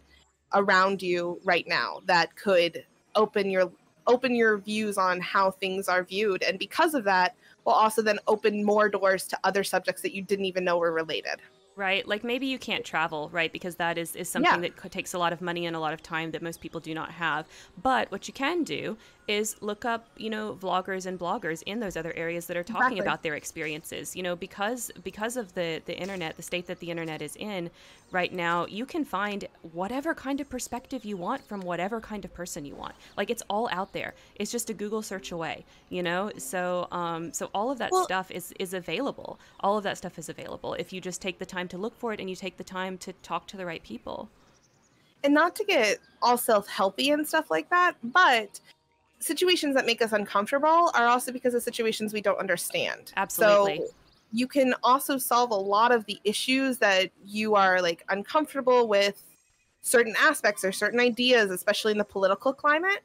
around 0.54 1.02
you 1.02 1.40
right 1.44 1.66
now 1.68 2.00
that 2.06 2.34
could 2.36 2.84
open 3.14 3.50
your 3.50 3.70
open 4.08 4.36
your 4.36 4.58
views 4.58 4.96
on 4.96 5.20
how 5.20 5.50
things 5.50 5.88
are 5.88 6.04
viewed 6.04 6.42
and 6.44 6.60
because 6.60 6.94
of 6.94 7.02
that 7.02 7.34
will 7.64 7.72
also 7.72 8.00
then 8.00 8.20
open 8.28 8.64
more 8.64 8.88
doors 8.88 9.26
to 9.26 9.36
other 9.42 9.64
subjects 9.64 10.00
that 10.02 10.14
you 10.14 10.22
didn't 10.22 10.44
even 10.44 10.64
know 10.64 10.78
were 10.78 10.92
related 10.92 11.40
right? 11.76 12.08
Like 12.08 12.24
maybe 12.24 12.46
you 12.46 12.58
can't 12.58 12.84
travel, 12.84 13.28
right? 13.32 13.52
Because 13.52 13.76
that 13.76 13.98
is, 13.98 14.16
is 14.16 14.28
something 14.28 14.64
yeah. 14.64 14.70
that 14.80 14.90
takes 14.90 15.12
a 15.12 15.18
lot 15.18 15.32
of 15.32 15.40
money 15.40 15.66
and 15.66 15.76
a 15.76 15.78
lot 15.78 15.92
of 15.92 16.02
time 16.02 16.30
that 16.30 16.42
most 16.42 16.60
people 16.60 16.80
do 16.80 16.94
not 16.94 17.12
have. 17.12 17.46
But 17.80 18.10
what 18.10 18.26
you 18.26 18.34
can 18.34 18.64
do 18.64 18.96
is 19.28 19.56
look 19.60 19.84
up, 19.84 20.08
you 20.16 20.30
know, 20.30 20.56
vloggers 20.60 21.06
and 21.06 21.18
bloggers 21.18 21.62
in 21.64 21.80
those 21.80 21.96
other 21.96 22.12
areas 22.16 22.46
that 22.46 22.56
are 22.56 22.62
talking 22.62 22.98
exactly. 22.98 23.00
about 23.00 23.22
their 23.22 23.34
experiences. 23.34 24.14
You 24.14 24.22
know, 24.22 24.36
because 24.36 24.90
because 25.02 25.36
of 25.36 25.54
the 25.54 25.82
the 25.86 25.96
internet, 25.98 26.36
the 26.36 26.42
state 26.42 26.66
that 26.66 26.80
the 26.80 26.90
internet 26.90 27.22
is 27.22 27.36
in 27.36 27.70
right 28.12 28.32
now, 28.32 28.66
you 28.66 28.86
can 28.86 29.04
find 29.04 29.46
whatever 29.72 30.14
kind 30.14 30.40
of 30.40 30.48
perspective 30.48 31.04
you 31.04 31.16
want 31.16 31.42
from 31.46 31.60
whatever 31.60 32.00
kind 32.00 32.24
of 32.24 32.32
person 32.32 32.64
you 32.64 32.74
want. 32.74 32.94
Like 33.16 33.30
it's 33.30 33.42
all 33.50 33.68
out 33.72 33.92
there. 33.92 34.14
It's 34.36 34.52
just 34.52 34.70
a 34.70 34.74
Google 34.74 35.02
search 35.02 35.32
away, 35.32 35.64
you 35.90 36.02
know? 36.02 36.30
So 36.38 36.88
um 36.92 37.32
so 37.32 37.50
all 37.54 37.70
of 37.70 37.78
that 37.78 37.90
well, 37.92 38.04
stuff 38.04 38.30
is 38.30 38.52
is 38.60 38.74
available. 38.74 39.38
All 39.60 39.76
of 39.76 39.84
that 39.84 39.98
stuff 39.98 40.18
is 40.18 40.28
available 40.28 40.74
if 40.74 40.92
you 40.92 41.00
just 41.00 41.20
take 41.20 41.38
the 41.38 41.46
time 41.46 41.68
to 41.68 41.78
look 41.78 41.96
for 41.96 42.12
it 42.12 42.20
and 42.20 42.30
you 42.30 42.36
take 42.36 42.56
the 42.56 42.64
time 42.64 42.96
to 42.98 43.12
talk 43.22 43.46
to 43.48 43.56
the 43.56 43.66
right 43.66 43.82
people 43.82 44.28
and 45.24 45.34
not 45.34 45.56
to 45.56 45.64
get 45.64 45.98
all 46.22 46.38
self-helpy 46.38 47.12
and 47.12 47.26
stuff 47.26 47.50
like 47.50 47.68
that 47.70 47.96
but 48.02 48.60
situations 49.18 49.74
that 49.74 49.86
make 49.86 50.02
us 50.02 50.12
uncomfortable 50.12 50.90
are 50.94 51.06
also 51.06 51.32
because 51.32 51.54
of 51.54 51.62
situations 51.62 52.12
we 52.12 52.20
don't 52.20 52.38
understand. 52.38 53.12
Absolutely. 53.16 53.78
So 53.78 53.94
you 54.32 54.46
can 54.46 54.74
also 54.82 55.18
solve 55.18 55.50
a 55.50 55.54
lot 55.54 55.92
of 55.92 56.04
the 56.06 56.18
issues 56.24 56.78
that 56.78 57.10
you 57.24 57.54
are 57.54 57.80
like 57.80 58.04
uncomfortable 58.08 58.88
with 58.88 59.22
certain 59.80 60.14
aspects 60.18 60.64
or 60.64 60.72
certain 60.72 61.00
ideas, 61.00 61.50
especially 61.50 61.92
in 61.92 61.98
the 61.98 62.04
political 62.04 62.52
climate. 62.52 63.00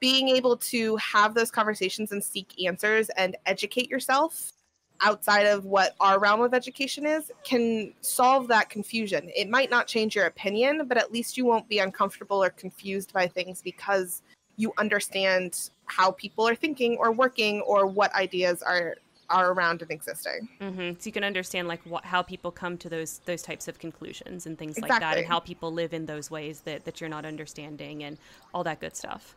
Being 0.00 0.28
able 0.30 0.56
to 0.56 0.96
have 0.96 1.34
those 1.34 1.50
conversations 1.50 2.10
and 2.10 2.22
seek 2.22 2.64
answers 2.64 3.08
and 3.10 3.36
educate 3.46 3.88
yourself 3.88 4.52
outside 5.00 5.46
of 5.46 5.64
what 5.64 5.94
our 6.00 6.18
realm 6.18 6.40
of 6.40 6.54
education 6.54 7.06
is 7.06 7.30
can 7.44 7.92
solve 8.00 8.48
that 8.48 8.68
confusion. 8.70 9.30
It 9.36 9.48
might 9.48 9.70
not 9.70 9.86
change 9.86 10.14
your 10.16 10.26
opinion, 10.26 10.86
but 10.86 10.96
at 10.96 11.12
least 11.12 11.36
you 11.36 11.44
won't 11.44 11.68
be 11.68 11.80
uncomfortable 11.80 12.42
or 12.42 12.50
confused 12.50 13.12
by 13.12 13.26
things 13.26 13.60
because 13.62 14.22
you 14.56 14.72
understand 14.78 15.70
how 15.86 16.10
people 16.12 16.46
are 16.48 16.54
thinking 16.54 16.96
or 16.98 17.12
working 17.12 17.60
or 17.62 17.86
what 17.86 18.14
ideas 18.14 18.62
are 18.62 18.96
are 19.30 19.52
around 19.52 19.80
and 19.82 19.90
existing. 19.90 20.48
Mm-hmm. 20.60 20.90
So 20.98 21.06
you 21.06 21.12
can 21.12 21.24
understand 21.24 21.66
like 21.66 21.80
what, 21.84 22.04
how 22.04 22.22
people 22.22 22.50
come 22.50 22.76
to 22.78 22.88
those 22.88 23.20
those 23.24 23.42
types 23.42 23.66
of 23.66 23.78
conclusions 23.78 24.46
and 24.46 24.58
things 24.58 24.76
exactly. 24.76 24.90
like 24.90 25.00
that, 25.00 25.18
and 25.18 25.26
how 25.26 25.40
people 25.40 25.72
live 25.72 25.94
in 25.94 26.06
those 26.06 26.30
ways 26.30 26.60
that 26.60 26.84
that 26.84 27.00
you're 27.00 27.10
not 27.10 27.24
understanding, 27.24 28.04
and 28.04 28.18
all 28.54 28.62
that 28.64 28.80
good 28.80 28.94
stuff. 28.94 29.34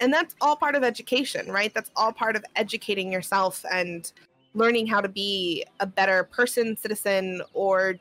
And 0.00 0.12
that's 0.12 0.34
all 0.42 0.56
part 0.56 0.74
of 0.74 0.84
education, 0.84 1.50
right? 1.50 1.72
That's 1.72 1.90
all 1.96 2.12
part 2.12 2.36
of 2.36 2.44
educating 2.54 3.10
yourself 3.10 3.64
and 3.72 4.12
learning 4.52 4.86
how 4.86 5.00
to 5.00 5.08
be 5.08 5.64
a 5.80 5.86
better 5.86 6.24
person, 6.24 6.76
citizen, 6.76 7.40
or 7.54 7.96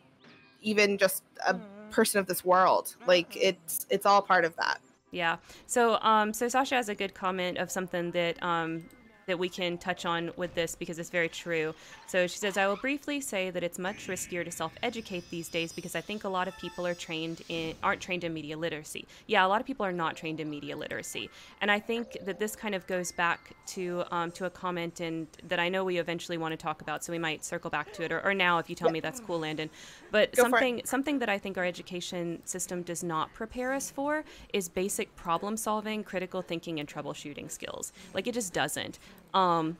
even 0.62 0.98
just 0.98 1.24
a 1.48 1.54
mm-hmm. 1.54 1.90
person 1.92 2.20
of 2.20 2.28
this 2.28 2.44
world. 2.44 2.96
Like 3.08 3.32
mm-hmm. 3.32 3.50
it's 3.50 3.86
it's 3.90 4.06
all 4.06 4.22
part 4.22 4.44
of 4.44 4.56
that. 4.58 4.80
Yeah. 5.16 5.38
So, 5.66 5.98
um, 6.02 6.34
so 6.34 6.50
Sasha 6.50 6.76
has 6.76 6.90
a 6.90 6.96
good 6.96 7.14
comment 7.14 7.58
of 7.58 7.72
something 7.72 8.12
that 8.12 8.36
um, 8.44 8.84
that 9.28 9.40
we 9.40 9.50
can 9.50 9.78
touch 9.78 10.06
on 10.06 10.32
with 10.36 10.54
this 10.54 10.76
because 10.76 11.00
it's 11.00 11.10
very 11.10 11.30
true. 11.30 11.74
So 12.06 12.28
she 12.28 12.38
says, 12.38 12.58
I 12.58 12.68
will 12.68 12.76
briefly 12.76 13.20
say 13.20 13.50
that 13.50 13.64
it's 13.64 13.80
much 13.80 14.08
riskier 14.08 14.46
to 14.46 14.52
self-educate 14.52 15.30
these 15.32 15.50
days 15.50 15.74
because 15.74 15.96
I 15.96 16.02
think 16.02 16.26
a 16.26 16.30
lot 16.30 16.48
of 16.48 16.56
people 16.58 16.86
are 16.86 16.94
trained 16.94 17.42
in 17.50 17.76
aren't 17.82 18.02
trained 18.02 18.24
in 18.24 18.34
media 18.34 18.56
literacy. 18.56 19.08
Yeah, 19.26 19.46
a 19.46 19.48
lot 19.48 19.60
of 19.62 19.68
people 19.68 19.86
are 19.86 19.92
not 19.92 20.16
trained 20.16 20.40
in 20.40 20.50
media 20.50 20.78
literacy, 20.78 21.30
and 21.62 21.72
I 21.72 21.80
think 21.80 22.18
that 22.26 22.40
this 22.40 22.56
kind 22.56 22.76
of 22.76 22.86
goes 22.86 23.12
back 23.12 23.40
to 23.68 24.04
um, 24.12 24.32
to 24.32 24.46
a 24.46 24.50
comment 24.50 25.00
and 25.00 25.28
that 25.48 25.60
I 25.60 25.70
know 25.70 25.84
we 25.84 25.98
eventually 25.98 26.38
want 26.38 26.52
to 26.52 26.58
talk 26.58 26.82
about. 26.82 27.04
So 27.04 27.12
we 27.12 27.20
might 27.20 27.44
circle 27.44 27.72
back 27.72 27.94
to 27.94 28.04
it, 28.04 28.12
or, 28.12 28.24
or 28.24 28.34
now 28.34 28.60
if 28.60 28.70
you 28.70 28.76
tell 28.76 28.90
yeah. 28.90 28.94
me 28.94 29.00
that's 29.00 29.20
cool, 29.20 29.40
Landyn. 29.40 29.70
But 30.12 30.36
Go 30.36 30.44
something 30.44 30.82
something 30.86 31.18
that 31.20 31.30
I 31.30 31.40
think 31.40 31.58
our 31.58 31.66
education 31.66 32.42
system 32.46 32.84
does 32.84 33.04
not 33.04 33.34
prepare 33.34 33.74
us 33.74 33.90
for 33.90 34.24
is 34.54 34.70
basic 34.70 35.16
problem 35.16 35.58
solving, 35.58 36.04
critical 36.04 36.44
thinking, 36.44 36.80
and 36.80 36.88
troubleshooting 36.88 37.50
skills. 37.50 37.92
Like 38.14 38.28
it 38.28 38.36
just 38.36 38.54
doesn't. 38.54 39.00
Um, 39.36 39.78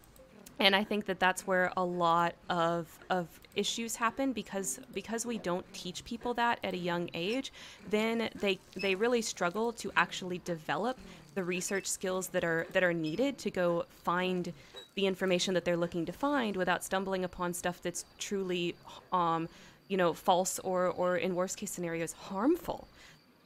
and 0.60 0.76
I 0.76 0.84
think 0.84 1.06
that 1.08 1.20
that's 1.20 1.46
where 1.48 1.72
a 1.76 1.84
lot 1.84 2.36
of 2.50 2.88
of 3.10 3.28
issues 3.56 3.96
happen 3.96 4.34
because 4.34 4.80
because 4.94 5.26
we 5.26 5.38
don't 5.38 5.66
teach 5.74 6.06
people 6.06 6.34
that 6.36 6.60
at 6.64 6.74
a 6.74 6.78
young 6.78 7.10
age, 7.14 7.52
then 7.90 8.30
they 8.36 8.60
they 8.76 8.96
really 8.96 9.22
struggle 9.22 9.74
to 9.74 9.92
actually 9.98 10.40
develop 10.40 10.98
the 11.34 11.44
research 11.44 11.88
skills 11.88 12.28
that 12.30 12.44
are 12.44 12.68
that 12.72 12.84
are 12.84 12.94
needed 12.94 13.38
to 13.40 13.52
go 13.52 13.86
find 14.04 14.54
the 14.96 15.06
information 15.06 15.54
that 15.54 15.66
they're 15.66 15.76
looking 15.76 16.06
to 16.06 16.14
find 16.14 16.56
without 16.56 16.84
stumbling 16.84 17.26
upon 17.26 17.54
stuff 17.54 17.82
that's 17.82 18.06
truly 18.18 18.76
um, 19.12 19.50
you 19.90 19.98
know 19.98 20.14
false 20.14 20.60
or 20.60 20.88
or 20.88 21.18
in 21.18 21.36
worst 21.36 21.58
case 21.58 21.72
scenarios 21.72 22.14
harmful. 22.14 22.88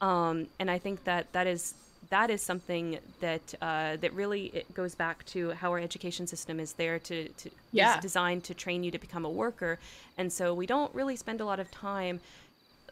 Um, 0.00 0.46
and 0.58 0.70
I 0.70 0.78
think 0.78 1.04
that 1.04 1.32
that 1.32 1.46
is 1.46 1.74
that 2.10 2.30
is 2.30 2.42
something 2.42 2.98
that 3.20 3.54
uh, 3.62 3.96
that 3.96 4.12
really 4.12 4.46
it 4.46 4.72
goes 4.74 4.94
back 4.94 5.24
to 5.26 5.50
how 5.52 5.70
our 5.70 5.78
education 5.78 6.26
system 6.26 6.60
is 6.60 6.74
there 6.74 6.98
to, 6.98 7.28
to 7.28 7.50
yeah. 7.72 7.96
is 7.96 8.02
designed 8.02 8.44
to 8.44 8.54
train 8.54 8.82
you 8.82 8.90
to 8.90 8.98
become 8.98 9.24
a 9.24 9.30
worker, 9.30 9.78
and 10.18 10.32
so 10.32 10.52
we 10.52 10.66
don't 10.66 10.94
really 10.94 11.16
spend 11.16 11.40
a 11.40 11.44
lot 11.44 11.60
of 11.60 11.70
time 11.70 12.20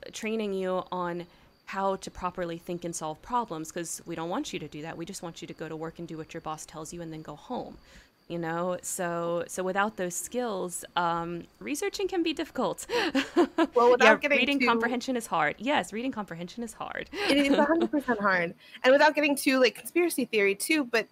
uh, 0.06 0.10
training 0.12 0.54
you 0.54 0.84
on 0.90 1.26
how 1.66 1.96
to 1.96 2.10
properly 2.10 2.56
think 2.56 2.84
and 2.84 2.96
solve 2.96 3.20
problems 3.20 3.70
because 3.70 4.00
we 4.06 4.14
don't 4.14 4.30
want 4.30 4.52
you 4.54 4.58
to 4.58 4.68
do 4.68 4.80
that. 4.80 4.96
We 4.96 5.04
just 5.04 5.22
want 5.22 5.42
you 5.42 5.48
to 5.48 5.54
go 5.54 5.68
to 5.68 5.76
work 5.76 5.98
and 5.98 6.08
do 6.08 6.16
what 6.16 6.32
your 6.32 6.40
boss 6.40 6.64
tells 6.64 6.94
you 6.94 7.02
and 7.02 7.12
then 7.12 7.20
go 7.20 7.36
home 7.36 7.76
you 8.28 8.38
know? 8.38 8.78
So 8.82 9.44
so 9.48 9.62
without 9.62 9.96
those 9.96 10.14
skills 10.14 10.84
um, 10.96 11.44
researching 11.58 12.08
can 12.08 12.22
be 12.22 12.32
difficult. 12.32 12.86
Well 13.74 13.90
without 13.90 14.04
yeah, 14.04 14.16
getting 14.16 14.38
reading 14.38 14.60
comprehension 14.60 15.16
is 15.16 15.26
hard. 15.26 15.56
Yes 15.58 15.92
reading 15.92 16.12
comprehension 16.12 16.62
is 16.62 16.72
hard. 16.72 17.10
It 17.12 17.36
is 17.36 17.48
100% 17.48 18.18
hard. 18.18 18.54
And 18.84 18.92
without 18.92 19.14
getting 19.14 19.36
to 19.36 19.58
like 19.60 19.74
conspiracy 19.74 20.24
theory 20.24 20.54
too 20.54 20.84
but 20.84 21.06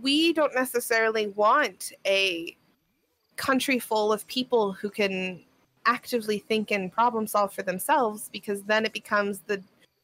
we 0.00 0.32
don't 0.32 0.54
necessarily 0.54 1.28
want 1.28 1.92
a 2.06 2.56
country 3.36 3.78
full 3.78 4.12
of 4.12 4.26
people 4.26 4.72
who 4.72 4.90
can 4.90 5.42
actively 5.86 6.38
think 6.38 6.70
and 6.70 6.92
problem 6.92 7.26
solve 7.26 7.52
for 7.52 7.62
themselves 7.62 8.28
because 8.32 8.62
then 8.64 8.84
it 8.84 8.92
becomes 8.92 9.40
the 9.46 9.62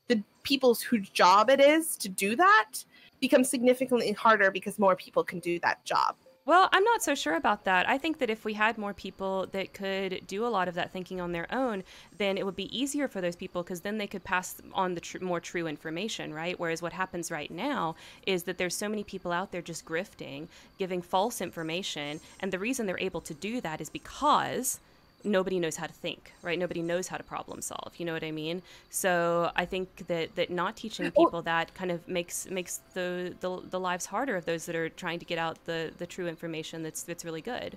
the 0.08 0.22
people's 0.42 0.80
whose 0.80 1.08
job 1.10 1.50
it 1.50 1.60
is 1.60 1.96
to 1.96 2.08
do 2.08 2.36
that 2.36 2.84
becomes 3.20 3.48
significantly 3.48 4.12
harder 4.12 4.50
because 4.50 4.78
more 4.78 4.96
people 4.96 5.24
can 5.24 5.38
do 5.40 5.58
that 5.60 5.82
job. 5.84 6.14
Well, 6.46 6.68
I'm 6.72 6.84
not 6.84 7.02
so 7.02 7.14
sure 7.14 7.36
about 7.36 7.64
that. 7.64 7.88
I 7.88 7.96
think 7.96 8.18
that 8.18 8.28
if 8.28 8.44
we 8.44 8.52
had 8.52 8.76
more 8.76 8.92
people 8.92 9.46
that 9.52 9.72
could 9.72 10.26
do 10.26 10.44
a 10.44 10.48
lot 10.48 10.68
of 10.68 10.74
that 10.74 10.92
thinking 10.92 11.18
on 11.18 11.32
their 11.32 11.46
own, 11.50 11.84
then 12.18 12.36
it 12.36 12.44
would 12.44 12.54
be 12.54 12.78
easier 12.78 13.08
for 13.08 13.22
those 13.22 13.34
people 13.34 13.62
because 13.62 13.80
then 13.80 13.96
they 13.96 14.06
could 14.06 14.24
pass 14.24 14.56
on 14.74 14.94
the 14.94 15.00
tr- 15.00 15.24
more 15.24 15.40
true 15.40 15.66
information, 15.66 16.34
right? 16.34 16.60
Whereas 16.60 16.82
what 16.82 16.92
happens 16.92 17.30
right 17.30 17.50
now 17.50 17.96
is 18.26 18.42
that 18.42 18.58
there's 18.58 18.76
so 18.76 18.90
many 18.90 19.04
people 19.04 19.32
out 19.32 19.52
there 19.52 19.62
just 19.62 19.86
grifting, 19.86 20.48
giving 20.78 21.00
false 21.00 21.40
information, 21.40 22.20
and 22.40 22.52
the 22.52 22.58
reason 22.58 22.84
they're 22.84 22.98
able 23.00 23.22
to 23.22 23.32
do 23.32 23.62
that 23.62 23.80
is 23.80 23.88
because 23.88 24.80
nobody 25.24 25.58
knows 25.58 25.76
how 25.76 25.86
to 25.86 25.92
think, 25.92 26.32
right? 26.42 26.58
Nobody 26.58 26.82
knows 26.82 27.08
how 27.08 27.16
to 27.16 27.22
problem 27.22 27.60
solve. 27.60 27.92
You 27.96 28.04
know 28.04 28.12
what 28.12 28.24
I 28.24 28.30
mean? 28.30 28.62
So 28.90 29.50
I 29.56 29.64
think 29.64 30.06
that 30.08 30.34
that 30.36 30.50
not 30.50 30.76
teaching 30.76 31.10
people 31.10 31.42
that 31.42 31.74
kind 31.74 31.90
of 31.90 32.06
makes 32.06 32.48
makes 32.50 32.80
the, 32.94 33.34
the 33.40 33.62
the 33.70 33.80
lives 33.80 34.06
harder 34.06 34.36
of 34.36 34.44
those 34.44 34.66
that 34.66 34.76
are 34.76 34.88
trying 34.88 35.18
to 35.18 35.24
get 35.24 35.38
out 35.38 35.58
the 35.64 35.92
the 35.98 36.06
true 36.06 36.28
information 36.28 36.82
that's 36.82 37.02
that's 37.02 37.24
really 37.24 37.40
good. 37.40 37.76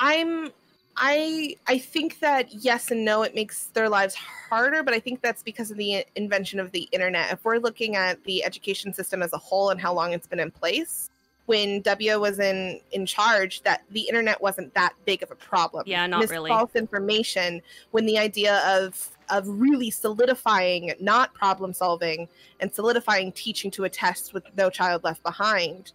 I'm 0.00 0.50
I 0.96 1.56
I 1.66 1.78
think 1.78 2.20
that 2.20 2.52
yes 2.52 2.90
and 2.90 3.04
no 3.04 3.22
it 3.22 3.34
makes 3.34 3.66
their 3.66 3.88
lives 3.88 4.14
harder 4.14 4.82
but 4.82 4.94
I 4.94 5.00
think 5.00 5.22
that's 5.22 5.42
because 5.42 5.70
of 5.70 5.76
the 5.76 6.04
invention 6.16 6.60
of 6.60 6.70
the 6.72 6.88
internet. 6.92 7.32
If 7.32 7.44
we're 7.44 7.58
looking 7.58 7.96
at 7.96 8.22
the 8.24 8.44
education 8.44 8.94
system 8.94 9.22
as 9.22 9.32
a 9.32 9.38
whole 9.38 9.70
and 9.70 9.80
how 9.80 9.92
long 9.92 10.12
it's 10.12 10.26
been 10.26 10.40
in 10.40 10.50
place, 10.50 11.10
when 11.46 11.82
W 11.82 12.20
was 12.20 12.38
in 12.38 12.80
in 12.92 13.06
charge 13.06 13.62
that 13.62 13.82
the 13.90 14.02
internet 14.02 14.40
wasn't 14.40 14.72
that 14.74 14.94
big 15.04 15.22
of 15.22 15.30
a 15.30 15.34
problem. 15.34 15.84
Yeah, 15.86 16.06
not 16.06 16.28
really. 16.30 16.48
False 16.48 16.74
information 16.74 17.60
when 17.90 18.06
the 18.06 18.18
idea 18.18 18.62
of 18.66 19.10
of 19.30 19.46
really 19.48 19.90
solidifying 19.90 20.92
not 21.00 21.32
problem 21.34 21.72
solving 21.72 22.28
and 22.60 22.74
solidifying 22.74 23.32
teaching 23.32 23.70
to 23.70 23.84
a 23.84 23.88
test 23.88 24.34
with 24.34 24.44
no 24.56 24.68
child 24.68 25.02
left 25.04 25.22
behind 25.22 25.92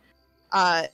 uh, 0.52 0.88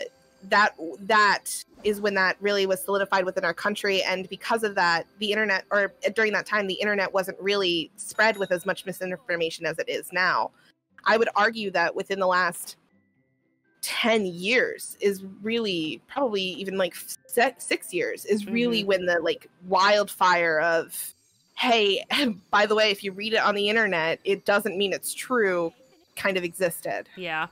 that 0.49 0.75
that 0.99 1.45
is 1.83 2.01
when 2.01 2.13
that 2.13 2.35
really 2.41 2.65
was 2.65 2.83
solidified 2.83 3.25
within 3.25 3.45
our 3.45 3.53
country 3.53 4.03
and 4.03 4.27
because 4.29 4.63
of 4.63 4.75
that 4.75 5.05
the 5.19 5.31
internet 5.31 5.65
or 5.71 5.93
during 6.13 6.33
that 6.33 6.45
time 6.45 6.67
the 6.67 6.73
internet 6.75 7.13
wasn't 7.13 7.39
really 7.39 7.89
spread 7.95 8.37
with 8.37 8.51
as 8.51 8.65
much 8.65 8.85
misinformation 8.85 9.65
as 9.65 9.79
it 9.79 9.87
is 9.87 10.11
now 10.11 10.51
i 11.05 11.17
would 11.17 11.29
argue 11.35 11.71
that 11.71 11.95
within 11.95 12.19
the 12.19 12.27
last 12.27 12.75
10 13.85 14.25
years 14.25 14.97
is 14.99 15.23
really 15.43 16.01
probably 16.07 16.41
even 16.41 16.75
like 16.75 16.95
six 17.27 17.93
years 17.93 18.25
is 18.25 18.47
really 18.47 18.79
mm-hmm. 18.79 18.87
when 18.87 19.05
the 19.05 19.19
like 19.19 19.47
wildfire 19.67 20.59
of 20.59 21.13
hey 21.55 22.03
by 22.49 22.65
the 22.65 22.73
way 22.73 22.89
if 22.89 23.03
you 23.03 23.11
read 23.11 23.33
it 23.33 23.41
on 23.41 23.53
the 23.53 23.69
internet 23.69 24.19
it 24.23 24.43
doesn't 24.43 24.75
mean 24.75 24.91
it's 24.91 25.13
true 25.13 25.71
kind 26.15 26.37
of 26.37 26.43
existed. 26.43 27.09
Yeah. 27.15 27.47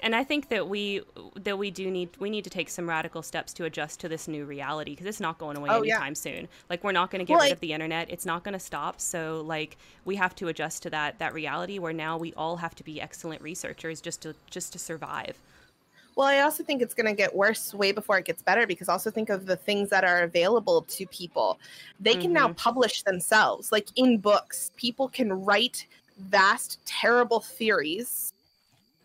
And 0.00 0.14
i 0.14 0.22
think 0.22 0.48
that 0.50 0.68
we 0.68 1.02
that 1.42 1.58
we 1.58 1.70
do 1.70 1.90
need 1.90 2.10
we 2.18 2.30
need 2.30 2.44
to 2.44 2.50
take 2.50 2.68
some 2.68 2.88
radical 2.88 3.22
steps 3.22 3.52
to 3.54 3.64
adjust 3.64 3.98
to 4.00 4.08
this 4.08 4.28
new 4.28 4.44
reality 4.44 4.92
because 4.92 5.06
it's 5.06 5.20
not 5.20 5.38
going 5.38 5.56
away 5.56 5.70
oh, 5.70 5.78
anytime 5.78 6.10
yeah. 6.10 6.14
soon. 6.14 6.48
Like 6.68 6.84
we're 6.84 6.92
not 6.92 7.10
going 7.10 7.20
to 7.20 7.24
get 7.24 7.34
well, 7.34 7.42
rid 7.42 7.50
I- 7.50 7.52
of 7.52 7.60
the 7.60 7.72
internet. 7.72 8.10
It's 8.10 8.26
not 8.26 8.44
going 8.44 8.52
to 8.52 8.60
stop. 8.60 9.00
So 9.00 9.42
like 9.46 9.76
we 10.04 10.16
have 10.16 10.34
to 10.36 10.48
adjust 10.48 10.82
to 10.84 10.90
that 10.90 11.18
that 11.18 11.34
reality 11.34 11.78
where 11.78 11.92
now 11.92 12.18
we 12.18 12.32
all 12.34 12.56
have 12.56 12.74
to 12.76 12.84
be 12.84 13.00
excellent 13.00 13.40
researchers 13.42 14.00
just 14.00 14.22
to 14.22 14.34
just 14.50 14.72
to 14.72 14.78
survive 14.78 15.38
well, 16.18 16.26
I 16.26 16.40
also 16.40 16.64
think 16.64 16.82
it's 16.82 16.94
going 16.94 17.06
to 17.06 17.12
get 17.12 17.32
worse 17.32 17.72
way 17.72 17.92
before 17.92 18.18
it 18.18 18.24
gets 18.24 18.42
better 18.42 18.66
because 18.66 18.88
also 18.88 19.08
think 19.08 19.30
of 19.30 19.46
the 19.46 19.54
things 19.54 19.88
that 19.90 20.02
are 20.02 20.24
available 20.24 20.82
to 20.82 21.06
people. 21.06 21.60
They 22.00 22.14
can 22.14 22.22
mm-hmm. 22.22 22.32
now 22.32 22.52
publish 22.54 23.04
themselves, 23.04 23.70
like 23.70 23.86
in 23.94 24.18
books. 24.18 24.72
People 24.74 25.06
can 25.06 25.32
write 25.32 25.86
vast, 26.18 26.80
terrible 26.84 27.38
theories 27.38 28.32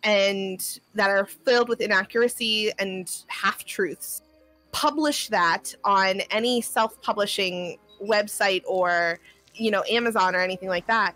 and 0.03 0.79
that 0.95 1.11
are 1.11 1.27
filled 1.27 1.69
with 1.69 1.81
inaccuracy 1.81 2.71
and 2.79 3.07
half 3.27 3.63
truths. 3.63 4.23
Publish 4.71 5.27
that 5.27 5.75
on 5.85 6.21
any 6.31 6.61
self 6.61 6.99
publishing 7.03 7.77
website 8.01 8.63
or, 8.65 9.19
you 9.53 9.69
know, 9.69 9.83
Amazon 9.87 10.35
or 10.35 10.39
anything 10.39 10.67
like 10.67 10.87
that 10.87 11.13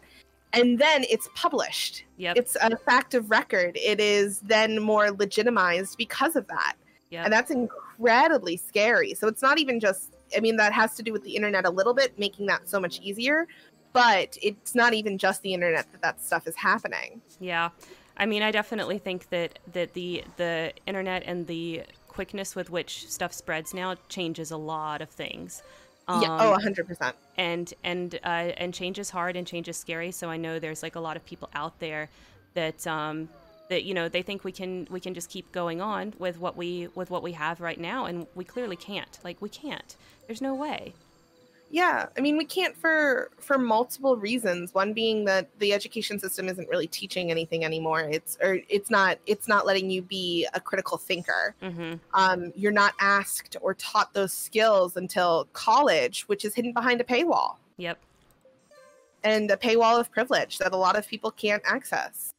and 0.60 0.80
then 0.80 1.06
it's 1.10 1.30
published. 1.36 2.04
Yep. 2.18 2.38
It's 2.38 2.58
a 2.62 2.76
fact 2.78 3.14
of 3.14 3.30
record. 3.30 3.78
It 3.78 4.00
is 4.00 4.40
then 4.40 4.82
more 4.82 5.12
legitimized 5.12 5.98
because 5.98 6.36
of 6.36 6.48
that. 6.48 6.76
Yep. 7.10 7.26
And 7.26 7.34
that's 7.34 7.52
incredibly 7.52 8.58
scary. 8.58 9.14
So 9.14 9.28
it's 9.28 9.42
not 9.42 9.60
even 9.60 9.80
just 9.80 10.14
I 10.36 10.40
mean 10.40 10.58
that 10.58 10.74
has 10.74 10.96
to 10.96 11.04
do 11.04 11.14
with 11.14 11.24
the 11.24 11.36
internet 11.36 11.66
a 11.66 11.70
little 11.70 11.94
bit 11.94 12.18
making 12.20 12.48
that 12.48 12.68
so 12.68 12.80
much 12.80 13.00
easier, 13.02 13.48
but 13.94 14.38
it's 14.42 14.76
not 14.76 14.94
even 14.94 15.18
just 15.18 15.42
the 15.42 15.54
internet 15.54 15.92
that 15.92 16.02
that 16.02 16.22
stuff 16.24 16.48
is 16.48 16.56
happening. 16.56 17.22
Yeah. 17.40 17.70
I 18.18 18.26
mean, 18.26 18.42
I 18.42 18.52
definitely 18.52 18.98
think 18.98 19.30
that 19.30 19.60
that 19.74 19.94
the 19.94 20.24
the 20.38 20.74
internet 20.86 21.24
and 21.26 21.48
the 21.48 21.84
quickness 22.08 22.56
with 22.56 22.70
which 22.72 23.08
stuff 23.10 23.32
spreads 23.32 23.74
now 23.74 23.96
changes 24.10 24.52
a 24.52 24.58
lot 24.58 25.02
of 25.02 25.10
things. 25.10 25.62
Um, 26.08 26.22
yeah. 26.22 26.38
Oh, 26.40 26.58
100%. 26.58 27.02
Um, 27.02 27.14
and 27.38 27.74
and 27.84 28.16
uh, 28.24 28.28
and 28.58 28.74
change 28.74 28.98
is 28.98 29.10
hard 29.10 29.36
and 29.36 29.46
change 29.46 29.68
is 29.68 29.78
scary. 29.78 30.12
So 30.12 30.30
I 30.30 30.38
know 30.38 30.60
there's 30.60 30.82
like 30.82 30.96
a 30.96 31.00
lot 31.00 31.18
of 31.18 31.26
people 31.26 31.50
out 31.54 31.80
there 31.80 32.10
that 32.54 32.88
um, 32.88 33.30
that 33.70 33.84
you 33.84 33.94
know 33.94 34.08
they 34.08 34.22
think 34.22 34.44
we 34.44 34.52
can 34.52 34.88
we 34.90 35.00
can 35.00 35.14
just 35.14 35.30
keep 35.30 35.52
going 35.52 35.82
on 35.82 36.14
with 36.18 36.40
what 36.40 36.56
we 36.56 36.88
with 36.96 37.10
what 37.10 37.24
we 37.24 37.34
have 37.34 37.60
right 37.60 37.80
now, 37.80 38.06
and 38.06 38.28
we 38.36 38.44
clearly 38.44 38.76
can't. 38.76 39.20
Like 39.24 39.42
we 39.42 39.50
can't. 39.50 39.96
There's 40.28 40.42
no 40.42 40.56
way. 40.56 40.94
Yeah, 41.70 42.06
I 42.18 42.22
mean 42.22 42.38
we 42.38 42.46
can't 42.46 42.76
for 42.76 43.30
for 43.40 43.58
multiple 43.58 44.16
reasons. 44.16 44.74
One 44.74 44.94
being 44.94 45.26
that 45.26 45.50
the 45.60 45.74
education 45.74 46.18
system 46.18 46.48
isn't 46.48 46.70
really 46.70 46.88
teaching 46.88 47.30
anything 47.30 47.66
anymore. 47.66 48.08
It's 48.10 48.38
or 48.42 48.60
it's 48.70 48.90
not 48.90 49.18
it's 49.26 49.50
not 49.50 49.66
letting 49.66 49.90
you 49.90 50.02
be 50.02 50.48
a 50.54 50.62
critical 50.62 50.98
thinker. 50.98 51.56
Mm-hmm. 51.62 51.96
Um, 52.14 52.54
you're 52.56 52.72
not 52.72 52.94
asked 53.00 53.58
or 53.62 53.74
taught 53.74 54.14
those 54.14 54.32
skills 54.32 54.96
until 54.96 55.48
college, 55.52 56.22
which 56.30 56.46
is 56.46 56.56
hidden 56.56 56.72
behind 56.72 57.02
a 57.02 57.04
paywall. 57.04 57.56
Yep. 57.76 58.00
And 59.24 59.52
a 59.52 59.58
paywall 59.58 60.00
of 60.00 60.10
privilege 60.10 60.60
that 60.60 60.72
a 60.72 60.78
lot 60.78 60.98
of 60.98 61.06
people 61.06 61.32
can't 61.32 61.64
access. 61.66 62.34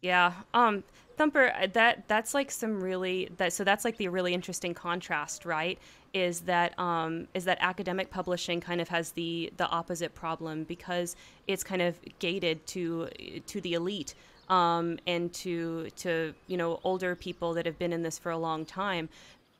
Yeah. 0.00 0.32
Um 0.54 0.84
Thumper, 1.20 1.52
uh, 1.54 1.66
that 1.74 2.08
that's 2.08 2.32
like 2.32 2.50
some 2.50 2.82
really 2.82 3.28
that 3.36 3.52
so 3.52 3.62
that's 3.62 3.84
like 3.84 3.98
the 3.98 4.08
really 4.08 4.32
interesting 4.32 4.72
contrast, 4.72 5.44
right? 5.44 5.78
Is 6.14 6.40
that 6.52 6.78
um, 6.78 7.28
is 7.34 7.44
that 7.44 7.58
academic 7.60 8.10
publishing 8.10 8.58
kind 8.58 8.80
of 8.80 8.88
has 8.88 9.12
the 9.12 9.52
the 9.58 9.68
opposite 9.68 10.14
problem 10.14 10.64
because 10.64 11.16
it's 11.46 11.62
kind 11.62 11.82
of 11.82 11.94
gated 12.20 12.66
to 12.68 13.10
to 13.46 13.60
the 13.60 13.74
elite 13.74 14.14
um, 14.48 14.98
and 15.06 15.30
to 15.34 15.90
to 15.96 16.32
you 16.46 16.56
know 16.56 16.80
older 16.84 17.14
people 17.14 17.52
that 17.52 17.66
have 17.66 17.78
been 17.78 17.92
in 17.92 18.02
this 18.02 18.18
for 18.18 18.32
a 18.32 18.38
long 18.38 18.64
time. 18.64 19.10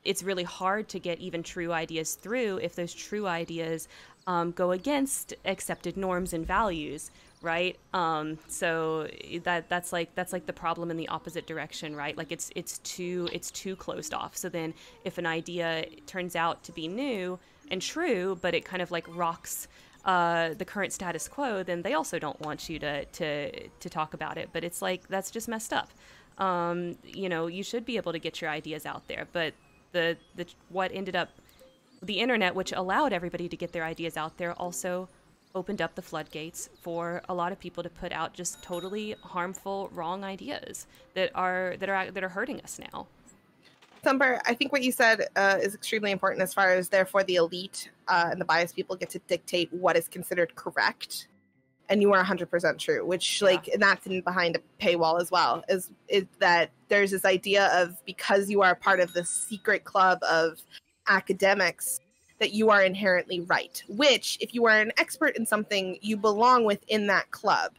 It's 0.03 0.23
really 0.23 0.43
hard 0.43 0.89
to 0.89 0.99
get 0.99 1.19
even 1.19 1.43
true 1.43 1.71
ideas 1.71 2.15
through 2.15 2.57
if 2.57 2.73
those 2.73 2.91
true 2.91 3.27
ideas 3.27 3.87
um, 4.25 4.49
go 4.49 4.71
against 4.71 5.35
accepted 5.45 5.95
norms 5.95 6.33
and 6.33 6.43
values, 6.43 7.11
right 7.41 7.77
um 7.93 8.37
so 8.47 9.07
that 9.43 9.67
that's 9.67 9.91
like 9.91 10.13
that's 10.13 10.31
like 10.31 10.45
the 10.45 10.53
problem 10.53 10.91
in 10.91 10.97
the 10.97 11.07
opposite 11.07 11.47
direction 11.47 11.95
right 11.95 12.15
like 12.17 12.31
it's 12.31 12.51
it's 12.55 12.77
too 12.79 13.27
it's 13.33 13.49
too 13.49 13.75
closed 13.75 14.13
off 14.13 14.37
so 14.37 14.47
then 14.47 14.73
if 15.05 15.17
an 15.17 15.25
idea 15.25 15.85
turns 16.05 16.35
out 16.35 16.63
to 16.63 16.71
be 16.71 16.87
new 16.87 17.39
and 17.71 17.81
true 17.81 18.37
but 18.41 18.53
it 18.53 18.63
kind 18.63 18.81
of 18.81 18.91
like 18.91 19.05
rocks 19.15 19.67
uh, 20.05 20.53
the 20.55 20.65
current 20.65 20.91
status 20.91 21.27
quo, 21.27 21.63
then 21.63 21.81
they 21.83 21.93
also 21.93 22.17
don't 22.17 22.39
want 22.41 22.69
you 22.69 22.79
to 22.79 23.05
to 23.05 23.67
to 23.67 23.89
talk 23.89 24.13
about 24.13 24.37
it. 24.37 24.49
But 24.51 24.63
it's 24.63 24.81
like 24.81 25.07
that's 25.07 25.29
just 25.29 25.47
messed 25.47 25.73
up. 25.73 25.89
Um, 26.37 26.97
you 27.05 27.29
know, 27.29 27.47
you 27.47 27.63
should 27.63 27.85
be 27.85 27.97
able 27.97 28.11
to 28.11 28.19
get 28.19 28.41
your 28.41 28.49
ideas 28.49 28.85
out 28.85 29.07
there, 29.07 29.27
but 29.31 29.53
the 29.91 30.17
the 30.35 30.47
what 30.69 30.91
ended 30.93 31.15
up 31.15 31.29
the 32.01 32.19
internet, 32.19 32.55
which 32.55 32.71
allowed 32.71 33.13
everybody 33.13 33.47
to 33.47 33.55
get 33.55 33.73
their 33.73 33.83
ideas 33.83 34.17
out 34.17 34.37
there, 34.37 34.53
also 34.53 35.07
opened 35.55 35.81
up 35.81 35.95
the 35.95 36.01
floodgates 36.01 36.69
for 36.81 37.21
a 37.29 37.33
lot 37.33 37.51
of 37.51 37.59
people 37.59 37.83
to 37.83 37.89
put 37.89 38.11
out 38.11 38.33
just 38.33 38.61
totally 38.61 39.15
harmful, 39.21 39.89
wrong 39.93 40.23
ideas 40.23 40.87
that 41.13 41.31
are 41.35 41.75
that 41.79 41.89
are 41.89 42.11
that 42.11 42.23
are 42.23 42.29
hurting 42.29 42.61
us 42.61 42.79
now. 42.91 43.07
Thumper, 44.03 44.41
I 44.45 44.53
think 44.55 44.71
what 44.71 44.81
you 44.81 44.91
said 44.91 45.27
uh, 45.35 45.59
is 45.61 45.75
extremely 45.75 46.11
important 46.11 46.41
as 46.41 46.53
far 46.53 46.73
as 46.73 46.89
therefore 46.89 47.23
the 47.23 47.35
elite 47.35 47.91
uh, 48.07 48.29
and 48.31 48.41
the 48.41 48.45
biased 48.45 48.75
people 48.75 48.95
get 48.95 49.11
to 49.11 49.19
dictate 49.27 49.71
what 49.71 49.95
is 49.95 50.07
considered 50.07 50.55
correct. 50.55 51.27
And 51.87 52.01
you 52.01 52.13
are 52.13 52.23
100% 52.23 52.79
true, 52.79 53.05
which, 53.05 53.41
yeah. 53.41 53.47
like, 53.49 53.67
and 53.67 53.81
that's 53.81 54.07
in 54.07 54.21
behind 54.21 54.55
a 54.55 54.83
paywall 54.83 55.21
as 55.21 55.29
well, 55.29 55.63
is, 55.67 55.91
is 56.07 56.25
that 56.39 56.71
there's 56.87 57.11
this 57.11 57.25
idea 57.25 57.67
of 57.79 58.03
because 58.05 58.49
you 58.49 58.61
are 58.61 58.75
part 58.75 59.01
of 59.01 59.13
the 59.13 59.25
secret 59.25 59.83
club 59.83 60.19
of 60.23 60.57
academics 61.07 61.99
that 62.41 62.51
you 62.53 62.69
are 62.71 62.83
inherently 62.83 63.39
right, 63.41 63.81
which, 63.87 64.37
if 64.41 64.53
you 64.53 64.65
are 64.65 64.77
an 64.79 64.91
expert 64.97 65.37
in 65.37 65.45
something, 65.45 65.97
you 66.01 66.17
belong 66.17 66.65
within 66.65 67.07
that 67.07 67.29
club. 67.31 67.71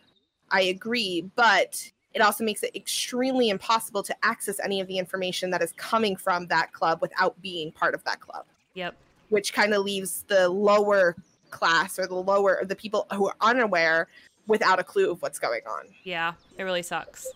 I 0.50 0.62
agree, 0.62 1.28
but 1.34 1.90
it 2.14 2.22
also 2.22 2.44
makes 2.44 2.62
it 2.62 2.74
extremely 2.76 3.50
impossible 3.50 4.02
to 4.04 4.16
access 4.22 4.60
any 4.60 4.80
of 4.80 4.86
the 4.86 4.98
information 4.98 5.50
that 5.50 5.62
is 5.62 5.72
coming 5.72 6.14
from 6.14 6.46
that 6.46 6.72
club 6.72 7.00
without 7.02 7.40
being 7.42 7.72
part 7.72 7.94
of 7.94 8.04
that 8.04 8.20
club. 8.20 8.44
Yep. 8.74 8.94
Which 9.30 9.52
kind 9.52 9.74
of 9.74 9.84
leaves 9.84 10.24
the 10.28 10.48
lower 10.48 11.16
class 11.50 11.98
or 11.98 12.06
the 12.06 12.14
lower 12.14 12.64
the 12.64 12.76
people 12.76 13.06
who 13.12 13.28
are 13.28 13.36
unaware 13.40 14.08
without 14.46 14.78
a 14.78 14.84
clue 14.84 15.10
of 15.10 15.20
what's 15.22 15.38
going 15.38 15.62
on. 15.68 15.86
Yeah, 16.04 16.34
it 16.56 16.62
really 16.62 16.82
sucks. 16.82 17.28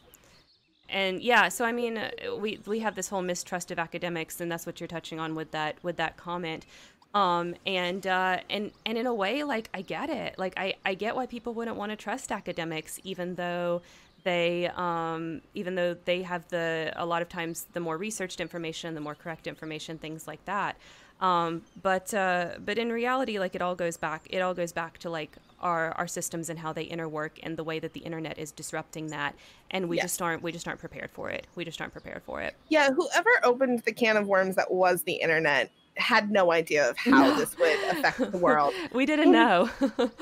And 0.89 1.21
yeah, 1.21 1.49
so 1.49 1.65
I 1.65 1.73
mean, 1.73 2.01
we 2.39 2.61
we 2.67 2.79
have 2.81 2.95
this 2.95 3.09
whole 3.09 3.23
mistrust 3.23 3.71
of 3.71 3.79
academics, 3.79 4.41
and 4.41 4.51
that's 4.51 4.67
what 4.67 4.81
you're 4.81 4.87
touching 4.87 5.19
on 5.19 5.35
with 5.35 5.51
that 5.51 5.77
with 5.83 5.97
that 5.97 6.17
comment. 6.17 6.67
Um, 7.17 7.55
and 7.65 8.07
uh, 8.07 8.41
and 8.51 8.73
and 8.85 8.99
in 8.99 9.07
a 9.07 9.15
way, 9.15 9.43
like 9.43 9.71
I 9.73 9.81
get 9.81 10.11
it. 10.11 10.39
Like 10.39 10.53
I 10.59 10.75
I 10.85 10.93
get 10.93 11.17
why 11.17 11.25
people 11.25 11.55
wouldn't 11.55 11.79
want 11.79 11.91
to 11.91 11.97
trust 11.97 12.31
academics, 12.31 13.01
even 13.05 13.37
though 13.37 13.81
they 14.23 14.71
um, 14.77 15.41
even 15.55 15.77
though 15.77 15.97
they 16.05 16.21
have 16.25 16.47
the 16.49 16.93
a 16.95 17.07
lot 17.07 17.23
of 17.23 17.31
times 17.31 17.69
the 17.73 17.81
more 17.81 17.97
researched 17.97 18.39
information, 18.39 18.95
the 18.95 19.01
more 19.01 19.15
correct 19.15 19.47
information, 19.47 19.97
things 19.97 20.27
like 20.27 20.45
that. 20.45 20.77
Um, 21.23 21.63
but 21.83 22.13
uh, 22.13 22.57
but 22.63 22.77
in 22.77 22.93
reality, 22.93 23.39
like 23.39 23.55
it 23.55 23.63
all 23.63 23.75
goes 23.75 23.97
back. 23.97 24.27
It 24.29 24.41
all 24.41 24.53
goes 24.53 24.73
back 24.73 24.99
to 24.99 25.09
like 25.09 25.39
our 25.63 25.93
our 25.93 26.07
systems 26.07 26.51
and 26.51 26.59
how 26.59 26.75
they 26.75 26.85
interwork 26.85 27.31
and 27.43 27.57
the 27.57 27.65
way 27.65 27.79
that 27.79 27.95
the 27.95 28.01
internet 28.01 28.37
is 28.39 28.53
disrupting 28.53 29.07
that. 29.07 29.35
And 29.71 29.89
we 29.89 29.97
yes. 29.97 30.05
just 30.05 30.21
aren't 30.21 30.43
we 30.43 30.53
just 30.53 30.69
aren't 30.69 30.81
prepared 30.81 31.11
for 31.11 31.31
it. 31.31 31.47
We 31.55 31.65
just 31.65 31.81
aren't 31.81 31.95
prepared 31.95 32.23
for 32.25 32.43
it. 32.43 32.55
Yeah, 32.69 32.91
whoever 32.91 33.31
opened 33.43 33.85
the 33.87 33.93
can 33.93 34.19
of 34.19 34.27
worms 34.27 34.57
that 34.57 34.71
was 34.71 35.05
the 35.05 35.15
internet 35.15 35.71
had 35.97 36.31
no 36.31 36.53
idea 36.53 36.89
of 36.91 36.97
how 36.97 37.29
no. 37.29 37.37
this 37.37 37.59
would 37.59 37.79
affect 37.91 38.33
the 38.33 38.39
world. 38.39 38.75
we 38.93 39.07
didn't 39.07 39.33
know. 39.33 39.71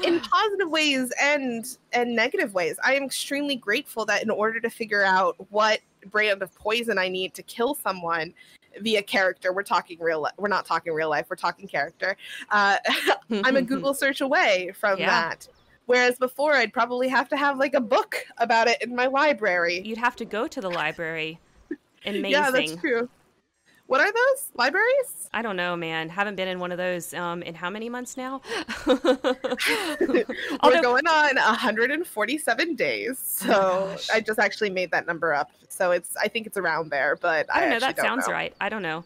in 0.04 0.20
positive 0.30 0.70
ways 0.70 1.12
and 1.20 1.76
and 1.92 2.14
negative 2.14 2.54
ways. 2.54 2.76
I 2.84 2.94
am 2.94 3.04
extremely 3.04 3.56
grateful 3.56 4.04
that 4.06 4.22
in 4.22 4.30
order 4.30 4.60
to 4.60 4.70
figure 4.70 5.02
out 5.02 5.36
what 5.50 5.80
brand 6.10 6.42
of 6.42 6.54
poison 6.54 6.98
I 6.98 7.08
need 7.08 7.34
to 7.34 7.42
kill 7.42 7.74
someone, 7.74 8.34
via 8.80 9.02
character. 9.02 9.52
We're 9.52 9.62
talking 9.62 9.98
real. 10.00 10.22
Li- 10.22 10.30
we're 10.36 10.48
not 10.48 10.66
talking 10.66 10.92
real 10.92 11.08
life. 11.08 11.26
We're 11.28 11.36
talking 11.36 11.68
character. 11.68 12.16
Uh, 12.50 12.76
I'm 13.30 13.56
a 13.56 13.62
Google 13.62 13.94
search 13.94 14.20
away 14.20 14.72
from 14.78 14.98
yeah. 14.98 15.10
that. 15.10 15.48
Whereas 15.86 16.18
before, 16.18 16.54
I'd 16.54 16.72
probably 16.72 17.08
have 17.08 17.28
to 17.28 17.36
have 17.36 17.58
like 17.58 17.74
a 17.74 17.80
book 17.80 18.16
about 18.38 18.68
it 18.68 18.80
in 18.82 18.94
my 18.94 19.06
library. 19.06 19.82
You'd 19.84 19.98
have 19.98 20.16
to 20.16 20.24
go 20.24 20.46
to 20.46 20.60
the 20.60 20.70
library. 20.70 21.38
Amazing. 22.06 22.30
yeah, 22.30 22.50
that's 22.50 22.76
true. 22.76 23.08
What 23.86 24.00
are 24.00 24.10
those 24.10 24.50
libraries? 24.54 25.28
I 25.34 25.42
don't 25.42 25.56
know, 25.56 25.76
man. 25.76 26.08
Haven't 26.08 26.36
been 26.36 26.48
in 26.48 26.58
one 26.58 26.72
of 26.72 26.78
those 26.78 27.12
um, 27.12 27.42
in 27.42 27.54
how 27.54 27.68
many 27.68 27.90
months 27.90 28.16
now? 28.16 28.40
We're 28.86 29.02
going 30.82 31.06
on 31.06 31.36
147 31.36 32.74
days, 32.76 33.18
so 33.18 33.52
oh 33.52 33.96
I 34.12 34.20
just 34.20 34.38
actually 34.38 34.70
made 34.70 34.90
that 34.92 35.06
number 35.06 35.34
up. 35.34 35.50
So 35.68 35.90
it's 35.90 36.16
I 36.16 36.28
think 36.28 36.46
it's 36.46 36.56
around 36.56 36.90
there, 36.90 37.16
but 37.20 37.46
I 37.52 37.60
don't 37.60 37.70
know. 37.70 37.80
That 37.80 37.96
don't 37.96 38.06
sounds 38.06 38.26
know. 38.26 38.32
right. 38.32 38.54
I 38.60 38.70
don't 38.70 38.82
know. 38.82 39.04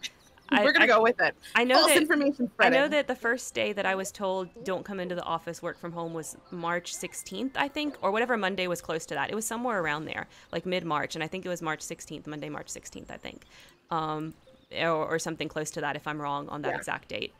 We're 0.51 0.73
gonna 0.73 0.85
I, 0.85 0.89
go 0.89 1.03
with 1.03 1.21
it. 1.21 1.35
I 1.55 1.65
know 1.65 1.75
False 1.75 1.89
that 1.89 1.97
information 1.99 2.51
I 2.59 2.71
know 2.71 2.89
that 2.89 3.07
the 3.07 3.15
first 3.15 3.53
day 3.55 3.73
that 3.75 3.85
I 3.85 3.95
was 3.95 4.11
told 4.11 4.49
don't 4.65 4.85
come 4.85 4.99
into 4.99 5.15
the 5.15 5.25
office, 5.25 5.61
work 5.61 5.79
from 5.79 5.93
home 5.93 6.15
was 6.15 6.37
March 6.51 6.95
16th, 6.95 7.51
I 7.57 7.69
think, 7.69 7.97
or 8.01 8.11
whatever 8.11 8.37
Monday 8.37 8.67
was 8.67 8.81
close 8.81 9.05
to 9.07 9.15
that. 9.15 9.31
It 9.31 9.35
was 9.35 9.45
somewhere 9.45 9.83
around 9.83 10.07
there, 10.07 10.27
like 10.53 10.65
mid 10.65 10.85
March, 10.85 11.17
and 11.17 11.23
I 11.23 11.27
think 11.27 11.45
it 11.45 11.51
was 11.51 11.61
March 11.61 11.81
16th, 11.81 12.27
Monday, 12.27 12.49
March 12.49 12.69
16th, 12.69 13.11
I 13.11 13.19
think. 13.19 13.45
Um, 13.91 14.33
or, 14.73 15.07
or 15.07 15.19
something 15.19 15.49
close 15.49 15.71
to 15.73 15.81
that 15.81 15.97
if 15.97 16.07
I'm 16.07 16.21
wrong 16.21 16.49
on 16.49 16.63
that 16.63 16.73
yeah. 16.73 16.77
exact 16.77 17.09
date. 17.09 17.35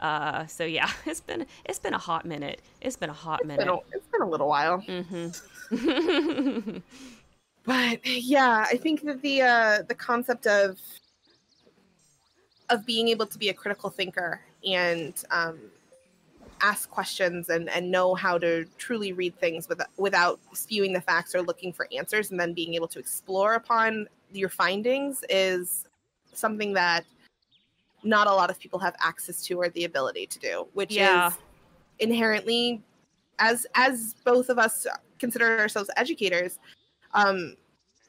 Uh, 0.00 0.46
so 0.46 0.64
yeah, 0.64 0.90
it's 1.06 1.20
been 1.20 1.46
it's 1.64 1.78
been 1.78 1.94
a 1.94 1.98
hot 1.98 2.24
minute. 2.24 2.60
It's 2.80 2.96
been 2.96 3.10
a 3.10 3.14
hot 3.14 3.40
it's 3.40 3.48
minute. 3.48 3.66
Been 3.66 3.74
a, 3.74 3.78
it's 3.92 4.06
been 4.08 4.22
a 4.22 4.28
little 4.28 4.48
while. 4.48 4.82
Mm-hmm. 4.82 6.76
but 7.66 8.06
yeah, 8.06 8.66
I 8.68 8.76
think 8.76 9.02
that 9.02 9.22
the 9.22 9.42
uh, 9.42 9.82
the 9.88 9.94
concept 9.94 10.46
of 10.46 10.78
of 12.70 12.84
being 12.86 13.08
able 13.08 13.26
to 13.26 13.38
be 13.38 13.48
a 13.48 13.54
critical 13.54 13.90
thinker 13.90 14.40
and 14.66 15.14
um, 15.30 15.58
ask 16.60 16.90
questions 16.90 17.48
and, 17.48 17.68
and 17.70 17.90
know 17.90 18.14
how 18.14 18.38
to 18.38 18.66
truly 18.76 19.12
read 19.12 19.38
things 19.38 19.68
with, 19.68 19.80
without 19.96 20.38
spewing 20.52 20.92
the 20.92 21.00
facts 21.00 21.34
or 21.34 21.42
looking 21.42 21.72
for 21.72 21.88
answers 21.96 22.30
and 22.30 22.38
then 22.38 22.52
being 22.52 22.74
able 22.74 22.88
to 22.88 22.98
explore 22.98 23.54
upon 23.54 24.06
your 24.32 24.48
findings 24.48 25.24
is 25.30 25.87
something 26.32 26.72
that 26.74 27.04
not 28.04 28.26
a 28.26 28.32
lot 28.32 28.50
of 28.50 28.58
people 28.58 28.78
have 28.78 28.94
access 29.00 29.42
to 29.42 29.54
or 29.54 29.68
the 29.70 29.84
ability 29.84 30.26
to 30.26 30.38
do, 30.38 30.66
which 30.72 30.92
yeah. 30.92 31.28
is 31.28 31.34
inherently 31.98 32.82
as 33.38 33.66
as 33.74 34.14
both 34.24 34.48
of 34.48 34.58
us 34.58 34.86
consider 35.18 35.58
ourselves 35.58 35.90
educators, 35.96 36.58
um 37.14 37.56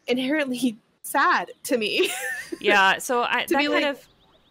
inherently 0.08 0.78
sad 1.02 1.52
to 1.64 1.78
me. 1.78 2.10
yeah, 2.62 2.98
so 2.98 3.24
I 3.24 3.46
that 3.48 3.52
kind 3.52 3.70
like, 3.70 3.86
of 3.86 4.08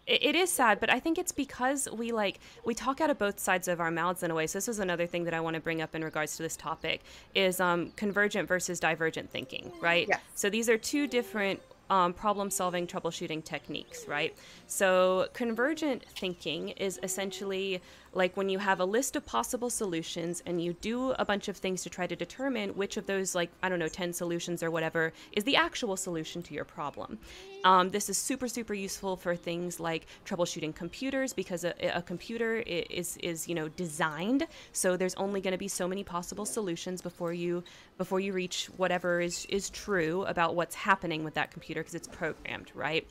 it 0.09 0.35
is 0.35 0.51
sad 0.51 0.81
but 0.81 0.90
i 0.90 0.99
think 0.99 1.19
it's 1.19 1.32
because 1.32 1.86
we 1.93 2.12
like 2.12 2.40
we 2.65 2.74
talk 2.74 3.01
out 3.01 3.11
of 3.11 3.19
both 3.19 3.39
sides 3.39 3.69
of 3.69 3.78
our 3.78 3.90
mouths 3.90 4.23
in 4.23 4.31
a 4.31 4.35
way 4.35 4.47
so 4.47 4.57
this 4.57 4.66
is 4.66 4.78
another 4.78 5.07
thing 5.07 5.23
that 5.23 5.35
i 5.35 5.40
want 5.40 5.53
to 5.55 5.61
bring 5.61 5.82
up 5.82 5.95
in 5.95 6.03
regards 6.03 6.36
to 6.36 6.43
this 6.43 6.57
topic 6.57 7.03
is 7.35 7.61
um, 7.61 7.93
convergent 7.95 8.49
versus 8.49 8.81
divergent 8.81 9.31
thinking 9.31 9.70
right 9.81 10.09
yes. 10.09 10.20
so 10.35 10.49
these 10.49 10.69
are 10.69 10.78
two 10.78 11.07
different 11.07 11.61
um, 11.90 12.12
problem 12.12 12.51
solving 12.51 12.86
troubleshooting 12.86 13.44
techniques, 13.44 14.06
right? 14.06 14.36
So, 14.66 15.28
convergent 15.32 16.05
thinking 16.05 16.70
is 16.70 16.98
essentially 17.02 17.81
like 18.12 18.36
when 18.36 18.48
you 18.48 18.59
have 18.59 18.80
a 18.80 18.85
list 18.85 19.16
of 19.16 19.24
possible 19.26 19.70
solutions 19.70 20.43
and 20.47 20.62
you 20.62 20.72
do 20.74 21.12
a 21.12 21.24
bunch 21.24 21.48
of 21.48 21.56
things 21.56 21.82
to 21.82 21.90
try 21.90 22.06
to 22.06 22.16
determine 22.16 22.70
which 22.70 22.97
of 22.97 23.06
those, 23.06 23.35
like, 23.35 23.51
I 23.62 23.68
don't 23.68 23.78
know, 23.78 23.89
10 23.89 24.12
solutions 24.12 24.62
or 24.62 24.70
whatever, 24.70 25.12
is 25.32 25.44
the 25.44 25.56
actual 25.56 25.97
solution 25.97 26.43
to 26.44 26.55
your 26.55 26.64
problem. 26.64 27.18
Um, 27.64 27.90
this 27.90 28.09
is 28.09 28.16
super, 28.16 28.48
super 28.48 28.74
useful 28.74 29.16
for 29.16 29.35
things 29.35 29.80
like 29.80 30.06
troubleshooting 30.24 30.74
computers 30.74 31.32
because 31.32 31.64
a, 31.64 31.74
a 31.94 32.02
computer 32.02 32.59
is, 32.59 33.16
is, 33.18 33.48
you 33.48 33.55
know, 33.55 33.68
designed 33.68 34.47
so 34.72 34.97
there's 34.97 35.14
only 35.14 35.40
going 35.40 35.52
to 35.52 35.59
be 35.59 35.68
so 35.68 35.89
many 35.89 36.05
possible 36.05 36.44
solutions 36.44 37.02
before 37.02 37.32
you 37.32 37.62
before 37.97 38.20
you 38.20 38.32
reach 38.32 38.66
whatever 38.76 39.20
is 39.20 39.47
is 39.48 39.70
true 39.70 40.24
about 40.24 40.55
what's 40.55 40.74
happening 40.74 41.24
with 41.24 41.35
that 41.35 41.51
computer 41.51 41.80
because 41.80 41.94
it's 41.94 42.09
programmed, 42.09 42.70
right? 42.74 43.06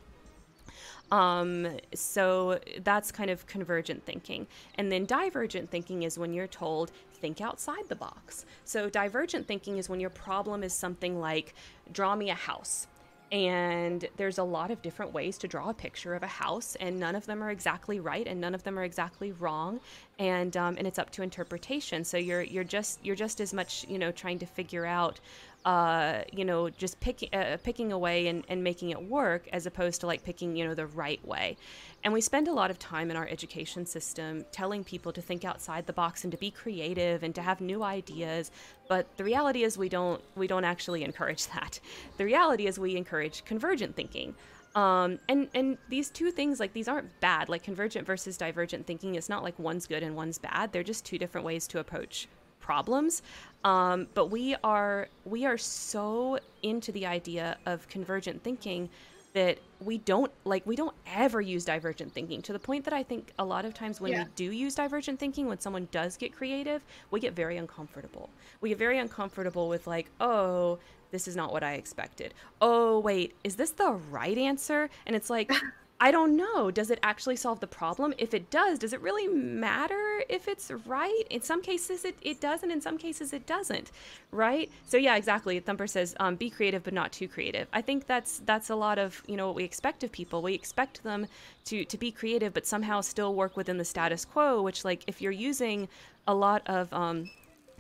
Um, 1.12 1.68
so 1.94 2.60
that's 2.84 3.12
kind 3.12 3.30
of 3.30 3.46
convergent 3.48 4.06
thinking. 4.06 4.48
And 4.76 4.92
then 4.92 5.06
divergent 5.06 5.70
thinking 5.70 6.04
is 6.04 6.18
when 6.18 6.34
you're 6.34 6.48
told, 6.48 6.92
think 7.14 7.42
outside 7.42 7.88
the 7.90 7.96
box. 7.96 8.46
So 8.66 8.90
divergent 8.90 9.48
thinking 9.48 9.78
is 9.78 9.90
when 9.90 10.00
your 10.00 10.10
problem 10.10 10.64
is 10.64 10.74
something 10.74 11.20
like, 11.20 11.56
draw 11.92 12.16
me 12.16 12.30
a 12.30 12.36
house. 12.36 12.88
And 13.30 14.08
there's 14.16 14.38
a 14.38 14.44
lot 14.44 14.72
of 14.72 14.82
different 14.82 15.12
ways 15.12 15.38
to 15.40 15.50
draw 15.50 15.70
a 15.70 15.74
picture 15.74 16.16
of 16.16 16.24
a 16.24 16.28
house, 16.28 16.78
and 16.80 16.98
none 16.98 17.14
of 17.14 17.26
them 17.26 17.44
are 17.44 17.52
exactly 17.52 18.00
right, 18.00 18.26
and 18.26 18.40
none 18.40 18.56
of 18.56 18.64
them 18.64 18.80
are 18.80 18.86
exactly 18.86 19.34
wrong, 19.34 19.82
and 20.18 20.56
um, 20.56 20.78
and 20.78 20.88
it's 20.88 20.98
up 20.98 21.10
to 21.12 21.24
interpretation. 21.24 22.06
So 22.06 22.16
you're 22.16 22.44
you're 22.44 22.64
just 22.64 23.04
you're 23.04 23.18
just 23.18 23.42
as 23.42 23.54
much 23.54 23.86
you 23.90 24.00
know 24.00 24.14
trying 24.14 24.40
to 24.40 24.46
figure 24.46 24.86
out 24.86 25.20
uh, 25.68 26.24
you 26.32 26.46
know, 26.46 26.70
just 26.70 26.98
picking 27.02 27.28
uh, 27.34 27.58
picking 27.62 27.92
away 27.92 28.28
and, 28.28 28.46
and 28.48 28.64
making 28.64 28.92
it 28.92 29.04
work 29.04 29.50
as 29.52 29.66
opposed 29.66 30.00
to 30.00 30.08
like 30.08 30.24
picking, 30.24 30.56
you 30.56 30.66
know, 30.66 30.74
the 30.74 30.86
right 30.88 31.24
way. 31.28 31.58
And 32.06 32.14
we 32.14 32.22
spend 32.22 32.48
a 32.48 32.54
lot 32.54 32.72
of 32.72 32.80
time 32.80 33.12
in 33.12 33.18
our 33.18 33.28
education 33.28 33.86
system 33.86 34.46
telling 34.54 34.86
people 34.86 35.12
to 35.12 35.22
think 35.22 35.44
outside 35.44 35.86
the 35.86 35.92
box 35.92 36.24
and 36.24 36.32
to 36.32 36.38
be 36.38 36.52
creative 36.52 37.22
and 37.22 37.36
to 37.36 37.42
have 37.42 37.60
new 37.60 37.84
ideas. 37.84 38.50
But 38.88 39.18
the 39.18 39.26
reality 39.26 39.64
is 39.64 39.78
we 39.78 39.90
don't 39.90 40.22
we 40.38 40.48
don't 40.48 40.64
actually 40.64 41.04
encourage 41.04 41.48
that. 41.54 41.82
The 42.16 42.24
reality 42.24 42.68
is 42.68 42.80
we 42.80 42.96
encourage 42.96 43.44
convergent 43.44 43.94
thinking. 43.94 44.36
Um, 44.74 45.20
and 45.28 45.50
and 45.54 45.78
these 45.90 46.10
two 46.10 46.32
things 46.32 46.62
like 46.62 46.72
these 46.72 46.88
aren't 46.88 47.20
bad 47.20 47.50
like 47.50 47.64
convergent 47.64 48.08
versus 48.08 48.38
divergent 48.38 48.86
thinking 48.88 49.16
it's 49.16 49.28
not 49.28 49.44
like 49.44 49.58
one's 49.60 49.88
good 49.88 50.04
and 50.04 50.16
one's 50.16 50.38
bad 50.38 50.72
they're 50.72 50.84
just 50.84 51.04
two 51.04 51.18
different 51.18 51.46
ways 51.46 51.68
to 51.70 51.80
approach 51.80 52.28
problems. 52.68 53.22
Um, 53.64 54.08
but 54.14 54.28
we 54.28 54.56
are 54.64 55.08
we 55.26 55.46
are 55.46 55.58
so 55.58 56.38
into 56.62 56.92
the 56.92 57.06
idea 57.06 57.58
of 57.66 57.88
convergent 57.88 58.44
thinking 58.44 58.90
that 59.34 59.58
we 59.80 60.00
don't 60.00 60.32
like 60.46 60.66
we 60.66 60.76
don't 60.76 60.96
ever 61.16 61.40
use 61.40 61.64
divergent 61.64 62.12
thinking 62.12 62.42
to 62.42 62.52
the 62.54 62.60
point 62.60 62.84
that 62.86 62.94
I 62.94 63.04
think 63.04 63.32
a 63.40 63.46
lot 63.46 63.64
of 63.66 63.74
times 63.74 64.02
when 64.02 64.12
yeah. 64.12 64.24
we 64.24 64.30
do 64.36 64.52
use 64.52 64.76
divergent 64.76 65.20
thinking 65.20 65.48
when 65.48 65.60
someone 65.60 65.88
does 65.92 66.18
get 66.18 66.36
creative 66.36 66.84
we 67.12 67.20
get 67.20 67.34
very 67.34 67.58
uncomfortable 67.58 68.30
we 68.62 68.70
get 68.70 68.80
very 68.80 68.98
uncomfortable 68.98 69.70
with 69.70 69.86
like 69.86 70.10
oh 70.20 70.80
this 71.12 71.28
is 71.28 71.36
not 71.36 71.52
what 71.54 71.62
I 71.62 71.74
expected 71.74 72.34
oh 72.62 73.00
wait 73.00 73.36
is 73.44 73.56
this 73.56 73.72
the 73.72 73.92
right 74.10 74.38
answer 74.38 74.90
and 75.06 75.16
it's 75.16 75.30
like 75.30 75.52
I 76.00 76.12
don't 76.12 76.38
know. 76.38 76.70
Does 76.70 76.92
it 76.92 77.00
actually 77.02 77.38
solve 77.38 77.60
the 77.60 77.68
problem? 77.68 78.14
If 78.20 78.36
it 78.36 78.52
does, 78.52 78.78
does 78.78 78.94
it 78.94 79.02
really 79.02 79.28
matter 79.28 80.22
if 80.30 80.48
it's 80.48 80.70
right? 80.86 81.24
In 81.32 81.42
some 81.42 81.62
cases, 81.62 82.06
it, 82.06 82.16
it 82.22 82.40
does, 82.40 82.62
and 82.62 82.72
in 82.72 82.82
some 82.82 83.00
cases, 83.00 83.34
it 83.34 83.48
doesn't, 83.48 83.92
right? 84.32 84.70
So 84.86 84.98
yeah, 84.98 85.16
exactly. 85.16 85.60
Thumper 85.60 85.88
says, 85.88 86.16
um, 86.20 86.36
"Be 86.36 86.52
creative, 86.52 86.84
but 86.84 86.94
not 86.94 87.12
too 87.12 87.28
creative." 87.28 87.68
I 87.74 87.82
think 87.82 88.06
that's 88.06 88.42
that's 88.46 88.70
a 88.70 88.76
lot 88.76 89.00
of 89.00 89.24
you 89.28 89.38
know 89.38 89.48
what 89.48 89.56
we 89.56 89.64
expect 89.64 90.04
of 90.04 90.12
people. 90.12 90.44
We 90.44 90.54
expect 90.54 91.04
them 91.04 91.26
to 91.66 91.84
to 91.86 91.98
be 91.98 92.12
creative, 92.12 92.54
but 92.54 92.68
somehow 92.68 93.02
still 93.02 93.34
work 93.34 93.58
within 93.58 93.78
the 93.78 93.86
status 93.86 94.24
quo. 94.24 94.62
Which, 94.62 94.86
like, 94.86 95.04
if 95.08 95.20
you're 95.20 95.32
using 95.32 95.88
a 96.28 96.34
lot 96.34 96.62
of 96.68 96.94
um, 96.94 97.28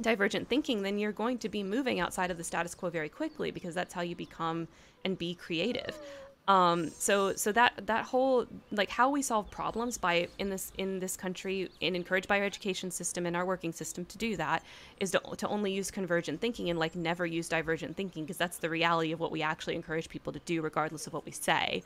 divergent 0.01 0.47
thinking, 0.49 0.81
then 0.81 0.97
you're 0.97 1.11
going 1.11 1.37
to 1.39 1.49
be 1.49 1.61
moving 1.61 1.99
outside 1.99 2.31
of 2.31 2.37
the 2.37 2.43
status 2.43 2.73
quo 2.73 2.89
very 2.89 3.09
quickly 3.09 3.51
because 3.51 3.75
that's 3.75 3.93
how 3.93 4.01
you 4.01 4.15
become 4.15 4.67
and 5.05 5.17
be 5.19 5.35
creative. 5.35 5.99
Um, 6.47 6.91
so 6.91 7.35
so 7.35 7.51
that 7.51 7.73
that 7.87 8.05
whole 8.05 8.45
like 8.71 8.89
how 8.89 9.09
we 9.09 9.21
solve 9.21 9.51
problems 9.51 9.97
by 9.97 10.29
in 10.39 10.49
this 10.49 10.71
in 10.77 10.99
this 10.99 11.17
country 11.17 11.69
and 11.81 11.93
encouraged 11.93 12.29
by 12.29 12.39
our 12.39 12.45
education 12.45 12.89
system 12.89 13.25
and 13.25 13.35
our 13.35 13.45
working 13.45 13.73
system 13.73 14.05
to 14.05 14.17
do 14.17 14.37
that 14.37 14.63
is 15.01 15.11
to, 15.11 15.21
to 15.35 15.47
only 15.49 15.73
use 15.73 15.91
convergent 15.91 16.39
thinking 16.39 16.69
and 16.69 16.79
like 16.79 16.95
never 16.95 17.25
use 17.25 17.49
divergent 17.49 17.97
thinking 17.97 18.23
because 18.23 18.37
that's 18.37 18.59
the 18.59 18.69
reality 18.69 19.11
of 19.11 19.19
what 19.19 19.29
we 19.29 19.41
actually 19.41 19.75
encourage 19.75 20.07
people 20.07 20.31
to 20.31 20.39
do 20.45 20.61
regardless 20.61 21.05
of 21.05 21.11
what 21.11 21.25
we 21.25 21.33
say. 21.33 21.83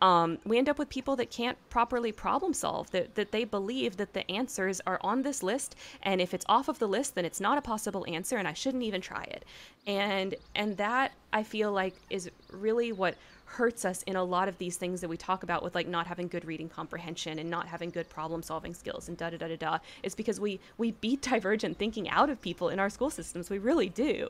Um, 0.00 0.38
we 0.44 0.58
end 0.58 0.68
up 0.68 0.78
with 0.78 0.88
people 0.88 1.16
that 1.16 1.30
can't 1.30 1.58
properly 1.68 2.12
problem 2.12 2.54
solve 2.54 2.92
that 2.92 3.16
that 3.16 3.32
they 3.32 3.42
believe 3.42 3.96
that 3.96 4.12
the 4.12 4.30
answers 4.30 4.80
are 4.86 5.00
on 5.02 5.22
this 5.22 5.42
list 5.42 5.74
and 6.04 6.20
if 6.20 6.32
it's 6.32 6.44
off 6.48 6.68
of 6.68 6.78
the 6.78 6.86
list 6.86 7.16
then 7.16 7.24
it's 7.24 7.40
not 7.40 7.58
a 7.58 7.62
possible 7.62 8.04
answer 8.06 8.36
and 8.36 8.46
I 8.46 8.52
shouldn't 8.52 8.84
even 8.84 9.00
try 9.00 9.24
it. 9.24 9.44
And 9.88 10.36
and 10.54 10.76
that 10.76 11.12
I 11.32 11.42
feel 11.42 11.72
like 11.72 11.94
is 12.10 12.30
really 12.52 12.92
what 12.92 13.16
hurts 13.54 13.84
us 13.84 14.02
in 14.02 14.16
a 14.16 14.24
lot 14.24 14.48
of 14.48 14.58
these 14.58 14.76
things 14.76 15.00
that 15.00 15.08
we 15.08 15.16
talk 15.16 15.44
about 15.44 15.62
with 15.62 15.74
like 15.74 15.86
not 15.86 16.06
having 16.06 16.26
good 16.26 16.44
reading 16.44 16.68
comprehension 16.68 17.38
and 17.38 17.48
not 17.48 17.68
having 17.68 17.88
good 17.88 18.08
problem 18.08 18.42
solving 18.42 18.74
skills 18.74 19.08
and 19.08 19.16
da 19.16 19.30
da 19.30 19.36
da 19.36 19.48
da 19.48 19.56
da. 19.56 19.78
Is 20.02 20.14
because 20.14 20.40
we 20.40 20.60
we 20.76 20.90
beat 20.92 21.22
divergent 21.32 21.78
thinking 21.78 22.08
out 22.08 22.30
of 22.30 22.40
people 22.40 22.68
in 22.68 22.78
our 22.78 22.90
school 22.90 23.10
systems. 23.10 23.50
We 23.50 23.58
really 23.58 23.88
do. 23.88 24.28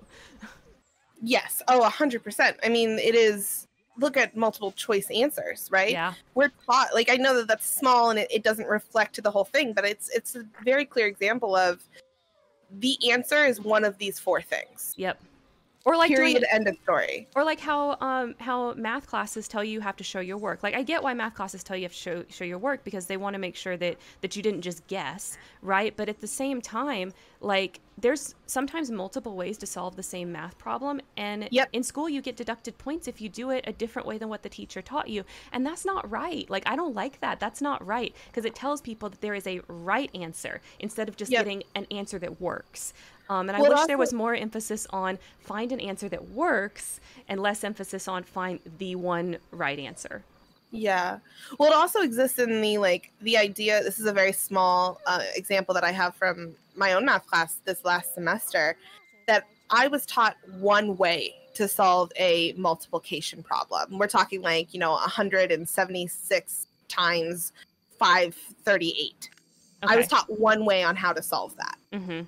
Yes. 1.23 1.63
Oh 1.69 1.81
100% 1.81 2.57
i 2.63 2.69
mean 2.69 2.99
it 2.99 3.15
is 3.15 3.67
look 3.97 4.17
at 4.17 4.37
multiple 4.37 4.73
choice 4.73 5.09
answers 5.11 5.69
right? 5.71 5.93
Yeah. 5.93 6.13
We're 6.35 6.53
taught 6.67 6.93
like 6.93 7.09
i 7.11 7.17
know 7.17 7.35
that 7.37 7.49
that's 7.49 7.67
small 7.67 8.11
and 8.11 8.19
it, 8.19 8.29
it 8.31 8.43
doesn't 8.43 8.67
reflect 8.67 9.23
the 9.23 9.31
whole 9.31 9.45
thing 9.45 9.73
but 9.73 9.85
it's 9.87 10.11
it's 10.11 10.37
a 10.37 10.45
very 10.65 10.85
clear 10.85 11.07
example 11.07 11.57
of 11.57 11.83
the 12.71 12.99
answer 13.11 13.45
is 13.47 13.61
one 13.61 13.85
of 13.85 13.97
these 13.99 14.19
four 14.19 14.43
things. 14.43 14.95
Yep 14.97 15.19
or 15.85 15.97
like 15.97 16.09
period 16.09 16.41
doing, 16.41 16.45
end 16.53 16.69
of 16.69 16.77
story. 16.83 17.29
or 17.37 17.45
like 17.45 17.61
how 17.61 17.97
um 18.01 18.35
how 18.39 18.73
math 18.75 19.07
classes 19.07 19.47
tell 19.49 19.63
you 19.63 19.73
you 19.75 19.81
have 19.81 19.97
to 19.97 20.05
show 20.05 20.21
your 20.21 20.39
work. 20.39 20.63
Like 20.63 20.75
i 20.75 20.83
get 20.83 21.03
why 21.03 21.15
math 21.15 21.35
classes 21.35 21.63
tell 21.63 21.77
you 21.77 21.83
you 21.83 21.87
have 21.87 21.93
to 21.93 21.99
show 21.99 22.25
show 22.29 22.45
your 22.45 22.59
work 22.59 22.85
because 22.85 23.07
they 23.07 23.17
want 23.17 23.35
to 23.35 23.39
make 23.39 23.57
sure 23.57 23.77
that 23.77 23.99
that 24.21 24.37
you 24.37 24.43
didn't 24.43 24.63
just 24.63 24.87
guess 24.87 25.37
right? 25.63 25.97
But 25.97 26.09
at 26.09 26.21
the 26.21 26.27
same 26.27 26.61
time 26.61 27.13
like 27.41 27.81
there's 27.97 28.35
sometimes 28.47 28.91
multiple 28.91 29.37
ways 29.37 29.57
to 29.59 29.67
solve 29.67 29.97
the 29.97 30.03
same 30.03 30.33
math 30.33 30.59
problem 30.59 31.01
and 31.17 31.49
Yep. 31.51 31.69
in 31.73 31.83
school 31.83 32.09
you 32.09 32.21
get 32.23 32.37
deducted 32.37 32.77
points 32.79 33.07
if 33.09 33.21
you 33.21 33.29
do 33.29 33.51
it 33.51 33.65
a 33.67 33.73
different 33.73 34.07
way 34.09 34.19
than 34.19 34.29
what 34.29 34.43
the 34.43 34.49
teacher 34.49 34.83
taught 34.83 35.09
you 35.09 35.25
and 35.53 35.65
that's 35.65 35.85
not 35.85 36.09
right 36.11 36.49
like 36.51 36.65
i 36.67 36.77
don't 36.77 36.95
like 36.95 37.21
that 37.21 37.39
that's 37.41 37.61
not 37.61 37.85
right 37.87 38.15
because 38.27 38.45
it 38.45 38.55
tells 38.55 38.81
people 38.81 39.09
that 39.09 39.21
there 39.21 39.35
is 39.35 39.47
a 39.47 39.61
right 39.69 40.11
answer 40.15 40.61
instead 40.81 41.09
of 41.09 41.17
just 41.17 41.31
Yep. 41.31 41.37
getting 41.37 41.63
an 41.75 41.87
answer 41.91 42.19
that 42.19 42.41
works 42.41 42.93
um, 43.29 43.49
and 43.49 43.57
I 43.57 43.61
Well, 43.61 43.71
it 43.71 43.71
wish 43.71 43.85
there 43.87 43.97
was 43.99 44.13
more 44.13 44.35
emphasis 44.35 44.87
on 44.91 45.19
find 45.39 45.73
an 45.73 45.81
answer 45.81 46.09
that 46.11 46.29
works 46.29 47.01
and 47.29 47.41
less 47.41 47.65
emphasis 47.65 48.07
on 48.07 48.23
find 48.23 48.61
the 48.67 48.97
one 48.97 49.39
right 49.51 49.79
answer. 49.79 50.27
Yeah. 50.71 51.21
Well, 51.59 51.71
it 51.71 51.75
also 51.75 52.01
exists 52.01 52.39
in 52.39 52.61
the 52.61 52.79
like 52.79 53.13
the 53.21 53.37
idea. 53.37 53.83
This 53.83 54.01
is 54.01 54.07
a 54.07 54.13
very 54.13 54.33
small 54.33 55.01
uh, 55.07 55.23
example 55.37 55.75
that 55.75 55.85
I 55.85 55.93
have 55.93 56.17
from 56.17 56.57
my 56.75 56.93
own 56.93 57.05
math 57.05 57.27
class 57.27 57.61
this 57.65 57.85
last 57.85 58.15
semester. 58.15 58.77
That 59.27 59.45
I 59.71 59.89
was 59.89 60.05
taught 60.07 60.37
one 60.59 60.97
way 60.97 61.35
to 61.55 61.69
solve 61.69 62.11
a 62.17 62.53
multiplication 62.55 63.43
problem. 63.43 63.99
We're 63.99 64.07
talking 64.07 64.43
like 64.43 64.75
you 64.75 64.81
know 64.81 64.93
176 64.93 66.67
times 66.89 67.53
538. 67.99 69.31
I 69.83 69.97
was 69.97 70.09
taught 70.09 70.41
one 70.41 70.65
way 70.65 70.83
on 70.83 70.97
how 70.97 71.13
to 71.13 71.23
solve 71.23 71.55
that 71.57 71.79
hmm 71.93 72.23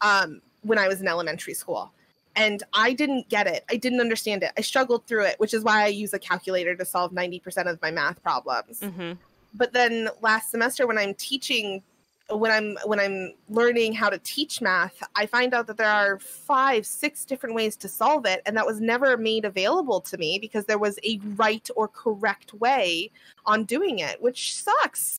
um, 0.00 0.40
when 0.62 0.78
I 0.78 0.88
was 0.88 1.00
in 1.00 1.08
elementary 1.08 1.54
school. 1.54 1.92
And 2.34 2.62
I 2.72 2.94
didn't 2.94 3.28
get 3.28 3.46
it. 3.46 3.64
I 3.70 3.76
didn't 3.76 4.00
understand 4.00 4.42
it. 4.42 4.52
I 4.56 4.62
struggled 4.62 5.06
through 5.06 5.26
it, 5.26 5.38
which 5.38 5.52
is 5.52 5.62
why 5.62 5.84
I 5.84 5.88
use 5.88 6.14
a 6.14 6.18
calculator 6.18 6.74
to 6.74 6.84
solve 6.84 7.12
90% 7.12 7.70
of 7.70 7.80
my 7.82 7.90
math 7.90 8.22
problems. 8.22 8.80
hmm 8.80 9.12
But 9.54 9.74
then 9.74 10.08
last 10.22 10.50
semester 10.50 10.86
when 10.86 10.96
I'm 10.96 11.14
teaching 11.14 11.82
when 12.30 12.50
I'm 12.50 12.76
when 12.86 13.00
I'm 13.00 13.34
learning 13.48 13.92
how 13.94 14.08
to 14.08 14.18
teach 14.18 14.60
math, 14.60 15.02
I 15.14 15.26
find 15.26 15.54
out 15.54 15.66
that 15.66 15.76
there 15.76 15.88
are 15.88 16.18
5, 16.18 16.86
6 16.86 17.24
different 17.24 17.54
ways 17.54 17.76
to 17.76 17.88
solve 17.88 18.26
it 18.26 18.42
and 18.46 18.56
that 18.56 18.66
was 18.66 18.80
never 18.80 19.16
made 19.16 19.44
available 19.44 20.00
to 20.02 20.16
me 20.16 20.38
because 20.38 20.64
there 20.64 20.78
was 20.78 20.98
a 21.04 21.18
right 21.36 21.68
or 21.76 21.88
correct 21.88 22.54
way 22.54 23.10
on 23.46 23.64
doing 23.64 23.98
it, 23.98 24.22
which 24.22 24.54
sucks. 24.54 25.18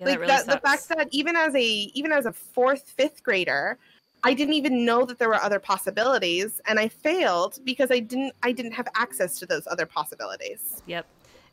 Yeah, 0.00 0.06
like 0.06 0.14
that 0.14 0.20
really 0.20 0.28
that, 0.28 0.46
the 0.46 0.60
fact 0.68 0.88
that 0.90 1.08
even 1.10 1.34
as 1.34 1.54
a 1.54 1.60
even 1.60 2.12
as 2.12 2.26
a 2.26 2.32
fourth 2.32 2.88
fifth 2.96 3.20
grader 3.24 3.78
i 4.22 4.32
didn't 4.32 4.54
even 4.54 4.84
know 4.84 5.04
that 5.04 5.18
there 5.18 5.28
were 5.28 5.42
other 5.42 5.58
possibilities 5.58 6.60
and 6.66 6.78
i 6.78 6.86
failed 6.86 7.58
because 7.64 7.90
i 7.90 7.98
didn't 7.98 8.32
i 8.44 8.52
didn't 8.52 8.70
have 8.70 8.86
access 8.94 9.40
to 9.40 9.46
those 9.46 9.66
other 9.66 9.86
possibilities. 9.86 10.82
Yep. 10.86 11.04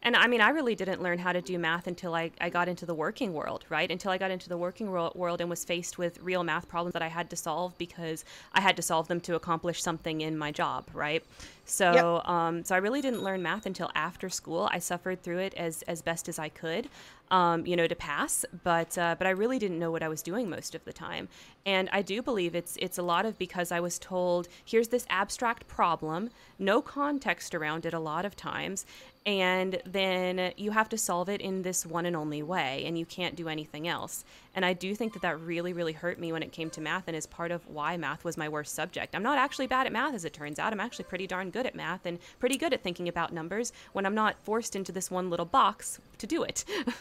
And 0.06 0.16
I 0.16 0.28
mean, 0.28 0.40
I 0.40 0.50
really 0.50 0.76
didn't 0.76 1.02
learn 1.02 1.18
how 1.18 1.34
to 1.34 1.42
do 1.42 1.58
math 1.58 1.88
until 1.88 2.14
I, 2.14 2.30
I 2.40 2.52
got 2.52 2.70
into 2.70 2.86
the 2.86 2.94
working 2.94 3.34
world, 3.34 3.66
right? 3.70 3.90
Until 3.90 4.12
I 4.12 4.20
got 4.20 4.30
into 4.30 4.48
the 4.48 4.58
working 4.58 4.92
world, 4.92 5.16
world 5.16 5.42
and 5.42 5.50
was 5.50 5.66
faced 5.66 5.98
with 5.98 6.22
real 6.22 6.44
math 6.44 6.70
problems 6.70 6.94
that 6.94 7.02
I 7.02 7.08
had 7.08 7.28
to 7.32 7.36
solve 7.36 7.76
because 7.80 8.24
I 8.54 8.62
had 8.62 8.76
to 8.76 8.84
solve 8.84 9.08
them 9.08 9.20
to 9.22 9.34
accomplish 9.34 9.82
something 9.82 10.22
in 10.22 10.38
my 10.38 10.52
job, 10.52 10.86
right? 10.94 11.24
So, 11.66 12.22
um, 12.26 12.64
so 12.64 12.76
I 12.76 12.78
really 12.78 13.02
didn't 13.02 13.24
learn 13.24 13.42
math 13.42 13.66
until 13.66 13.90
after 13.96 14.30
school. 14.30 14.70
I 14.72 14.78
suffered 14.78 15.24
through 15.24 15.40
it 15.40 15.56
as, 15.56 15.82
as 15.84 16.04
best 16.04 16.30
as 16.30 16.38
I 16.38 16.50
could, 16.50 16.88
um, 17.32 17.66
you 17.66 17.76
know, 17.76 17.88
to 17.88 17.96
pass. 17.96 18.46
But 18.64 18.98
uh, 18.98 19.16
but 19.18 19.28
I 19.28 19.32
really 19.32 19.60
didn't 19.60 19.80
know 19.80 19.92
what 19.92 20.04
I 20.04 20.08
was 20.08 20.22
doing 20.22 20.50
most 20.50 20.76
of 20.76 20.84
the 20.86 20.94
time. 20.94 21.28
And 21.66 21.90
I 21.92 22.02
do 22.02 22.22
believe 22.22 22.56
it's 22.56 22.78
it's 22.80 22.98
a 22.98 23.04
lot 23.04 23.26
of 23.26 23.38
because 23.38 23.72
I 23.72 23.80
was 23.80 24.00
told 24.00 24.48
here's 24.64 24.90
this 24.90 25.06
abstract 25.10 25.68
problem, 25.68 26.30
no 26.60 26.82
context 26.82 27.56
around 27.56 27.86
it 27.86 27.94
a 27.94 28.00
lot 28.00 28.26
of 28.26 28.36
times, 28.36 28.86
and 29.26 29.82
then 29.86 30.54
you 30.56 30.72
have 30.72 30.88
to 30.90 30.98
solve 30.98 31.30
it 31.30 31.42
in 31.42 31.64
this 31.64 31.86
one 31.86 32.06
and 32.06 32.16
only 32.16 32.44
way 32.44 32.84
and 32.86 32.98
you 32.98 33.06
can't 33.06 33.36
do 33.36 33.50
anything 33.50 33.88
else 33.88 34.24
and 34.56 34.66
i 34.66 34.74
do 34.74 34.96
think 34.96 35.14
that 35.14 35.22
that 35.22 35.40
really 35.40 35.74
really 35.74 35.94
hurt 35.94 36.20
me 36.20 36.32
when 36.32 36.42
it 36.42 36.52
came 36.52 36.70
to 36.70 36.82
math 36.82 37.04
and 37.08 37.16
is 37.16 37.26
part 37.26 37.52
of 37.52 37.66
why 37.68 37.96
math 37.98 38.24
was 38.24 38.38
my 38.38 38.50
worst 38.50 38.74
subject. 38.74 39.16
I'm 39.16 39.24
not 39.24 39.38
actually 39.38 39.68
bad 39.68 39.86
at 39.86 39.94
math 39.94 40.14
as 40.14 40.26
it 40.26 40.34
turns 40.34 40.60
out. 40.60 40.74
I'm 40.74 40.80
actually 40.80 41.06
pretty 41.06 41.28
darn 41.28 41.50
good 41.52 41.66
at 41.66 41.76
math 41.76 42.06
and 42.06 42.20
pretty 42.40 42.58
good 42.58 42.74
at 42.74 42.82
thinking 42.84 43.08
about 43.08 43.34
numbers 43.34 43.72
when 43.94 44.06
i'm 44.06 44.16
not 44.16 44.36
forced 44.44 44.76
into 44.76 44.92
this 44.92 45.12
one 45.12 45.30
little 45.30 45.46
box 45.46 46.00
to 46.18 46.28
do 46.28 46.44
it. 46.44 46.66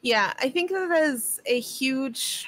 Yeah 0.00 0.32
i 0.38 0.48
think 0.48 0.70
that 0.70 0.92
is 0.92 1.40
a 1.44 1.58
huge 1.58 2.46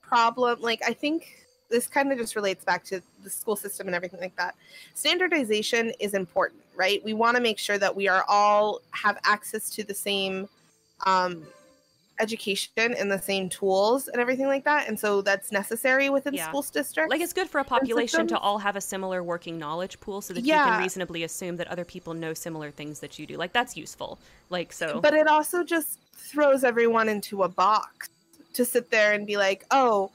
problem. 0.00 0.60
Like 0.60 0.80
i 0.86 0.92
think 0.92 1.38
this 1.70 1.88
kind 1.88 2.12
of 2.12 2.18
just 2.18 2.36
relates 2.36 2.64
back 2.64 2.84
to 2.84 3.02
the 3.24 3.30
school 3.30 3.56
system 3.56 3.88
and 3.88 3.96
everything 3.96 4.20
like 4.20 4.36
that. 4.36 4.54
Standardization 4.94 5.92
is 5.98 6.14
important 6.14 6.62
right? 6.74 7.04
We 7.04 7.14
want 7.14 7.36
to 7.36 7.42
make 7.42 7.58
sure 7.58 7.78
that 7.78 7.94
we 7.94 8.08
are 8.08 8.24
all 8.28 8.80
have 8.90 9.18
access 9.24 9.70
to 9.70 9.84
the 9.84 9.94
same 9.94 10.48
um, 11.06 11.46
education 12.22 12.94
and 12.94 13.10
the 13.10 13.18
same 13.18 13.48
tools 13.48 14.08
and 14.08 14.20
everything 14.20 14.46
like 14.46 14.64
that. 14.64 14.88
And 14.88 14.98
so 14.98 15.20
that's 15.20 15.50
necessary 15.52 16.08
within 16.08 16.34
Yeah. 16.34 16.48
school 16.48 16.62
districts 16.62 17.10
like 17.10 17.20
it's 17.20 17.32
good 17.32 17.50
for 17.50 17.58
a 17.58 17.64
population 17.64 18.26
to 18.28 18.38
all 18.38 18.58
have 18.58 18.76
a 18.76 18.80
similar 18.80 19.22
working 19.22 19.58
knowledge 19.58 19.98
pool 20.00 20.20
so 20.22 20.32
that 20.34 20.44
you 20.44 20.54
can 20.54 20.78
reasonably 20.78 21.24
assume 21.24 21.56
that 21.56 21.66
other 21.68 21.84
people 21.84 22.14
know 22.14 22.32
similar 22.32 22.70
things 22.70 23.00
that 23.00 23.18
you 23.18 23.26
do. 23.26 23.36
Like 23.36 23.52
that's 23.52 23.76
useful. 23.76 24.18
Like 24.48 24.72
so 24.72 25.00
but 25.00 25.14
it 25.14 25.26
also 25.26 25.64
just 25.64 25.98
throws 26.14 26.62
everyone 26.64 27.08
into 27.08 27.42
a 27.42 27.48
box 27.48 28.08
to 28.54 28.64
sit 28.64 28.90
there 28.90 29.12
and 29.12 29.26
be 29.26 29.36
like 29.36 29.64
oh 29.70 30.10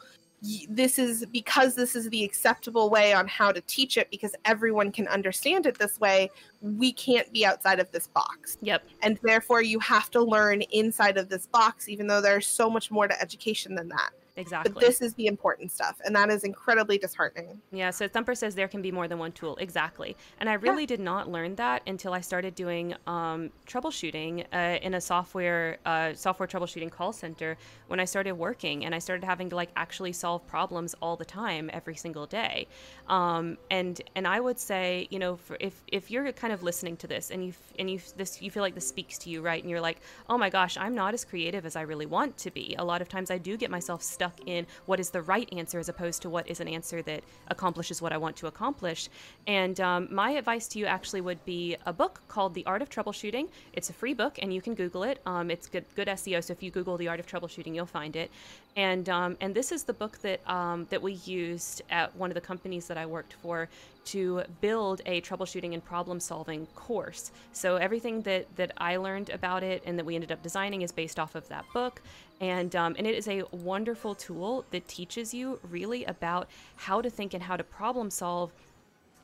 this 0.69 0.99
is 0.99 1.25
because 1.31 1.73
this 1.73 1.95
is 1.95 2.09
the 2.09 2.23
acceptable 2.23 2.89
way 2.89 3.11
on 3.11 3.27
how 3.27 3.51
to 3.51 3.61
teach 3.61 3.97
it 3.97 4.09
because 4.11 4.35
everyone 4.45 4.91
can 4.91 5.07
understand 5.07 5.65
it 5.65 5.77
this 5.79 5.99
way 5.99 6.29
we 6.61 6.93
can't 6.93 7.31
be 7.33 7.45
outside 7.45 7.79
of 7.79 7.91
this 7.91 8.07
box. 8.07 8.57
Yep. 8.61 8.83
And 9.01 9.19
therefore 9.23 9.63
you 9.63 9.79
have 9.79 10.11
to 10.11 10.21
learn 10.21 10.61
inside 10.61 11.17
of 11.17 11.29
this 11.29 11.47
box 11.47 11.89
even 11.89 12.05
though 12.05 12.21
there's 12.21 12.47
so 12.47 12.69
much 12.69 12.91
more 12.91 13.07
to 13.07 13.19
education 13.21 13.73
than 13.73 13.89
that 13.89 14.11
exactly 14.37 14.71
but 14.73 14.79
this 14.79 15.01
is 15.01 15.13
the 15.15 15.27
important 15.27 15.71
stuff 15.71 15.99
and 16.05 16.15
that 16.15 16.29
is 16.29 16.43
incredibly 16.43 16.97
disheartening 16.97 17.59
Yeah, 17.71 17.91
so 17.91 18.07
Thumper 18.07 18.35
says 18.35 18.55
there 18.55 18.67
can 18.67 18.81
be 18.81 18.91
more 18.91 19.07
than 19.07 19.19
one 19.19 19.31
tool. 19.31 19.55
Exactly. 19.57 20.15
And 20.39 20.49
I 20.49 20.53
really 20.53 20.85
did 20.85 20.99
not 20.99 21.29
learn 21.29 21.55
that 21.55 21.81
until 21.87 22.13
I 22.13 22.21
started 22.21 22.55
doing 22.55 22.95
um, 23.05 23.51
troubleshooting 23.67 24.45
uh, 24.53 24.79
in 24.81 24.93
a 24.93 25.01
software 25.01 25.77
uh, 25.85 26.13
software 26.13 26.47
troubleshooting 26.47 26.91
call 26.91 27.13
center 27.13 27.57
when 27.87 27.99
I 27.99 28.05
started 28.05 28.33
working 28.33 28.85
and 28.85 28.95
I 28.95 28.99
started 28.99 29.25
having 29.25 29.49
to 29.49 29.55
like 29.55 29.69
actually 29.75 30.13
solve 30.13 30.45
problems 30.47 30.95
all 31.01 31.15
the 31.15 31.25
time 31.25 31.69
every 31.73 31.95
single 31.95 32.25
day. 32.25 32.67
Um, 33.07 33.57
and 33.69 34.01
and 34.15 34.27
I 34.27 34.39
would 34.39 34.59
say, 34.59 35.07
you 35.09 35.19
know, 35.19 35.35
for, 35.35 35.57
if 35.59 35.83
if 35.87 36.09
you're 36.09 36.31
kind 36.31 36.53
of 36.53 36.63
listening 36.63 36.97
to 36.97 37.07
this 37.07 37.31
and 37.31 37.45
you 37.45 37.53
and 37.79 37.89
you 37.89 37.99
this 38.15 38.41
you 38.41 38.51
feel 38.51 38.63
like 38.63 38.75
this 38.75 38.87
speaks 38.87 39.17
to 39.19 39.29
you, 39.29 39.41
right? 39.41 39.61
And 39.61 39.69
you're 39.69 39.81
like, 39.81 39.99
"Oh 40.29 40.37
my 40.37 40.49
gosh, 40.49 40.77
I'm 40.77 40.95
not 40.95 41.13
as 41.13 41.25
creative 41.25 41.65
as 41.65 41.75
I 41.75 41.81
really 41.81 42.05
want 42.05 42.37
to 42.39 42.51
be." 42.51 42.75
A 42.77 42.83
lot 42.83 43.01
of 43.01 43.09
times 43.09 43.31
I 43.31 43.37
do 43.37 43.57
get 43.57 43.69
myself 43.69 44.01
stuck 44.01 44.26
stuck 44.27 44.47
in 44.47 44.65
what 44.85 44.99
is 44.99 45.09
the 45.09 45.21
right 45.21 45.47
answer 45.51 45.79
as 45.79 45.89
opposed 45.89 46.21
to 46.21 46.29
what 46.29 46.47
is 46.47 46.59
an 46.59 46.67
answer 46.67 47.01
that 47.01 47.23
accomplishes 47.49 48.01
what 48.01 48.11
I 48.11 48.17
want 48.17 48.35
to 48.37 48.47
accomplish. 48.47 49.09
And 49.45 49.79
um, 49.79 50.07
my 50.11 50.31
advice 50.31 50.67
to 50.69 50.79
you 50.79 50.85
actually 50.85 51.21
would 51.21 51.43
be 51.45 51.77
a 51.85 51.93
book 51.93 52.21
called 52.27 52.53
The 52.53 52.65
Art 52.65 52.81
of 52.81 52.89
Troubleshooting. 52.89 53.47
It's 53.73 53.89
a 53.89 53.93
free 53.93 54.13
book, 54.13 54.39
and 54.41 54.53
you 54.53 54.61
can 54.61 54.75
Google 54.75 55.03
it. 55.03 55.21
Um, 55.25 55.49
it's 55.51 55.67
good, 55.67 55.85
good 55.95 56.07
SEO, 56.07 56.43
so 56.43 56.51
if 56.51 56.61
you 56.61 56.71
Google 56.71 56.97
The 56.97 57.07
Art 57.07 57.19
of 57.19 57.27
Troubleshooting, 57.27 57.73
you'll 57.75 57.85
find 57.85 58.15
it. 58.15 58.31
And 58.75 59.09
um, 59.09 59.37
and 59.41 59.55
this 59.55 59.71
is 59.71 59.83
the 59.83 59.93
book 59.93 60.19
that 60.19 60.47
um, 60.47 60.85
that 60.91 61.01
we 61.01 61.13
used 61.25 61.81
at 61.89 62.15
one 62.15 62.29
of 62.29 62.35
the 62.35 62.41
companies 62.41 62.85
that 62.87 62.97
I 62.97 63.07
worked 63.07 63.33
for 63.33 63.69
to 64.05 64.43
build 64.61 65.01
a 65.05 65.19
troubleshooting 65.21 65.73
and 65.73 65.83
problem 65.83 66.19
solving 66.19 66.65
course. 66.67 67.31
So 67.53 67.77
everything 67.77 68.21
that 68.21 68.45
that 68.55 68.71
I 68.77 68.97
learned 68.97 69.31
about 69.31 69.63
it 69.63 69.81
and 69.85 69.97
that 69.97 70.05
we 70.05 70.13
ended 70.13 70.31
up 70.31 70.43
designing 70.43 70.83
is 70.83 70.91
based 70.91 71.17
off 71.19 71.33
of 71.33 71.47
that 71.49 71.65
book. 71.73 72.01
And 72.39 72.75
um, 72.75 72.95
and 72.97 73.07
it 73.07 73.15
is 73.15 73.27
a 73.27 73.43
wonderful 73.51 74.13
tool 74.13 74.65
that 74.71 74.87
teaches 74.87 75.33
you 75.33 75.59
really 75.69 76.05
about 76.05 76.47
how 76.75 77.01
to 77.01 77.09
think 77.09 77.33
and 77.33 77.41
how 77.41 77.57
to 77.57 77.63
problem 77.63 78.11
solve 78.11 78.51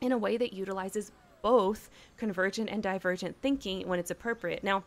in 0.00 0.12
a 0.12 0.18
way 0.18 0.36
that 0.36 0.52
utilizes 0.52 1.12
both 1.42 1.90
convergent 2.16 2.70
and 2.70 2.82
divergent 2.82 3.36
thinking 3.40 3.86
when 3.86 3.98
it's 3.98 4.10
appropriate. 4.10 4.64
Now, 4.64 4.82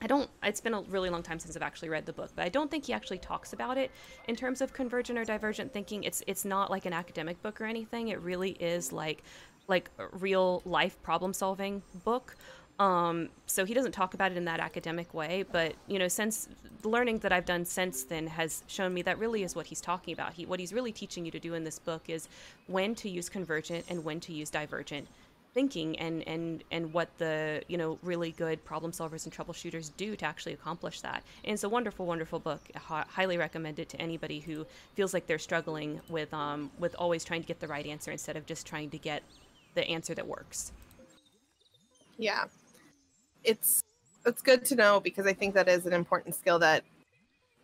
I 0.00 0.06
don't, 0.06 0.30
it's 0.42 0.60
been 0.60 0.74
a 0.74 0.82
really 0.82 1.10
long 1.10 1.22
time 1.22 1.38
since 1.38 1.56
I've 1.56 1.62
actually 1.62 1.88
read 1.88 2.06
the 2.06 2.12
book, 2.12 2.30
but 2.34 2.44
I 2.44 2.48
don't 2.48 2.70
think 2.70 2.86
he 2.86 2.92
actually 2.92 3.18
talks 3.18 3.52
about 3.52 3.76
it 3.76 3.90
in 4.28 4.36
terms 4.36 4.60
of 4.60 4.72
convergent 4.72 5.18
or 5.18 5.24
divergent 5.24 5.72
thinking. 5.72 6.04
It's, 6.04 6.22
it's 6.26 6.44
not 6.44 6.70
like 6.70 6.86
an 6.86 6.92
academic 6.92 7.42
book 7.42 7.60
or 7.60 7.64
anything. 7.64 8.08
It 8.08 8.20
really 8.20 8.52
is 8.52 8.92
like, 8.92 9.22
like 9.66 9.90
real 10.12 10.62
life 10.64 11.00
problem 11.02 11.32
solving 11.32 11.82
book. 12.04 12.36
Um, 12.78 13.30
so 13.46 13.64
he 13.64 13.74
doesn't 13.74 13.92
talk 13.92 14.14
about 14.14 14.30
it 14.30 14.36
in 14.36 14.44
that 14.44 14.60
academic 14.60 15.12
way, 15.12 15.44
but 15.50 15.74
you 15.88 15.98
know, 15.98 16.06
since 16.06 16.48
the 16.82 16.88
learning 16.88 17.18
that 17.20 17.32
I've 17.32 17.44
done 17.44 17.64
since 17.64 18.04
then 18.04 18.28
has 18.28 18.62
shown 18.68 18.94
me 18.94 19.02
that 19.02 19.18
really 19.18 19.42
is 19.42 19.56
what 19.56 19.66
he's 19.66 19.80
talking 19.80 20.14
about. 20.14 20.32
He, 20.34 20.46
what 20.46 20.60
he's 20.60 20.72
really 20.72 20.92
teaching 20.92 21.24
you 21.24 21.32
to 21.32 21.40
do 21.40 21.54
in 21.54 21.64
this 21.64 21.78
book 21.80 22.02
is 22.06 22.28
when 22.68 22.94
to 22.96 23.08
use 23.08 23.28
convergent 23.28 23.84
and 23.88 24.04
when 24.04 24.20
to 24.20 24.32
use 24.32 24.48
divergent 24.48 25.08
thinking 25.54 25.98
and 25.98 26.28
and 26.28 26.62
and 26.70 26.92
what 26.92 27.08
the 27.16 27.62
you 27.68 27.78
know 27.78 27.98
really 28.02 28.32
good 28.32 28.62
problem 28.66 28.92
solvers 28.92 29.24
and 29.24 29.34
troubleshooters 29.34 29.90
do 29.96 30.14
to 30.14 30.24
actually 30.24 30.52
accomplish 30.52 31.00
that. 31.00 31.24
And 31.42 31.54
it's 31.54 31.64
a 31.64 31.68
wonderful 31.68 32.06
wonderful 32.06 32.38
book. 32.38 32.60
I 32.88 33.04
highly 33.08 33.38
recommend 33.38 33.80
it 33.80 33.88
to 33.88 34.00
anybody 34.00 34.38
who 34.38 34.66
feels 34.94 35.12
like 35.12 35.26
they're 35.26 35.38
struggling 35.40 36.00
with 36.08 36.32
um 36.32 36.70
with 36.78 36.94
always 36.96 37.24
trying 37.24 37.40
to 37.42 37.48
get 37.48 37.58
the 37.58 37.66
right 37.66 37.86
answer 37.86 38.12
instead 38.12 38.36
of 38.36 38.46
just 38.46 38.68
trying 38.68 38.90
to 38.90 38.98
get 38.98 39.24
the 39.74 39.84
answer 39.88 40.14
that 40.14 40.28
works. 40.28 40.70
Yeah 42.18 42.44
it's 43.44 43.82
it's 44.26 44.42
good 44.42 44.64
to 44.64 44.74
know 44.74 45.00
because 45.00 45.26
i 45.26 45.32
think 45.32 45.54
that 45.54 45.68
is 45.68 45.86
an 45.86 45.92
important 45.92 46.34
skill 46.34 46.58
that 46.58 46.84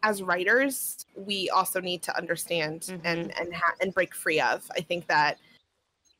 as 0.02 0.22
writers 0.22 1.06
we 1.16 1.48
also 1.50 1.80
need 1.80 2.02
to 2.02 2.16
understand 2.16 2.82
mm-hmm. 2.82 3.06
and 3.06 3.38
and 3.38 3.54
ha- 3.54 3.74
and 3.80 3.94
break 3.94 4.14
free 4.14 4.40
of 4.40 4.64
i 4.76 4.80
think 4.80 5.06
that 5.06 5.38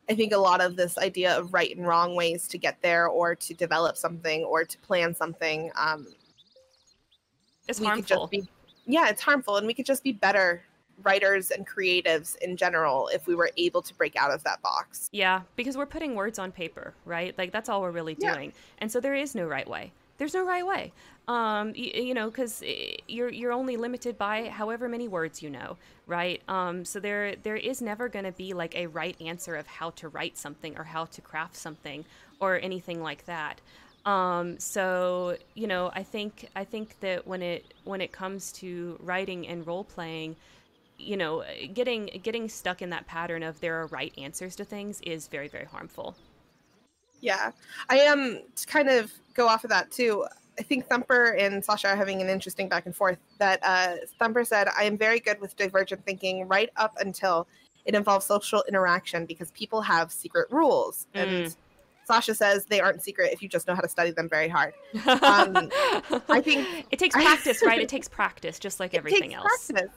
I 0.06 0.14
think 0.14 0.34
a 0.34 0.36
lot 0.36 0.60
of 0.60 0.76
this 0.76 0.98
idea 0.98 1.34
of 1.34 1.54
right 1.54 1.74
and 1.74 1.86
wrong 1.86 2.14
ways 2.14 2.46
to 2.48 2.58
get 2.58 2.76
there 2.82 3.06
or 3.06 3.34
to 3.36 3.54
develop 3.54 3.96
something 3.96 4.44
or 4.44 4.62
to 4.62 4.78
plan 4.80 5.14
something 5.14 5.70
um, 5.76 6.06
it's 7.68 7.82
harmful. 7.82 8.26
Be, 8.26 8.46
yeah, 8.86 9.08
it's 9.08 9.22
harmful. 9.22 9.56
And 9.56 9.66
we 9.66 9.74
could 9.74 9.86
just 9.86 10.02
be 10.02 10.12
better 10.12 10.62
writers 11.02 11.50
and 11.50 11.66
creatives 11.66 12.36
in 12.38 12.56
general 12.56 13.08
if 13.08 13.26
we 13.26 13.34
were 13.34 13.50
able 13.56 13.82
to 13.82 13.94
break 13.94 14.16
out 14.16 14.30
of 14.30 14.42
that 14.44 14.62
box. 14.62 15.08
Yeah, 15.12 15.42
because 15.56 15.76
we're 15.76 15.86
putting 15.86 16.14
words 16.14 16.38
on 16.38 16.52
paper, 16.52 16.94
right? 17.04 17.36
Like 17.36 17.52
that's 17.52 17.68
all 17.68 17.82
we're 17.82 17.90
really 17.90 18.14
doing. 18.14 18.50
Yeah. 18.50 18.56
And 18.78 18.92
so 18.92 19.00
there 19.00 19.14
is 19.14 19.34
no 19.34 19.46
right 19.46 19.68
way. 19.68 19.92
There's 20.16 20.34
no 20.34 20.46
right 20.46 20.64
way 20.64 20.92
um, 21.28 21.72
you, 21.74 21.90
you 21.94 22.14
know, 22.14 22.28
because 22.28 22.62
eh, 22.64 22.96
you're 23.08 23.30
you're 23.30 23.52
only 23.52 23.76
limited 23.76 24.18
by 24.18 24.48
however 24.48 24.88
many 24.88 25.08
words 25.08 25.42
you 25.42 25.50
know, 25.50 25.76
right? 26.06 26.42
Um, 26.48 26.84
so 26.84 27.00
there 27.00 27.36
there 27.36 27.56
is 27.56 27.80
never 27.80 28.08
going 28.08 28.24
to 28.24 28.32
be 28.32 28.52
like 28.52 28.76
a 28.76 28.86
right 28.86 29.18
answer 29.20 29.56
of 29.56 29.66
how 29.66 29.90
to 29.90 30.08
write 30.08 30.36
something 30.36 30.76
or 30.76 30.84
how 30.84 31.06
to 31.06 31.20
craft 31.20 31.56
something 31.56 32.04
or 32.40 32.60
anything 32.60 33.02
like 33.02 33.24
that. 33.26 33.60
Um, 34.04 34.58
so 34.58 35.38
you 35.54 35.66
know, 35.66 35.90
I 35.94 36.02
think 36.02 36.48
I 36.54 36.64
think 36.64 37.00
that 37.00 37.26
when 37.26 37.40
it 37.40 37.64
when 37.84 38.00
it 38.00 38.12
comes 38.12 38.52
to 38.52 38.98
writing 39.02 39.48
and 39.48 39.66
role 39.66 39.84
playing, 39.84 40.36
you 40.98 41.16
know, 41.16 41.44
getting 41.72 42.06
getting 42.22 42.48
stuck 42.48 42.82
in 42.82 42.90
that 42.90 43.06
pattern 43.06 43.42
of 43.42 43.60
there 43.60 43.80
are 43.80 43.86
right 43.86 44.12
answers 44.18 44.56
to 44.56 44.64
things 44.64 45.00
is 45.02 45.28
very 45.28 45.48
very 45.48 45.66
harmful. 45.66 46.16
Yeah, 47.20 47.52
I 47.88 47.98
am 48.00 48.20
um, 48.20 48.40
to 48.54 48.66
kind 48.66 48.88
of 48.88 49.12
go 49.34 49.48
off 49.48 49.64
of 49.64 49.70
that 49.70 49.90
too. 49.90 50.26
I 50.58 50.62
think 50.62 50.86
Thumper 50.86 51.36
and 51.36 51.64
Sasha 51.64 51.88
are 51.88 51.96
having 51.96 52.20
an 52.20 52.28
interesting 52.28 52.68
back 52.68 52.86
and 52.86 52.94
forth. 52.94 53.18
That 53.38 53.60
uh, 53.62 53.96
Thumper 54.18 54.44
said, 54.44 54.68
I 54.76 54.84
am 54.84 54.96
very 54.96 55.18
good 55.18 55.40
with 55.40 55.56
divergent 55.56 56.04
thinking 56.04 56.46
right 56.46 56.70
up 56.76 56.94
until 57.00 57.48
it 57.86 57.94
involves 57.94 58.26
social 58.26 58.62
interaction 58.68 59.26
because 59.26 59.50
people 59.50 59.80
have 59.80 60.12
secret 60.12 60.48
rules. 60.50 61.06
Mm. 61.14 61.22
And 61.22 61.56
Sasha 62.04 62.34
says 62.34 62.66
they 62.66 62.80
aren't 62.80 63.02
secret 63.02 63.32
if 63.32 63.42
you 63.42 63.48
just 63.48 63.66
know 63.66 63.74
how 63.74 63.80
to 63.80 63.88
study 63.88 64.10
them 64.10 64.28
very 64.28 64.48
hard. 64.48 64.74
Um, 65.06 65.70
I 66.28 66.40
think 66.40 66.86
it 66.90 66.98
takes 66.98 67.14
practice, 67.14 67.62
right? 67.64 67.80
It 67.80 67.88
takes 67.96 68.08
practice, 68.08 68.58
just 68.58 68.78
like 68.78 68.94
everything 68.94 69.34
else. 69.34 69.70
Practice 69.70 69.90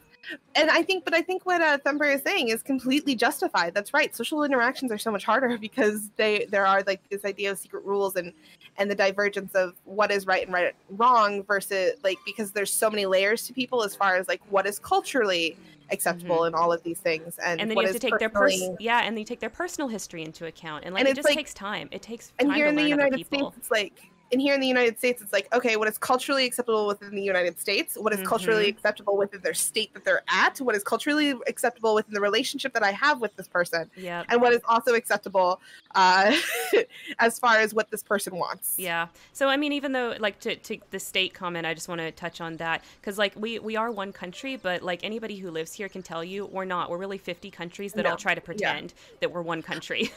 and 0.55 0.69
I 0.69 0.81
think, 0.81 1.05
but 1.05 1.13
I 1.13 1.21
think 1.21 1.45
what 1.45 1.61
uh, 1.61 1.77
Thumper 1.77 2.05
is 2.05 2.21
saying 2.21 2.49
is 2.49 2.61
completely 2.61 3.15
justified. 3.15 3.73
That's 3.73 3.93
right. 3.93 4.15
Social 4.15 4.43
interactions 4.43 4.91
are 4.91 4.97
so 4.97 5.11
much 5.11 5.23
harder 5.23 5.57
because 5.61 6.09
they 6.17 6.47
there 6.49 6.65
are 6.65 6.83
like 6.83 7.01
this 7.09 7.25
idea 7.25 7.51
of 7.51 7.57
secret 7.57 7.83
rules 7.85 8.15
and 8.15 8.33
and 8.77 8.89
the 8.89 8.95
divergence 8.95 9.55
of 9.55 9.73
what 9.85 10.11
is 10.11 10.27
right 10.27 10.43
and 10.43 10.53
right 10.53 10.75
wrong 10.91 11.43
versus 11.43 11.93
like 12.03 12.17
because 12.25 12.51
there's 12.51 12.71
so 12.71 12.89
many 12.89 13.05
layers 13.05 13.45
to 13.47 13.53
people 13.53 13.83
as 13.83 13.95
far 13.95 14.15
as 14.15 14.27
like 14.27 14.41
what 14.49 14.65
is 14.65 14.79
culturally 14.79 15.57
acceptable 15.89 16.37
mm-hmm. 16.37 16.47
and 16.47 16.55
all 16.55 16.71
of 16.71 16.83
these 16.83 16.99
things 16.99 17.39
and, 17.39 17.61
and 17.61 17.71
then 17.71 17.77
you 17.77 17.85
have 17.85 17.93
to 17.93 17.99
take 17.99 18.19
their 18.19 18.29
person 18.29 18.75
yeah 18.79 19.01
and 19.03 19.17
you 19.17 19.23
take 19.23 19.39
their 19.39 19.49
personal 19.49 19.87
history 19.87 20.23
into 20.23 20.45
account 20.45 20.83
and 20.83 20.93
like 20.93 21.01
and 21.01 21.09
it 21.09 21.15
just 21.15 21.25
like, 21.25 21.35
takes 21.35 21.53
time 21.53 21.87
it 21.91 22.01
takes 22.01 22.27
time 22.27 22.49
and 22.49 22.53
here 22.53 22.67
in 22.67 22.75
the 22.75 22.83
united 22.83 23.25
states 23.25 23.55
it's 23.57 23.71
like 23.71 24.11
and 24.31 24.41
here 24.41 24.53
in 24.53 24.59
the 24.59 24.67
United 24.67 24.97
States, 24.97 25.21
it's 25.21 25.31
like, 25.31 25.53
okay, 25.53 25.77
what 25.77 25.87
is 25.87 25.97
culturally 25.97 26.45
acceptable 26.45 26.87
within 26.87 27.15
the 27.15 27.21
United 27.21 27.59
States? 27.59 27.95
What 27.95 28.11
is 28.11 28.19
mm-hmm. 28.19 28.27
culturally 28.27 28.67
acceptable 28.67 29.15
within 29.15 29.41
their 29.41 29.53
state 29.53 29.93
that 29.93 30.03
they're 30.03 30.23
at? 30.29 30.59
What 30.59 30.75
is 30.75 30.83
culturally 30.83 31.33
acceptable 31.47 31.95
within 31.95 32.13
the 32.13 32.19
relationship 32.19 32.73
that 32.73 32.83
I 32.83 32.91
have 32.91 33.21
with 33.21 33.35
this 33.37 33.47
person? 33.47 33.89
Yeah. 33.95 34.23
And 34.27 34.41
what 34.41 34.53
is 34.53 34.61
also 34.67 34.95
acceptable 34.95 35.61
uh, 35.95 36.35
as 37.19 37.39
far 37.39 37.57
as 37.57 37.73
what 37.73 37.89
this 37.89 38.03
person 38.03 38.35
wants? 38.35 38.75
Yeah. 38.77 39.07
So, 39.31 39.47
I 39.47 39.55
mean, 39.55 39.71
even 39.71 39.93
though, 39.93 40.15
like, 40.19 40.39
to, 40.41 40.55
to 40.57 40.77
the 40.91 40.99
state 40.99 41.33
comment, 41.33 41.65
I 41.65 41.73
just 41.73 41.87
want 41.87 42.01
to 42.01 42.11
touch 42.11 42.41
on 42.41 42.57
that 42.57 42.83
because, 42.99 43.17
like, 43.17 43.33
we, 43.35 43.59
we 43.59 43.77
are 43.77 43.91
one 43.91 44.11
country, 44.11 44.57
but, 44.57 44.83
like, 44.83 45.03
anybody 45.03 45.37
who 45.37 45.51
lives 45.51 45.73
here 45.73 45.87
can 45.87 46.03
tell 46.03 46.23
you 46.23 46.45
we're 46.45 46.65
not. 46.65 46.89
We're 46.89 46.97
really 46.97 47.17
50 47.17 47.49
countries 47.51 47.93
that 47.93 48.03
no. 48.03 48.11
all 48.11 48.17
try 48.17 48.35
to 48.35 48.41
pretend 48.41 48.93
yeah. 48.95 49.15
that 49.21 49.31
we're 49.31 49.41
one 49.41 49.61
country. 49.61 50.11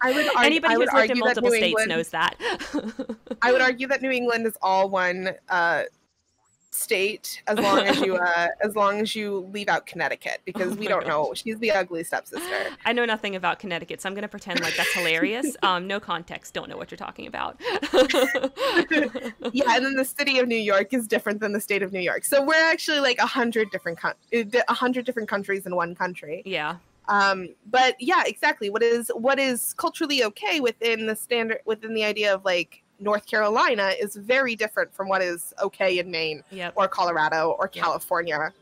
I 0.00 0.12
would 0.12 0.26
argue, 0.36 0.40
anybody 0.44 0.74
who's 0.74 0.92
lived 0.92 1.10
in 1.10 1.18
multiple 1.18 1.50
states 1.50 1.66
England, 1.66 1.88
knows 1.88 2.10
that. 2.10 2.36
I 3.42 3.52
would 3.56 3.64
argue 3.64 3.86
that 3.88 4.02
New 4.02 4.10
England 4.10 4.46
is 4.46 4.56
all 4.60 4.90
one 4.90 5.30
uh, 5.48 5.84
state 6.70 7.42
as 7.46 7.58
long 7.58 7.80
as 7.80 8.00
you 8.00 8.16
uh, 8.16 8.48
as 8.62 8.76
long 8.76 9.00
as 9.00 9.16
you 9.16 9.48
leave 9.50 9.68
out 9.68 9.86
Connecticut 9.86 10.42
because 10.44 10.72
oh 10.72 10.76
we 10.76 10.86
don't 10.86 11.00
gosh. 11.00 11.08
know 11.08 11.32
she's 11.34 11.58
the 11.58 11.70
ugly 11.70 12.04
stepsister. 12.04 12.76
I 12.84 12.92
know 12.92 13.06
nothing 13.06 13.34
about 13.34 13.58
Connecticut, 13.58 14.02
so 14.02 14.08
I'm 14.08 14.14
going 14.14 14.22
to 14.22 14.28
pretend 14.28 14.60
like 14.60 14.76
that's 14.76 14.92
hilarious. 14.92 15.56
Um, 15.66 15.86
no 15.86 15.98
context, 15.98 16.54
don't 16.54 16.68
know 16.68 16.76
what 16.76 16.90
you're 16.90 16.98
talking 16.98 17.26
about. 17.26 17.58
yeah, 19.52 19.74
and 19.74 19.84
then 19.84 19.94
the 19.94 20.04
city 20.04 20.38
of 20.38 20.46
New 20.46 20.54
York 20.54 20.92
is 20.92 21.08
different 21.08 21.40
than 21.40 21.52
the 21.52 21.60
state 21.60 21.82
of 21.82 21.92
New 21.92 22.00
York, 22.00 22.24
so 22.24 22.42
we're 22.42 22.70
actually 22.70 23.00
like 23.00 23.18
a 23.18 23.26
hundred 23.26 23.70
different 23.70 23.98
a 24.32 24.74
hundred 24.74 25.06
different 25.06 25.28
countries 25.28 25.66
in 25.66 25.74
one 25.74 25.94
country. 25.94 26.42
Yeah. 26.44 26.76
Um, 27.08 27.48
but 27.70 27.94
yeah, 28.00 28.22
exactly. 28.26 28.70
What 28.70 28.82
is 28.82 29.10
what 29.14 29.38
is 29.38 29.74
culturally 29.74 30.24
okay 30.24 30.60
within 30.60 31.06
the 31.06 31.16
standard 31.16 31.60
within 31.64 31.94
the 31.94 32.04
idea 32.04 32.34
of 32.34 32.44
like 32.44 32.82
North 32.98 33.26
Carolina 33.26 33.92
is 34.00 34.16
very 34.16 34.56
different 34.56 34.94
from 34.94 35.08
what 35.08 35.22
is 35.22 35.52
okay 35.62 35.98
in 35.98 36.10
Maine 36.10 36.42
yep. 36.50 36.72
or 36.76 36.88
Colorado 36.88 37.56
or 37.58 37.70
yep. 37.72 37.84
California. 37.84 38.52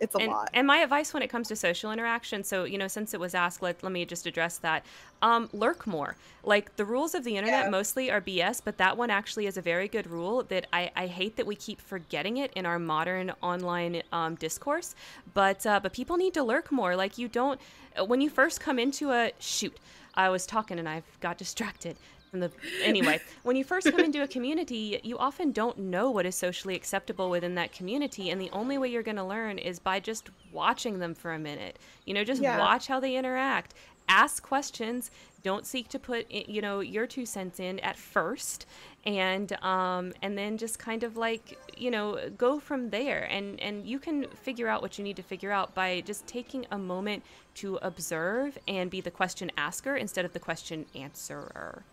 It's 0.00 0.14
a 0.14 0.18
and, 0.18 0.32
lot. 0.32 0.50
And 0.54 0.66
my 0.66 0.78
advice 0.78 1.12
when 1.12 1.22
it 1.22 1.28
comes 1.28 1.48
to 1.48 1.56
social 1.56 1.92
interaction, 1.92 2.42
so 2.42 2.64
you 2.64 2.78
know, 2.78 2.88
since 2.88 3.12
it 3.12 3.20
was 3.20 3.34
asked, 3.34 3.60
let, 3.60 3.82
let 3.82 3.92
me 3.92 4.06
just 4.06 4.26
address 4.26 4.56
that. 4.58 4.84
Um, 5.20 5.50
lurk 5.52 5.86
more. 5.86 6.16
Like 6.42 6.74
the 6.76 6.86
rules 6.86 7.14
of 7.14 7.22
the 7.22 7.36
internet 7.36 7.64
yeah. 7.64 7.70
mostly 7.70 8.10
are 8.10 8.20
BS, 8.20 8.62
but 8.64 8.78
that 8.78 8.96
one 8.96 9.10
actually 9.10 9.46
is 9.46 9.58
a 9.58 9.62
very 9.62 9.88
good 9.88 10.06
rule 10.06 10.42
that 10.44 10.66
I, 10.72 10.90
I 10.96 11.06
hate 11.06 11.36
that 11.36 11.46
we 11.46 11.54
keep 11.54 11.80
forgetting 11.80 12.38
it 12.38 12.50
in 12.54 12.64
our 12.64 12.78
modern 12.78 13.32
online 13.42 14.02
um, 14.12 14.36
discourse. 14.36 14.94
But 15.34 15.66
uh, 15.66 15.80
but 15.80 15.92
people 15.92 16.16
need 16.16 16.32
to 16.34 16.42
lurk 16.42 16.72
more. 16.72 16.96
Like 16.96 17.18
you 17.18 17.28
don't 17.28 17.60
when 18.06 18.22
you 18.22 18.30
first 18.30 18.60
come 18.60 18.78
into 18.78 19.10
a 19.10 19.32
shoot. 19.38 19.76
I 20.14 20.28
was 20.30 20.44
talking 20.44 20.78
and 20.78 20.88
I've 20.88 21.04
got 21.20 21.38
distracted 21.38 21.96
the 22.32 22.50
anyway 22.84 23.20
when 23.42 23.56
you 23.56 23.64
first 23.64 23.90
come 23.90 24.00
into 24.00 24.22
a 24.22 24.28
community 24.28 25.00
you 25.02 25.18
often 25.18 25.50
don't 25.50 25.76
know 25.78 26.10
what 26.10 26.24
is 26.24 26.36
socially 26.36 26.76
acceptable 26.76 27.28
within 27.28 27.56
that 27.56 27.72
community 27.72 28.30
and 28.30 28.40
the 28.40 28.50
only 28.52 28.78
way 28.78 28.88
you're 28.88 29.02
going 29.02 29.16
to 29.16 29.24
learn 29.24 29.58
is 29.58 29.78
by 29.78 29.98
just 30.00 30.30
watching 30.52 30.98
them 30.98 31.14
for 31.14 31.32
a 31.32 31.38
minute. 31.38 31.78
You 32.06 32.14
know 32.14 32.24
just 32.24 32.42
yeah. 32.42 32.58
watch 32.58 32.86
how 32.86 33.00
they 33.00 33.16
interact. 33.16 33.74
Ask 34.08 34.42
questions. 34.42 35.10
Don't 35.42 35.64
seek 35.64 35.88
to 35.88 35.98
put 35.98 36.30
you 36.30 36.60
know 36.60 36.80
your 36.80 37.06
two 37.06 37.26
cents 37.26 37.60
in 37.60 37.78
at 37.80 37.96
first 37.96 38.66
and 39.06 39.52
um, 39.64 40.12
and 40.20 40.36
then 40.36 40.58
just 40.58 40.78
kind 40.78 41.02
of 41.02 41.16
like 41.16 41.58
you 41.76 41.90
know 41.90 42.18
go 42.36 42.58
from 42.58 42.90
there. 42.90 43.24
And 43.30 43.60
and 43.60 43.86
you 43.86 43.98
can 43.98 44.26
figure 44.28 44.68
out 44.68 44.82
what 44.82 44.98
you 44.98 45.04
need 45.04 45.16
to 45.16 45.22
figure 45.22 45.52
out 45.52 45.74
by 45.74 46.00
just 46.02 46.26
taking 46.26 46.66
a 46.70 46.78
moment 46.78 47.22
to 47.56 47.78
observe 47.82 48.58
and 48.66 48.90
be 48.90 49.00
the 49.00 49.10
question 49.10 49.50
asker 49.56 49.96
instead 49.96 50.24
of 50.24 50.32
the 50.32 50.40
question 50.40 50.86
answerer 50.94 51.84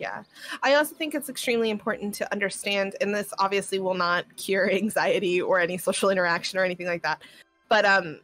yeah 0.00 0.24
i 0.62 0.74
also 0.74 0.94
think 0.94 1.14
it's 1.14 1.28
extremely 1.28 1.70
important 1.70 2.12
to 2.14 2.30
understand 2.32 2.96
and 3.00 3.14
this 3.14 3.32
obviously 3.38 3.78
will 3.78 3.94
not 3.94 4.24
cure 4.36 4.70
anxiety 4.72 5.40
or 5.40 5.60
any 5.60 5.78
social 5.78 6.10
interaction 6.10 6.58
or 6.58 6.64
anything 6.64 6.86
like 6.86 7.02
that 7.02 7.22
but 7.68 7.84
um 7.84 8.18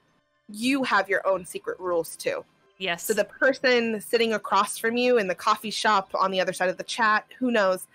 you 0.49 0.83
have 0.83 1.09
your 1.09 1.27
own 1.27 1.45
secret 1.45 1.79
rules 1.79 2.17
too 2.17 2.45
Yes. 2.79 3.05
So 3.05 3.15
the 3.15 3.25
person 3.25 4.01
sitting 4.01 4.35
across 4.35 4.77
from 4.77 4.97
you 4.97 5.19
in 5.19 5.29
the 5.29 5.35
coffee 5.35 5.71
shop 5.71 6.11
on 6.15 6.31
the 6.31 6.41
other 6.41 6.53
side 6.53 6.69
of 6.69 6.77
the 6.77 6.85
chat, 6.85 7.25
who 7.39 7.51
knows, 7.51 7.87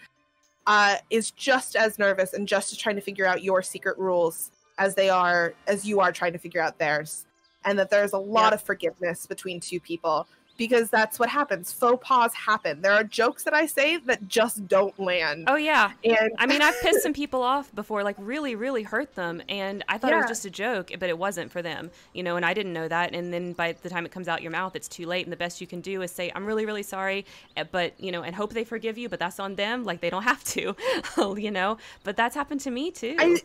uh, 0.67 0.97
is 1.09 1.31
just 1.31 1.75
as 1.75 1.99
nervous 1.99 2.33
and 2.33 2.47
just 2.47 2.71
as 2.71 2.77
trying 2.77 2.95
to 2.95 3.01
figure 3.01 3.25
out 3.25 3.43
your 3.43 3.61
secret 3.61 3.97
rules 3.97 4.51
as 4.77 4.95
they 4.95 5.09
are, 5.09 5.53
as 5.67 5.85
you 5.85 5.99
are 5.99 6.11
trying 6.11 6.33
to 6.33 6.39
figure 6.39 6.61
out 6.61 6.79
theirs. 6.79 7.25
And 7.63 7.77
that 7.77 7.91
there's 7.91 8.13
a 8.13 8.17
lot 8.17 8.45
yep. 8.45 8.53
of 8.53 8.61
forgiveness 8.63 9.27
between 9.27 9.59
two 9.59 9.79
people 9.79 10.27
because 10.57 10.89
that's 10.89 11.19
what 11.19 11.29
happens. 11.29 11.71
Faux 11.71 12.05
pas 12.05 12.33
happen. 12.33 12.81
There 12.81 12.93
are 12.93 13.03
jokes 13.03 13.43
that 13.43 13.53
I 13.53 13.65
say 13.65 13.97
that 13.97 14.27
just 14.27 14.67
don't 14.67 14.97
land. 14.99 15.45
Oh 15.47 15.55
yeah. 15.55 15.91
And 16.03 16.31
I 16.37 16.45
mean, 16.45 16.61
I've 16.61 16.79
pissed 16.81 17.01
some 17.01 17.13
people 17.21 17.41
off 17.41 17.73
before, 17.73 18.03
like 18.03 18.15
really, 18.19 18.55
really 18.55 18.83
hurt 18.83 19.15
them, 19.15 19.41
and 19.49 19.83
I 19.89 19.97
thought 19.97 20.11
yeah. 20.11 20.17
it 20.17 20.21
was 20.21 20.29
just 20.29 20.45
a 20.45 20.49
joke, 20.49 20.91
but 20.99 21.09
it 21.09 21.17
wasn't 21.17 21.51
for 21.51 21.61
them, 21.61 21.91
you 22.13 22.23
know. 22.23 22.35
And 22.35 22.45
I 22.45 22.53
didn't 22.53 22.73
know 22.73 22.87
that. 22.87 23.13
And 23.13 23.33
then 23.33 23.53
by 23.53 23.73
the 23.73 23.89
time 23.89 24.05
it 24.05 24.11
comes 24.11 24.27
out 24.27 24.41
your 24.41 24.51
mouth, 24.51 24.75
it's 24.75 24.87
too 24.87 25.05
late. 25.05 25.25
And 25.25 25.31
the 25.31 25.37
best 25.37 25.61
you 25.61 25.67
can 25.67 25.81
do 25.81 26.01
is 26.01 26.11
say, 26.11 26.31
"I'm 26.35 26.45
really, 26.45 26.65
really 26.65 26.83
sorry," 26.83 27.25
eh, 27.57 27.63
but 27.69 27.93
you 27.99 28.11
know, 28.11 28.23
and 28.23 28.35
hope 28.35 28.53
they 28.53 28.63
forgive 28.63 28.97
you. 28.97 29.09
But 29.09 29.19
that's 29.19 29.39
on 29.39 29.55
them. 29.55 29.83
Like 29.83 30.01
they 30.01 30.09
don't 30.09 30.23
have 30.31 30.43
to, 30.45 30.75
you 31.37 31.51
know. 31.51 31.77
But 32.03 32.17
that's 32.17 32.35
happened 32.35 32.61
to 32.61 32.71
me 32.71 32.91
too. 32.91 33.15
I- 33.19 33.41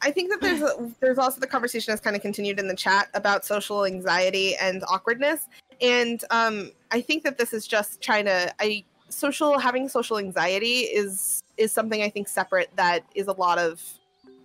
I 0.00 0.10
think 0.10 0.30
that 0.30 0.40
there's 0.40 0.62
a, 0.62 0.90
there's 1.00 1.18
also 1.18 1.40
the 1.40 1.46
conversation 1.46 1.90
has 1.90 2.00
kind 2.00 2.14
of 2.14 2.22
continued 2.22 2.58
in 2.58 2.68
the 2.68 2.76
chat 2.76 3.08
about 3.14 3.44
social 3.44 3.84
anxiety 3.84 4.56
and 4.56 4.84
awkwardness, 4.88 5.48
and 5.80 6.24
um, 6.30 6.72
I 6.90 7.00
think 7.00 7.22
that 7.24 7.38
this 7.38 7.52
is 7.52 7.66
just 7.66 8.00
trying 8.00 8.24
to 8.26 8.54
I 8.60 8.84
social 9.08 9.58
having 9.58 9.88
social 9.88 10.18
anxiety 10.18 10.80
is 10.80 11.42
is 11.56 11.72
something 11.72 12.02
I 12.02 12.08
think 12.10 12.28
separate 12.28 12.70
that 12.76 13.04
is 13.14 13.26
a 13.26 13.32
lot 13.32 13.58
of 13.58 13.82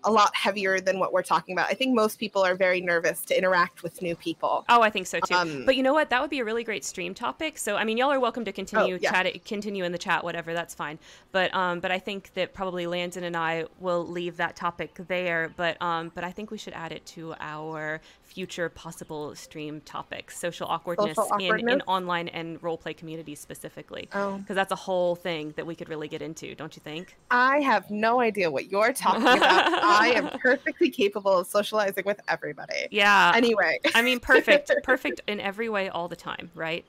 a 0.06 0.12
lot 0.12 0.36
heavier 0.36 0.80
than 0.80 1.00
what 1.00 1.14
we're 1.14 1.24
talking 1.24 1.54
about. 1.54 1.70
I 1.70 1.74
think 1.74 1.96
most 1.96 2.20
people 2.20 2.44
are 2.44 2.56
very 2.56 2.82
nervous 2.82 3.22
to 3.26 3.38
interact 3.38 3.84
with 3.84 4.02
new 4.02 4.16
people. 4.16 4.66
Oh, 4.70 4.82
I 4.82 4.90
think 4.90 5.08
so 5.08 5.20
too. 5.20 5.34
Um, 5.34 5.66
but 5.66 5.76
you 5.76 5.84
know 5.84 5.94
what? 5.94 6.10
That 6.10 6.22
would 6.22 6.30
be 6.30 6.40
a 6.40 6.46
really 6.46 6.64
great 6.64 6.84
stream 6.84 7.14
topic. 7.14 7.58
So 7.58 7.76
I 7.76 7.84
mean, 7.84 7.98
y'all 7.98 8.12
are 8.12 8.20
welcome 8.20 8.46
to 8.46 8.52
continue 8.52 8.96
oh, 8.96 9.00
yeah. 9.02 9.24
chat, 9.24 9.46
continue 9.46 9.84
in 9.84 9.92
the 9.92 9.98
chat, 9.98 10.24
whatever. 10.24 10.54
That's 10.54 10.74
fine. 10.74 11.00
But 11.32 11.54
um, 11.54 11.80
but 11.80 11.92
I 11.92 12.00
think 12.00 12.34
that 12.34 12.54
probably 12.54 12.86
Landyn 12.86 13.24
and 13.24 13.38
I 13.38 13.66
will 13.80 14.06
leave 14.06 14.38
that 14.38 14.56
topic 14.56 15.00
there. 15.08 15.54
But 15.56 15.82
um, 15.82 16.12
but 16.14 16.24
I 16.24 16.32
think 16.32 16.52
we 16.52 16.58
should 16.58 16.74
add 16.74 16.92
it 16.92 17.06
to 17.08 17.36
our 17.40 18.02
future 18.34 18.68
possible 18.68 19.36
stream 19.36 19.80
topics 19.82 20.38
social 20.38 20.68
awkwardness, 20.68 21.16
social 21.16 21.32
awkwardness? 21.32 21.74
In, 21.74 21.82
in 21.82 21.82
online 21.82 22.28
and 22.30 22.62
role 22.64 22.78
play 22.78 22.94
communities 22.94 23.40
specifically 23.40 24.02
because 24.02 24.42
oh. 24.50 24.54
that's 24.54 24.72
a 24.72 24.76
whole 24.76 25.16
thing 25.16 25.54
that 25.56 25.68
we 25.68 25.76
could 25.76 25.88
really 25.88 26.08
get 26.08 26.22
into 26.22 26.56
don't 26.56 26.76
you 26.76 26.82
think 26.84 27.16
i 27.30 27.60
have 27.60 27.90
no 27.92 28.20
idea 28.20 28.50
what 28.50 28.72
you're 28.72 28.92
talking 28.92 29.22
about 29.22 29.38
i 29.94 30.08
am 30.10 30.30
perfectly 30.40 30.90
capable 30.90 31.40
of 31.40 31.48
socializing 31.48 32.04
with 32.06 32.20
everybody. 32.28 32.88
Yeah. 32.92 33.32
Anyway. 33.36 33.80
I 33.96 34.02
mean 34.02 34.20
perfect. 34.20 34.72
Perfect 34.84 35.22
in 35.28 35.40
every 35.40 35.70
way 35.70 35.90
all 35.90 36.08
the 36.08 36.16
time 36.16 36.52
right? 36.56 36.86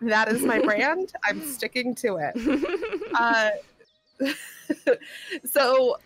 That 0.00 0.28
is 0.28 0.42
my 0.42 0.60
brand. 0.64 1.12
I'm 1.24 1.42
sticking 1.42 1.94
to 1.96 2.16
it. 2.16 2.96
Uh, 3.12 3.50
so 5.44 5.96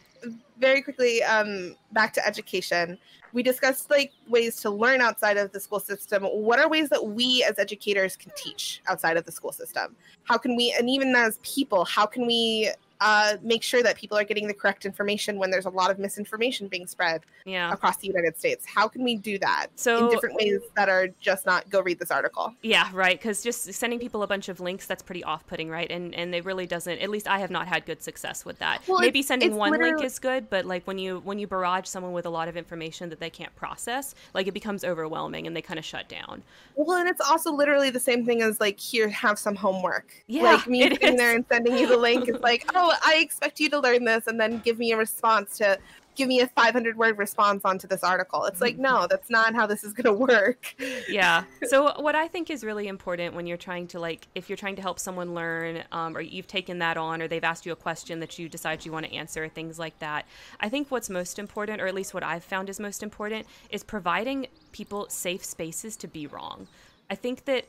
very 0.58 0.80
quickly 0.80 1.22
um, 1.22 1.76
back 1.92 2.12
to 2.14 2.26
education. 2.26 2.96
We 3.32 3.42
discussed 3.42 3.90
like 3.90 4.12
ways 4.28 4.56
to 4.62 4.70
learn 4.70 5.00
outside 5.00 5.36
of 5.36 5.52
the 5.52 5.60
school 5.60 5.80
system. 5.80 6.22
What 6.22 6.58
are 6.58 6.68
ways 6.68 6.88
that 6.88 7.04
we 7.04 7.44
as 7.48 7.58
educators 7.58 8.16
can 8.16 8.32
teach 8.36 8.80
outside 8.86 9.16
of 9.16 9.24
the 9.24 9.32
school 9.32 9.52
system? 9.52 9.96
How 10.24 10.38
can 10.38 10.56
we 10.56 10.74
and 10.78 10.88
even 10.88 11.14
as 11.14 11.38
people 11.42 11.84
how 11.84 12.06
can 12.06 12.26
we 12.26 12.70
uh, 13.00 13.36
make 13.42 13.62
sure 13.62 13.82
that 13.82 13.96
people 13.96 14.16
are 14.16 14.24
getting 14.24 14.46
the 14.46 14.54
correct 14.54 14.84
information 14.84 15.38
when 15.38 15.50
there's 15.50 15.66
a 15.66 15.70
lot 15.70 15.90
of 15.90 15.98
misinformation 15.98 16.68
being 16.68 16.86
spread 16.86 17.22
yeah. 17.44 17.72
across 17.72 17.96
the 17.98 18.06
United 18.06 18.38
States. 18.38 18.64
How 18.66 18.88
can 18.88 19.02
we 19.02 19.16
do 19.16 19.38
that 19.38 19.68
so, 19.74 20.04
in 20.04 20.10
different 20.10 20.36
ways 20.36 20.60
that 20.76 20.88
are 20.88 21.08
just 21.20 21.46
not 21.46 21.68
go 21.70 21.80
read 21.80 21.98
this 21.98 22.10
article? 22.10 22.54
Yeah, 22.62 22.88
right. 22.92 23.18
Because 23.18 23.42
just 23.42 23.72
sending 23.74 23.98
people 23.98 24.22
a 24.22 24.26
bunch 24.26 24.48
of 24.48 24.60
links 24.60 24.86
that's 24.86 25.02
pretty 25.02 25.24
off-putting, 25.24 25.68
right? 25.68 25.90
And 25.90 26.14
and 26.14 26.34
it 26.34 26.44
really 26.44 26.66
doesn't. 26.66 26.98
At 26.98 27.10
least 27.10 27.28
I 27.28 27.38
have 27.38 27.50
not 27.50 27.68
had 27.68 27.86
good 27.86 28.02
success 28.02 28.44
with 28.44 28.58
that. 28.58 28.82
Well, 28.86 29.00
Maybe 29.00 29.22
sending 29.22 29.56
one 29.56 29.72
link 29.72 30.02
is 30.02 30.18
good, 30.18 30.48
but 30.50 30.64
like 30.64 30.86
when 30.86 30.98
you 30.98 31.20
when 31.24 31.38
you 31.38 31.46
barrage 31.46 31.86
someone 31.86 32.12
with 32.12 32.26
a 32.26 32.30
lot 32.30 32.48
of 32.48 32.56
information 32.56 33.10
that 33.10 33.20
they 33.20 33.30
can't 33.30 33.54
process, 33.56 34.14
like 34.32 34.46
it 34.46 34.54
becomes 34.54 34.84
overwhelming 34.84 35.46
and 35.46 35.56
they 35.56 35.62
kind 35.62 35.78
of 35.78 35.84
shut 35.84 36.08
down. 36.08 36.42
Well, 36.76 36.98
and 36.98 37.08
it's 37.08 37.20
also 37.20 37.52
literally 37.52 37.90
the 37.90 38.00
same 38.00 38.24
thing 38.24 38.42
as 38.42 38.60
like 38.60 38.78
here, 38.78 39.08
have 39.08 39.38
some 39.38 39.54
homework. 39.54 40.12
Yeah, 40.26 40.54
like 40.54 40.66
me 40.66 40.82
sitting 40.82 41.14
is. 41.14 41.16
there 41.16 41.34
and 41.34 41.44
sending 41.50 41.78
you 41.78 41.86
the 41.86 41.96
link. 41.96 42.28
It's 42.28 42.42
like, 42.42 42.70
oh, 42.74 42.83
I 42.90 43.18
expect 43.20 43.60
you 43.60 43.68
to 43.70 43.78
learn 43.78 44.04
this 44.04 44.26
and 44.26 44.40
then 44.40 44.58
give 44.58 44.78
me 44.78 44.92
a 44.92 44.96
response 44.96 45.58
to 45.58 45.78
give 46.14 46.28
me 46.28 46.40
a 46.40 46.46
500 46.46 46.96
word 46.96 47.18
response 47.18 47.64
onto 47.64 47.86
this 47.86 48.04
article. 48.04 48.44
It's 48.44 48.60
like, 48.60 48.78
no, 48.78 49.06
that's 49.08 49.30
not 49.30 49.54
how 49.54 49.66
this 49.66 49.84
is 49.84 49.92
going 49.92 50.04
to 50.04 50.12
work. 50.12 50.74
Yeah. 51.08 51.44
So 51.66 51.98
what 52.00 52.14
I 52.14 52.28
think 52.28 52.50
is 52.50 52.62
really 52.62 52.88
important 52.88 53.34
when 53.34 53.46
you're 53.46 53.56
trying 53.56 53.88
to 53.88 53.98
like, 53.98 54.28
if 54.34 54.48
you're 54.48 54.56
trying 54.56 54.76
to 54.76 54.82
help 54.82 54.98
someone 54.98 55.34
learn, 55.34 55.82
um, 55.92 56.16
or 56.16 56.20
you've 56.20 56.46
taken 56.46 56.78
that 56.80 56.96
on, 56.96 57.20
or 57.20 57.26
they've 57.26 57.42
asked 57.42 57.64
you 57.64 57.72
a 57.72 57.76
question 57.76 58.20
that 58.20 58.38
you 58.38 58.48
decide 58.48 58.84
you 58.84 58.92
want 58.92 59.06
to 59.06 59.14
answer, 59.14 59.48
things 59.48 59.78
like 59.78 59.98
that. 59.98 60.26
I 60.60 60.68
think 60.68 60.90
what's 60.90 61.08
most 61.10 61.38
important, 61.38 61.80
or 61.80 61.86
at 61.86 61.94
least 61.94 62.14
what 62.14 62.22
I've 62.22 62.44
found 62.44 62.68
is 62.68 62.78
most 62.78 63.02
important, 63.02 63.46
is 63.70 63.82
providing 63.82 64.46
people 64.72 65.08
safe 65.08 65.44
spaces 65.44 65.96
to 65.96 66.06
be 66.06 66.26
wrong. 66.26 66.68
I 67.10 67.14
think 67.14 67.46
that 67.46 67.64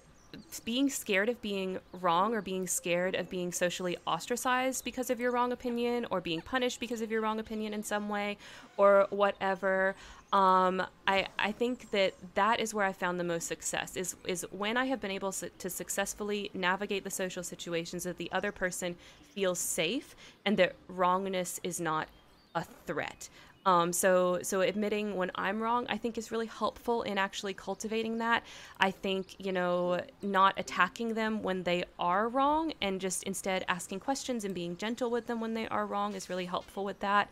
being 0.63 0.89
scared 0.89 1.29
of 1.29 1.41
being 1.41 1.79
wrong 2.01 2.33
or 2.33 2.41
being 2.41 2.67
scared 2.67 3.15
of 3.15 3.29
being 3.29 3.51
socially 3.51 3.97
ostracized 4.05 4.83
because 4.83 5.09
of 5.09 5.19
your 5.19 5.31
wrong 5.31 5.51
opinion 5.51 6.05
or 6.11 6.21
being 6.21 6.41
punished 6.41 6.79
because 6.79 7.01
of 7.01 7.11
your 7.11 7.21
wrong 7.21 7.39
opinion 7.39 7.73
in 7.73 7.83
some 7.83 8.09
way 8.09 8.37
or 8.77 9.07
whatever 9.09 9.95
um, 10.33 10.81
I, 11.07 11.27
I 11.39 11.51
think 11.53 11.91
that 11.91 12.13
that 12.33 12.59
is 12.59 12.73
where 12.73 12.85
I 12.85 12.91
found 12.91 13.19
the 13.19 13.23
most 13.23 13.47
success 13.47 13.95
is 13.95 14.15
is 14.25 14.45
when 14.51 14.75
I 14.75 14.85
have 14.85 14.99
been 14.99 15.11
able 15.11 15.31
to 15.31 15.69
successfully 15.69 16.51
navigate 16.53 17.03
the 17.03 17.11
social 17.11 17.43
situations 17.43 18.03
that 18.03 18.17
the 18.17 18.29
other 18.31 18.51
person 18.51 18.95
feels 19.33 19.59
safe 19.59 20.15
and 20.45 20.57
that 20.57 20.75
wrongness 20.87 21.59
is 21.63 21.79
not 21.79 22.09
a 22.53 22.65
threat. 22.85 23.29
Um, 23.65 23.91
so, 23.91 24.39
so 24.43 24.61
admitting 24.61 25.15
when 25.15 25.31
I'm 25.33 25.59
wrong, 25.59 25.87
I 25.89 25.97
think 25.97 26.17
is 26.17 26.31
really 26.31 26.45
helpful 26.45 27.01
in 27.01 27.17
actually 27.17 27.55
cultivating 27.55 28.19
that. 28.19 28.43
I 28.79 28.91
think 28.91 29.35
you 29.39 29.51
know 29.51 30.01
not 30.21 30.53
attacking 30.57 31.15
them 31.15 31.41
when 31.41 31.63
they 31.63 31.85
are 31.97 32.29
wrong, 32.29 32.73
and 32.81 33.01
just 33.01 33.23
instead 33.23 33.65
asking 33.67 34.01
questions 34.01 34.45
and 34.45 34.53
being 34.53 34.77
gentle 34.77 35.09
with 35.09 35.25
them 35.25 35.41
when 35.41 35.55
they 35.55 35.67
are 35.67 35.85
wrong 35.85 36.13
is 36.13 36.29
really 36.29 36.45
helpful 36.45 36.85
with 36.85 36.99
that. 36.99 37.29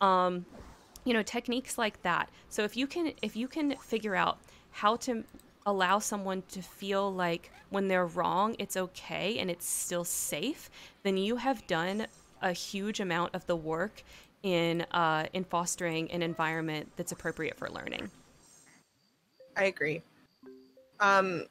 Um, 0.00 0.46
you 1.04 1.14
know, 1.14 1.22
techniques 1.22 1.78
like 1.78 2.02
that. 2.02 2.28
So 2.48 2.64
if 2.64 2.76
you 2.76 2.86
can, 2.86 3.12
if 3.22 3.36
you 3.36 3.46
can 3.46 3.76
figure 3.76 4.16
out 4.16 4.38
how 4.70 4.96
to 4.96 5.24
allow 5.64 5.98
someone 5.98 6.42
to 6.48 6.62
feel 6.62 7.12
like 7.12 7.50
when 7.70 7.88
they're 7.88 8.06
wrong, 8.06 8.56
it's 8.58 8.76
okay 8.76 9.38
and 9.38 9.50
it's 9.50 9.66
still 9.66 10.04
safe, 10.04 10.70
then 11.02 11.16
you 11.16 11.36
have 11.36 11.66
done 11.66 12.06
a 12.40 12.52
huge 12.52 13.00
amount 13.00 13.34
of 13.34 13.46
the 13.46 13.56
work 13.56 14.02
in 14.42 14.82
uh, 14.92 15.26
in 15.32 15.44
fostering 15.44 16.10
an 16.10 16.22
environment 16.22 16.90
that's 16.96 17.12
appropriate 17.12 17.56
for 17.56 17.68
learning. 17.70 18.10
I 19.56 19.64
agree. 19.64 20.02
Um, 21.00 21.46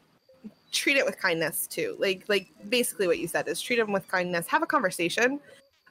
treat 0.72 0.98
it 0.98 1.06
with 1.06 1.20
kindness 1.20 1.68
too. 1.68 1.96
Like 2.00 2.24
like 2.28 2.48
basically 2.70 3.08
what 3.08 3.20
you 3.20 3.28
said 3.28 3.48
is 3.48 3.62
treat 3.62 3.78
them 3.78 3.92
with 3.92 4.08
kindness. 4.08 4.48
Have 4.48 4.64
a 4.64 4.68
conversation. 4.68 5.40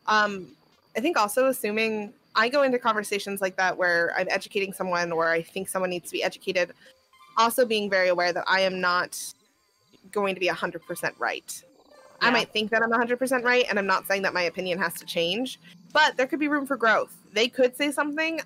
Um, 0.07 0.49
I 0.97 1.01
think 1.01 1.19
also 1.19 1.49
assuming 1.49 2.13
I 2.35 2.49
go 2.49 2.63
into 2.63 2.79
conversations 2.79 3.41
like 3.41 3.57
that 3.57 3.77
where 3.77 4.13
I'm 4.17 4.29
educating 4.31 4.73
someone 4.73 5.11
or 5.13 5.31
I 5.31 5.43
think 5.43 5.69
someone 5.69 5.91
needs 5.91 6.11
to 6.11 6.13
be 6.13 6.23
educated. 6.23 6.73
Also 7.39 7.67
being 7.67 7.91
very 7.91 8.09
aware 8.09 8.33
that 8.33 8.45
I 8.47 8.61
am 8.61 8.81
not 8.81 9.19
going 10.11 10.35
to 10.35 10.41
be 10.41 10.49
100% 10.49 11.13
right. 11.19 11.63
Yeah. 12.23 12.29
I 12.29 12.31
might 12.31 12.51
think 12.51 12.71
that 12.71 12.83
I'm 12.83 12.91
100% 12.91 13.43
right, 13.43 13.67
and 13.69 13.79
I'm 13.79 13.87
not 13.87 14.07
saying 14.07 14.23
that 14.23 14.33
my 14.33 14.43
opinion 14.43 14.79
has 14.79 14.95
to 14.95 15.05
change, 15.05 15.59
but 15.93 16.17
there 16.17 16.27
could 16.27 16.41
be 16.41 16.49
room 16.49 16.67
for 16.67 16.77
growth. 16.77 17.17
They 17.33 17.49
could 17.49 17.77
say 17.77 17.91
something 17.91 18.41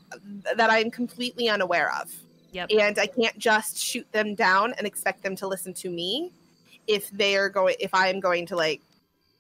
that 0.57 0.71
I'm 0.71 0.91
completely 0.91 1.49
unaware 1.49 1.93
of. 2.01 2.13
Yep. 2.53 2.71
And 2.79 2.99
I 2.99 3.07
can't 3.07 3.39
just 3.39 3.79
shoot 3.79 4.11
them 4.13 4.35
down 4.35 4.75
and 4.77 4.87
expect 4.87 5.23
them 5.23 5.37
to 5.37 5.47
listen 5.47 5.73
to 5.75 5.91
me 5.91 6.33
if 6.87 7.11
they 7.11 7.37
are 7.37 7.49
going 7.49 7.77
if 7.79 7.95
I 7.95 8.09
am 8.09 8.19
going 8.19 8.47
to 8.47 8.57
like 8.57 8.81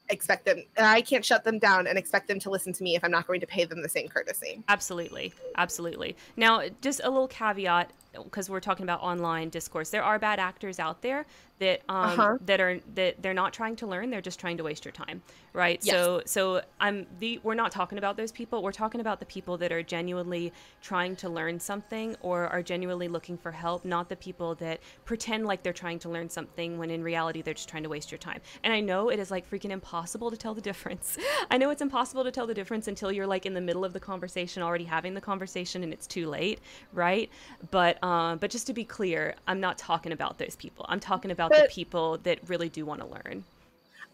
expect 0.08 0.44
them 0.44 0.62
I 0.76 1.00
can't 1.00 1.24
shut 1.24 1.44
them 1.44 1.58
down 1.58 1.86
and 1.86 1.96
expect 1.96 2.28
them 2.28 2.38
to 2.40 2.50
listen 2.50 2.72
to 2.74 2.82
me 2.82 2.96
if 2.96 3.04
I'm 3.04 3.10
not 3.10 3.26
going 3.26 3.40
to 3.40 3.46
pay 3.46 3.64
them 3.64 3.82
the 3.82 3.88
same 3.88 4.08
courtesy. 4.08 4.62
Absolutely. 4.68 5.32
Absolutely. 5.56 6.16
Now, 6.36 6.62
just 6.80 7.00
a 7.02 7.10
little 7.10 7.28
caveat 7.28 7.90
because 8.12 8.50
we're 8.50 8.60
talking 8.60 8.84
about 8.84 9.00
online 9.02 9.48
discourse, 9.50 9.90
there 9.90 10.02
are 10.02 10.18
bad 10.18 10.38
actors 10.38 10.78
out 10.78 11.02
there 11.02 11.26
that 11.60 11.82
um, 11.88 12.08
Uh-huh. 12.18 12.38
that 12.42 12.60
are 12.60 12.80
that 12.94 13.22
they're 13.22 13.34
not 13.34 13.52
trying 13.54 13.76
to 13.76 13.86
learn; 13.86 14.10
they're 14.10 14.20
just 14.20 14.40
trying 14.40 14.56
to 14.58 14.64
waste 14.64 14.84
your 14.84 14.92
time, 14.92 15.22
right? 15.54 15.80
Yes. 15.82 15.94
So 15.94 16.22
so 16.26 16.62
I'm 16.80 17.06
the 17.20 17.40
we're 17.44 17.54
not 17.54 17.72
talking 17.72 17.98
about 17.98 18.16
those 18.16 18.32
people. 18.32 18.62
We're 18.62 18.72
talking 18.72 19.00
about 19.00 19.20
the 19.20 19.26
people 19.26 19.58
that 19.58 19.72
are 19.72 19.82
genuinely 19.82 20.52
trying 20.82 21.16
to 21.16 21.28
learn 21.28 21.60
something 21.60 22.16
or 22.20 22.48
are 22.48 22.62
genuinely 22.62 23.08
looking 23.08 23.38
for 23.38 23.52
help, 23.52 23.84
not 23.84 24.08
the 24.08 24.16
people 24.16 24.54
that 24.56 24.80
pretend 25.04 25.46
like 25.46 25.62
they're 25.62 25.72
trying 25.72 25.98
to 26.00 26.08
learn 26.08 26.28
something 26.28 26.78
when 26.78 26.90
in 26.90 27.02
reality 27.02 27.42
they're 27.42 27.54
just 27.54 27.68
trying 27.68 27.82
to 27.84 27.88
waste 27.88 28.10
your 28.10 28.18
time. 28.18 28.40
And 28.64 28.72
I 28.72 28.80
know 28.80 29.10
it 29.10 29.18
is 29.18 29.30
like 29.30 29.48
freaking 29.50 29.70
impossible 29.70 30.30
to 30.30 30.36
tell 30.36 30.54
the 30.54 30.60
difference. 30.60 31.18
I 31.50 31.58
know 31.58 31.70
it's 31.70 31.82
impossible 31.82 32.24
to 32.24 32.30
tell 32.30 32.46
the 32.46 32.54
difference 32.54 32.88
until 32.88 33.12
you're 33.12 33.26
like 33.26 33.46
in 33.46 33.54
the 33.54 33.60
middle 33.60 33.84
of 33.84 33.92
the 33.92 34.00
conversation, 34.00 34.62
already 34.62 34.84
having 34.84 35.14
the 35.14 35.20
conversation, 35.20 35.82
and 35.84 35.92
it's 35.92 36.06
too 36.06 36.26
late, 36.28 36.60
right? 36.92 37.30
But 37.70 38.02
um, 38.02 38.38
but 38.38 38.50
just 38.50 38.66
to 38.68 38.72
be 38.72 38.84
clear, 38.84 39.34
I'm 39.46 39.60
not 39.60 39.78
talking 39.78 40.12
about 40.12 40.38
those 40.38 40.56
people. 40.56 40.86
I'm 40.88 41.00
talking 41.00 41.30
about 41.30 41.49
the 41.50 41.62
But- 41.62 41.70
people 41.70 42.18
that 42.18 42.38
really 42.48 42.68
do 42.68 42.86
want 42.86 43.00
to 43.00 43.06
learn. 43.06 43.44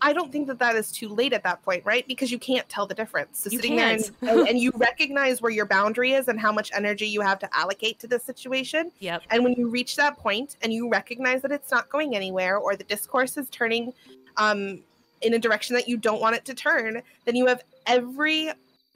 I 0.02 0.12
don't 0.12 0.30
think 0.30 0.46
that 0.48 0.58
that 0.58 0.76
is 0.76 0.92
too 0.92 1.08
late 1.08 1.32
at 1.32 1.42
that 1.44 1.62
point, 1.62 1.82
right? 1.86 2.06
Because 2.06 2.30
you 2.30 2.38
can't 2.38 2.68
tell 2.68 2.86
the 2.86 2.94
difference. 2.94 3.38
So 3.40 3.50
You 3.50 3.58
sitting 3.58 3.76
there 3.76 3.94
and, 3.94 4.10
can't. 4.20 4.38
and, 4.40 4.48
and 4.50 4.58
you 4.58 4.70
recognize 4.76 5.40
where 5.40 5.50
your 5.50 5.64
boundary 5.64 6.12
is 6.12 6.28
and 6.28 6.38
how 6.38 6.52
much 6.52 6.70
energy 6.74 7.06
you 7.06 7.22
have 7.22 7.38
to 7.38 7.56
allocate 7.56 7.98
to 8.00 8.06
this 8.06 8.22
situation. 8.22 8.92
Yep. 8.98 9.22
And 9.30 9.42
when 9.42 9.54
you 9.54 9.68
reach 9.70 9.96
that 9.96 10.18
point 10.18 10.56
and 10.60 10.70
you 10.70 10.90
recognize 10.90 11.40
that 11.42 11.50
it's 11.50 11.70
not 11.70 11.88
going 11.88 12.14
anywhere 12.14 12.58
or 12.58 12.76
the 12.76 12.84
discourse 12.84 13.38
is 13.38 13.48
turning 13.48 13.94
um, 14.36 14.80
in 15.22 15.32
a 15.32 15.38
direction 15.38 15.74
that 15.76 15.88
you 15.88 15.96
don't 15.96 16.20
want 16.20 16.36
it 16.36 16.44
to 16.44 16.54
turn, 16.54 17.00
then 17.24 17.34
you 17.34 17.46
have 17.46 17.64
every 17.86 18.50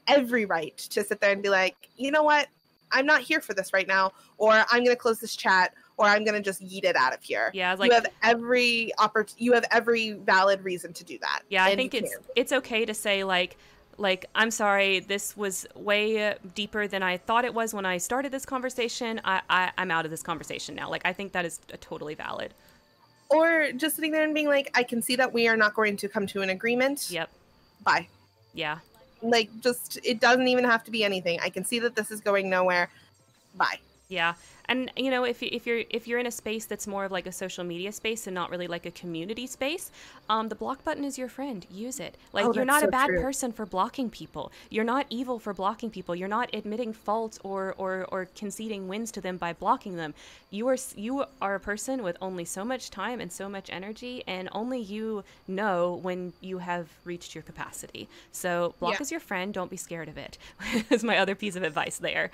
every 0.06 0.44
right 0.44 0.76
to 0.76 1.02
sit 1.02 1.18
there 1.20 1.32
and 1.32 1.42
be 1.42 1.48
like, 1.48 1.76
you 1.96 2.10
know 2.10 2.22
what, 2.24 2.48
I'm 2.92 3.06
not 3.06 3.22
here 3.22 3.40
for 3.40 3.54
this 3.54 3.72
right 3.72 3.86
now, 3.86 4.12
or 4.38 4.52
I'm 4.52 4.84
going 4.84 4.88
to 4.88 4.96
close 4.96 5.20
this 5.20 5.36
chat, 5.36 5.72
or 6.00 6.06
I'm 6.06 6.24
going 6.24 6.34
to 6.34 6.40
just 6.40 6.62
yeet 6.64 6.84
it 6.84 6.96
out 6.96 7.12
of 7.12 7.22
here. 7.22 7.50
Yeah, 7.52 7.76
like 7.78 7.90
you 7.90 7.94
have 7.94 8.06
every 8.22 8.90
oppor- 8.98 9.34
You 9.36 9.52
have 9.52 9.66
every 9.70 10.12
valid 10.12 10.64
reason 10.64 10.94
to 10.94 11.04
do 11.04 11.18
that. 11.18 11.42
Yeah, 11.50 11.64
I 11.66 11.76
think 11.76 11.92
it's 11.94 12.14
can. 12.14 12.24
it's 12.34 12.52
okay 12.52 12.86
to 12.86 12.94
say 12.94 13.22
like 13.22 13.58
like 13.98 14.24
I'm 14.34 14.50
sorry, 14.50 15.00
this 15.00 15.36
was 15.36 15.66
way 15.74 16.34
deeper 16.54 16.88
than 16.88 17.02
I 17.02 17.18
thought 17.18 17.44
it 17.44 17.52
was 17.52 17.74
when 17.74 17.84
I 17.84 17.98
started 17.98 18.32
this 18.32 18.46
conversation. 18.46 19.20
I, 19.26 19.42
I 19.50 19.72
I'm 19.76 19.90
out 19.90 20.06
of 20.06 20.10
this 20.10 20.22
conversation 20.22 20.74
now. 20.74 20.88
Like 20.88 21.02
I 21.04 21.12
think 21.12 21.32
that 21.32 21.44
is 21.44 21.60
totally 21.80 22.14
valid. 22.14 22.54
or 23.28 23.70
just 23.76 23.96
sitting 23.96 24.10
there 24.10 24.24
and 24.24 24.34
being 24.34 24.48
like, 24.48 24.70
I 24.74 24.82
can 24.82 25.02
see 25.02 25.16
that 25.16 25.32
we 25.32 25.48
are 25.48 25.56
not 25.56 25.74
going 25.74 25.98
to 25.98 26.08
come 26.08 26.26
to 26.28 26.40
an 26.40 26.48
agreement. 26.50 27.08
Yep. 27.10 27.28
Bye. 27.84 28.08
Yeah. 28.54 28.78
Like, 29.22 29.50
just 29.60 29.98
it 30.02 30.18
doesn't 30.18 30.48
even 30.48 30.64
have 30.64 30.82
to 30.84 30.90
be 30.90 31.04
anything. 31.04 31.38
I 31.42 31.50
can 31.50 31.64
see 31.64 31.78
that 31.80 31.94
this 31.94 32.10
is 32.10 32.20
going 32.22 32.48
nowhere. 32.48 32.88
Bye. 33.54 33.78
Yeah. 34.08 34.34
And 34.70 34.90
you 34.96 35.10
know, 35.10 35.24
if, 35.24 35.42
if 35.42 35.66
you're 35.66 35.82
if 35.90 36.08
you're 36.08 36.18
in 36.20 36.26
a 36.26 36.30
space 36.30 36.64
that's 36.64 36.86
more 36.86 37.04
of 37.04 37.12
like 37.12 37.26
a 37.26 37.32
social 37.32 37.64
media 37.64 37.92
space 37.92 38.26
and 38.28 38.34
not 38.34 38.50
really 38.50 38.68
like 38.68 38.86
a 38.86 38.90
community 38.92 39.46
space, 39.46 39.90
um, 40.30 40.48
the 40.48 40.54
block 40.54 40.84
button 40.84 41.04
is 41.04 41.18
your 41.18 41.28
friend. 41.28 41.66
Use 41.70 42.00
it. 42.00 42.16
Like 42.32 42.46
Oh, 42.46 42.52
you're 42.54 42.64
not 42.64 42.84
a 42.84 42.88
bad 42.88 43.06
true. 43.08 43.20
person 43.20 43.52
for 43.52 43.66
blocking 43.66 44.10
people. 44.10 44.52
You're 44.70 44.84
not 44.84 45.06
evil 45.10 45.38
for 45.40 45.52
blocking 45.52 45.90
people. 45.90 46.14
You're 46.14 46.28
not 46.28 46.50
admitting 46.54 46.92
fault 46.94 47.38
or 47.44 47.74
or 47.78 48.06
or 48.12 48.26
conceding 48.36 48.88
wins 48.88 49.10
to 49.12 49.20
them 49.20 49.36
by 49.38 49.52
blocking 49.52 49.96
them. 49.96 50.14
You 50.50 50.68
are 50.68 50.78
you 50.96 51.24
are 51.42 51.56
a 51.56 51.60
person 51.60 52.02
with 52.02 52.16
only 52.22 52.44
so 52.44 52.64
much 52.64 52.90
time 52.90 53.20
and 53.20 53.32
so 53.32 53.48
much 53.48 53.70
energy, 53.70 54.22
and 54.26 54.48
only 54.52 54.80
you 54.80 55.24
know 55.48 55.98
when 56.02 56.32
you 56.40 56.58
have 56.58 56.88
reached 57.04 57.34
your 57.34 57.42
capacity. 57.42 58.08
So 58.32 58.74
block 58.80 58.92
Yeah. 58.92 59.02
is 59.02 59.10
your 59.10 59.20
friend. 59.20 59.52
Don't 59.52 59.70
be 59.70 59.76
scared 59.76 60.08
of 60.08 60.16
it. 60.16 60.38
is 60.90 61.02
my 61.04 61.18
other 61.18 61.34
piece 61.34 61.56
of 61.56 61.62
advice 61.64 61.98
there. 61.98 62.30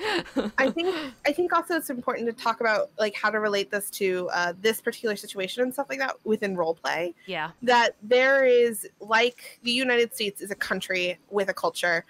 I 0.59 0.71
think 0.71 0.97
I 1.27 1.33
think 1.33 1.53
also 1.53 1.77
it's 1.77 1.91
important 1.91 2.26
to 2.27 2.33
talk 2.33 2.61
about 2.61 2.91
like 2.99 3.15
how 3.15 3.31
to 3.31 3.41
relate 3.41 3.71
this 3.71 3.91
to 3.91 4.29
uh, 4.33 4.53
this 4.61 4.81
particular 4.81 5.17
situation 5.17 5.63
and 5.63 5.73
stuff 5.73 5.87
like 5.89 5.99
that 5.99 6.17
within 6.25 6.57
role 6.57 6.75
play. 6.75 7.15
yeah. 7.27 7.51
That 7.63 7.97
there 8.03 8.45
is 8.45 8.87
like 9.01 9.59
the 9.63 9.71
United 9.71 10.15
States 10.15 10.41
is 10.41 10.51
a 10.51 10.55
country 10.55 11.19
with 11.31 11.49
a 11.49 11.55
culture. 11.55 12.05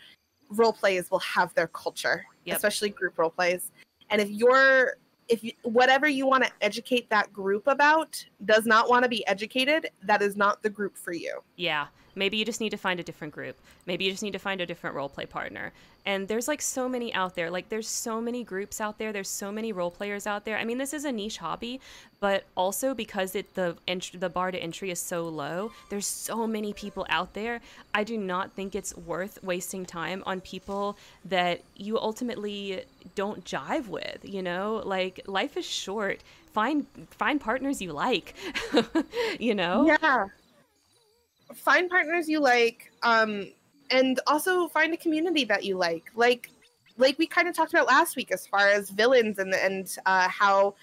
Role 0.50 0.72
plays 0.72 1.10
will 1.10 1.18
have 1.20 1.52
their 1.54 1.68
culture, 1.68 2.24
Yep. 2.44 2.56
especially 2.56 2.90
group 2.90 3.18
role 3.18 3.30
plays. 3.30 3.72
And 4.10 4.20
if 4.20 4.30
you're 4.30 4.94
if 5.28 5.42
you, 5.42 5.50
whatever 5.62 6.06
you 6.06 6.24
want 6.24 6.44
to 6.44 6.50
educate 6.60 7.10
that 7.10 7.32
group 7.32 7.66
about 7.66 8.24
does 8.44 8.64
not 8.64 8.88
want 8.88 9.02
to 9.02 9.08
be 9.08 9.26
educated, 9.26 9.90
that 10.04 10.22
is 10.22 10.36
not 10.36 10.62
the 10.62 10.70
group 10.70 10.96
for 10.96 11.12
you. 11.12 11.40
Yeah, 11.56 11.88
maybe 12.16 12.36
you 12.36 12.44
just 12.44 12.60
need 12.60 12.70
to 12.70 12.76
find 12.76 12.98
a 12.98 13.02
different 13.04 13.32
group. 13.32 13.56
Maybe 13.86 14.04
you 14.04 14.10
just 14.10 14.22
need 14.22 14.32
to 14.32 14.38
find 14.38 14.60
a 14.60 14.66
different 14.66 14.96
role 14.96 15.08
play 15.08 15.26
partner. 15.26 15.72
And 16.04 16.28
there's 16.28 16.46
like 16.46 16.62
so 16.62 16.88
many 16.88 17.12
out 17.14 17.34
there. 17.34 17.50
Like 17.50 17.68
there's 17.68 17.88
so 17.88 18.20
many 18.20 18.44
groups 18.44 18.80
out 18.80 18.98
there. 18.98 19.12
There's 19.12 19.28
so 19.28 19.50
many 19.50 19.72
role 19.72 19.90
players 19.90 20.26
out 20.26 20.44
there. 20.44 20.56
I 20.56 20.64
mean, 20.64 20.78
this 20.78 20.94
is 20.94 21.04
a 21.04 21.10
niche 21.10 21.38
hobby, 21.38 21.80
but 22.20 22.44
also 22.56 22.94
because 22.94 23.34
it 23.34 23.54
the 23.54 23.76
ent- 23.88 24.18
the 24.18 24.28
bar 24.28 24.52
to 24.52 24.58
entry 24.58 24.90
is 24.90 25.00
so 25.00 25.24
low, 25.24 25.72
there's 25.90 26.06
so 26.06 26.46
many 26.46 26.72
people 26.72 27.06
out 27.08 27.34
there. 27.34 27.60
I 27.92 28.04
do 28.04 28.16
not 28.16 28.52
think 28.52 28.74
it's 28.74 28.96
worth 28.96 29.42
wasting 29.42 29.84
time 29.84 30.22
on 30.26 30.40
people 30.40 30.96
that 31.24 31.60
you 31.76 31.98
ultimately 31.98 32.84
don't 33.16 33.44
jive 33.44 33.88
with, 33.88 34.20
you 34.22 34.42
know? 34.42 34.82
Like 34.84 35.20
life 35.26 35.56
is 35.56 35.66
short. 35.66 36.20
Find 36.52 36.86
find 37.10 37.40
partners 37.40 37.82
you 37.82 37.92
like. 37.92 38.34
you 39.40 39.54
know? 39.54 39.86
Yeah. 39.86 40.28
Find 41.54 41.88
partners 41.88 42.28
you 42.28 42.40
like, 42.40 42.90
um, 43.02 43.50
and 43.90 44.20
also 44.26 44.68
find 44.68 44.92
a 44.92 44.96
community 44.96 45.44
that 45.44 45.64
you 45.64 45.76
like. 45.76 46.10
Like, 46.14 46.50
like 46.96 47.18
we 47.18 47.26
kind 47.26 47.48
of 47.48 47.54
talked 47.54 47.72
about 47.72 47.86
last 47.86 48.16
week, 48.16 48.32
as 48.32 48.46
far 48.46 48.68
as 48.68 48.90
villains 48.90 49.38
and 49.38 49.54
and 49.54 49.96
uh, 50.06 50.28
how 50.28 50.74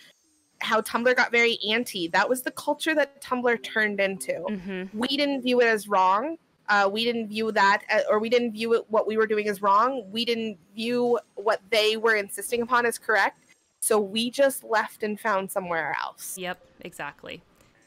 how 0.60 0.80
Tumblr 0.82 1.14
got 1.16 1.32
very 1.32 1.60
anti. 1.70 2.08
That 2.08 2.28
was 2.30 2.42
the 2.42 2.52
culture 2.52 2.96
that 2.96 3.22
Tumblr 3.22 3.62
turned 3.64 4.00
into. 4.00 4.32
Mhm. 4.50 4.94
We 4.94 5.10
didn't 5.10 5.42
view 5.42 5.60
it 5.62 5.68
as 5.68 5.90
wrong. 5.90 6.38
Uh, 6.70 6.90
we 6.90 7.04
didn't 7.04 7.28
view 7.28 7.52
that, 7.52 7.82
a- 7.92 8.08
or 8.10 8.20
we 8.20 8.30
didn't 8.30 8.54
view 8.54 8.74
it 8.76 8.86
what 8.90 9.06
we 9.06 9.18
were 9.18 9.28
doing 9.28 9.50
as 9.50 9.62
wrong. 9.62 10.10
We 10.12 10.24
didn't 10.24 10.58
view 10.74 11.20
what 11.36 11.60
they 11.70 11.98
were 11.98 12.16
insisting 12.16 12.62
upon 12.62 12.86
as 12.86 12.98
correct. 12.98 13.44
So 13.82 14.00
we 14.00 14.32
just 14.32 14.64
left 14.64 15.04
and 15.04 15.20
found 15.20 15.52
somewhere 15.52 15.94
else. 16.02 16.38
Yep, 16.38 16.66
exactly. 16.80 17.42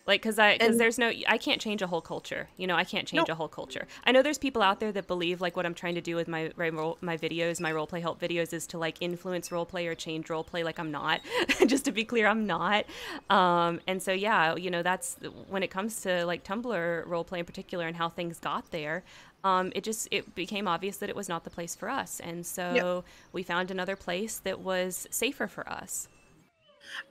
Like, 0.06 0.22
cause 0.22 0.38
I, 0.38 0.56
cause 0.58 0.78
there's 0.78 0.98
no, 0.98 1.12
I 1.26 1.36
can't 1.36 1.60
change 1.60 1.82
a 1.82 1.86
whole 1.88 2.00
culture. 2.00 2.48
You 2.56 2.68
know, 2.68 2.76
I 2.76 2.84
can't 2.84 3.08
change 3.08 3.26
Nope. 3.26 3.30
a 3.30 3.34
whole 3.34 3.48
culture. 3.48 3.88
I 4.04 4.12
know 4.12 4.22
there's 4.22 4.38
people 4.38 4.62
out 4.62 4.78
there 4.78 4.92
that 4.92 5.08
believe 5.08 5.40
like 5.40 5.56
what 5.56 5.66
I'm 5.66 5.74
trying 5.74 5.96
to 5.96 6.00
do 6.00 6.14
with 6.14 6.28
my 6.28 6.52
my, 6.56 6.68
role, 6.68 6.96
my 7.00 7.16
videos, 7.16 7.60
my 7.60 7.72
role 7.72 7.88
play 7.88 8.00
help 8.00 8.20
videos, 8.20 8.52
is 8.52 8.66
to 8.68 8.78
like 8.78 8.98
influence 9.00 9.50
role 9.50 9.66
play 9.66 9.88
or 9.88 9.96
change 9.96 10.30
role 10.30 10.44
play. 10.44 10.62
Like 10.62 10.78
I'm 10.78 10.92
not. 10.92 11.20
Just 11.66 11.84
to 11.86 11.92
be 11.92 12.04
clear, 12.04 12.28
I'm 12.28 12.46
not. 12.46 12.86
Um, 13.30 13.80
and 13.88 14.00
so 14.00 14.12
yeah, 14.12 14.54
you 14.54 14.70
know, 14.70 14.82
that's 14.82 15.16
when 15.48 15.64
it 15.64 15.70
comes 15.70 16.00
to 16.02 16.24
like 16.24 16.44
Tumblr 16.44 17.06
role 17.06 17.24
play 17.24 17.40
in 17.40 17.44
particular 17.44 17.86
and 17.86 17.96
how 17.96 18.08
things 18.08 18.38
got 18.38 18.70
there. 18.70 19.02
Um, 19.42 19.72
it 19.76 19.84
just 19.84 20.08
it 20.10 20.34
became 20.34 20.66
obvious 20.66 20.96
that 20.96 21.08
it 21.08 21.14
was 21.14 21.28
not 21.28 21.44
the 21.44 21.50
place 21.50 21.76
for 21.76 21.88
us, 21.88 22.20
and 22.20 22.44
so 22.44 23.04
we 23.32 23.44
found 23.44 23.70
another 23.70 23.94
place 23.94 24.38
that 24.38 24.60
was 24.60 25.06
safer 25.10 25.46
for 25.46 25.68
us. 25.68 26.08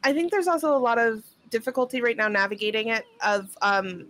I 0.04 0.12
think 0.12 0.32
there's 0.32 0.48
also 0.48 0.76
a 0.76 0.80
lot 0.80 0.98
of 0.98 1.24
difficulty 1.50 2.02
right 2.02 2.18
now 2.18 2.28
navigating 2.28 2.90
it 2.90 3.06
of 3.24 3.56
um 3.62 4.08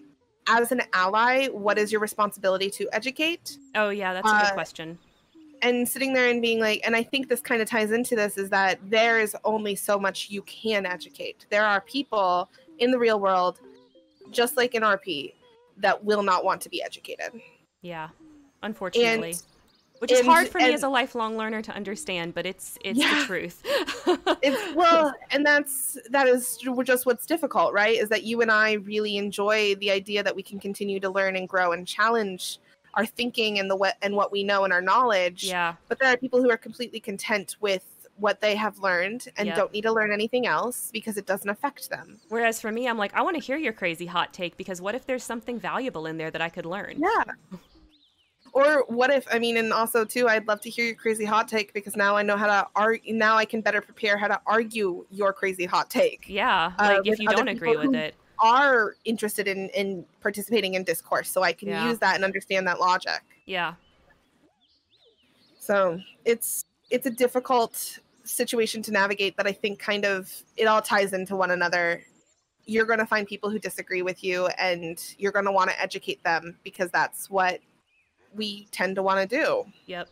as 0.48 0.72
an 0.72 0.82
ally, 0.94 1.48
what 1.48 1.78
is 1.78 1.91
your 1.91 2.02
responsibility 2.02 2.70
to 2.70 2.88
educate? 2.94 3.57
Oh 3.74 3.90
yeah, 3.90 4.14
that's 4.14 4.28
a 4.28 4.32
good 4.32 4.52
Uh, 4.52 4.53
question. 4.53 4.99
And 5.62 5.88
sitting 5.88 6.14
there 6.14 6.30
and 6.30 6.41
being 6.41 6.60
like, 6.60 6.82
and 6.86 6.95
I 6.95 7.02
think 7.02 7.30
this 7.30 7.41
kind 7.41 7.62
of 7.62 7.68
ties 7.68 7.91
into 7.91 8.16
this 8.16 8.38
is 8.38 8.49
that 8.52 8.78
there 8.90 9.20
is 9.20 9.36
only 9.44 9.74
so 9.74 9.98
much 9.98 10.30
you 10.30 10.44
can 10.44 10.86
educate. 10.86 11.48
There 11.49 11.66
are 11.66 11.82
people 11.82 12.49
in 12.78 12.91
the 12.91 12.99
real 12.99 13.20
world, 13.20 13.60
just 14.30 14.57
like 14.57 14.76
in 14.76 14.84
RP, 14.84 15.34
that 15.78 16.03
will 16.03 16.22
not 16.22 16.45
want 16.45 16.62
to 16.62 16.70
be 16.70 16.84
educated. 16.84 17.32
Yeah, 17.82 18.10
unfortunately. 18.62 19.32
And 19.32 19.44
Which 20.06 20.11
is 20.14 20.19
and- 20.19 20.27
hard 20.30 20.48
for 20.48 20.60
me 20.60 20.73
as 20.73 20.84
a 20.84 20.90
lifelong 20.90 21.38
learner 21.38 21.61
to 21.61 21.72
understand, 21.72 22.34
but 22.34 22.45
it's 22.45 22.77
it's 22.82 22.99
the 22.99 23.26
truth. 23.26 23.61
it's 24.41 24.76
well 24.76 25.14
and 25.32 25.45
that's 25.45 25.98
that 26.10 26.27
is 26.27 26.57
just 26.84 27.06
what's 27.06 27.26
difficult 27.26 27.73
right 27.73 27.98
is 27.98 28.10
that 28.10 28.23
you 28.23 28.41
and 28.41 28.52
i 28.52 28.73
really 28.73 29.18
enjoy 29.18 29.73
the 29.76 29.90
idea 29.90 30.22
that 30.22 30.36
we 30.36 30.44
can 30.44 30.60
continue 30.60 30.99
to 30.99 31.10
learn 31.10 31.36
and 31.36 31.49
grow 31.49 31.72
and 31.72 31.88
challenge 31.88 32.60
our 32.94 33.06
thinking 33.06 33.60
and 33.60 33.69
the 33.69 33.76
what 33.76 33.95
and 34.02 34.15
what 34.15 34.32
we 34.32 34.44
know 34.44 34.64
and 34.64 34.72
our 34.72 34.82
knowledge 34.82 35.44
yeah, 35.44 35.76
but 35.88 35.99
there 35.99 36.11
are 36.11 36.18
people 36.18 36.41
who 36.41 36.49
are 36.49 36.57
completely 36.57 36.99
content 36.99 37.56
with 37.60 37.84
what 38.18 38.40
they 38.40 38.56
have 38.56 38.77
learned 38.80 39.27
and 39.38 39.48
Yeah. 39.48 39.56
don't 39.56 39.73
need 39.73 39.82
to 39.82 39.91
learn 39.91 40.14
anything 40.14 40.45
else 40.48 40.90
because 40.94 41.18
it 41.18 41.26
doesn't 41.26 41.49
affect 41.49 41.90
them 41.90 42.19
whereas 42.30 42.61
for 42.61 42.72
me, 42.72 42.88
I'm 42.88 42.98
like, 42.98 43.14
I 43.14 43.22
want 43.22 43.36
to 43.36 43.41
hear 43.41 43.57
your 43.57 43.73
crazy 43.73 44.06
hot 44.06 44.34
take 44.34 44.56
because 44.57 44.82
what 44.82 44.95
if 44.95 45.06
there's 45.06 45.23
something 45.23 45.60
valuable 45.60 46.06
in 46.06 46.18
there 46.18 46.32
that 46.32 46.41
I 46.41 46.49
could 46.49 46.65
learn? 46.65 46.95
yeah 46.98 47.57
or 48.56 48.86
what 48.88 49.11
if 49.11 49.27
i 49.32 49.38
mean 49.38 49.57
and 49.57 49.72
also 49.72 50.03
too 50.03 50.27
i'd 50.30 50.48
love 50.48 50.60
to 50.61 50.69
hear 50.69 50.86
your 50.86 50.95
crazy 50.95 51.26
hot 51.26 51.48
take 51.48 51.73
because 51.73 51.95
now 51.95 52.15
i 52.15 52.23
know 52.23 52.36
how 52.38 52.48
to 52.48 52.68
argue 52.76 53.14
now 53.14 53.36
i 53.38 53.45
can 53.45 53.61
better 53.61 53.82
prepare 53.82 54.18
how 54.18 54.27
to 54.27 54.41
argue 54.48 55.06
your 55.11 55.32
crazy 55.32 55.65
hot 55.65 55.90
take 55.90 56.27
Yeah, 56.27 56.72
Uh, 56.80 56.95
like 56.95 57.07
if 57.07 57.19
you 57.19 57.27
don't 57.27 57.48
agree 57.48 57.76
with 57.77 57.94
it. 57.94 58.15
are 58.40 58.95
interested 59.06 59.48
in 59.48 59.69
in 59.69 60.06
participating 60.22 60.73
in 60.73 60.84
discourse 60.84 61.30
so 61.30 61.44
i 61.44 61.53
can 61.53 61.69
Yeah. 61.69 61.90
use 61.90 61.99
that 61.99 62.15
and 62.15 62.23
understand 62.23 62.65
that 62.68 62.80
logic 62.80 63.22
Yeah, 63.45 63.76
so 65.60 65.99
it's 66.26 66.64
it's 66.90 67.06
a 67.06 67.11
difficult 67.11 67.99
situation 68.23 68.82
to 68.84 68.91
navigate 68.91 69.38
that 69.38 69.45
I 69.48 69.52
think 69.52 69.80
kind 69.80 70.03
of 70.06 70.32
it 70.57 70.65
all 70.65 70.82
ties 70.82 71.14
into 71.14 71.36
one 71.36 71.52
another. 71.52 72.03
You're 72.65 72.86
going 72.86 72.98
to 72.99 73.06
find 73.06 73.27
people 73.27 73.49
who 73.52 73.60
disagree 73.60 74.02
with 74.02 74.23
you 74.23 74.48
and 74.60 74.99
you're 75.19 75.32
going 75.32 75.45
to 75.45 75.52
want 75.52 75.69
to 75.69 75.80
educate 75.80 76.23
them 76.23 76.57
because 76.64 76.90
that's 76.91 77.30
what 77.30 77.60
we 78.36 78.68
tend 78.72 78.95
to 78.95 79.03
want 79.03 79.30
to 79.30 79.36
do. 79.36 79.66
Yep. 79.86 80.10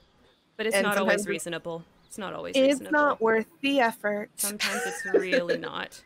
But 0.58 0.68
it's 0.68 0.76
and 0.76 0.84
not 0.84 0.98
always 0.98 1.28
reasonable. 1.28 1.84
It's 2.08 2.18
not 2.18 2.34
always 2.34 2.56
it's 2.56 2.80
reasonable. 2.80 2.91
not 2.91 3.22
worth 3.22 3.48
the 3.62 3.80
effort. 3.80 4.30
Sometimes 4.36 4.82
it's 4.86 5.06
really 5.14 5.58
not. 5.58 6.02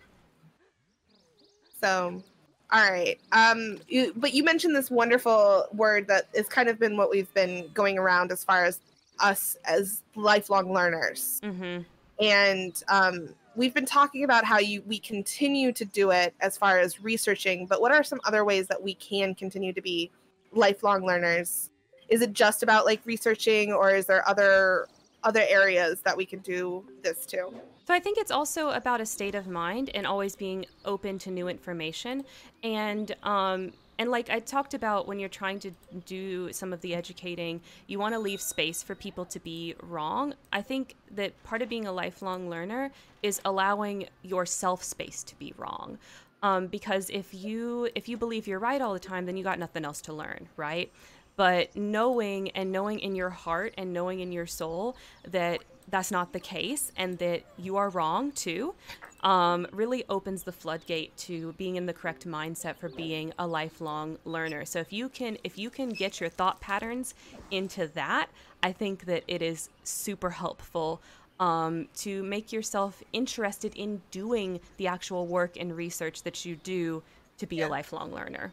So, 1.81 2.23
all 2.71 2.89
right. 2.89 3.19
Um, 3.31 3.79
you, 3.87 4.13
but 4.15 4.33
you 4.33 4.43
mentioned 4.43 4.75
this 4.75 4.89
wonderful 4.89 5.65
word 5.73 6.07
that 6.07 6.27
has 6.35 6.47
kind 6.47 6.69
of 6.69 6.79
been 6.79 6.97
what 6.97 7.09
we've 7.09 7.33
been 7.33 7.69
going 7.73 7.97
around 7.97 8.31
as 8.31 8.43
far 8.43 8.63
as 8.65 8.79
us 9.19 9.57
as 9.65 10.01
lifelong 10.15 10.73
learners. 10.73 11.41
Mm-hmm. 11.43 11.81
And 12.23 12.83
um, 12.87 13.29
we've 13.55 13.73
been 13.73 13.85
talking 13.85 14.23
about 14.23 14.45
how 14.45 14.59
you 14.59 14.81
we 14.87 14.99
continue 14.99 15.71
to 15.73 15.85
do 15.85 16.11
it 16.11 16.33
as 16.39 16.57
far 16.57 16.79
as 16.79 17.01
researching. 17.01 17.65
But 17.65 17.81
what 17.81 17.91
are 17.91 18.03
some 18.03 18.19
other 18.25 18.45
ways 18.45 18.67
that 18.67 18.81
we 18.81 18.93
can 18.95 19.35
continue 19.35 19.73
to 19.73 19.81
be 19.81 20.11
lifelong 20.53 21.05
learners? 21.05 21.69
Is 22.09 22.21
it 22.21 22.33
just 22.33 22.63
about 22.63 22.85
like 22.85 23.01
researching, 23.05 23.73
or 23.73 23.91
is 23.91 24.05
there 24.05 24.27
other 24.27 24.87
other 25.23 25.43
areas 25.47 26.01
that 26.01 26.15
we 26.15 26.25
can 26.25 26.39
do 26.39 26.83
this 27.01 27.25
too? 27.25 27.53
So 27.85 27.93
I 27.93 27.99
think 27.99 28.17
it's 28.17 28.31
also 28.31 28.69
about 28.69 29.01
a 29.01 29.05
state 29.05 29.35
of 29.35 29.47
mind 29.47 29.89
and 29.93 30.05
always 30.05 30.35
being 30.35 30.65
open 30.85 31.17
to 31.19 31.31
new 31.31 31.47
information 31.47 32.23
and 32.63 33.15
um, 33.23 33.71
and 33.99 34.11
like 34.11 34.29
I 34.29 34.39
talked 34.39 34.73
about 34.73 35.07
when 35.07 35.19
you're 35.19 35.29
trying 35.29 35.59
to 35.59 35.71
do 36.05 36.53
some 36.53 36.71
of 36.71 36.81
the 36.81 36.93
educating, 36.93 37.61
you 37.87 37.97
want 37.97 38.13
to 38.13 38.19
leave 38.19 38.41
space 38.41 38.83
for 38.83 38.93
people 38.93 39.25
to 39.25 39.39
be 39.39 39.75
wrong. 39.81 40.35
I 40.53 40.61
think 40.61 40.95
that 41.11 41.41
part 41.43 41.61
of 41.61 41.69
being 41.69 41.87
a 41.87 41.91
lifelong 41.91 42.49
learner 42.49 42.91
is 43.23 43.41
allowing 43.43 44.07
yourself 44.21 44.83
space 44.83 45.23
to 45.23 45.35
be 45.39 45.53
wrong. 45.57 45.97
Um, 46.43 46.67
because 46.67 47.09
if 47.09 47.33
you 47.33 47.89
if 47.95 48.07
you 48.07 48.17
believe 48.17 48.47
you're 48.47 48.59
right 48.59 48.79
all 48.81 48.93
the 48.93 48.99
time, 48.99 49.25
then 49.25 49.35
you 49.35 49.43
got 49.43 49.57
nothing 49.57 49.83
else 49.83 50.01
to 50.01 50.13
learn, 50.13 50.47
right? 50.55 50.91
But 51.37 51.75
knowing 51.75 52.49
and 52.51 52.71
knowing 52.71 52.99
in 52.99 53.15
your 53.15 53.29
heart 53.29 53.73
and 53.77 53.93
knowing 53.93 54.19
in 54.19 54.33
your 54.33 54.47
soul 54.47 54.97
that 55.25 55.61
that's 55.89 56.11
not 56.11 56.33
the 56.33 56.39
case 56.39 56.91
and 56.97 57.17
that 57.19 57.43
you 57.57 57.77
are 57.77 57.89
wrong 57.89 58.31
too 58.31 58.73
um, 59.21 59.65
really 59.71 60.03
opens 60.09 60.43
the 60.43 60.51
floodgate 60.51 61.15
to 61.17 61.53
being 61.53 61.75
in 61.75 61.85
the 61.85 61.93
correct 61.93 62.27
mindset 62.27 62.75
for 62.75 62.89
being 62.89 63.33
a 63.39 63.47
lifelong 63.47 64.17
learner 64.25 64.65
so 64.65 64.79
if 64.79 64.91
you 64.91 65.09
can 65.09 65.37
if 65.43 65.57
you 65.57 65.69
can 65.69 65.89
get 65.89 66.19
your 66.19 66.29
thought 66.29 66.59
patterns 66.59 67.13
into 67.51 67.87
that 67.87 68.29
i 68.61 68.71
think 68.71 69.05
that 69.05 69.23
it 69.27 69.41
is 69.41 69.69
super 69.83 70.29
helpful 70.29 71.01
um, 71.39 71.87
to 71.95 72.23
make 72.23 72.51
yourself 72.51 73.03
interested 73.13 73.75
in 73.75 74.01
doing 74.09 74.59
the 74.77 74.87
actual 74.87 75.27
work 75.27 75.55
and 75.55 75.75
research 75.75 76.23
that 76.23 76.45
you 76.45 76.55
do 76.57 77.03
to 77.37 77.45
be 77.45 77.57
yeah. 77.57 77.67
a 77.67 77.69
lifelong 77.69 78.11
learner 78.11 78.51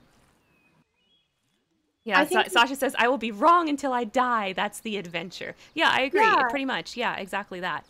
yeah, 2.05 2.27
Sa- 2.27 2.45
Sasha 2.49 2.77
says, 2.77 2.95
I 2.99 3.09
will 3.09 3.19
be 3.19 3.33
wrong 3.33 3.69
until 3.69 3.93
I 3.93 4.05
die. 4.05 4.53
That's 4.53 4.81
the 4.81 4.99
adventure. 4.99 5.55
Yeah, 5.75 5.89
I 5.91 6.03
agree. 6.03 6.21
Yeah. 6.21 6.47
Pretty 6.51 6.67
much. 6.67 6.97
Yeah, 6.97 7.17
exactly 7.17 7.61
that. 7.61 7.85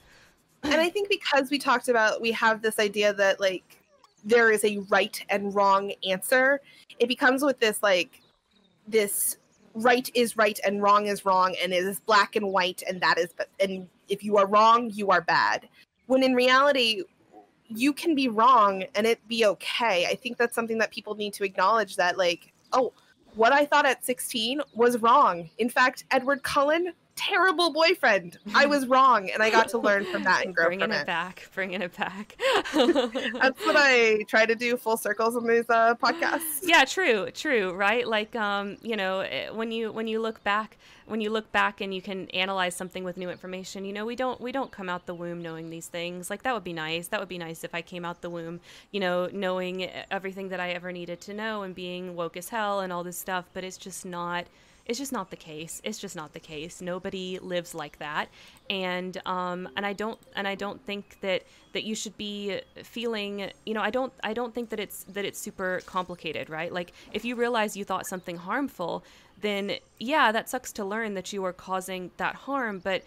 and 0.62 0.80
I 0.80 0.88
think 0.88 1.08
because 1.08 1.50
we 1.50 1.58
talked 1.58 1.88
about, 1.88 2.20
we 2.20 2.30
have 2.32 2.62
this 2.62 2.78
idea 2.78 3.12
that 3.14 3.40
like 3.40 3.80
there 4.24 4.50
is 4.50 4.64
a 4.64 4.78
right 4.88 5.20
and 5.28 5.54
wrong 5.54 5.92
answer, 6.08 6.60
it 6.98 7.08
becomes 7.08 7.42
with 7.42 7.58
this 7.58 7.82
like, 7.82 8.20
this 8.86 9.36
right 9.74 10.08
is 10.14 10.36
right 10.36 10.60
and 10.64 10.80
wrong 10.80 11.06
is 11.06 11.24
wrong 11.24 11.56
and 11.60 11.72
it 11.72 11.82
is 11.84 11.98
black 12.00 12.36
and 12.36 12.46
white 12.46 12.82
and 12.88 13.00
that 13.00 13.18
is, 13.18 13.30
and 13.58 13.88
if 14.08 14.22
you 14.22 14.36
are 14.36 14.46
wrong, 14.46 14.90
you 14.94 15.10
are 15.10 15.22
bad. 15.22 15.68
When 16.06 16.22
in 16.22 16.34
reality, 16.34 17.02
you 17.68 17.92
can 17.92 18.14
be 18.14 18.28
wrong 18.28 18.84
and 18.94 19.06
it 19.06 19.26
be 19.26 19.44
okay. 19.46 20.06
I 20.06 20.14
think 20.14 20.36
that's 20.36 20.54
something 20.54 20.78
that 20.78 20.92
people 20.92 21.16
need 21.16 21.32
to 21.34 21.44
acknowledge 21.44 21.96
that 21.96 22.16
like, 22.16 22.52
oh, 22.72 22.92
what 23.35 23.52
I 23.52 23.65
thought 23.66 23.86
at 23.86 24.05
16 24.05 24.61
was 24.74 24.98
wrong. 24.98 25.51
In 25.59 25.69
fact, 25.69 26.05
Edward 26.11 26.43
Cullen, 26.43 26.93
terrible 27.16 27.72
boyfriend. 27.72 28.38
I 28.54 28.66
was 28.66 28.86
wrong, 28.86 29.30
and 29.30 29.42
I 29.42 29.50
got 29.50 29.68
to 29.70 29.78
learn 29.78 30.04
from 30.04 30.24
that 30.24 30.44
and 30.44 30.54
grow 30.54 30.66
bringing 30.66 30.88
from 30.88 30.92
it. 30.92 31.02
it 31.02 31.06
back, 31.06 31.48
bringing 31.54 31.82
it 31.82 31.96
back. 31.96 32.36
That's 32.72 33.66
what 33.66 33.76
I 33.76 34.24
try 34.28 34.46
to 34.46 34.54
do 34.54 34.76
full 34.76 34.96
circles 34.96 35.36
in 35.36 35.46
these 35.46 35.68
uh, 35.68 35.94
podcasts. 35.94 36.60
Yeah, 36.62 36.84
true, 36.84 37.30
true, 37.30 37.72
right? 37.72 38.06
Like, 38.06 38.34
um, 38.36 38.76
you 38.82 38.96
know, 38.96 39.20
eh, 39.20 39.50
when 39.50 39.72
you 39.72 39.92
when 39.92 40.06
you 40.06 40.20
look 40.20 40.42
back 40.44 40.76
when 41.06 41.20
you 41.20 41.30
look 41.30 41.50
back 41.52 41.80
and 41.80 41.94
you 41.94 42.00
can 42.00 42.28
analyze 42.30 42.74
something 42.74 43.04
with 43.04 43.16
new 43.16 43.28
information 43.28 43.84
you 43.84 43.92
know 43.92 44.06
we 44.06 44.16
don't 44.16 44.40
we 44.40 44.52
don't 44.52 44.70
come 44.70 44.88
out 44.88 45.06
the 45.06 45.14
womb 45.14 45.42
knowing 45.42 45.68
these 45.68 45.88
things 45.88 46.30
like 46.30 46.42
that 46.42 46.54
would 46.54 46.64
be 46.64 46.72
nice 46.72 47.08
that 47.08 47.20
would 47.20 47.28
be 47.28 47.38
nice 47.38 47.62
if 47.64 47.74
i 47.74 47.82
came 47.82 48.04
out 48.04 48.20
the 48.22 48.30
womb 48.30 48.60
you 48.90 49.00
know 49.00 49.28
knowing 49.32 49.88
everything 50.10 50.48
that 50.48 50.60
i 50.60 50.70
ever 50.70 50.92
needed 50.92 51.20
to 51.20 51.34
know 51.34 51.62
and 51.62 51.74
being 51.74 52.16
woke 52.16 52.36
as 52.36 52.48
hell 52.48 52.80
and 52.80 52.92
all 52.92 53.04
this 53.04 53.18
stuff 53.18 53.44
but 53.52 53.64
it's 53.64 53.76
just 53.76 54.06
not 54.06 54.46
it's 54.86 54.98
just 54.98 55.12
not 55.12 55.31
the 55.31 55.36
case. 55.36 55.81
It's 55.82 55.98
just 55.98 56.15
not 56.15 56.35
the 56.35 56.40
case. 56.40 56.82
Nobody 56.82 57.39
lives 57.39 57.74
like 57.74 57.98
that, 57.98 58.28
and 58.69 59.16
um, 59.24 59.69
and 59.77 59.86
I 59.86 59.94
don't 59.94 60.19
and 60.36 60.47
I 60.47 60.55
don't 60.55 60.85
think 60.85 61.19
that 61.23 61.43
that 61.73 61.85
you 61.85 61.94
should 61.94 62.16
be 62.19 62.61
feeling. 62.82 63.51
You 63.65 63.74
know, 63.74 63.81
I 63.81 63.90
don't 63.90 64.12
I 64.23 64.35
don't 64.35 64.55
think 64.55 64.69
that 64.70 64.81
it's 64.81 65.05
that 65.05 65.24
it's 65.24 65.39
super 65.39 65.81
complicated, 65.86 66.51
right? 66.51 66.73
Like 66.73 66.93
if 67.12 67.24
you 67.24 67.35
realize 67.35 67.77
you 67.77 67.85
thought 67.85 68.06
something 68.06 68.36
harmful, 68.36 69.05
then 69.40 69.73
yeah, 69.98 70.32
that 70.32 70.51
sucks 70.51 70.73
to 70.73 70.85
learn 70.85 71.15
that 71.15 71.32
you 71.32 71.44
are 71.44 71.52
causing 71.52 72.11
that 72.19 72.35
harm. 72.35 72.78
But 72.78 73.05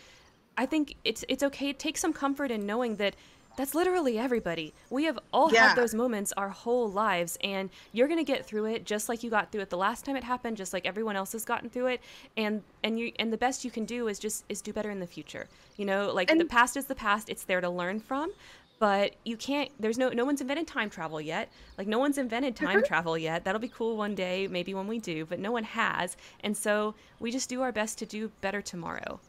I 0.58 0.66
think 0.66 0.96
it's 1.04 1.24
it's 1.30 1.44
okay. 1.44 1.74
Take 1.74 1.98
some 1.98 2.14
comfort 2.14 2.50
in 2.50 2.66
knowing 2.66 2.96
that 2.96 3.16
that's 3.58 3.76
literally 3.76 4.18
everybody. 4.18 4.74
We 4.90 5.04
have 5.06 5.20
all 5.34 5.52
yeah. 5.52 5.70
had 5.70 5.78
those 5.78 5.94
moments 5.94 6.32
our 6.38 6.50
whole 6.50 6.90
lives, 6.90 7.38
and 7.44 7.70
you're 7.92 8.08
gonna 8.08 8.24
get 8.24 8.46
through 8.46 8.66
it 8.66 8.86
just 8.86 9.10
like 9.10 9.24
you 9.24 9.30
got 9.30 9.52
through 9.52 9.62
it 9.62 9.70
the 9.70 9.78
last 9.78 10.06
time 10.06 10.16
it 10.16 10.24
happened, 10.24 10.56
just 10.56 10.72
like 10.72 10.86
everyone 10.86 11.16
else 11.16 11.34
has 11.34 11.44
gotten 11.44 11.70
through 11.70 11.88
it. 11.88 12.02
And 12.38 12.64
and 12.84 12.98
you 12.98 13.12
and 13.20 13.34
the 13.34 13.38
best 13.38 13.66
you 13.66 13.72
can 13.72 13.84
do 13.84 14.08
is 14.08 14.20
just 14.20 14.46
is 14.48 14.62
do 14.62 14.72
better 14.72 14.92
in 14.92 15.00
the 15.00 15.08
future. 15.08 15.48
You 15.76 15.86
know, 15.86 16.14
like 16.14 16.32
and 16.32 16.40
the 16.40 16.46
past 16.46 16.78
is 16.78 16.86
the 16.86 16.96
past. 16.96 17.30
It's 17.30 17.44
there 17.44 17.60
to 17.60 17.70
learn 17.70 18.00
from 18.00 18.32
but 18.80 19.16
you 19.24 19.36
can't 19.36 19.72
there's 19.80 19.98
no 19.98 20.10
no 20.10 20.24
one's 20.24 20.42
invented 20.42 20.68
time 20.68 20.90
travel 20.90 21.20
yet 21.20 21.50
like 21.78 21.88
no 21.88 21.98
one's 21.98 22.18
invented 22.18 22.56
time 22.56 22.84
travel 22.84 23.18
yet 23.18 23.44
that'll 23.44 23.60
be 23.60 23.68
cool 23.68 23.98
one 23.98 24.14
day 24.14 24.48
maybe 24.48 24.74
when 24.74 24.88
we 24.88 25.00
do 25.00 25.26
but 25.26 25.40
no 25.40 25.52
one 25.52 25.64
has 25.64 26.16
and 26.42 26.56
so 26.56 26.94
we 27.20 27.32
just 27.32 27.50
do 27.50 27.62
our 27.62 27.72
best 27.72 27.98
to 27.98 28.06
do 28.06 28.32
better 28.42 28.62
tomorrow 28.62 29.20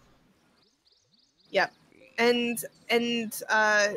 yep 1.50 1.72
and 2.18 2.64
and 2.90 3.42
uh 3.48 3.88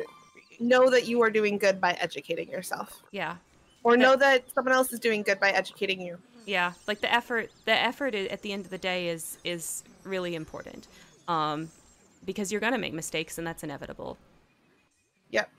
know 0.60 0.90
that 0.90 1.06
you 1.06 1.22
are 1.22 1.30
doing 1.30 1.58
good 1.58 1.80
by 1.80 1.92
educating 2.00 2.48
yourself 2.48 3.02
yeah 3.10 3.36
or 3.84 3.96
know 3.96 4.16
that 4.16 4.44
someone 4.54 4.74
else 4.74 4.92
is 4.92 5.00
doing 5.00 5.22
good 5.22 5.40
by 5.40 5.50
educating 5.50 6.00
you 6.00 6.18
yeah 6.46 6.72
like 6.86 7.00
the 7.00 7.12
effort 7.12 7.50
the 7.64 7.72
effort 7.72 8.14
at 8.14 8.42
the 8.42 8.52
end 8.52 8.64
of 8.64 8.70
the 8.70 8.78
day 8.78 9.08
is 9.08 9.38
is 9.44 9.84
really 10.04 10.34
important 10.34 10.88
um 11.28 11.68
because 12.24 12.50
you're 12.50 12.60
gonna 12.60 12.78
make 12.78 12.92
mistakes 12.92 13.38
and 13.38 13.46
that's 13.46 13.62
inevitable 13.62 14.16
Yep. 15.32 15.50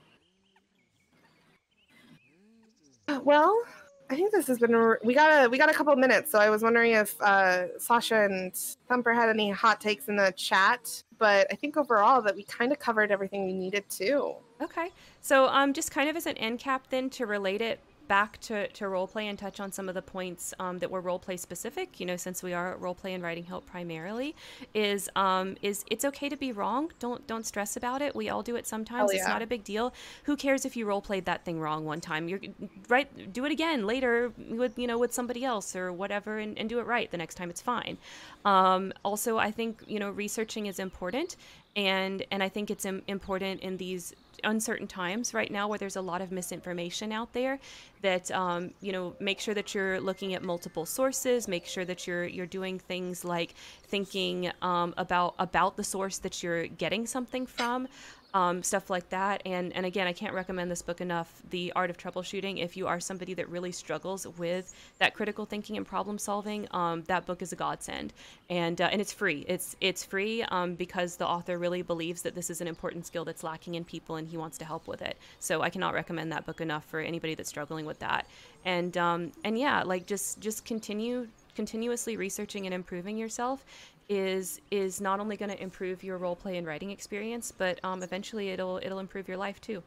Well, 3.22 3.62
I 4.08 4.14
think 4.14 4.32
this 4.32 4.46
has 4.46 4.58
been. 4.58 4.74
A, 4.74 4.94
we 5.02 5.14
got 5.14 5.44
a 5.44 5.48
we 5.48 5.58
got 5.58 5.68
a 5.68 5.74
couple 5.74 5.94
minutes, 5.96 6.30
so 6.30 6.38
I 6.38 6.48
was 6.48 6.62
wondering 6.62 6.92
if 6.92 7.20
uh, 7.20 7.78
Sasha 7.78 8.24
and 8.24 8.54
Thumper 8.88 9.12
had 9.12 9.28
any 9.28 9.50
hot 9.50 9.80
takes 9.80 10.08
in 10.08 10.16
the 10.16 10.32
chat. 10.36 11.02
But 11.18 11.46
I 11.50 11.56
think 11.56 11.76
overall 11.76 12.22
that 12.22 12.34
we 12.34 12.44
kind 12.44 12.72
of 12.72 12.78
covered 12.78 13.10
everything 13.10 13.44
we 13.44 13.52
needed 13.52 13.88
to. 13.90 14.36
Okay, 14.60 14.90
so 15.20 15.46
um, 15.48 15.72
just 15.72 15.90
kind 15.90 16.08
of 16.08 16.16
as 16.16 16.26
an 16.26 16.36
end 16.36 16.58
cap, 16.58 16.86
then 16.90 17.10
to 17.10 17.26
relate 17.26 17.60
it 17.60 17.80
back 18.08 18.38
to, 18.40 18.68
to 18.68 18.88
role 18.88 19.06
play 19.06 19.28
and 19.28 19.38
touch 19.38 19.60
on 19.60 19.72
some 19.72 19.88
of 19.88 19.94
the 19.94 20.02
points 20.02 20.52
um, 20.58 20.78
that 20.78 20.90
were 20.90 21.00
role 21.00 21.18
play 21.18 21.36
specific 21.36 21.98
you 21.98 22.06
know 22.06 22.16
since 22.16 22.42
we 22.42 22.52
are 22.52 22.76
role 22.76 22.94
play 22.94 23.14
and 23.14 23.22
writing 23.22 23.44
help 23.44 23.66
primarily 23.66 24.34
is 24.74 25.08
um, 25.16 25.56
is 25.62 25.84
it's 25.90 26.04
okay 26.04 26.28
to 26.28 26.36
be 26.36 26.52
wrong. 26.52 26.90
Don't 26.98 27.26
don't 27.26 27.46
stress 27.46 27.76
about 27.76 28.02
it. 28.02 28.14
We 28.14 28.28
all 28.28 28.42
do 28.42 28.56
it 28.56 28.66
sometimes. 28.66 29.10
Yeah. 29.12 29.20
it's 29.20 29.28
not 29.28 29.42
a 29.42 29.46
big 29.46 29.64
deal. 29.64 29.94
Who 30.24 30.36
cares 30.36 30.64
if 30.64 30.76
you 30.76 30.86
role 30.86 31.00
played 31.00 31.24
that 31.24 31.44
thing 31.44 31.60
wrong 31.60 31.84
one 31.84 32.00
time? 32.00 32.28
You're 32.28 32.40
right 32.88 33.32
do 33.32 33.44
it 33.44 33.52
again 33.52 33.86
later 33.86 34.32
with 34.50 34.78
you 34.78 34.86
know 34.86 34.98
with 34.98 35.12
somebody 35.12 35.44
else 35.44 35.74
or 35.74 35.92
whatever 35.92 36.38
and, 36.38 36.58
and 36.58 36.68
do 36.68 36.78
it 36.78 36.86
right 36.86 37.10
the 37.10 37.16
next 37.16 37.36
time. 37.36 37.50
It's 37.50 37.62
fine. 37.62 37.98
Um, 38.44 38.92
also 39.04 39.38
i 39.38 39.50
think 39.50 39.82
you 39.86 39.98
know 39.98 40.10
researching 40.10 40.66
is 40.66 40.78
important 40.78 41.36
and 41.76 42.24
and 42.30 42.42
i 42.42 42.48
think 42.48 42.70
it's 42.70 42.84
Im- 42.84 43.02
important 43.06 43.60
in 43.62 43.78
these 43.78 44.12
uncertain 44.42 44.86
times 44.86 45.34
right 45.34 45.50
now 45.50 45.68
where 45.68 45.78
there's 45.78 45.96
a 45.96 46.00
lot 46.00 46.20
of 46.20 46.32
misinformation 46.32 47.12
out 47.12 47.32
there 47.32 47.58
that 48.02 48.30
um, 48.30 48.72
you 48.80 48.92
know 48.92 49.14
make 49.20 49.40
sure 49.40 49.54
that 49.54 49.74
you're 49.74 50.00
looking 50.00 50.34
at 50.34 50.42
multiple 50.42 50.86
sources 50.86 51.46
make 51.48 51.66
sure 51.66 51.84
that 51.84 52.06
you're 52.06 52.24
you're 52.24 52.46
doing 52.46 52.78
things 52.78 53.24
like 53.24 53.54
thinking 53.86 54.50
um, 54.62 54.94
about 54.96 55.34
about 55.38 55.76
the 55.76 55.84
source 55.84 56.18
that 56.18 56.42
you're 56.42 56.66
getting 56.66 57.06
something 57.06 57.46
from 57.46 57.86
um, 58.34 58.64
stuff 58.64 58.90
like 58.90 59.08
that. 59.10 59.40
And 59.46 59.72
and 59.74 59.86
again, 59.86 60.06
I 60.06 60.12
can't 60.12 60.34
recommend 60.34 60.70
this 60.70 60.82
book 60.82 61.00
enough. 61.00 61.42
The 61.50 61.72
Art 61.74 61.88
of 61.88 61.96
Troubleshooting. 61.96 62.62
If 62.62 62.76
you 62.76 62.86
are 62.88 63.00
somebody 63.00 63.32
that 63.34 63.48
really 63.48 63.72
struggles 63.72 64.26
with 64.36 64.74
that 64.98 65.14
critical 65.14 65.46
thinking 65.46 65.76
and 65.76 65.86
problem 65.86 66.18
solving, 66.18 66.66
um, 66.72 67.04
that 67.04 67.24
book 67.24 67.40
is 67.40 67.52
a 67.52 67.56
godsend. 67.56 68.12
And 68.50 68.80
uh, 68.80 68.88
and 68.90 69.00
it's 69.00 69.12
free. 69.12 69.44
It's 69.48 69.76
it's 69.80 70.04
free 70.04 70.42
um, 70.42 70.74
because 70.74 71.16
the 71.16 71.26
author 71.26 71.58
really 71.58 71.82
believes 71.82 72.22
that 72.22 72.34
this 72.34 72.50
is 72.50 72.60
an 72.60 72.66
important 72.66 73.06
skill 73.06 73.24
that's 73.24 73.44
lacking 73.44 73.76
in 73.76 73.84
people, 73.84 74.16
and 74.16 74.28
he 74.28 74.36
wants 74.36 74.58
to 74.58 74.64
help 74.64 74.88
with 74.88 75.00
it. 75.00 75.16
So 75.38 75.62
I 75.62 75.70
cannot 75.70 75.94
recommend 75.94 76.32
that 76.32 76.44
book 76.44 76.60
enough 76.60 76.84
for 76.84 77.00
anybody 77.00 77.36
that's 77.36 77.48
struggling 77.48 77.86
with 77.86 78.00
that. 78.00 78.26
And 78.64 78.96
um, 78.96 79.30
and 79.44 79.56
yeah, 79.56 79.84
like 79.84 80.06
just 80.06 80.40
just 80.40 80.64
continue 80.64 81.28
continuously 81.54 82.16
researching 82.16 82.66
and 82.66 82.74
improving 82.74 83.16
yourself 83.16 83.64
is 84.08 84.60
is 84.70 85.00
not 85.00 85.20
only 85.20 85.36
going 85.36 85.50
to 85.50 85.62
improve 85.62 86.04
your 86.04 86.18
role 86.18 86.36
play 86.36 86.56
and 86.56 86.66
writing 86.66 86.90
experience, 86.90 87.52
but 87.52 87.78
um, 87.84 88.02
eventually 88.02 88.50
it'll 88.50 88.78
it'll 88.82 88.98
improve 88.98 89.28
your 89.28 89.36
life 89.36 89.60
too. 89.60 89.82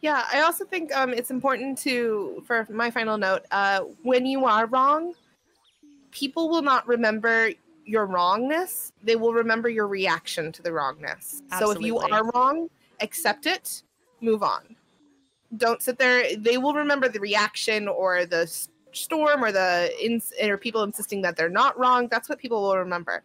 Yeah, 0.00 0.24
I 0.30 0.40
also 0.40 0.66
think 0.66 0.94
um, 0.94 1.14
it's 1.14 1.30
important 1.30 1.78
to, 1.78 2.42
for 2.46 2.66
my 2.68 2.90
final 2.90 3.16
note, 3.16 3.46
uh, 3.50 3.80
when 4.02 4.26
you 4.26 4.44
are 4.44 4.66
wrong, 4.66 5.14
people 6.10 6.50
will 6.50 6.60
not 6.60 6.86
remember 6.86 7.52
your 7.86 8.04
wrongness. 8.04 8.92
They 9.02 9.16
will 9.16 9.32
remember 9.32 9.70
your 9.70 9.86
reaction 9.88 10.52
to 10.52 10.62
the 10.62 10.72
wrongness. 10.72 11.42
Absolutely. 11.50 11.88
So 11.88 11.96
if 11.96 12.10
you 12.10 12.14
are 12.14 12.30
wrong, 12.34 12.68
accept 13.00 13.46
it, 13.46 13.82
move 14.20 14.42
on. 14.42 14.76
Don't 15.56 15.80
sit 15.80 15.98
there. 15.98 16.36
They 16.36 16.58
will 16.58 16.74
remember 16.74 17.08
the 17.08 17.20
reaction 17.20 17.88
or 17.88 18.26
the 18.26 18.46
storm 18.94 19.44
or 19.44 19.52
the 19.52 19.92
ins- 20.02 20.32
or 20.42 20.56
people 20.56 20.82
insisting 20.82 21.22
that 21.22 21.36
they're 21.36 21.48
not 21.48 21.78
wrong. 21.78 22.08
That's 22.08 22.28
what 22.28 22.38
people 22.38 22.62
will 22.62 22.76
remember. 22.76 23.22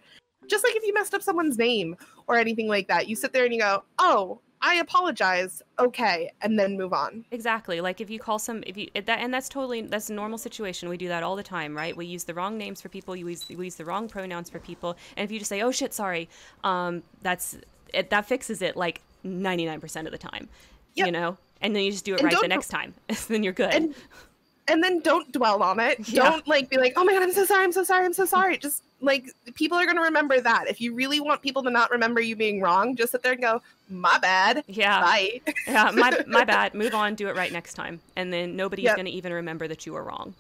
Just 0.48 0.64
like 0.64 0.76
if 0.76 0.84
you 0.84 0.94
messed 0.94 1.14
up 1.14 1.22
someone's 1.22 1.58
name 1.58 1.96
or 2.28 2.38
anything 2.38 2.68
like 2.68 2.88
that, 2.88 3.08
you 3.08 3.16
sit 3.16 3.34
there 3.34 3.46
and 3.46 3.54
you 3.54 3.60
go, 3.60 3.84
"Oh, 4.00 4.41
I 4.62 4.76
apologize. 4.76 5.62
Okay, 5.80 6.32
and 6.41 6.60
then 6.60 6.78
move 6.78 6.91
on. 6.91 7.24
Exactly. 7.32 7.80
Like 7.80 8.02
if 8.02 8.10
you 8.10 8.20
call 8.20 8.40
some, 8.40 8.64
if 8.68 8.76
you 8.76 8.90
that, 8.94 9.20
and 9.20 9.34
that's 9.34 9.48
totally 9.48 9.82
that's 9.82 10.10
a 10.10 10.14
normal 10.14 10.38
situation. 10.38 10.90
We 10.90 10.98
do 10.98 11.08
that 11.08 11.24
all 11.24 11.36
the 11.36 11.44
time, 11.44 11.76
right? 11.76 11.96
We 11.96 12.06
use 12.06 12.26
the 12.26 12.34
wrong 12.34 12.58
names 12.58 12.82
for 12.82 12.90
people. 12.90 13.16
You 13.16 13.28
use 13.30 13.48
we 13.48 13.66
use 13.66 13.76
the 13.76 13.86
wrong 13.86 14.10
pronouns 14.10 14.50
for 14.50 14.60
people. 14.60 14.98
And 15.16 15.24
if 15.24 15.32
you 15.32 15.40
just 15.40 15.50
say, 15.50 15.62
"Oh 15.62 15.72
shit, 15.72 15.94
sorry," 15.94 16.30
um, 16.64 17.04
that's 17.22 17.58
it, 17.94 18.10
that 18.10 18.26
fixes 18.26 18.62
it 18.62 18.76
like 18.76 19.02
ninety 19.24 19.66
nine 19.66 19.80
percent 19.80 20.08
of 20.08 20.12
the 20.12 20.18
time. 20.18 20.50
Yep. 20.96 21.06
You 21.06 21.12
know, 21.14 21.38
and 21.62 21.76
then 21.76 21.84
you 21.84 21.91
just 21.91 22.04
do 22.04 22.16
it 22.16 22.20
and 22.20 22.26
right 22.32 22.41
the 22.41 22.48
next 22.48 22.68
time. 22.68 22.94
then 23.30 23.44
you're 23.44 23.54
good. 23.54 23.74
And, 23.74 23.96
and 24.70 24.84
then 24.84 25.00
don't 25.00 25.32
dwell 25.32 25.64
on 25.64 25.80
it. 25.80 26.08
Yeah. 26.08 26.30
Don't 26.30 26.48
like 26.48 26.70
be 26.70 26.78
like, 26.78 26.94
oh 26.96 27.04
my 27.04 27.14
god, 27.14 27.24
I'm 27.24 27.34
so 27.34 27.46
sorry, 27.46 27.64
I'm 27.64 27.72
so 27.72 27.84
sorry, 27.84 28.06
I'm 28.06 28.14
so 28.14 28.26
sorry. 28.26 28.58
Just 28.58 28.84
like 29.02 29.26
people 29.56 29.78
are 29.78 29.86
gonna 29.86 30.02
remember 30.02 30.40
that. 30.40 30.66
If 30.68 30.80
you 30.80 30.94
really 30.94 31.20
want 31.20 31.41
people 31.41 31.64
to 31.64 31.70
not 31.70 31.91
remember 31.91 32.22
you 32.22 32.36
being 32.36 32.62
wrong, 32.62 32.96
just 32.96 33.12
sit 33.12 33.24
there 33.24 33.34
and 33.34 33.41
go, 33.41 33.62
my 33.90 34.18
bad. 34.20 34.64
Yeah. 34.68 35.02
Bye. 35.02 35.41
yeah, 35.68 35.91
my 35.94 36.24
my 36.28 36.44
bad. 36.46 36.74
Move 36.74 36.94
on, 36.94 37.16
do 37.16 37.28
it 37.28 37.36
right 37.36 37.52
next 37.52 37.74
time. 37.74 38.00
And 38.16 38.32
then 38.32 38.56
nobody's 38.56 38.86
yep. 38.86 38.96
gonna 38.96 39.10
even 39.10 39.34
remember 39.34 39.68
that 39.68 39.86
you 39.86 39.94
were 39.94 40.04
wrong. 40.04 40.34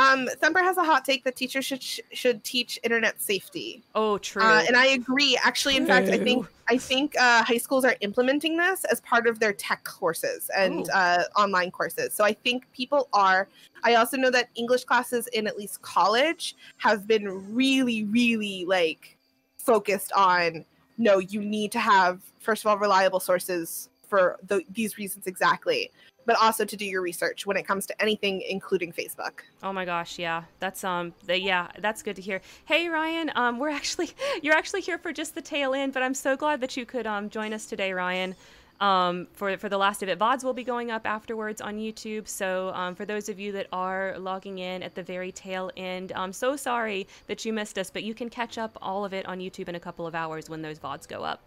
Um, 0.00 0.28
Thumper 0.38 0.60
has 0.60 0.78
a 0.78 0.82
hot 0.82 1.04
take 1.04 1.24
that 1.24 1.36
teachers 1.36 1.66
should 1.66 1.82
should 1.82 2.42
teach 2.42 2.80
internet 2.82 3.20
safety. 3.20 3.82
Oh, 3.94 4.16
true. 4.16 4.42
Uh, 4.42 4.64
and 4.66 4.74
I 4.74 4.86
agree. 4.86 5.38
Actually, 5.42 5.76
in 5.76 5.84
true. 5.84 5.94
fact, 5.94 6.08
I 6.08 6.16
think 6.16 6.46
I 6.68 6.78
think 6.78 7.18
uh, 7.20 7.44
high 7.44 7.58
schools 7.58 7.84
are 7.84 7.96
implementing 8.00 8.56
this 8.56 8.84
as 8.84 9.02
part 9.02 9.26
of 9.26 9.40
their 9.40 9.52
tech 9.52 9.84
courses 9.84 10.50
and 10.56 10.88
uh, 10.88 11.24
online 11.36 11.70
courses. 11.70 12.14
So 12.14 12.24
I 12.24 12.32
think 12.32 12.64
people 12.72 13.08
are. 13.12 13.46
I 13.82 13.96
also 13.96 14.16
know 14.16 14.30
that 14.30 14.48
English 14.54 14.84
classes 14.84 15.26
in 15.34 15.46
at 15.46 15.58
least 15.58 15.82
college 15.82 16.56
have 16.78 17.06
been 17.06 17.54
really, 17.54 18.04
really 18.04 18.64
like 18.66 19.18
focused 19.58 20.12
on. 20.12 20.64
No, 20.96 21.18
you 21.18 21.42
need 21.42 21.72
to 21.72 21.78
have 21.78 22.22
first 22.38 22.64
of 22.64 22.68
all 22.68 22.78
reliable 22.78 23.20
sources 23.20 23.90
for 24.08 24.38
the, 24.48 24.62
these 24.72 24.96
reasons 24.96 25.26
exactly 25.26 25.90
but 26.30 26.38
also 26.40 26.64
to 26.64 26.76
do 26.76 26.84
your 26.84 27.02
research 27.02 27.44
when 27.44 27.56
it 27.56 27.66
comes 27.66 27.86
to 27.86 28.00
anything 28.00 28.40
including 28.42 28.92
facebook 28.92 29.40
oh 29.64 29.72
my 29.72 29.84
gosh 29.84 30.16
yeah 30.16 30.44
that's 30.60 30.84
um 30.84 31.12
the, 31.26 31.36
yeah 31.40 31.66
that's 31.80 32.04
good 32.04 32.14
to 32.14 32.22
hear 32.22 32.40
hey 32.66 32.88
ryan 32.88 33.32
um 33.34 33.58
we're 33.58 33.68
actually 33.80 34.08
you're 34.40 34.54
actually 34.54 34.80
here 34.80 34.96
for 34.96 35.12
just 35.12 35.34
the 35.34 35.42
tail 35.42 35.74
end 35.74 35.92
but 35.92 36.04
i'm 36.04 36.14
so 36.14 36.36
glad 36.36 36.60
that 36.60 36.76
you 36.76 36.86
could 36.86 37.04
um 37.04 37.28
join 37.28 37.52
us 37.52 37.66
today 37.66 37.92
ryan 37.92 38.36
um, 38.78 39.26
for 39.34 39.58
for 39.58 39.68
the 39.68 39.76
last 39.76 40.02
of 40.02 40.08
it. 40.08 40.18
VODs 40.18 40.42
will 40.42 40.54
be 40.54 40.64
going 40.64 40.90
up 40.90 41.06
afterwards 41.06 41.60
on 41.60 41.76
YouTube. 41.76 42.26
So 42.26 42.72
um, 42.74 42.94
for 42.94 43.04
those 43.04 43.28
of 43.28 43.38
you 43.38 43.52
that 43.52 43.66
are 43.74 44.14
logging 44.18 44.58
in 44.58 44.82
at 44.82 44.94
the 44.94 45.02
very 45.02 45.32
tail 45.32 45.70
end, 45.76 46.12
I'm 46.16 46.32
so 46.32 46.56
sorry 46.56 47.06
that 47.26 47.44
you 47.44 47.52
missed 47.52 47.78
us, 47.78 47.90
but 47.90 48.04
you 48.04 48.14
can 48.14 48.30
catch 48.30 48.56
up 48.56 48.78
all 48.80 49.04
of 49.04 49.12
it 49.12 49.26
on 49.26 49.38
YouTube 49.38 49.68
in 49.68 49.74
a 49.74 49.80
couple 49.80 50.06
of 50.06 50.14
hours 50.14 50.48
when 50.48 50.62
those 50.62 50.78
VODs 50.78 51.06
go 51.06 51.22
up. 51.24 51.42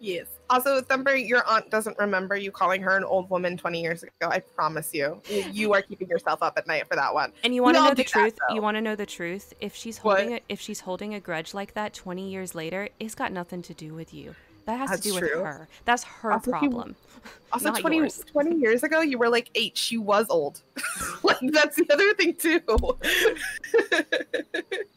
Yes. 0.00 0.26
Also, 0.48 0.80
Thumper, 0.80 1.14
your 1.14 1.46
aunt 1.46 1.70
doesn't 1.70 1.96
remember 1.98 2.34
you 2.34 2.50
calling 2.50 2.80
her 2.82 2.96
an 2.96 3.04
old 3.04 3.28
woman 3.28 3.56
20 3.56 3.82
years 3.82 4.02
ago. 4.02 4.10
I 4.22 4.40
promise 4.40 4.94
you. 4.94 5.20
You 5.52 5.74
are 5.74 5.82
keeping 5.82 6.08
yourself 6.08 6.42
up 6.42 6.54
at 6.56 6.66
night 6.66 6.88
for 6.88 6.96
that 6.96 7.12
one. 7.12 7.32
And 7.44 7.54
you 7.54 7.62
want 7.62 7.76
to 7.76 7.84
know 7.84 7.94
the 7.94 8.02
truth? 8.02 8.36
That, 8.36 8.54
you 8.54 8.62
want 8.62 8.76
to 8.78 8.80
know 8.80 8.96
the 8.96 9.06
truth? 9.06 9.52
If 9.60 9.76
she's 9.76 9.98
holding 9.98 10.34
a, 10.34 10.40
if 10.48 10.58
she's 10.58 10.80
holding 10.80 11.14
a 11.14 11.20
grudge 11.20 11.52
like 11.52 11.74
that 11.74 11.92
20 11.92 12.30
years 12.30 12.54
later, 12.54 12.88
it's 12.98 13.14
got 13.14 13.30
nothing 13.30 13.60
to 13.62 13.74
do 13.74 13.92
with 13.92 14.14
you. 14.14 14.34
That 14.64 14.78
has 14.78 14.90
That's 14.90 15.02
to 15.02 15.12
do 15.12 15.18
true. 15.18 15.36
with 15.36 15.46
her. 15.46 15.68
That's 15.84 16.04
her 16.04 16.32
also, 16.32 16.50
problem. 16.50 16.96
also, 17.52 17.72
20, 17.72 18.08
20, 18.32 18.56
years 18.56 18.82
ago, 18.82 19.00
you 19.00 19.18
were 19.18 19.28
like 19.28 19.50
eight. 19.54 19.76
She 19.76 19.98
was 19.98 20.26
old. 20.28 20.62
like 21.22 21.38
that's 21.52 21.76
the 21.76 21.86
other 21.92 22.14
thing 22.14 22.34
too. 22.34 22.60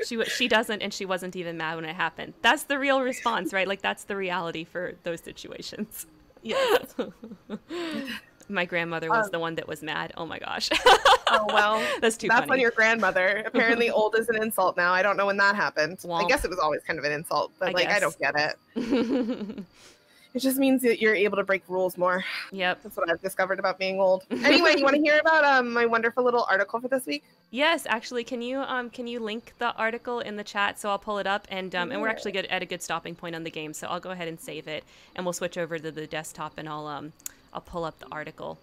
she 0.05 0.23
she 0.25 0.47
doesn't, 0.47 0.81
and 0.81 0.93
she 0.93 1.05
wasn't 1.05 1.35
even 1.35 1.57
mad 1.57 1.75
when 1.75 1.85
it 1.85 1.95
happened. 1.95 2.33
That's 2.41 2.63
the 2.63 2.79
real 2.79 3.01
response, 3.01 3.53
right? 3.53 3.67
Like 3.67 3.81
that's 3.81 4.05
the 4.05 4.15
reality 4.15 4.63
for 4.63 4.93
those 5.03 5.21
situations. 5.21 6.07
Yes. 6.41 6.95
My 8.49 8.65
grandmother 8.65 9.09
was 9.09 9.25
um, 9.25 9.31
the 9.31 9.39
one 9.39 9.55
that 9.55 9.67
was 9.67 9.81
mad. 9.81 10.13
Oh 10.17 10.25
my 10.25 10.37
gosh. 10.39 10.69
oh 11.27 11.45
well, 11.47 11.81
that's 12.01 12.17
too. 12.17 12.27
That's 12.27 12.41
funny. 12.41 12.51
on 12.51 12.59
your 12.59 12.71
grandmother. 12.71 13.43
Apparently, 13.45 13.89
old 13.89 14.15
is 14.17 14.29
an 14.29 14.41
insult 14.41 14.77
now. 14.77 14.93
I 14.93 15.01
don't 15.01 15.17
know 15.17 15.25
when 15.25 15.37
that 15.37 15.55
happened. 15.55 15.99
Womp. 15.99 16.25
I 16.25 16.27
guess 16.27 16.43
it 16.43 16.49
was 16.49 16.59
always 16.59 16.81
kind 16.83 16.99
of 16.99 17.05
an 17.05 17.11
insult, 17.11 17.51
but 17.59 17.69
I 17.69 17.71
like 17.71 17.87
guess. 17.87 17.97
I 17.97 17.99
don't 17.99 18.19
get 18.19 18.35
it. 18.75 19.63
It 20.33 20.39
just 20.39 20.57
means 20.57 20.81
that 20.81 20.99
you're 20.99 21.15
able 21.15 21.37
to 21.37 21.43
break 21.43 21.63
rules 21.67 21.97
more. 21.97 22.25
Yep, 22.51 22.83
that's 22.83 22.97
what 22.97 23.09
I've 23.09 23.21
discovered 23.21 23.59
about 23.59 23.77
being 23.77 23.99
old. 23.99 24.25
Anyway, 24.43 24.73
you 24.77 24.83
want 24.83 24.95
to 24.95 25.01
hear 25.01 25.19
about 25.19 25.43
um, 25.45 25.71
my 25.71 25.85
wonderful 25.85 26.23
little 26.23 26.45
article 26.49 26.79
for 26.79 26.87
this 26.87 27.05
week? 27.05 27.23
Yes, 27.49 27.85
actually, 27.87 28.23
can 28.23 28.41
you 28.41 28.59
um 28.59 28.89
can 28.89 29.07
you 29.07 29.19
link 29.19 29.53
the 29.59 29.73
article 29.75 30.19
in 30.19 30.35
the 30.35 30.43
chat 30.43 30.79
so 30.79 30.89
I'll 30.89 30.99
pull 30.99 31.17
it 31.19 31.27
up 31.27 31.47
and 31.49 31.73
um 31.75 31.89
yeah. 31.89 31.93
and 31.93 32.01
we're 32.01 32.09
actually 32.09 32.31
good 32.31 32.45
at 32.47 32.61
a 32.61 32.65
good 32.65 32.81
stopping 32.81 33.15
point 33.15 33.35
on 33.35 33.43
the 33.43 33.51
game, 33.51 33.73
so 33.73 33.87
I'll 33.87 33.99
go 33.99 34.11
ahead 34.11 34.27
and 34.27 34.39
save 34.39 34.67
it 34.67 34.83
and 35.15 35.25
we'll 35.25 35.33
switch 35.33 35.57
over 35.57 35.77
to 35.79 35.91
the 35.91 36.07
desktop 36.07 36.53
and 36.57 36.67
I'll 36.67 36.87
um 36.87 37.13
I'll 37.53 37.61
pull 37.61 37.85
up 37.85 37.99
the 37.99 38.07
article. 38.11 38.57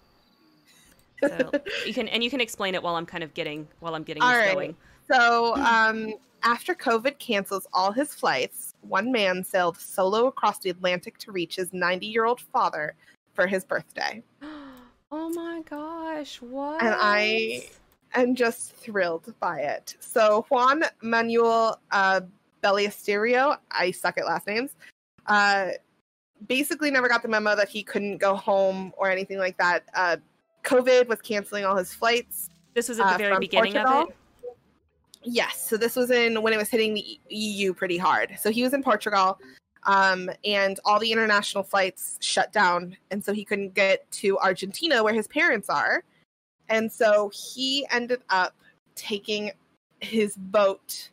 So 1.21 1.51
you 1.85 1.93
can 1.93 2.07
and 2.09 2.23
you 2.23 2.29
can 2.29 2.41
explain 2.41 2.75
it 2.75 2.83
while 2.83 2.95
I'm 2.95 3.05
kind 3.05 3.23
of 3.23 3.33
getting 3.33 3.67
while 3.79 3.95
I'm 3.95 4.03
getting 4.03 4.21
all 4.21 4.29
this 4.29 4.37
right. 4.37 4.53
going. 4.53 4.75
So 5.09 5.55
um, 5.57 6.13
after 6.43 6.73
COVID 6.73 7.19
cancels 7.19 7.67
all 7.73 7.91
his 7.91 8.13
flights, 8.13 8.73
one 8.81 9.11
man 9.11 9.43
sailed 9.43 9.77
solo 9.77 10.27
across 10.27 10.59
the 10.59 10.69
Atlantic 10.69 11.17
to 11.19 11.31
reach 11.31 11.55
his 11.55 11.71
90 11.73 12.05
year 12.07 12.25
old 12.25 12.41
father 12.41 12.95
for 13.33 13.47
his 13.47 13.65
birthday. 13.65 14.23
Oh 15.13 15.29
my 15.31 15.61
gosh, 15.69 16.41
what? 16.41 16.81
And 16.81 16.95
I 16.97 17.63
am 18.13 18.33
just 18.33 18.73
thrilled 18.77 19.33
by 19.41 19.59
it. 19.59 19.97
So 19.99 20.45
Juan 20.47 20.85
Manuel 21.01 21.81
uh, 21.91 22.21
Ballesteros, 22.63 23.57
I 23.71 23.91
suck 23.91 24.17
at 24.17 24.25
last 24.25 24.47
names, 24.47 24.73
uh, 25.25 25.71
basically 26.47 26.91
never 26.91 27.09
got 27.09 27.23
the 27.23 27.27
memo 27.27 27.57
that 27.57 27.67
he 27.67 27.83
couldn't 27.83 28.19
go 28.19 28.35
home 28.35 28.93
or 28.97 29.09
anything 29.09 29.37
like 29.37 29.57
that. 29.57 29.83
Uh, 29.93 30.15
COVID 30.63 31.09
was 31.09 31.21
canceling 31.21 31.65
all 31.65 31.75
his 31.75 31.93
flights. 31.93 32.49
This 32.73 32.87
was 32.87 32.99
at 33.01 33.09
the 33.09 33.15
uh, 33.15 33.17
very 33.17 33.39
beginning 33.39 33.73
Portugal. 33.73 34.03
of 34.03 34.09
it. 34.11 34.15
Yes, 35.23 35.69
so 35.69 35.77
this 35.77 35.95
was 35.95 36.09
in 36.11 36.41
when 36.41 36.53
it 36.53 36.57
was 36.57 36.69
hitting 36.69 36.93
the 36.93 37.19
EU 37.29 37.73
pretty 37.73 37.97
hard. 37.97 38.35
So 38.39 38.49
he 38.49 38.63
was 38.63 38.73
in 38.73 38.81
Portugal, 38.81 39.39
um, 39.83 40.29
and 40.43 40.79
all 40.83 40.99
the 40.99 41.11
international 41.11 41.63
flights 41.63 42.17
shut 42.21 42.51
down, 42.51 42.97
and 43.11 43.23
so 43.23 43.33
he 43.33 43.45
couldn't 43.45 43.73
get 43.73 44.09
to 44.11 44.39
Argentina 44.39 45.03
where 45.03 45.13
his 45.13 45.27
parents 45.27 45.69
are, 45.69 46.03
and 46.69 46.91
so 46.91 47.31
he 47.33 47.85
ended 47.91 48.21
up 48.29 48.55
taking 48.95 49.51
his 49.99 50.35
boat 50.35 51.09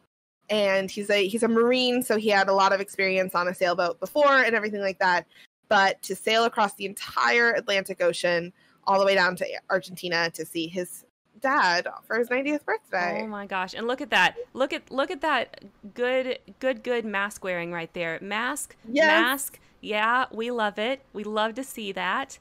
and 0.51 0.90
he's 0.90 1.10
a 1.10 1.28
he's 1.28 1.43
a 1.43 1.48
marine 1.48 2.02
so 2.02 2.16
he 2.16 2.28
had 2.28 2.48
a 2.48 2.52
lot 2.52 2.72
of 2.72 2.80
experience 2.80 3.35
on 3.35 3.48
a 3.48 3.55
sailboat 3.55 4.01
before 4.01 4.43
and 4.43 4.55
everything 4.55 4.80
like 4.80 4.98
that 4.98 5.26
but 5.68 6.01
to 6.02 6.16
sail 6.16 6.44
across 6.44 6.74
the 6.74 6.86
entire 6.86 7.52
atlantic 7.52 8.02
ocean 8.02 8.52
all 8.85 8.98
the 8.98 9.05
way 9.05 9.14
down 9.14 9.36
to 9.36 9.47
argentina 9.68 10.30
to 10.30 10.47
see 10.47 10.66
his 10.66 11.05
dad 11.40 11.86
for 12.06 12.19
his 12.19 12.28
90th 12.28 12.65
birthday 12.65 13.23
oh 13.23 13.27
my 13.27 13.47
gosh 13.47 13.74
and 13.74 13.86
look 13.86 14.01
at 14.01 14.10
that 14.10 14.36
look 14.55 14.73
at 14.73 14.90
look 14.90 15.10
at 15.10 15.20
that 15.20 15.65
good 15.94 16.39
good 16.59 16.82
good 16.82 17.05
mask 17.05 17.44
wearing 17.44 17.73
right 17.73 17.93
there 17.94 18.19
mask 18.20 18.77
yes. 18.90 19.06
mask 19.06 19.60
yeah 19.81 20.27
we 20.32 20.51
love 20.51 20.78
it 20.78 21.02
we 21.12 21.24
love 21.24 21.55
to 21.55 21.65
see 21.65 21.93
that 21.93 22.39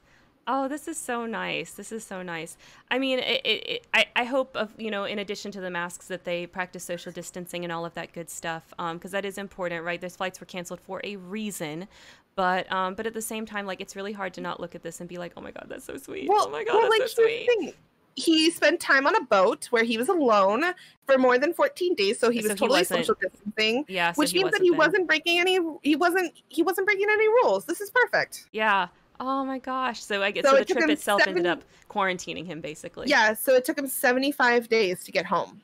Oh, 0.49 0.69
this 0.69 0.87
is 0.87 0.97
so 0.97 1.25
nice. 1.25 1.73
This 1.73 1.91
is 1.91 2.05
so 2.05 2.21
nice. 2.23 2.55
I 2.89 2.99
mean, 2.99 3.19
it, 3.19 3.41
it, 3.43 3.69
it, 3.69 3.87
I, 3.93 4.05
I 4.15 4.23
hope 4.23 4.55
of 4.55 4.73
you 4.77 4.89
know, 4.89 5.03
in 5.03 5.19
addition 5.19 5.51
to 5.51 5.59
the 5.61 5.69
masks, 5.69 6.07
that 6.07 6.23
they 6.23 6.47
practice 6.47 6.85
social 6.85 7.11
distancing 7.11 7.65
and 7.65 7.73
all 7.73 7.85
of 7.85 7.93
that 7.95 8.13
good 8.13 8.29
stuff, 8.29 8.63
because 8.69 8.93
um, 8.93 9.11
that 9.11 9.25
is 9.25 9.37
important, 9.37 9.83
right? 9.83 9.99
Those 9.99 10.15
flights 10.15 10.39
were 10.39 10.45
canceled 10.45 10.79
for 10.79 11.01
a 11.03 11.17
reason, 11.17 11.89
But 12.35 12.71
um, 12.71 12.93
but 12.93 13.05
at 13.05 13.13
the 13.13 13.21
same 13.21 13.45
time, 13.45 13.65
like 13.65 13.81
it's 13.81 13.95
really 13.95 14.13
hard 14.13 14.33
to 14.35 14.41
not 14.41 14.61
look 14.61 14.73
at 14.73 14.83
this 14.83 15.01
and 15.01 15.09
be 15.09 15.17
like, 15.17 15.33
oh 15.35 15.41
my 15.41 15.51
god, 15.51 15.65
that's 15.67 15.83
so 15.83 15.97
sweet. 15.97 16.29
Well, 16.29 16.45
oh 16.47 16.49
my 16.49 16.63
god, 16.63 16.75
well, 16.75 16.89
that's 16.89 16.99
like, 16.99 17.09
so 17.09 17.23
sweet. 17.23 17.75
He 18.17 18.49
spent 18.49 18.79
time 18.79 19.05
on 19.05 19.15
a 19.15 19.21
boat 19.21 19.65
where 19.69 19.83
he 19.83 19.95
was 19.97 20.09
alone 20.09 20.63
for 21.05 21.19
more 21.19 21.37
than 21.37 21.53
14 21.53 21.93
days, 21.93 22.19
so 22.19 22.31
he 22.31 22.41
So 22.41 22.49
was 22.49 22.59
totally 22.59 22.79
wasn't- 22.79 23.01
social 23.05 23.15
distancing, 23.21 23.85
Yeah, 23.87 24.11
so 24.11 24.19
which 24.19 24.33
means 24.33 24.49
that 24.51 24.61
he 24.63 24.69
then. 24.71 24.77
wasn't 24.79 25.07
breaking 25.07 25.39
any. 25.39 25.59
He 25.83 25.95
wasn't. 25.95 26.33
He 26.49 26.63
wasn't 26.63 26.87
breaking 26.87 27.05
any 27.11 27.27
rules. 27.27 27.65
This 27.65 27.79
is 27.79 27.91
perfect. 27.91 28.45
Yeah. 28.51 28.87
Oh 29.19 29.45
my 29.45 29.59
gosh. 29.59 30.03
So 30.03 30.23
I 30.23 30.31
guess 30.31 30.43
So 30.45 30.49
so, 30.51 30.55
it 30.57 30.67
the 30.67 30.73
trip 30.73 30.89
itself 30.89 31.21
ended 31.27 31.45
up 31.45 31.63
quarantining 31.91 32.45
him 32.47 32.59
basically. 32.59 33.07
Yeah. 33.07 33.33
So 33.35 33.53
it 33.55 33.65
took 33.65 33.77
him 33.77 33.87
75 33.87 34.67
days 34.67 35.03
to 35.03 35.11
get 35.11 35.25
home 35.25 35.61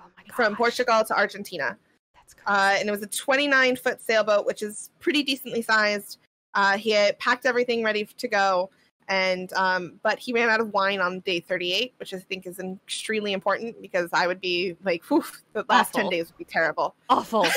Oh 0.00 0.04
my 0.16 0.22
gosh. 0.24 0.34
from 0.36 0.54
Portugal 0.56 1.04
to 1.04 1.16
Argentina. 1.16 1.76
That's 2.14 2.34
crazy. 2.34 2.46
uh, 2.46 2.76
and 2.78 2.88
it 2.88 2.92
was 2.92 3.02
a 3.02 3.06
29 3.08 3.76
foot 3.76 4.00
sailboat, 4.00 4.46
which 4.46 4.62
is 4.62 4.90
pretty 5.00 5.22
decently 5.24 5.62
sized. 5.62 6.18
Uh, 6.54 6.76
he 6.78 6.90
had 6.90 7.18
packed 7.18 7.46
everything 7.46 7.82
ready 7.84 8.04
to 8.04 8.28
go, 8.28 8.70
and 9.08 9.52
um, 9.54 10.00
but 10.02 10.18
he 10.18 10.32
ran 10.32 10.48
out 10.48 10.60
of 10.60 10.72
wine 10.72 11.00
on 11.00 11.20
day 11.20 11.40
38, 11.40 11.94
which 11.98 12.12
I 12.14 12.18
think 12.18 12.46
is 12.46 12.58
extremely 12.58 13.32
important 13.32 13.80
because 13.80 14.10
I 14.12 14.26
would 14.26 14.40
be 14.40 14.76
like, 14.84 15.04
whew, 15.04 15.24
the 15.52 15.64
last 15.68 15.94
10 15.94 16.08
days 16.10 16.26
would 16.28 16.38
be 16.38 16.44
terrible. 16.44 16.94
Awful. 17.08 17.46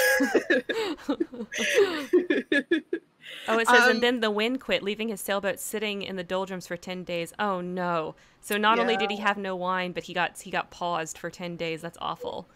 Oh, 3.47 3.57
it 3.57 3.67
says, 3.67 3.83
Um, 3.83 3.91
and 3.91 4.03
then 4.03 4.19
the 4.19 4.29
wind 4.31 4.59
quit, 4.61 4.83
leaving 4.83 5.09
his 5.09 5.21
sailboat 5.21 5.59
sitting 5.59 6.01
in 6.03 6.15
the 6.15 6.23
doldrums 6.23 6.67
for 6.67 6.77
ten 6.77 7.03
days. 7.03 7.33
Oh 7.39 7.61
no! 7.61 8.15
So 8.41 8.57
not 8.57 8.79
only 8.79 8.97
did 8.97 9.09
he 9.11 9.17
have 9.17 9.37
no 9.37 9.55
wine, 9.55 9.91
but 9.91 10.03
he 10.03 10.13
got 10.13 10.39
he 10.39 10.51
got 10.51 10.69
paused 10.71 11.17
for 11.17 11.29
ten 11.29 11.55
days. 11.55 11.81
That's 11.81 11.97
awful. 12.01 12.47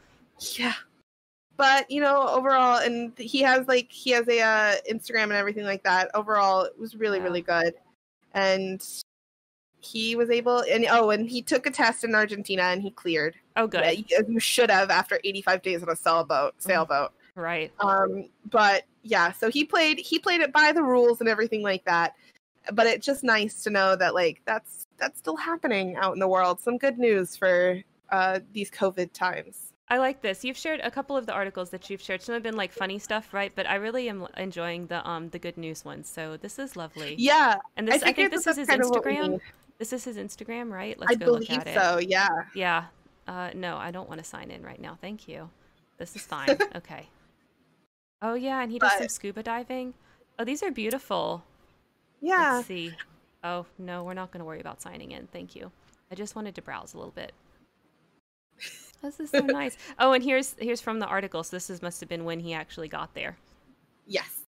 yeah, 0.58 0.74
but 1.58 1.90
you 1.90 2.02
know, 2.02 2.28
overall, 2.28 2.78
and 2.80 3.12
he 3.18 3.42
has 3.42 3.68
like 3.68 3.92
he 3.92 4.12
has 4.12 4.28
a 4.28 4.42
uh, 4.42 4.76
Instagram 4.92 5.24
and 5.24 5.34
everything 5.34 5.66
like 5.66 5.84
that. 5.84 6.10
Overall, 6.16 6.64
it 6.64 6.78
was 6.80 6.96
really 6.96 7.18
Yeah. 7.18 7.24
really 7.24 7.42
good, 7.42 7.74
and 8.34 8.84
he 9.80 10.16
was 10.16 10.30
able 10.30 10.60
and 10.60 10.86
oh, 10.90 11.10
and 11.10 11.30
he 11.30 11.42
took 11.42 11.66
a 11.66 11.72
test 11.72 12.04
in 12.04 12.16
Argentina 12.16 12.64
and 12.64 12.82
he 12.82 12.92
cleared. 12.92 13.36
Oh, 13.58 13.68
good. 13.68 14.10
You- 14.10 14.26
you 14.28 14.40
should 14.40 14.72
have 14.72 14.90
after 14.90 15.20
85 15.24 15.62
days 15.62 15.84
on 15.84 15.90
a 15.90 15.96
sailboat. 15.96 16.54
Sailboat. 16.58 17.12
Right. 17.36 17.72
Um, 17.80 18.30
but 18.50 18.84
yeah, 19.02 19.32
so 19.32 19.50
he 19.50 19.66
played 19.66 20.00
he 20.00 20.20
played 20.20 20.42
it 20.42 20.54
by 20.54 20.72
the 20.72 20.84
rules 20.84 21.20
and 21.20 21.28
everything 21.28 21.62
like 21.64 21.84
that. 21.86 22.16
But 22.72 22.88
it's 22.88 23.06
just 23.06 23.24
nice 23.24 23.62
to 23.64 23.70
know 23.70 23.96
that 23.98 24.14
like 24.14 24.42
that's 24.46 24.88
that's 24.98 25.20
still 25.20 25.36
happening 25.36 25.96
out 25.98 26.14
in 26.14 26.20
the 26.20 26.28
world. 26.28 26.62
Some 26.62 26.78
good 26.78 26.98
news 26.98 27.36
for 27.36 27.82
uh 28.12 28.40
these 28.54 28.72
COVID 28.72 29.12
times. 29.12 29.73
I 29.94 29.98
like 30.00 30.22
this. 30.22 30.44
You've 30.44 30.58
shared 30.58 30.80
a 30.80 30.90
couple 30.90 31.16
of 31.16 31.28
the 31.28 31.34
articles 31.34 31.70
that 31.70 31.88
you've 31.88 32.02
shared. 32.02 32.24
Some 32.24 32.34
have 32.34 32.42
been 32.42 32.56
like 32.56 32.72
funny 32.72 32.98
stuff, 32.98 33.32
right? 33.32 33.52
But 33.54 33.70
I 33.70 33.76
really 33.76 34.10
am 34.10 34.26
enjoying 34.38 34.88
the 34.88 35.08
um 35.08 35.30
the 35.30 35.38
good 35.38 35.56
news 35.56 35.86
ones. 35.86 36.10
So 36.10 36.36
this 36.36 36.58
is 36.58 36.76
lovely. 36.76 37.14
Yeah, 37.20 37.58
And 37.78 37.88
this, 37.88 37.98
I, 37.98 38.06
think 38.06 38.16
figured 38.16 38.32
this 38.32 38.48
is 38.48 38.58
his 38.58 38.68
that's 38.68 38.70
kind 38.70 38.82
of 38.82 38.90
what 38.90 39.06
we 39.06 39.16
Instagram. 39.16 39.40
This 39.78 39.94
is 39.94 40.04
his 40.04 40.18
Instagram, 40.18 40.72
right? 40.72 41.00
Let's 41.00 41.12
I 41.12 41.16
go 41.16 41.34
look 41.34 41.46
believe 41.46 41.60
at 41.60 41.68
it. 41.68 41.76
so. 41.76 42.00
Yeah. 42.00 42.28
Yeah. 42.56 42.86
Uh, 43.28 43.52
no, 43.54 43.78
I 43.78 43.92
don't 43.92 44.10
want 44.10 44.20
to 44.20 44.26
sign 44.26 44.50
in 44.50 44.64
right 44.64 44.82
now. 44.82 44.98
Thank 45.00 45.28
you. 45.28 45.52
This 46.00 46.16
is 46.16 46.24
fine. 46.34 46.58
okay. 46.76 47.08
Oh 48.24 48.34
yeah, 48.34 48.64
and 48.64 48.72
he 48.72 48.80
does 48.80 48.94
some 48.94 49.10
scuba 49.10 49.44
diving. 49.44 49.94
Oh, 50.40 50.44
these 50.44 50.64
are 50.64 50.72
beautiful. 50.72 51.44
Yeah. 52.20 52.56
Let's 52.56 52.68
see. 52.68 52.96
Oh 53.44 53.68
no, 53.78 54.04
we're 54.04 54.16
not 54.16 54.32
going 54.32 54.40
to 54.40 54.46
worry 54.46 54.60
about 54.60 54.82
signing 54.82 55.12
in. 55.12 55.28
Thank 55.28 55.56
you. 55.56 55.72
I 56.12 56.16
just 56.16 56.36
wanted 56.36 56.56
to 56.56 56.64
browse 56.64 56.96
a 56.96 56.98
little 56.98 57.12
bit. 57.12 57.32
This 59.04 59.20
is 59.20 59.30
so 59.30 59.40
nice. 59.46 59.78
Oh, 60.00 60.14
and 60.14 60.24
here's 60.24 60.56
here's 60.60 60.82
from 60.82 61.00
the 61.00 61.06
article. 61.06 61.44
So 61.44 61.56
this 61.56 61.70
is 61.70 61.82
must 61.82 62.00
have 62.00 62.10
been 62.10 62.26
when 62.26 62.40
he 62.40 62.54
actually 62.54 62.88
got 62.88 63.14
there. 63.14 63.38
Yes. 64.08 64.42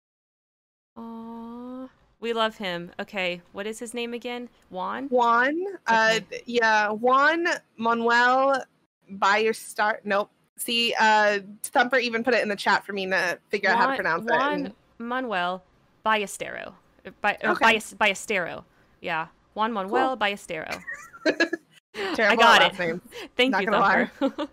Aww. 0.97 1.89
We 2.19 2.33
love 2.33 2.57
him. 2.57 2.91
Okay, 2.99 3.41
what 3.51 3.67
is 3.67 3.77
his 3.79 3.93
name 3.93 4.13
again? 4.13 4.49
Juan. 4.69 5.07
Juan. 5.09 5.61
Uh, 5.85 6.21
yeah. 6.45 6.89
Juan 6.89 7.45
Manuel. 7.77 8.63
By 9.09 9.37
your 9.37 9.53
start. 9.53 10.01
Nope. 10.05 10.31
See, 10.57 10.95
uh, 10.99 11.39
Thumper 11.63 11.97
even 11.97 12.23
put 12.23 12.33
it 12.33 12.41
in 12.41 12.49
the 12.49 12.55
chat 12.55 12.85
for 12.85 12.93
me 12.93 13.05
to 13.07 13.37
figure 13.49 13.69
out 13.69 13.77
how 13.77 13.83
to 13.83 13.87
Juan- 13.89 13.95
pronounce 13.97 14.25
Juan 14.31 14.65
it. 14.67 14.75
Manuel 14.97 15.63
Ballestero. 16.05 16.73
Uh, 17.05 17.11
By, 17.21 17.37
or 17.43 17.51
Okay. 17.51 17.65
Ballest- 17.73 17.97
Ballestero. 17.99 18.63
Yeah. 19.01 19.27
Juan 19.53 19.73
Manuel 19.73 20.17
Ballestero. 20.17 20.81
Terrible 21.95 22.43
I 22.43 22.59
got 22.59 22.79
it. 22.79 23.01
Thank 23.37 23.51
Not 23.51 23.61
you, 23.61 23.69
gonna 23.69 24.11
Thumper. 24.19 24.47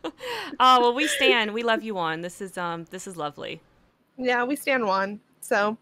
oh 0.60 0.81
well, 0.81 0.94
we 0.94 1.06
stand. 1.06 1.52
We 1.52 1.62
love 1.62 1.82
you, 1.82 1.94
Juan. 1.94 2.20
This 2.20 2.40
is 2.40 2.56
um, 2.56 2.86
this 2.90 3.06
is 3.06 3.16
lovely. 3.16 3.60
Yeah, 4.16 4.44
we 4.44 4.56
stand 4.56 4.86
Juan. 4.86 5.20
So, 5.40 5.77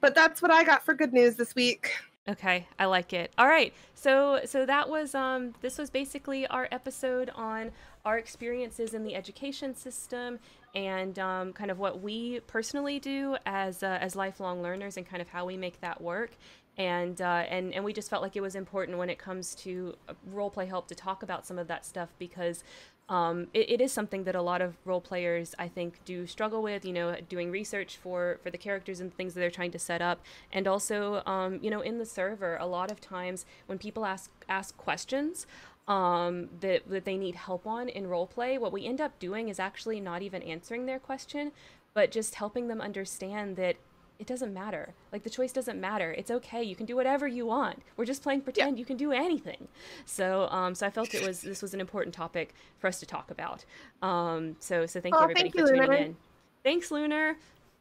but 0.00 0.14
that's 0.14 0.40
what 0.40 0.50
I 0.50 0.64
got 0.64 0.84
for 0.84 0.94
good 0.94 1.12
news 1.12 1.36
this 1.36 1.54
week. 1.54 1.92
Okay, 2.28 2.66
I 2.78 2.86
like 2.86 3.12
it. 3.12 3.32
All 3.36 3.46
right, 3.46 3.72
so 3.94 4.40
so 4.46 4.64
that 4.66 4.88
was 4.88 5.14
um, 5.14 5.54
this 5.60 5.78
was 5.78 5.90
basically 5.90 6.46
our 6.46 6.66
episode 6.72 7.30
on 7.34 7.70
our 8.04 8.18
experiences 8.18 8.94
in 8.94 9.04
the 9.04 9.14
education 9.14 9.74
system 9.74 10.38
and 10.74 11.18
um, 11.18 11.52
kind 11.52 11.70
of 11.70 11.78
what 11.78 12.00
we 12.00 12.40
personally 12.46 12.98
do 12.98 13.36
as 13.46 13.82
uh, 13.82 13.98
as 14.00 14.16
lifelong 14.16 14.62
learners 14.62 14.96
and 14.96 15.06
kind 15.06 15.20
of 15.20 15.28
how 15.28 15.44
we 15.44 15.56
make 15.56 15.80
that 15.80 16.00
work. 16.00 16.30
And, 16.78 17.22
uh, 17.22 17.44
and 17.48 17.72
and 17.72 17.84
we 17.84 17.94
just 17.94 18.10
felt 18.10 18.22
like 18.22 18.36
it 18.36 18.42
was 18.42 18.54
important 18.54 18.98
when 18.98 19.08
it 19.08 19.18
comes 19.18 19.54
to 19.56 19.94
uh, 20.08 20.12
role 20.30 20.50
play 20.50 20.66
help 20.66 20.88
to 20.88 20.94
talk 20.94 21.22
about 21.22 21.46
some 21.46 21.58
of 21.58 21.68
that 21.68 21.86
stuff 21.86 22.10
because 22.18 22.62
um, 23.08 23.46
it, 23.54 23.70
it 23.70 23.80
is 23.80 23.92
something 23.92 24.24
that 24.24 24.34
a 24.34 24.42
lot 24.42 24.60
of 24.60 24.76
role 24.84 25.00
players 25.00 25.54
I 25.58 25.68
think 25.68 26.04
do 26.04 26.26
struggle 26.26 26.62
with. 26.62 26.84
You 26.84 26.92
know, 26.92 27.16
doing 27.28 27.50
research 27.50 27.96
for 27.96 28.40
for 28.42 28.50
the 28.50 28.58
characters 28.58 29.00
and 29.00 29.14
things 29.14 29.34
that 29.34 29.40
they're 29.40 29.50
trying 29.50 29.70
to 29.72 29.78
set 29.78 30.02
up, 30.02 30.20
and 30.52 30.66
also 30.66 31.22
um, 31.24 31.58
you 31.62 31.70
know 31.70 31.80
in 31.80 31.98
the 31.98 32.06
server 32.06 32.56
a 32.56 32.66
lot 32.66 32.90
of 32.90 33.00
times 33.00 33.46
when 33.66 33.78
people 33.78 34.04
ask 34.04 34.30
ask 34.48 34.76
questions 34.76 35.46
um, 35.88 36.48
that 36.60 36.88
that 36.88 37.04
they 37.04 37.16
need 37.16 37.36
help 37.36 37.66
on 37.66 37.88
in 37.88 38.08
role 38.08 38.26
play, 38.26 38.58
what 38.58 38.72
we 38.72 38.84
end 38.84 39.00
up 39.00 39.18
doing 39.18 39.48
is 39.48 39.60
actually 39.60 40.00
not 40.00 40.22
even 40.22 40.42
answering 40.42 40.86
their 40.86 40.98
question, 40.98 41.52
but 41.94 42.10
just 42.10 42.34
helping 42.34 42.66
them 42.68 42.80
understand 42.80 43.56
that 43.56 43.76
it 44.18 44.26
doesn't 44.26 44.52
matter. 44.52 44.94
Like 45.12 45.22
the 45.24 45.30
choice 45.30 45.52
doesn't 45.52 45.80
matter. 45.80 46.12
It's 46.12 46.30
okay. 46.30 46.62
You 46.62 46.74
can 46.74 46.86
do 46.86 46.96
whatever 46.96 47.26
you 47.26 47.46
want. 47.46 47.82
We're 47.96 48.04
just 48.04 48.22
playing 48.22 48.42
pretend. 48.42 48.78
You 48.78 48.84
can 48.84 48.96
do 48.96 49.12
anything. 49.12 49.68
So, 50.04 50.48
um, 50.50 50.74
so 50.74 50.86
I 50.86 50.90
felt 50.90 51.14
it 51.14 51.26
was 51.26 51.40
this 51.42 51.62
was 51.62 51.74
an 51.74 51.80
important 51.80 52.14
topic 52.14 52.54
for 52.78 52.86
us 52.86 52.98
to 53.00 53.06
talk 53.06 53.30
about. 53.30 53.64
Um, 54.02 54.56
so, 54.60 54.86
so 54.86 55.00
thank 55.00 55.14
you 55.14 55.20
Oh, 55.20 55.24
everybody 55.24 55.50
thank 55.50 55.54
for 55.54 55.72
tuning 55.72 55.82
Lunar. 55.82 55.96
in. 55.96 56.16
Thanks, 56.64 56.90
Lunar. 56.90 57.36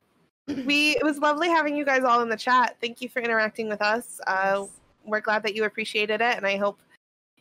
we 0.48 0.91
it 0.98 1.03
was 1.03 1.18
lovely 1.20 1.49
having 1.49 1.76
you 1.76 1.86
guys 1.86 2.03
all 2.03 2.22
in 2.22 2.30
the 2.30 2.38
chat. 2.38 2.76
Thank 2.82 3.02
you 3.02 3.10
for 3.10 3.22
interacting 3.22 3.70
with 3.70 3.82
us. 3.82 4.20
Uh, 4.28 4.62
Yes. 4.62 4.70
We're 5.07 5.22
glad 5.22 5.44
that 5.44 5.56
you 5.56 5.66
appreciated 5.66 6.20
it, 6.20 6.36
and 6.36 6.48
I 6.48 6.57
hope 6.57 6.80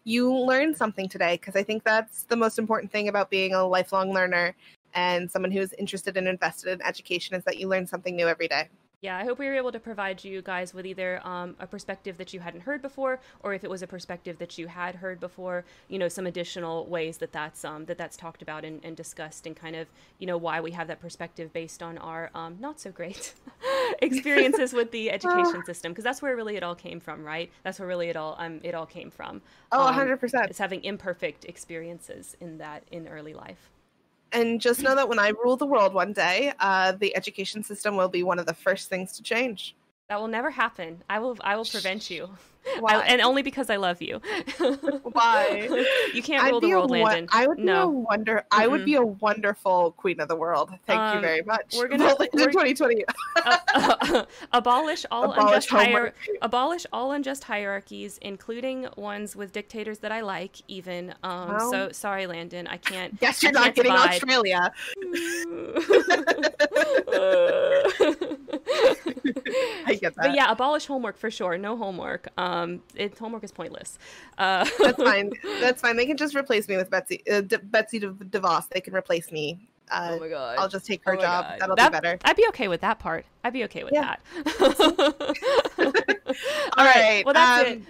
you 0.04 0.30
learned 0.30 0.76
something 0.76 1.08
today 1.08 1.38
because 1.40 1.56
I 1.56 1.62
think 1.62 1.82
that's 1.82 2.24
the 2.24 2.36
most 2.36 2.58
important 2.58 2.92
thing 2.92 3.08
about 3.08 3.30
being 3.30 3.54
a 3.54 3.64
lifelong 3.66 4.12
learner 4.12 4.54
and 4.94 5.30
someone 5.30 5.50
who's 5.50 5.72
interested 5.74 6.16
and 6.16 6.28
invested 6.28 6.72
in 6.72 6.82
education 6.82 7.34
is 7.34 7.44
that 7.44 7.56
you 7.58 7.68
learn 7.68 7.86
something 7.86 8.14
new 8.14 8.28
every 8.28 8.48
day. 8.48 8.68
Yeah, 9.04 9.18
I 9.18 9.24
hope 9.24 9.38
we 9.38 9.44
were 9.44 9.54
able 9.54 9.70
to 9.70 9.78
provide 9.78 10.24
you 10.24 10.40
guys 10.40 10.72
with 10.72 10.86
either 10.86 11.20
um, 11.26 11.56
a 11.60 11.66
perspective 11.66 12.16
that 12.16 12.32
you 12.32 12.40
hadn't 12.40 12.62
heard 12.62 12.80
before, 12.80 13.20
or 13.42 13.52
if 13.52 13.62
it 13.62 13.68
was 13.68 13.82
a 13.82 13.86
perspective 13.86 14.38
that 14.38 14.56
you 14.56 14.66
had 14.66 14.94
heard 14.94 15.20
before, 15.20 15.66
you 15.88 15.98
know, 15.98 16.08
some 16.08 16.26
additional 16.26 16.86
ways 16.86 17.18
that 17.18 17.30
that's 17.30 17.66
um, 17.66 17.84
that 17.84 17.98
that's 17.98 18.16
talked 18.16 18.40
about 18.40 18.64
and, 18.64 18.82
and 18.82 18.96
discussed, 18.96 19.46
and 19.46 19.54
kind 19.54 19.76
of 19.76 19.88
you 20.18 20.26
know 20.26 20.38
why 20.38 20.58
we 20.58 20.70
have 20.70 20.88
that 20.88 21.02
perspective 21.02 21.52
based 21.52 21.82
on 21.82 21.98
our 21.98 22.30
um, 22.34 22.56
not 22.60 22.80
so 22.80 22.90
great 22.90 23.34
experiences 23.98 24.72
with 24.72 24.90
the 24.90 25.10
education 25.10 25.62
system, 25.66 25.92
because 25.92 26.04
that's 26.04 26.22
where 26.22 26.34
really 26.34 26.56
it 26.56 26.62
all 26.62 26.74
came 26.74 26.98
from, 26.98 27.22
right? 27.22 27.50
That's 27.62 27.78
where 27.78 27.86
really 27.86 28.08
it 28.08 28.16
all 28.16 28.36
um, 28.38 28.58
it 28.62 28.74
all 28.74 28.86
came 28.86 29.10
from. 29.10 29.42
Oh, 29.70 29.86
Um, 29.86 29.94
100%. 29.96 30.48
It's 30.48 30.58
having 30.58 30.82
imperfect 30.82 31.44
experiences 31.44 32.38
in 32.40 32.56
that 32.56 32.84
in 32.90 33.06
early 33.06 33.34
life. 33.34 33.70
And 34.34 34.60
just 34.60 34.82
know 34.82 34.96
that 34.96 35.08
when 35.08 35.20
I 35.20 35.28
rule 35.28 35.56
the 35.56 35.64
world 35.64 35.94
one 35.94 36.12
day, 36.12 36.52
uh, 36.58 36.92
the 36.92 37.14
education 37.16 37.62
system 37.62 37.96
will 37.96 38.08
be 38.08 38.24
one 38.24 38.40
of 38.40 38.46
the 38.46 38.52
first 38.52 38.88
things 38.88 39.12
to 39.12 39.22
change. 39.22 39.76
That 40.08 40.20
will 40.20 40.28
never 40.28 40.50
happen. 40.50 41.02
I 41.08 41.20
will 41.20 41.36
I 41.40 41.56
will 41.56 41.64
prevent 41.64 42.10
you, 42.10 42.28
Why? 42.80 42.94
I, 42.94 43.02
and 43.04 43.20
only 43.20 43.42
because 43.42 43.70
I 43.70 43.76
love 43.76 44.00
you. 44.00 44.20
Why? 45.02 45.68
you 46.14 46.22
can't 46.22 46.50
rule 46.50 46.60
the 46.60 46.70
world, 46.70 46.90
Landyn. 46.90 47.28
I 47.32 47.46
would 47.46 47.56
be 47.58 47.62
a 47.62 47.66
no. 47.66 47.88
wonder. 47.88 48.44
I 48.50 48.66
would 48.66 48.84
be 48.84 48.94
a 48.94 49.02
wonderful 49.04 49.92
queen 49.92 50.20
of 50.20 50.28
the 50.28 50.36
world. 50.36 50.70
Thank 50.86 50.98
you 50.98 51.16
Um, 51.16 51.20
very 51.20 51.42
much. 51.42 51.74
we're 51.76 51.88
gonna- 51.88 52.16
we're- 52.32 52.46
2020. 52.52 53.04
Uh, 53.36 53.58
uh, 53.74 54.24
abolish 54.52 55.04
all 55.10 55.32
Abolish 55.32 55.70
unjust 55.70 55.70
hier- 55.70 56.14
abolish 56.42 56.86
all 56.92 57.12
unjust 57.12 57.44
hierarchies, 57.44 58.18
including 58.22 58.88
ones 58.96 59.36
with 59.36 59.52
dictators 59.52 59.98
that 59.98 60.12
I 60.12 60.20
like. 60.20 60.56
Even 60.68 61.14
um, 61.22 61.58
so, 61.70 61.90
sorry, 61.92 62.24
Landyn, 62.26 62.66
I 62.68 62.76
can't. 62.78 63.18
Guess 63.20 63.42
you're 63.42 63.50
I 63.50 63.66
not 63.66 63.74
getting 63.74 63.92
abide. 63.92 64.10
Australia. 64.10 64.72
I 69.86 69.98
get 70.00 70.14
that. 70.14 70.16
But 70.16 70.34
yeah, 70.34 70.50
abolish 70.50 70.86
homework 70.86 71.16
for 71.18 71.30
sure. 71.30 71.58
No 71.58 71.76
homework. 71.76 72.28
Um, 72.38 72.53
it, 72.94 73.18
homework 73.18 73.44
is 73.44 73.52
pointless. 73.52 73.98
Uh, 74.38 74.66
That's 74.80 75.02
fine. 75.10 75.32
That's 75.60 75.80
fine. 75.80 75.96
They 75.96 76.06
can 76.06 76.16
just 76.16 76.34
replace 76.34 76.68
me 76.68 76.76
with 76.76 76.90
Betsy. 76.90 77.22
Uh, 77.30 77.40
D- 77.42 77.56
Betsy 77.62 77.98
De- 77.98 78.10
DeVos. 78.12 78.68
They 78.68 78.80
can 78.80 78.94
replace 78.94 79.30
me 79.32 79.68
uh, 79.90 80.12
oh 80.12 80.18
my 80.20 80.28
god. 80.28 80.56
I'll 80.58 80.68
just 80.68 80.86
take 80.86 81.04
her 81.04 81.14
Oh 81.14 81.20
job. 81.20 81.44
God. 81.44 81.60
That'll 81.60 81.76
That- 81.76 81.92
be 81.92 81.96
better. 81.96 82.18
I'd 82.24 82.36
be 82.36 82.46
okay 82.48 82.68
with 82.68 82.80
that 82.80 82.98
part. 82.98 83.26
I'd 83.44 83.52
be 83.52 83.64
okay 83.64 83.84
with 83.84 83.92
Yeah. 83.92 84.16
that. 84.34 85.64
All 86.76 86.84
right, 86.84 87.22
Well, 87.24 87.34
that's 87.34 87.70
um, 87.70 87.86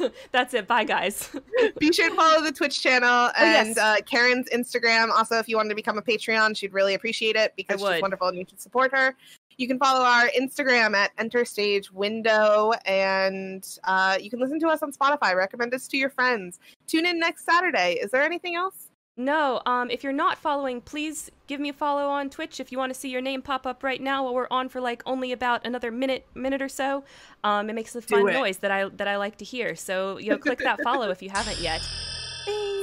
it. 0.00 0.14
that's 0.32 0.54
it. 0.54 0.66
Bye, 0.66 0.84
guys. 0.84 1.30
Be 1.78 1.92
sure 1.92 2.10
to 2.10 2.14
follow 2.16 2.42
the 2.42 2.50
Twitch 2.52 2.82
channel 2.82 3.30
and 3.38 3.68
yes. 3.68 3.78
uh, 3.78 3.96
Karen's 4.04 4.48
Instagram. 4.50 5.10
Also, 5.10 5.38
if 5.38 5.48
you 5.48 5.56
wanted 5.56 5.68
to 5.70 5.74
become 5.76 5.96
a 5.96 6.02
Patreon, 6.02 6.56
she'd 6.56 6.72
really 6.74 6.94
appreciate 6.94 7.36
it 7.36 7.54
because 7.56 7.80
she's 7.80 8.02
wonderful 8.02 8.26
and 8.28 8.36
you 8.36 8.44
should 8.48 8.60
support 8.60 8.90
her. 8.92 9.14
You 9.58 9.66
can 9.66 9.78
follow 9.78 10.04
our 10.04 10.28
Instagram 10.38 10.94
at 10.94 11.12
Enter 11.18 11.44
Stage 11.44 11.90
Window, 11.90 12.72
and 12.84 13.66
uh, 13.84 14.18
you 14.20 14.28
can 14.28 14.38
listen 14.38 14.60
to 14.60 14.68
us 14.68 14.82
on 14.82 14.92
Spotify. 14.92 15.34
Recommend 15.34 15.72
us 15.72 15.88
to 15.88 15.96
your 15.96 16.10
friends. 16.10 16.58
Tune 16.86 17.06
in 17.06 17.18
next 17.18 17.44
Saturday. 17.44 17.94
Is 17.94 18.10
there 18.10 18.22
anything 18.22 18.54
else? 18.54 18.88
No, 19.18 19.62
um, 19.64 19.90
if 19.90 20.04
you're 20.04 20.12
not 20.12 20.36
following, 20.36 20.82
please 20.82 21.30
give 21.46 21.58
me 21.58 21.70
a 21.70 21.72
follow 21.72 22.06
on 22.06 22.28
Twitch 22.28 22.60
if 22.60 22.70
you 22.70 22.76
want 22.76 22.92
to 22.92 22.98
see 22.98 23.08
your 23.08 23.22
name 23.22 23.40
pop 23.40 23.66
up 23.66 23.82
right 23.82 24.00
now 24.00 24.24
while 24.24 24.34
we're 24.34 24.46
on 24.50 24.68
for 24.68 24.78
like 24.78 25.02
only 25.06 25.32
about 25.32 25.66
another 25.66 25.90
minute, 25.90 26.26
minute 26.34 26.60
or 26.60 26.68
so. 26.68 27.02
Um, 27.42 27.70
it 27.70 27.72
makes 27.72 27.96
a 27.96 28.02
fun 28.02 28.26
noise 28.26 28.58
that 28.58 28.70
I 28.70 28.90
that 28.90 29.08
I 29.08 29.16
like 29.16 29.38
to 29.38 29.44
hear. 29.44 29.74
So 29.74 30.18
you 30.18 30.30
know, 30.30 30.38
click 30.38 30.58
that 30.58 30.82
follow 30.82 31.10
if 31.10 31.22
you 31.22 31.30
haven't 31.30 31.58
yet. 31.60 31.80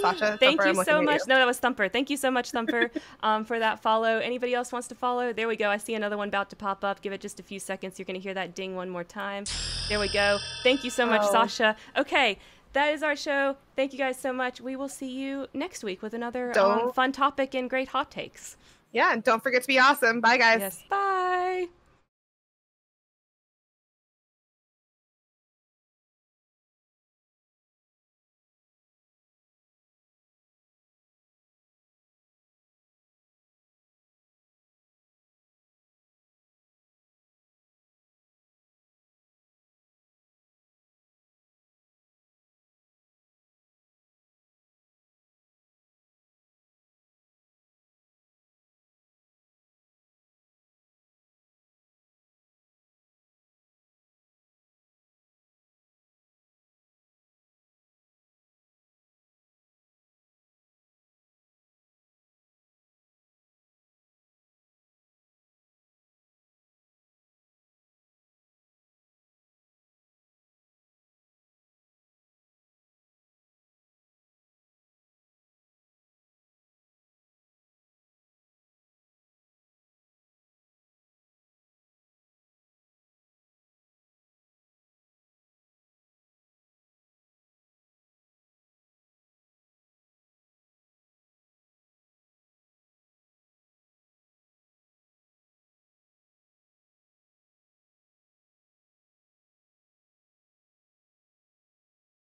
Sasha, 0.04 0.38
Thank 0.40 0.60
Thumper, 0.62 0.78
you 0.80 0.84
so 0.84 1.02
much. 1.02 1.22
you. 1.22 1.26
No, 1.28 1.36
that 1.36 1.48
was 1.48 1.58
Thumper. 1.60 1.90
Thank 1.90 2.10
you 2.10 2.18
so 2.18 2.30
much, 2.30 2.52
Thumper, 2.52 2.92
um, 3.24 3.46
for 3.46 3.58
that 3.60 3.82
follow. 3.82 4.20
Anybody 4.20 4.54
else 4.54 4.72
wants 4.72 4.88
to 4.90 4.96
follow? 4.96 5.34
There 5.34 5.48
we 5.48 5.56
go. 5.56 5.70
I 5.70 5.78
see 5.78 5.96
another 5.96 6.18
one 6.18 6.28
about 6.28 6.50
to 6.52 6.56
pop 6.56 6.84
up. 6.84 7.02
Give 7.02 7.14
it 7.14 7.22
just 7.22 7.40
a 7.40 7.44
few 7.44 7.60
seconds. 7.60 7.98
You're 7.98 8.06
going 8.06 8.20
to 8.20 8.24
hear 8.24 8.34
that 8.34 8.54
ding 8.56 8.76
one 8.76 8.90
more 8.90 9.04
time. 9.04 9.46
There 9.90 10.00
we 10.00 10.10
go. 10.12 10.38
Thank 10.64 10.84
you 10.84 10.90
so 10.90 11.06
much, 11.06 11.22
Oh. 11.24 11.32
Sasha. 11.32 11.76
Okay, 11.98 12.38
that 12.74 12.94
is 12.94 13.04
our 13.04 13.16
show. 13.16 13.56
Thank 13.76 13.94
you 13.94 14.00
guys 14.00 14.20
so 14.20 14.34
much. 14.34 14.60
We 14.62 14.76
will 14.76 14.90
see 14.90 15.10
you 15.12 15.48
next 15.54 15.84
week 15.84 16.02
with 16.02 16.14
another 16.14 16.58
um, 16.60 16.92
fun 16.92 17.12
topic 17.12 17.54
and 17.56 17.70
great 17.70 17.90
hot 17.90 18.12
takes. 18.12 18.58
Yeah, 18.92 19.14
and 19.14 19.24
don't 19.24 19.42
forget 19.42 19.62
to 19.64 19.68
be 19.68 19.80
awesome. 19.80 20.22
Bye, 20.22 20.38
guys. 20.38 20.60
Yes. 20.62 20.84
Bye. 20.90 21.66